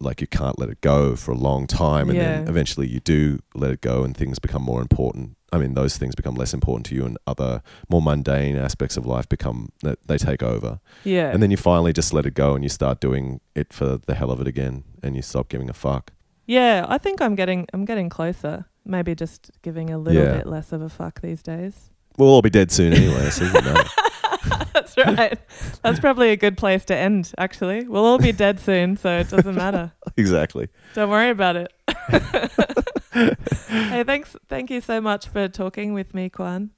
like 0.00 0.22
you 0.22 0.26
can't 0.26 0.58
let 0.58 0.70
it 0.70 0.80
go 0.80 1.14
for 1.14 1.32
a 1.32 1.36
long 1.36 1.66
time, 1.66 2.08
and 2.08 2.18
then 2.18 2.48
eventually 2.48 2.88
you 2.88 3.00
do 3.00 3.40
let 3.54 3.70
it 3.70 3.82
go, 3.82 4.02
and 4.02 4.16
things 4.16 4.38
become 4.38 4.62
more 4.62 4.80
important. 4.80 5.36
I 5.52 5.58
mean, 5.58 5.74
those 5.74 5.98
things 5.98 6.14
become 6.14 6.36
less 6.36 6.54
important 6.54 6.86
to 6.86 6.94
you, 6.94 7.04
and 7.04 7.18
other 7.26 7.62
more 7.90 8.00
mundane 8.00 8.56
aspects 8.56 8.96
of 8.96 9.04
life 9.04 9.28
become 9.28 9.68
that 9.82 9.98
they 10.06 10.16
take 10.16 10.42
over. 10.42 10.80
Yeah, 11.04 11.30
And 11.32 11.42
then 11.42 11.50
you 11.50 11.58
finally 11.58 11.92
just 11.92 12.14
let 12.14 12.24
it 12.24 12.32
go, 12.32 12.54
and 12.54 12.64
you 12.64 12.70
start 12.70 12.98
doing 12.98 13.42
it 13.54 13.74
for 13.74 13.98
the 13.98 14.14
hell 14.14 14.30
of 14.30 14.40
it 14.40 14.46
again, 14.46 14.84
and 15.02 15.14
you 15.16 15.20
stop 15.20 15.50
giving 15.50 15.68
a 15.68 15.74
fuck. 15.74 16.12
yeah. 16.46 16.86
I 16.88 16.96
think 16.96 17.20
I'm 17.20 17.34
getting 17.34 17.66
I'm 17.74 17.84
getting 17.84 18.08
closer. 18.08 18.64
Maybe 18.88 19.14
just 19.14 19.50
giving 19.62 19.90
a 19.90 19.98
little 19.98 20.22
Yeah. 20.22 20.38
bit 20.38 20.46
less 20.46 20.72
of 20.72 20.82
a 20.82 20.88
fuck 20.88 21.20
these 21.20 21.42
days. 21.42 21.90
We'll 22.16 22.30
all 22.30 22.42
be 22.42 22.50
dead 22.50 22.72
soon 22.72 22.92
anyway, 22.94 23.30
so 23.30 23.44
you 23.44 23.52
know. 23.52 23.82
That's 24.72 24.96
right. 24.96 25.38
That's 25.82 26.00
probably 26.00 26.30
a 26.30 26.36
good 26.36 26.56
place 26.56 26.84
to 26.86 26.96
end, 26.96 27.32
actually. 27.38 27.86
We'll 27.86 28.04
all 28.04 28.18
be 28.18 28.32
dead 28.32 28.58
soon, 28.58 28.96
so 28.96 29.18
it 29.18 29.28
doesn't 29.28 29.54
matter. 29.54 29.92
exactly. 30.16 30.68
Don't 30.94 31.10
worry 31.10 31.30
about 31.30 31.56
it. 31.56 31.72
hey, 33.12 34.04
thanks 34.04 34.36
thank 34.48 34.70
you 34.70 34.80
so 34.80 35.00
much 35.00 35.28
for 35.28 35.48
talking 35.48 35.92
with 35.92 36.14
me, 36.14 36.28
Quan. 36.30 36.70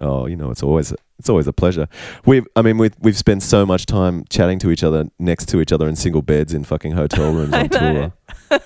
Oh, 0.00 0.26
you 0.26 0.36
know, 0.36 0.50
it's 0.50 0.62
always 0.62 0.92
it's 1.18 1.28
always 1.28 1.46
a 1.48 1.52
pleasure. 1.52 1.88
We've, 2.24 2.46
I 2.54 2.62
mean, 2.62 2.78
we've 2.78 2.94
we've 3.00 3.16
spent 3.16 3.42
so 3.42 3.66
much 3.66 3.86
time 3.86 4.24
chatting 4.30 4.58
to 4.60 4.70
each 4.70 4.84
other 4.84 5.06
next 5.18 5.46
to 5.50 5.60
each 5.60 5.72
other 5.72 5.88
in 5.88 5.96
single 5.96 6.22
beds 6.22 6.54
in 6.54 6.64
fucking 6.64 6.92
hotel 6.92 7.32
rooms 7.32 7.52
I 7.52 7.62
on 7.62 7.68
know. 7.68 8.12
tour. 8.50 8.60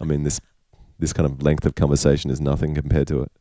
I 0.00 0.04
mean, 0.04 0.24
this 0.24 0.40
this 0.98 1.12
kind 1.12 1.26
of 1.26 1.42
length 1.42 1.64
of 1.66 1.74
conversation 1.74 2.30
is 2.30 2.40
nothing 2.40 2.74
compared 2.74 3.06
to 3.08 3.22
it. 3.22 3.32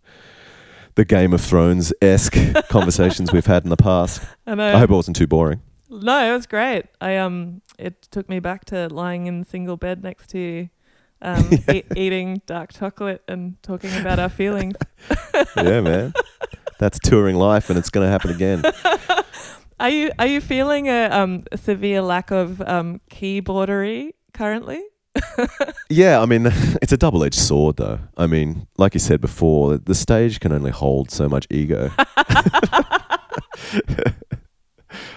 The 0.95 1.05
Game 1.05 1.33
of 1.33 1.41
Thrones 1.41 1.93
esque 2.01 2.37
conversations 2.69 3.31
we've 3.31 3.45
had 3.45 3.63
in 3.63 3.69
the 3.69 3.77
past. 3.77 4.23
I 4.45 4.55
know. 4.55 4.75
I 4.75 4.79
hope 4.79 4.89
it 4.89 4.93
wasn't 4.93 5.17
too 5.17 5.27
boring. 5.27 5.61
no, 5.89 6.29
it 6.29 6.33
was 6.35 6.45
great. 6.47 6.85
I 7.01 7.17
um 7.17 7.61
it 7.77 8.01
took 8.11 8.27
me 8.29 8.39
back 8.39 8.65
to 8.65 8.87
lying 8.89 9.27
in 9.27 9.43
single 9.43 9.77
bed 9.77 10.03
next 10.03 10.27
to 10.31 10.39
you. 10.39 10.69
Um, 11.21 11.49
e- 11.73 11.83
eating 11.95 12.41
dark 12.45 12.73
chocolate 12.73 13.23
and 13.27 13.61
talking 13.63 13.91
about 13.99 14.19
our 14.19 14.29
feelings. 14.29 14.75
yeah, 15.55 15.81
man. 15.81 16.13
That's 16.79 16.99
touring 16.99 17.35
life, 17.37 17.69
and 17.71 17.79
it's 17.79 17.89
going 17.89 18.05
to 18.05 18.11
happen 18.11 18.29
again. 18.31 18.63
Are 19.79 19.89
you 19.89 20.11
are 20.19 20.27
you 20.27 20.41
feeling 20.41 20.87
a 20.89 21.05
um 21.09 21.43
a 21.51 21.57
severe 21.57 22.01
lack 22.01 22.31
of 22.31 22.61
um 22.61 23.01
keyboardery 23.11 24.13
currently? 24.33 24.81
Yeah, 25.89 26.21
I 26.21 26.25
mean, 26.25 26.45
it's 26.81 26.91
a 26.91 26.97
double 26.97 27.23
edged 27.23 27.39
sword, 27.39 27.77
though. 27.77 27.99
I 28.17 28.27
mean, 28.27 28.67
like 28.77 28.93
you 28.93 28.99
said 28.99 29.21
before, 29.21 29.77
the 29.77 29.95
stage 29.95 30.39
can 30.39 30.51
only 30.51 30.71
hold 30.71 31.11
so 31.11 31.29
much 31.29 31.47
ego. 31.49 31.91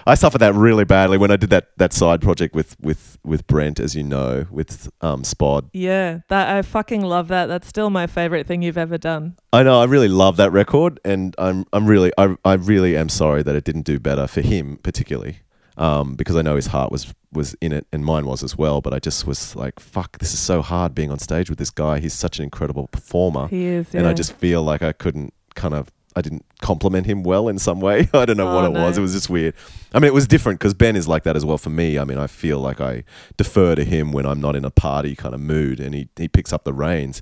I 0.07 0.15
suffered 0.15 0.39
that 0.39 0.55
really 0.55 0.83
badly 0.83 1.17
when 1.17 1.29
I 1.29 1.35
did 1.37 1.49
that, 1.51 1.69
that 1.77 1.93
side 1.93 2.21
project 2.21 2.55
with, 2.55 2.75
with, 2.79 3.19
with 3.23 3.45
Brent, 3.47 3.79
as 3.79 3.95
you 3.95 4.03
know, 4.03 4.45
with 4.49 4.89
um, 5.01 5.23
Spod. 5.23 5.69
Yeah, 5.73 6.19
that 6.29 6.55
I 6.55 6.61
fucking 6.61 7.01
love 7.01 7.27
that. 7.27 7.45
That's 7.47 7.67
still 7.67 7.89
my 7.89 8.07
favorite 8.07 8.47
thing 8.47 8.61
you've 8.61 8.77
ever 8.77 8.97
done. 8.97 9.35
I 9.53 9.63
know 9.63 9.79
I 9.79 9.85
really 9.85 10.07
love 10.07 10.37
that 10.37 10.51
record, 10.51 10.99
and 11.05 11.35
I'm 11.37 11.65
I'm 11.71 11.85
really 11.85 12.11
I 12.17 12.35
I 12.43 12.53
really 12.53 12.97
am 12.97 13.09
sorry 13.09 13.43
that 13.43 13.55
it 13.55 13.63
didn't 13.63 13.83
do 13.83 13.99
better 13.99 14.25
for 14.27 14.41
him 14.41 14.77
particularly. 14.81 15.39
Um, 15.77 16.15
because 16.15 16.35
I 16.35 16.41
know 16.41 16.55
his 16.55 16.67
heart 16.67 16.91
was 16.91 17.13
was 17.33 17.53
in 17.61 17.71
it 17.71 17.87
and 17.93 18.03
mine 18.03 18.25
was 18.25 18.43
as 18.43 18.57
well. 18.57 18.81
But 18.81 18.93
I 18.93 18.99
just 18.99 19.25
was 19.25 19.55
like, 19.55 19.79
fuck, 19.79 20.17
this 20.19 20.33
is 20.33 20.39
so 20.39 20.61
hard 20.61 20.93
being 20.93 21.11
on 21.11 21.19
stage 21.19 21.49
with 21.49 21.59
this 21.59 21.69
guy. 21.69 21.99
He's 21.99 22.13
such 22.13 22.39
an 22.39 22.43
incredible 22.43 22.87
performer, 22.87 23.47
He 23.47 23.65
is. 23.65 23.93
and 23.95 24.05
I 24.07 24.13
just 24.13 24.33
feel 24.33 24.61
like 24.63 24.81
I 24.81 24.91
couldn't 24.91 25.33
kind 25.55 25.73
of. 25.73 25.89
I 26.13 26.19
didn't 26.19 26.43
compliment 26.61 27.05
him 27.05 27.23
well 27.23 27.47
in 27.47 27.57
some 27.57 27.79
way. 27.79 28.09
I 28.13 28.25
don't 28.25 28.35
know 28.35 28.51
Oh, 28.51 28.55
what 28.55 28.65
it 28.65 28.73
was. 28.73 28.97
It 28.97 29.01
was 29.01 29.13
just 29.13 29.29
weird. 29.29 29.53
I 29.93 29.99
mean, 29.99 30.07
it 30.07 30.13
was 30.13 30.27
different 30.27 30.59
because 30.59 30.73
Ben 30.73 30.97
is 30.97 31.07
like 31.07 31.23
that 31.23 31.37
as 31.37 31.45
well 31.45 31.57
for 31.57 31.69
me. 31.69 31.97
I 31.97 32.03
mean, 32.03 32.17
I 32.17 32.27
feel 32.27 32.59
like 32.59 32.81
I 32.81 33.05
defer 33.37 33.75
to 33.75 33.85
him 33.85 34.11
when 34.11 34.25
I'm 34.25 34.41
not 34.41 34.57
in 34.57 34.65
a 34.65 34.69
party 34.69 35.15
kind 35.15 35.33
of 35.33 35.39
mood, 35.39 35.79
and 35.79 35.95
he 35.95 36.09
he 36.17 36.27
picks 36.27 36.51
up 36.51 36.65
the 36.65 36.73
reins. 36.73 37.21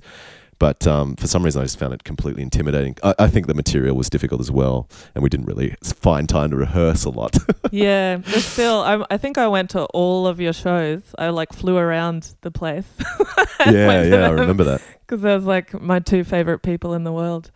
But 0.60 0.86
um, 0.86 1.16
for 1.16 1.26
some 1.26 1.42
reason, 1.42 1.62
I 1.62 1.64
just 1.64 1.78
found 1.78 1.94
it 1.94 2.04
completely 2.04 2.42
intimidating. 2.42 2.94
I, 3.02 3.14
I 3.20 3.28
think 3.28 3.46
the 3.46 3.54
material 3.54 3.96
was 3.96 4.10
difficult 4.10 4.42
as 4.42 4.50
well, 4.50 4.90
and 5.14 5.22
we 5.22 5.30
didn't 5.30 5.46
really 5.46 5.74
find 5.82 6.28
time 6.28 6.50
to 6.50 6.56
rehearse 6.56 7.06
a 7.06 7.10
lot. 7.10 7.38
yeah, 7.72 8.18
but 8.18 8.42
still, 8.42 8.82
I, 8.82 9.02
I 9.10 9.16
think 9.16 9.38
I 9.38 9.48
went 9.48 9.70
to 9.70 9.84
all 9.86 10.26
of 10.26 10.38
your 10.38 10.52
shows. 10.52 11.02
I 11.18 11.30
like 11.30 11.54
flew 11.54 11.78
around 11.78 12.34
the 12.42 12.50
place. 12.50 12.86
yeah, 13.66 14.02
yeah, 14.02 14.26
I 14.26 14.30
remember 14.30 14.64
that. 14.64 14.82
because 15.06 15.22
that 15.22 15.34
was 15.34 15.46
like 15.46 15.72
my 15.80 15.98
two 15.98 16.24
favorite 16.24 16.58
people 16.60 16.92
in 16.92 17.04
the 17.04 17.12
world. 17.12 17.50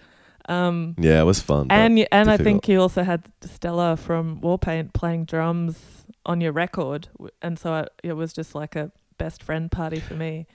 Um, 0.48 0.94
Yeah, 0.98 1.20
it 1.20 1.24
was 1.24 1.40
fun. 1.40 1.66
and 1.70 2.06
and 2.10 2.30
I 2.30 2.38
think 2.38 2.68
you 2.68 2.80
also 2.80 3.02
had 3.02 3.24
Stella 3.42 3.98
from 3.98 4.40
Warpaint 4.40 4.94
playing 4.94 5.26
drums 5.26 6.06
on 6.24 6.40
your 6.40 6.52
record, 6.52 7.08
and 7.42 7.58
so 7.58 7.70
I, 7.70 7.86
it 8.02 8.14
was 8.14 8.32
just 8.32 8.54
like 8.54 8.76
a 8.76 8.92
best 9.18 9.42
friend 9.42 9.70
party 9.70 10.00
for 10.00 10.14
me. 10.14 10.46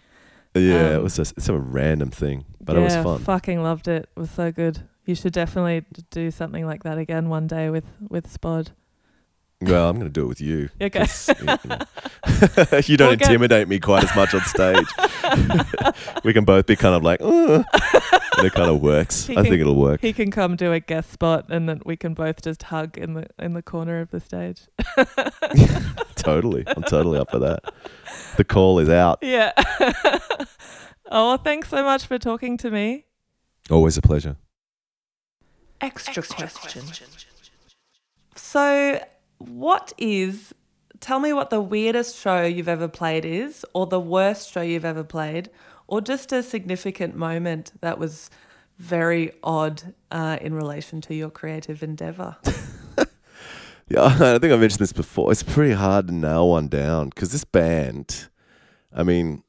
Yeah, 0.55 0.91
it 0.91 0.95
um, 0.97 1.03
was 1.03 1.15
just 1.15 1.37
it's 1.37 1.49
a 1.49 1.57
random 1.57 2.09
thing, 2.09 2.45
but 2.61 2.75
yeah, 2.75 2.81
it 2.81 2.83
was 2.85 2.95
fun. 2.95 3.19
Fucking 3.19 3.61
loved 3.61 3.87
it. 3.87 4.09
It 4.15 4.19
was 4.19 4.31
so 4.31 4.51
good. 4.51 4.87
You 5.05 5.15
should 5.15 5.33
definitely 5.33 5.85
do 6.11 6.31
something 6.31 6.65
like 6.65 6.83
that 6.83 6.97
again 6.97 7.29
one 7.29 7.47
day 7.47 7.69
with 7.69 7.85
with 8.09 8.27
Spod. 8.31 8.69
Well, 9.61 9.89
I'm 9.89 9.97
going 9.97 10.07
to 10.07 10.13
do 10.13 10.23
it 10.23 10.27
with 10.27 10.39
you. 10.39 10.69
Okay. 10.81 11.05
you, 11.37 11.45
know, 11.45 12.79
you 12.85 12.95
don't 12.95 13.09
We'll 13.09 13.11
intimidate 13.11 13.67
me 13.67 13.77
quite 13.79 14.05
as 14.05 14.15
much 14.15 14.33
on 14.33 14.39
stage. 14.41 14.87
we 16.23 16.31
can 16.31 16.45
both 16.45 16.65
be 16.65 16.77
kind 16.77 16.95
of 16.95 17.03
like, 17.03 17.19
and 17.19 17.65
it 18.37 18.53
kind 18.53 18.69
of 18.69 18.81
works. 18.81 19.25
He 19.25 19.33
I 19.33 19.41
can- 19.41 19.51
think 19.51 19.59
it'll 19.59 19.75
work. 19.75 19.99
He 19.99 20.13
can 20.13 20.31
come 20.31 20.55
do 20.55 20.71
a 20.71 20.79
guest 20.79 21.11
spot, 21.11 21.47
and 21.49 21.67
then 21.67 21.81
we 21.85 21.97
can 21.97 22.13
both 22.13 22.41
just 22.41 22.63
hug 22.63 22.97
in 22.97 23.15
the 23.15 23.27
in 23.37 23.53
the 23.53 23.61
corner 23.61 23.99
of 23.99 24.11
the 24.11 24.21
stage. 24.21 24.61
totally, 26.15 26.63
I'm 26.65 26.83
totally 26.83 27.19
up 27.19 27.29
for 27.29 27.39
that. 27.39 27.61
The 28.37 28.45
call 28.45 28.79
is 28.79 28.87
out. 28.87 29.19
Yeah. 29.21 29.51
oh, 31.11 31.27
well, 31.27 31.37
thanks 31.37 31.67
so 31.67 31.83
much 31.83 32.05
for 32.05 32.17
talking 32.17 32.55
to 32.59 32.71
me. 32.71 33.07
Always 33.69 33.97
a 33.97 34.01
pleasure. 34.01 34.37
Extra, 35.81 36.23
question. 36.23 36.83
So, 38.35 39.01
what 39.39 39.93
is? 39.97 40.53
Tell 40.99 41.19
me 41.19 41.33
what 41.33 41.49
the 41.49 41.61
weirdest 41.61 42.17
show 42.17 42.43
you've 42.43 42.69
ever 42.69 42.87
played 42.87 43.25
is, 43.25 43.65
or 43.73 43.87
the 43.87 43.99
worst 43.99 44.51
show 44.51 44.61
you've 44.61 44.85
ever 44.85 45.03
played, 45.03 45.49
or 45.87 46.01
just 46.01 46.31
a 46.31 46.43
significant 46.43 47.15
moment 47.15 47.71
that 47.81 47.97
was 47.97 48.29
very 48.77 49.31
odd 49.43 49.93
uh, 50.11 50.37
in 50.39 50.53
relation 50.53 51.01
to 51.01 51.15
your 51.15 51.29
creative 51.29 51.81
endeavor. 51.81 52.37
Yeah, 53.89 54.05
I 54.35 54.39
think 54.39 54.53
I 54.53 54.55
mentioned 54.55 54.79
this 54.79 54.93
before. 54.93 55.31
It's 55.31 55.43
pretty 55.43 55.73
hard 55.73 56.07
to 56.07 56.13
nail 56.13 56.49
one 56.49 56.67
down 56.67 57.09
because 57.09 57.31
this 57.31 57.43
band, 57.43 58.29
I 58.93 59.03
mean, 59.03 59.43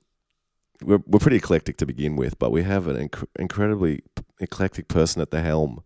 we're 0.82 1.02
we're 1.06 1.18
pretty 1.18 1.36
eclectic 1.36 1.76
to 1.78 1.86
begin 1.86 2.16
with, 2.16 2.38
but 2.38 2.50
we 2.50 2.62
have 2.62 2.86
an 2.88 3.08
inc- 3.08 3.26
incredibly 3.38 4.02
eclectic 4.40 4.88
person 4.88 5.20
at 5.20 5.30
the 5.30 5.42
helm, 5.42 5.82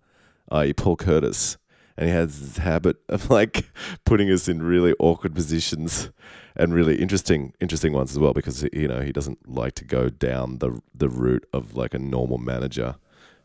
i.e., 0.52 0.72
Paul 0.72 0.96
Curtis, 0.96 1.58
and 1.96 2.08
he 2.08 2.14
has 2.14 2.40
this 2.40 2.56
habit 2.58 2.96
of 3.08 3.30
like 3.30 3.70
putting 4.04 4.30
us 4.30 4.48
in 4.48 4.62
really 4.62 4.94
awkward 4.98 5.34
positions 5.34 6.10
and 6.56 6.74
really 6.74 6.96
interesting 6.96 7.52
interesting 7.60 7.92
ones 7.92 8.10
as 8.10 8.18
well 8.18 8.32
because 8.32 8.62
you 8.72 8.88
know 8.88 9.00
he 9.00 9.12
doesn't 9.12 9.48
like 9.48 9.74
to 9.74 9.84
go 9.84 10.08
down 10.08 10.58
the 10.58 10.80
the 10.94 11.08
route 11.08 11.46
of 11.52 11.76
like 11.76 11.94
a 11.94 11.98
normal 11.98 12.38
manager. 12.38 12.96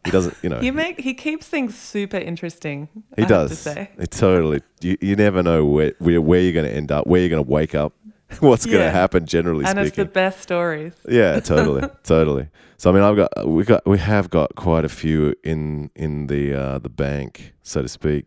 He 0.05 0.11
doesn't, 0.11 0.37
you 0.41 0.47
know. 0.47 0.61
You 0.61 0.71
make 0.71 1.01
he 1.01 1.13
keeps 1.13 1.47
things 1.47 1.77
super 1.77 2.17
interesting. 2.17 2.87
He 3.17 3.23
I 3.23 3.27
does. 3.27 3.49
Have 3.49 3.75
to 3.75 3.81
say. 3.81 3.89
It 3.97 4.11
totally. 4.11 4.61
You, 4.79 4.97
you 5.01 5.15
never 5.17 5.43
know 5.43 5.65
where 5.65 5.93
where, 5.99 6.21
where 6.21 6.39
you're 6.39 6.53
going 6.53 6.65
to 6.65 6.73
end 6.73 6.91
up, 6.91 7.05
where 7.05 7.19
you're 7.19 7.29
going 7.29 7.43
to 7.43 7.49
wake 7.49 7.75
up, 7.75 7.93
what's 8.39 8.65
going 8.65 8.79
to 8.83 8.91
happen. 8.91 9.25
Generally 9.25 9.65
speaking. 9.65 9.77
and 9.77 9.87
it's 9.87 9.97
the 9.97 10.05
best 10.05 10.39
stories. 10.39 10.93
yeah, 11.07 11.41
totally, 11.41 11.81
totally. 12.03 12.47
So 12.77 12.89
I 12.89 12.93
mean, 12.93 13.03
I've 13.03 13.17
got 13.17 13.45
we 13.45 13.65
got 13.65 13.85
we 13.85 13.97
have 13.97 14.29
got 14.29 14.55
quite 14.55 14.85
a 14.85 14.89
few 14.89 15.35
in 15.43 15.91
in 15.95 16.27
the 16.27 16.53
uh, 16.53 16.79
the 16.79 16.89
bank, 16.89 17.53
so 17.61 17.81
to 17.81 17.89
speak. 17.89 18.25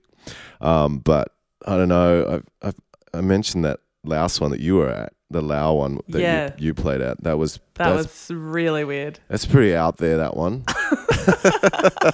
Um, 0.61 0.99
but 0.99 1.29
I 1.67 1.77
don't 1.77 1.89
know. 1.89 2.27
I've, 2.63 2.69
I've 2.69 2.75
I 3.15 3.21
mentioned 3.21 3.65
that 3.65 3.81
last 4.05 4.41
one 4.41 4.51
that 4.53 4.61
you 4.61 4.77
were 4.77 4.89
at, 4.89 5.13
the 5.31 5.43
Lao 5.43 5.75
one 5.75 6.01
that 6.09 6.21
Yeah. 6.21 6.53
you, 6.59 6.67
you 6.69 6.75
played 6.75 7.01
at. 7.01 7.23
That 7.23 7.39
was 7.39 7.61
That 7.75 7.95
was 7.95 8.31
really 8.31 8.85
weird. 8.85 9.19
that's 9.29 9.47
pretty 9.47 9.75
out 9.77 9.99
there. 9.99 10.17
That 10.19 10.37
one. 10.37 10.65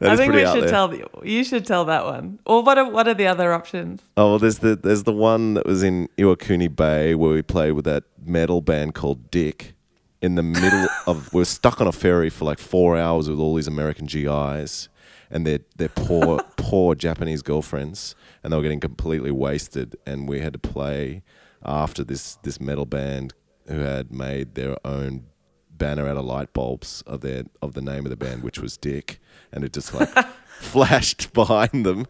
That 0.00 0.10
I 0.10 0.16
think 0.16 0.32
we 0.32 0.44
should 0.46 0.62
there. 0.64 0.70
tell 0.70 0.88
the, 0.88 1.06
you 1.22 1.44
should 1.44 1.66
tell 1.66 1.84
that 1.86 2.04
one. 2.04 2.38
Or 2.46 2.62
what 2.62 2.78
are 2.78 2.88
what 2.88 3.06
are 3.08 3.14
the 3.14 3.26
other 3.26 3.52
options? 3.52 4.02
Oh, 4.16 4.30
well, 4.30 4.38
there's 4.38 4.58
the 4.58 4.76
there's 4.76 5.02
the 5.04 5.12
one 5.12 5.54
that 5.54 5.66
was 5.66 5.82
in 5.82 6.08
Iwakuni 6.18 6.74
Bay 6.74 7.14
where 7.14 7.32
we 7.32 7.42
played 7.42 7.72
with 7.72 7.84
that 7.84 8.04
metal 8.24 8.60
band 8.60 8.94
called 8.94 9.30
Dick. 9.30 9.74
In 10.20 10.36
the 10.36 10.42
middle 10.42 10.86
of, 11.06 11.32
we 11.34 11.40
were 11.40 11.44
stuck 11.44 11.80
on 11.80 11.86
a 11.88 11.92
ferry 11.92 12.30
for 12.30 12.44
like 12.44 12.58
four 12.60 12.96
hours 12.96 13.28
with 13.28 13.38
all 13.40 13.54
these 13.56 13.66
American 13.66 14.06
GIs 14.06 14.88
and 15.32 15.46
their 15.46 15.60
their 15.76 15.88
poor 15.88 16.38
poor 16.56 16.94
Japanese 16.94 17.42
girlfriends, 17.42 18.14
and 18.44 18.52
they 18.52 18.56
were 18.56 18.62
getting 18.62 18.80
completely 18.80 19.32
wasted. 19.32 19.96
And 20.06 20.28
we 20.28 20.40
had 20.40 20.52
to 20.52 20.58
play 20.58 21.22
after 21.64 22.04
this 22.04 22.36
this 22.42 22.60
metal 22.60 22.86
band 22.86 23.34
who 23.66 23.80
had 23.80 24.12
made 24.12 24.54
their 24.54 24.76
own 24.84 25.24
banner 25.70 26.06
out 26.06 26.16
of 26.16 26.24
light 26.24 26.52
bulbs 26.52 27.02
of 27.06 27.22
their 27.22 27.44
of 27.60 27.74
the 27.74 27.82
name 27.82 28.04
of 28.06 28.10
the 28.10 28.16
band, 28.16 28.42
which 28.44 28.60
was 28.60 28.76
Dick, 28.76 29.20
and 29.52 29.64
it 29.64 29.72
just 29.72 29.92
like 29.94 30.08
flashed 30.46 31.32
behind 31.32 31.84
them. 31.84 32.06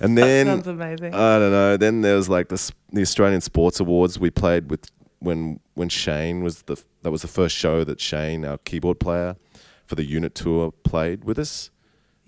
And 0.00 0.16
then 0.16 0.46
Sounds 0.46 0.66
amazing. 0.66 1.14
I 1.14 1.38
don't 1.38 1.52
know. 1.52 1.76
Then 1.76 2.00
there 2.00 2.16
was 2.16 2.28
like 2.28 2.48
the 2.48 2.72
the 2.92 3.02
Australian 3.02 3.40
Sports 3.40 3.80
Awards. 3.80 4.18
We 4.18 4.30
played 4.30 4.70
with 4.70 4.90
when 5.18 5.60
when 5.74 5.88
Shane 5.88 6.42
was 6.42 6.62
the 6.62 6.82
that 7.02 7.10
was 7.10 7.22
the 7.22 7.28
first 7.28 7.54
show 7.54 7.84
that 7.84 8.00
Shane, 8.00 8.44
our 8.44 8.58
keyboard 8.58 8.98
player 8.98 9.36
for 9.84 9.94
the 9.94 10.04
unit 10.04 10.34
tour, 10.34 10.72
played 10.82 11.24
with 11.24 11.38
us, 11.38 11.70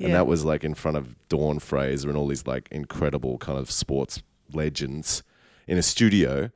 and 0.01 0.14
that 0.14 0.26
was 0.26 0.44
like 0.44 0.64
in 0.64 0.74
front 0.74 0.97
of 0.97 1.16
Dawn 1.28 1.59
Fraser 1.59 2.09
and 2.09 2.18
all 2.18 2.26
these 2.26 2.47
like 2.47 2.68
incredible 2.70 3.38
kind 3.38 3.59
of 3.59 3.70
sports 3.70 4.22
legends 4.53 5.22
in 5.66 5.78
a 5.78 5.82
studio. 5.82 6.51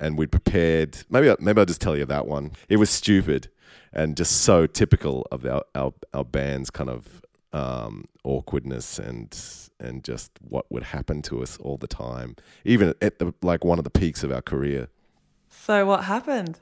And 0.00 0.18
we'd 0.18 0.32
prepared. 0.32 0.98
Maybe 1.08 1.32
maybe 1.38 1.60
I'll 1.60 1.66
just 1.66 1.80
tell 1.80 1.96
you 1.96 2.04
that 2.06 2.26
one. 2.26 2.50
It 2.68 2.76
was 2.78 2.90
stupid 2.90 3.48
and 3.94 4.16
just 4.16 4.42
so 4.42 4.66
typical 4.66 5.26
of 5.30 5.46
our 5.46 5.62
our, 5.74 5.94
our 6.12 6.24
band's 6.24 6.70
kind 6.70 6.90
of 6.90 7.22
um, 7.52 8.06
awkwardness 8.24 8.98
and 8.98 9.38
and 9.80 10.04
just 10.04 10.32
what 10.40 10.70
would 10.70 10.82
happen 10.82 11.22
to 11.22 11.42
us 11.42 11.56
all 11.58 11.76
the 11.76 11.86
time, 11.86 12.36
even 12.64 12.94
at 13.00 13.18
the 13.18 13.32
like 13.40 13.64
one 13.64 13.78
of 13.78 13.84
the 13.84 13.90
peaks 13.90 14.22
of 14.24 14.32
our 14.32 14.42
career. 14.42 14.88
so 15.48 15.86
what 15.86 16.04
happened? 16.04 16.58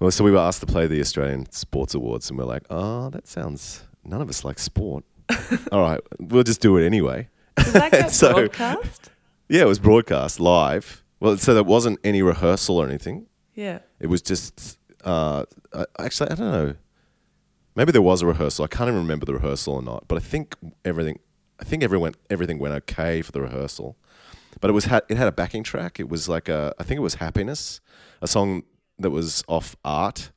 Well, 0.00 0.10
so 0.10 0.22
we 0.22 0.30
were 0.30 0.38
asked 0.38 0.60
to 0.60 0.66
play 0.66 0.86
the 0.86 1.00
Australian 1.00 1.50
Sports 1.50 1.92
Awards, 1.92 2.30
and 2.30 2.38
we're 2.38 2.44
like, 2.44 2.62
oh, 2.70 3.10
that 3.10 3.26
sounds. 3.26 3.84
None 4.08 4.20
of 4.22 4.28
us 4.28 4.44
like 4.44 4.58
sport. 4.58 5.04
all 5.72 5.80
right, 5.82 6.00
we'll 6.18 6.42
just 6.44 6.60
do 6.60 6.76
it 6.78 6.86
anyway. 6.86 7.28
Does 7.56 7.72
that 7.74 7.92
get 7.92 8.10
So- 8.10 8.32
broadcast? 8.32 9.10
Yeah, 9.50 9.62
it 9.62 9.66
was 9.68 9.78
broadcast 9.78 10.40
live. 10.40 11.02
Well, 11.20 11.36
so 11.38 11.54
there 11.54 11.64
wasn't 11.64 11.98
any 12.04 12.22
rehearsal 12.22 12.76
or 12.78 12.86
anything. 12.86 13.26
Yeah. 13.54 13.78
It 13.98 14.06
was 14.08 14.20
just 14.22 14.78
uh, 15.04 15.44
uh, 15.72 15.86
actually 15.98 16.30
I 16.30 16.34
don't 16.34 16.52
know. 16.52 16.74
Maybe 17.74 17.92
there 17.92 18.02
was 18.02 18.22
a 18.22 18.26
rehearsal. 18.26 18.64
I 18.64 18.68
can't 18.68 18.88
even 18.88 19.00
remember 19.00 19.24
the 19.26 19.34
rehearsal 19.34 19.74
or 19.74 19.82
not. 19.82 20.04
But 20.08 20.16
I 20.16 20.20
think 20.20 20.54
everything. 20.84 21.18
I 21.60 21.64
think 21.64 21.82
everyone 21.82 22.14
everything 22.30 22.58
went 22.58 22.74
okay 22.74 23.22
for 23.22 23.32
the 23.32 23.40
rehearsal. 23.40 23.96
But 24.60 24.70
it 24.70 24.74
was 24.74 24.86
it 24.86 25.16
had 25.16 25.28
a 25.28 25.32
backing 25.32 25.62
track. 25.64 25.98
It 25.98 26.08
was 26.08 26.28
like 26.28 26.48
a 26.48 26.74
I 26.78 26.82
think 26.84 26.98
it 26.98 27.02
was 27.02 27.14
Happiness, 27.16 27.80
a 28.22 28.26
song 28.28 28.62
that 28.98 29.10
was 29.10 29.42
off 29.48 29.76
Art. 29.84 30.30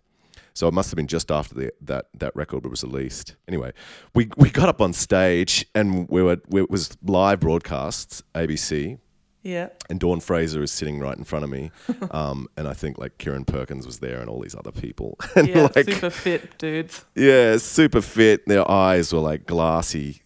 So 0.53 0.67
it 0.67 0.73
must 0.73 0.89
have 0.91 0.97
been 0.97 1.07
just 1.07 1.31
after 1.31 1.55
the, 1.55 1.73
that 1.81 2.07
that 2.19 2.35
record 2.35 2.65
was 2.69 2.83
released. 2.83 3.35
Anyway, 3.47 3.71
we 4.13 4.29
we 4.37 4.49
got 4.49 4.67
up 4.69 4.81
on 4.81 4.93
stage 4.93 5.65
and 5.75 6.07
we 6.09 6.21
were 6.21 6.37
we, 6.49 6.61
it 6.61 6.69
was 6.69 6.97
live 7.03 7.39
broadcasts 7.39 8.21
ABC 8.35 8.99
Yeah. 9.43 9.69
and 9.89 9.99
Dawn 9.99 10.19
Fraser 10.19 10.61
is 10.61 10.71
sitting 10.71 10.99
right 10.99 11.17
in 11.17 11.23
front 11.23 11.43
of 11.45 11.49
me, 11.49 11.71
um, 12.11 12.47
and 12.57 12.67
I 12.67 12.73
think 12.73 12.97
like 12.97 13.17
Kieren 13.17 13.45
Perkins 13.47 13.85
was 13.85 13.99
there 13.99 14.19
and 14.21 14.29
all 14.29 14.41
these 14.41 14.55
other 14.55 14.71
people, 14.71 15.17
and 15.35 15.47
Yeah. 15.47 15.69
like 15.75 15.85
super 15.85 16.09
fit 16.09 16.57
dudes. 16.57 17.05
yeah, 17.15 17.57
super 17.57 18.01
fit. 18.01 18.45
Their 18.45 18.69
eyes 18.69 19.13
were 19.13 19.19
like 19.31 19.45
glassy, 19.45 20.21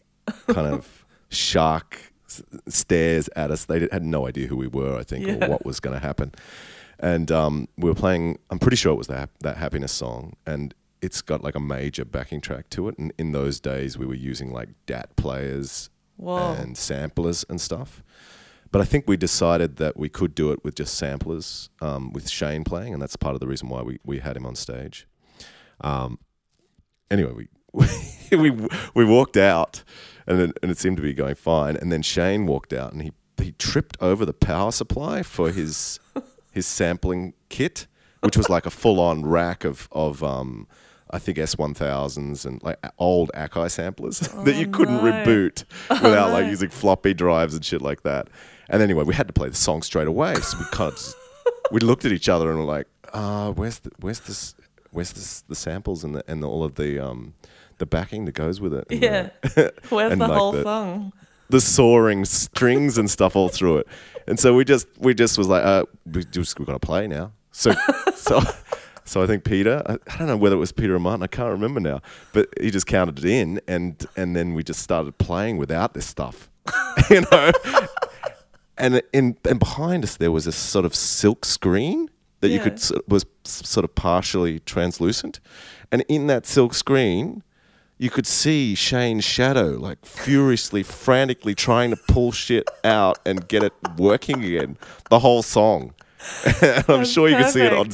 kind 0.48 0.68
of 0.68 1.06
shark 1.30 2.12
s- 2.28 2.42
stares 2.68 3.30
at 3.36 3.52
us. 3.52 3.66
They 3.66 3.88
had 3.92 4.04
no 4.04 4.28
idea 4.28 4.48
who 4.48 4.58
we 4.58 4.68
were, 4.68 4.98
I 4.98 5.04
think, 5.04 5.28
Yeah. 5.28 5.46
or 5.46 5.50
what 5.50 5.66
was 5.66 5.80
going 5.80 5.94
to 6.00 6.06
happen. 6.06 6.32
And 7.00 7.32
um, 7.32 7.68
we 7.78 7.90
were 7.90 7.96
playing. 7.96 8.40
I'm 8.50 8.60
pretty 8.60 8.78
sure 8.78 8.94
it 8.94 8.98
was 8.98 9.08
that 9.08 9.30
that 9.42 9.58
happiness 9.58 9.92
song, 9.92 10.36
and 10.46 10.74
it's 11.02 11.22
got 11.22 11.44
like 11.44 11.56
a 11.56 11.60
major 11.60 12.06
backing 12.06 12.42
track 12.42 12.70
to 12.72 12.88
it. 12.88 12.98
And 12.98 13.14
in 13.18 13.32
those 13.32 13.60
days, 13.60 13.98
we 13.98 14.06
were 14.06 14.16
using 14.16 14.52
like 14.52 14.70
DAT 14.86 15.16
players 15.16 15.90
Whoa. 16.18 16.54
and 16.54 16.78
samplers 16.78 17.46
and 17.50 17.60
stuff. 17.60 18.02
but 18.72 18.82
I 18.82 18.86
think 18.86 19.08
we 19.08 19.16
decided 19.18 19.78
that 19.78 19.96
we 19.98 20.10
could 20.10 20.34
do 20.36 20.52
it 20.52 20.64
with 20.64 20.76
just 20.76 20.96
samplers, 20.96 21.70
um, 21.82 22.12
with 22.14 22.30
Shane 22.30 22.64
playing, 22.64 22.94
and 22.94 23.02
that's 23.02 23.16
part 23.16 23.34
of 23.36 23.40
the 23.40 23.48
reason 23.48 23.70
why 23.70 23.82
we, 23.82 24.00
we 24.04 24.20
had 24.20 24.36
him 24.36 24.46
on 24.46 24.56
stage. 24.56 25.08
Um, 25.82 26.20
anyway, 27.12 27.32
we 27.32 27.48
we 28.38 28.52
we 28.94 29.06
walked 29.06 29.38
out, 29.38 29.84
and 30.26 30.40
then, 30.40 30.54
and 30.62 30.72
it 30.72 30.78
seemed 30.78 30.98
to 30.98 31.04
be 31.04 31.14
going 31.14 31.36
fine, 31.36 31.76
and 31.76 31.92
then 31.92 32.02
Shane 32.02 32.46
walked 32.46 32.74
out, 32.74 32.94
and 32.94 33.02
he 33.02 33.12
he 33.38 33.52
tripped 33.52 33.98
over 34.02 34.26
the 34.26 34.34
power 34.34 34.72
supply 34.72 35.24
for 35.24 35.52
his 35.52 36.00
his 36.56 36.66
sampling 36.66 37.34
kit, 37.50 37.86
which 38.22 38.36
was 38.38 38.50
like 38.50 38.66
a 38.66 38.72
full 38.72 39.00
on 39.00 39.24
rack 39.26 39.64
of 39.64 39.88
of 39.92 40.24
um, 40.24 40.68
I 41.12 41.20
think 41.20 41.38
S1000s 41.38 42.46
and 42.46 42.64
like 42.64 42.78
old 42.98 43.30
Akai 43.36 43.70
samplers 43.70 44.20
that 44.46 44.56
you 44.56 44.68
couldn't 44.68 44.96
Oh, 45.00 45.02
no. 45.06 45.12
reboot 45.12 45.64
without 45.90 46.32
like 46.32 46.46
no. 46.46 46.50
using 46.50 46.70
floppy 46.70 47.14
drives 47.14 47.54
and 47.54 47.64
shit 47.64 47.82
like 47.82 48.02
that. 48.04 48.28
And 48.70 48.82
anyway, 48.82 49.04
we 49.04 49.14
had 49.14 49.28
to 49.28 49.34
play 49.34 49.50
the 49.50 49.56
song 49.56 49.84
straight 49.84 50.08
away, 50.08 50.34
so 50.36 50.58
we 50.58 50.66
kind 50.72 50.92
of 50.92 50.96
just, 50.98 51.16
we 51.72 51.80
looked 51.82 52.06
at 52.06 52.12
each 52.12 52.28
other 52.30 52.50
and 52.50 52.58
were 52.60 52.66
like, 52.66 52.88
"Uh, 53.14 53.52
where's 53.52 53.80
the 53.80 53.92
where's 54.00 54.22
this 54.22 54.56
where's 54.92 55.12
this 55.14 55.42
the 55.42 55.56
samples 55.56 56.04
and 56.04 56.16
the 56.16 56.24
and 56.28 56.44
all 56.44 56.64
of 56.64 56.74
the 56.76 56.98
um 57.00 57.36
the 57.78 57.86
backing 57.86 58.26
that 58.26 58.32
goes 58.34 58.60
with 58.60 58.74
it?" 58.74 58.86
And 58.90 59.02
the- 59.02 59.06
Yeah. 59.06 59.70
Where's 59.90 60.12
the 60.18 60.28
like 60.28 60.32
whole 60.32 60.52
the- 60.54 60.64
song? 60.64 61.14
the 61.48 61.62
soaring 61.62 62.26
strings 62.26 62.98
and 62.98 63.08
stuff 63.08 63.36
all 63.36 63.50
through 63.50 63.78
it. 63.78 63.88
And 64.28 64.40
so 64.40 64.56
we 64.56 64.66
just 64.66 64.88
we 64.98 65.14
just 65.14 65.38
was 65.38 65.48
like, 65.48 65.64
uh, 65.64 65.86
we 66.06 66.24
just 66.26 66.60
we 66.60 66.66
got 66.66 66.74
to 66.74 66.80
play 66.80 67.08
now. 67.08 67.32
So 67.52 67.74
so 68.16 68.42
so 69.06 69.22
I 69.22 69.28
think 69.28 69.44
Peter, 69.44 69.84
I, 69.86 69.94
I 69.94 70.18
don't 70.18 70.28
know 70.28 70.38
whether 70.38 70.56
it 70.56 70.60
was 70.60 70.72
Peter 70.72 70.96
or 70.96 71.00
Martin, 71.00 71.24
I 71.24 71.28
can't 71.28 71.52
remember 71.52 71.80
now, 71.80 72.02
but 72.34 72.50
he 72.60 72.72
just 72.72 72.88
counted 72.88 73.20
it 73.20 73.26
in, 73.26 73.62
and 73.68 74.06
and 74.18 74.36
then 74.36 74.54
we 74.54 74.64
just 74.64 74.82
started 74.82 75.18
playing 75.18 75.58
without 75.58 75.94
this 75.94 76.06
stuff, 76.06 76.50
you 77.10 77.22
know. 77.32 77.52
And 78.78 79.02
in 79.14 79.38
and 79.46 79.60
behind 79.60 80.04
us 80.04 80.18
there 80.18 80.32
was 80.32 80.48
a 80.48 80.52
sort 80.52 80.86
of 80.86 80.96
silk 80.96 81.46
screen 81.46 82.10
that 82.42 82.50
you 82.50 82.60
could 82.60 82.82
was 83.08 83.26
sort 83.44 83.84
of 83.84 83.96
partially 83.96 84.60
translucent, 84.60 85.40
and 85.92 86.04
in 86.10 86.28
that 86.28 86.46
silk 86.46 86.74
screen 86.74 87.44
you 87.98 88.10
could 88.10 88.28
see 88.28 88.76
Shane's 88.76 89.24
shadow 89.24 89.72
like 89.72 90.06
furiously, 90.06 90.84
frantically 90.84 91.56
trying 91.56 91.92
to 91.92 91.96
pull 91.96 92.32
shit 92.32 92.70
out 92.84 93.20
and 93.26 93.48
get 93.48 93.64
it 93.64 93.74
working 93.98 94.44
again. 94.44 94.78
The 95.10 95.20
whole 95.20 95.44
song. 95.44 95.94
I'm 96.88 97.06
sure 97.06 97.30
you 97.30 97.38
could 97.38 97.50
see 97.50 97.62
it 97.62 97.74
on 97.74 97.90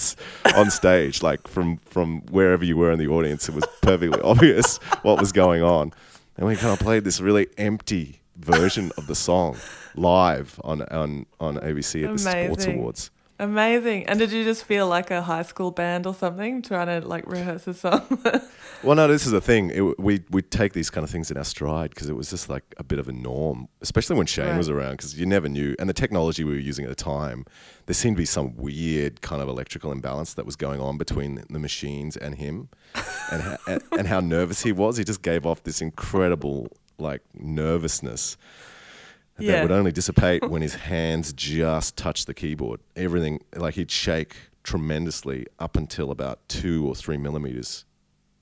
on 0.55 0.71
stage, 0.71 1.21
like 1.21 1.47
from 1.47 1.77
from 1.77 2.21
wherever 2.27 2.63
you 2.63 2.77
were 2.77 2.91
in 2.91 2.97
the 2.97 3.07
audience. 3.07 3.49
It 3.49 3.55
was 3.55 3.65
perfectly 3.81 4.21
obvious 4.23 4.77
what 5.01 5.19
was 5.19 5.33
going 5.33 5.61
on, 5.63 5.91
and 6.37 6.47
we 6.47 6.55
kind 6.55 6.71
of 6.71 6.79
played 6.79 7.03
this 7.03 7.19
really 7.19 7.47
empty 7.57 8.21
version 8.37 8.91
of 8.97 9.07
the 9.07 9.15
song 9.15 9.57
live 9.95 10.59
on 10.63 10.81
on 10.83 11.25
on 11.41 11.57
ABC 11.57 12.05
at 12.05 12.13
the 12.13 12.19
Sports 12.19 12.65
Awards. 12.65 13.11
Amazing. 13.41 14.05
And 14.05 14.19
did 14.19 14.31
you 14.31 14.43
just 14.43 14.65
feel 14.65 14.87
like 14.87 15.09
a 15.09 15.23
high 15.23 15.41
school 15.41 15.71
band 15.71 16.05
or 16.05 16.13
something 16.13 16.61
trying 16.61 16.85
to 17.01 17.07
like 17.07 17.25
rehearse 17.27 17.67
a 17.67 17.73
song? 17.73 18.01
Well, 18.83 18.95
no, 18.95 19.07
this 19.07 19.27
is 19.27 19.31
the 19.31 19.41
thing. 19.41 19.69
It, 19.69 19.99
we 19.99 20.23
we 20.31 20.41
take 20.41 20.73
these 20.73 20.89
kind 20.89 21.03
of 21.03 21.11
things 21.11 21.29
in 21.29 21.37
our 21.37 21.43
stride 21.43 21.91
because 21.91 22.09
it 22.09 22.15
was 22.15 22.31
just 22.31 22.49
like 22.49 22.63
a 22.77 22.83
bit 22.83 22.97
of 22.97 23.07
a 23.07 23.11
norm, 23.11 23.67
especially 23.81 24.15
when 24.15 24.25
Shane 24.25 24.47
Right. 24.47 24.57
was 24.57 24.69
around. 24.69 24.93
Because 24.93 25.19
you 25.19 25.27
never 25.27 25.47
knew, 25.47 25.75
and 25.77 25.87
the 25.87 25.93
technology 25.93 26.43
we 26.43 26.53
were 26.53 26.57
using 26.57 26.85
at 26.85 26.89
the 26.89 26.95
time, 26.95 27.45
there 27.85 27.93
seemed 27.93 28.15
to 28.15 28.21
be 28.21 28.25
some 28.25 28.55
weird 28.55 29.21
kind 29.21 29.39
of 29.39 29.47
electrical 29.49 29.91
imbalance 29.91 30.33
that 30.33 30.47
was 30.47 30.55
going 30.55 30.81
on 30.81 30.97
between 30.97 31.43
the 31.51 31.59
machines 31.59 32.17
and 32.17 32.33
him, 32.33 32.69
and 33.31 33.41
how, 33.43 33.57
and, 33.67 33.81
and 33.99 34.07
how 34.07 34.19
nervous 34.19 34.63
he 34.63 34.71
was. 34.71 34.97
He 34.97 35.03
just 35.03 35.21
gave 35.21 35.45
off 35.45 35.61
this 35.61 35.79
incredible 35.79 36.67
like 36.97 37.21
nervousness 37.35 38.35
that 39.47 39.61
would 39.63 39.71
only 39.71 39.91
dissipate 39.91 40.43
when 40.49 40.61
his 40.61 40.75
hands 40.75 41.33
just 41.33 41.97
touched 41.97 42.27
the 42.27 42.33
keyboard. 42.33 42.79
Everything 42.95 43.41
like 43.55 43.75
he'd 43.75 43.91
shake 43.91 44.35
tremendously 44.63 45.45
up 45.59 45.75
until 45.75 46.11
about 46.11 46.47
two 46.47 46.87
or 46.87 46.95
three 46.95 47.17
millimeters 47.17 47.85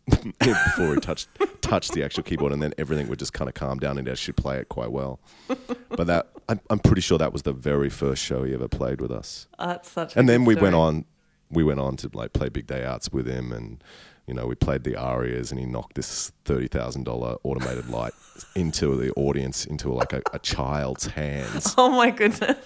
before 0.40 0.96
he 0.96 1.00
touched 1.00 1.30
touched 1.62 1.94
the 1.94 2.04
actual 2.04 2.24
keyboard, 2.24 2.52
and 2.52 2.62
then 2.62 2.74
everything 2.78 3.08
would 3.08 3.20
just 3.20 3.34
kind 3.34 3.48
of 3.48 3.54
calm 3.54 3.78
down 3.78 3.98
and 3.98 4.08
he 4.08 4.12
actually 4.12 4.34
play 4.34 4.58
it 4.58 4.70
quite 4.70 4.92
well. 4.92 5.20
But 5.90 6.08
that 6.08 6.30
I'm, 6.48 6.62
I'm 6.70 6.80
pretty 6.80 7.02
sure 7.02 7.18
that 7.18 7.34
was 7.34 7.42
the 7.42 7.52
very 7.52 7.90
first 7.90 8.24
show 8.24 8.44
he 8.44 8.54
ever 8.54 8.68
played 8.70 9.02
with 9.02 9.12
us. 9.12 9.48
Oh, 9.58 9.68
That's 9.68 9.90
such. 9.92 10.16
And 10.16 10.30
then 10.30 10.46
we 10.46 10.56
went 10.56 10.76
on, 10.76 11.04
we 11.50 11.64
went 11.64 11.80
on 11.80 11.98
to 11.98 12.10
like 12.14 12.32
play 12.32 12.48
big 12.48 12.68
day 12.68 12.86
outs 12.86 13.12
with 13.12 13.28
him, 13.28 13.52
and 13.52 13.84
you 14.30 14.34
know 14.36 14.46
we 14.48 14.56
played 14.56 14.84
the 14.86 14.96
ARIAs, 14.96 15.52
and 15.52 15.60
he 15.60 15.66
knocked 15.66 15.96
this 15.96 16.32
thirty 16.46 16.68
thousand 16.68 17.04
dollar 17.04 17.36
automated 17.44 17.90
light 17.90 18.14
into 18.56 18.96
the 18.96 19.12
audience, 19.14 19.66
into 19.66 19.92
like 19.92 20.14
a, 20.14 20.22
a 20.32 20.40
child's 20.40 21.08
hands. 21.08 21.74
Oh 21.78 21.90
my 21.90 22.12
goodness. 22.12 22.58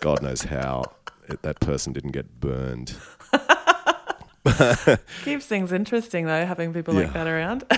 God 0.00 0.20
knows 0.20 0.42
how 0.42 0.82
it, 1.28 1.40
that 1.42 1.60
person 1.60 1.92
didn't 1.92 2.10
get 2.12 2.40
burned. 2.40 2.94
Keeps 5.24 5.46
things 5.46 5.72
interesting 5.72 6.26
though, 6.26 6.44
having 6.44 6.72
people 6.72 6.94
Yeah. 6.94 7.00
like 7.02 7.12
that 7.14 7.26
around. 7.26 7.64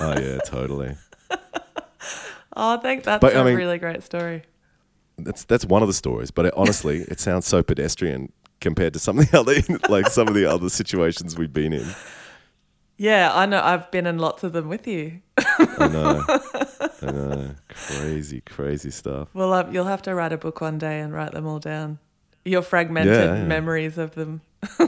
Oh 0.00 0.18
yeah, 0.20 0.38
totally. 0.46 0.96
oh, 2.56 2.74
I 2.74 2.76
think 2.78 3.04
that's 3.04 3.20
But, 3.20 3.36
I 3.36 3.40
a 3.40 3.44
mean- 3.44 3.56
really 3.56 3.78
great 3.78 4.02
story. 4.02 4.42
That's 5.18 5.44
that's 5.44 5.64
one 5.64 5.82
of 5.82 5.88
the 5.88 5.94
stories, 5.94 6.30
but 6.32 6.46
it, 6.46 6.54
honestly, 6.56 7.02
it 7.02 7.20
sounds 7.20 7.46
so 7.46 7.62
pedestrian 7.62 8.32
compared 8.60 8.92
to 8.94 8.98
some 8.98 9.18
of 9.18 9.30
the 9.30 9.38
other 9.38 9.54
like 9.88 10.08
some 10.08 10.26
of 10.26 10.34
the 10.34 10.44
other 10.46 10.68
situations 10.68 11.38
we've 11.38 11.52
been 11.52 11.72
in. 11.72 11.86
Yeah, 12.96 13.30
I 13.34 13.46
know. 13.46 13.60
I've 13.62 13.90
been 13.90 14.06
in 14.06 14.18
lots 14.18 14.44
of 14.44 14.52
them 14.52 14.68
with 14.68 14.86
you. 14.86 15.20
I 15.36 15.88
know, 15.88 16.24
I 17.02 17.10
know, 17.10 17.50
crazy, 17.68 18.40
crazy 18.42 18.90
stuff. 18.90 19.34
Well, 19.34 19.52
uh, 19.52 19.68
you'll 19.70 19.84
have 19.86 20.02
to 20.02 20.14
write 20.14 20.32
a 20.32 20.38
book 20.38 20.60
one 20.60 20.78
day 20.78 21.00
and 21.00 21.12
write 21.12 21.32
them 21.32 21.46
all 21.46 21.58
down. 21.58 21.98
Your 22.44 22.62
fragmented 22.62 23.14
Yeah, 23.14 23.34
yeah. 23.36 23.44
memories 23.44 23.98
of 23.98 24.14
them. 24.14 24.40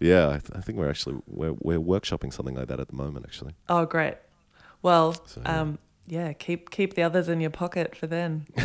Yeah, 0.00 0.28
I, 0.28 0.32
th- 0.38 0.52
I 0.54 0.60
think 0.60 0.78
we're 0.78 0.88
actually 0.88 1.16
we're 1.26 1.54
we're 1.58 1.80
workshopping 1.80 2.32
something 2.32 2.54
like 2.54 2.68
that 2.68 2.78
at 2.78 2.86
the 2.86 2.94
moment. 2.94 3.26
Actually, 3.26 3.54
Oh, 3.68 3.84
great. 3.84 4.14
Well, 4.80 5.14
So, 5.26 5.40
yeah. 5.44 5.60
um, 5.60 5.78
yeah, 6.06 6.32
keep 6.34 6.70
keep 6.70 6.94
the 6.94 7.02
others 7.02 7.28
in 7.28 7.40
your 7.40 7.50
pocket 7.50 7.96
for 7.96 8.06
then. 8.06 8.46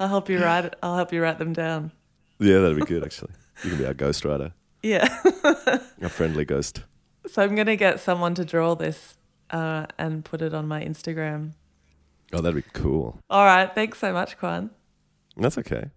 I'll 0.00 0.08
help 0.08 0.28
you 0.28 0.42
write. 0.42 0.74
I'll 0.82 0.96
help 0.96 1.12
you 1.12 1.22
write 1.22 1.38
them 1.38 1.52
down. 1.52 1.92
yeah, 2.40 2.58
that'd 2.58 2.76
be 2.76 2.84
good. 2.84 3.04
Actually, 3.04 3.30
you 3.62 3.70
can 3.70 3.78
be 3.78 3.86
our 3.86 3.94
ghostwriter, 3.94 4.52
Yeah. 4.82 5.06
a 6.00 6.08
friendly 6.08 6.44
ghost. 6.44 6.82
so 7.26 7.42
I'm 7.42 7.54
gonna 7.54 7.76
get 7.76 8.00
someone 8.00 8.34
to 8.34 8.44
draw 8.44 8.74
this 8.74 9.14
uh, 9.50 9.86
and 9.98 10.24
put 10.24 10.42
it 10.42 10.54
on 10.54 10.66
my 10.66 10.82
Instagram. 10.82 11.52
Oh, 12.32 12.40
that'd 12.40 12.56
be 12.64 12.68
cool. 12.72 13.18
All 13.30 13.44
right. 13.44 13.72
Thanks 13.74 13.98
so 13.98 14.12
much, 14.12 14.38
Quan. 14.38 14.70
That's 15.36 15.58
okay. 15.58 15.90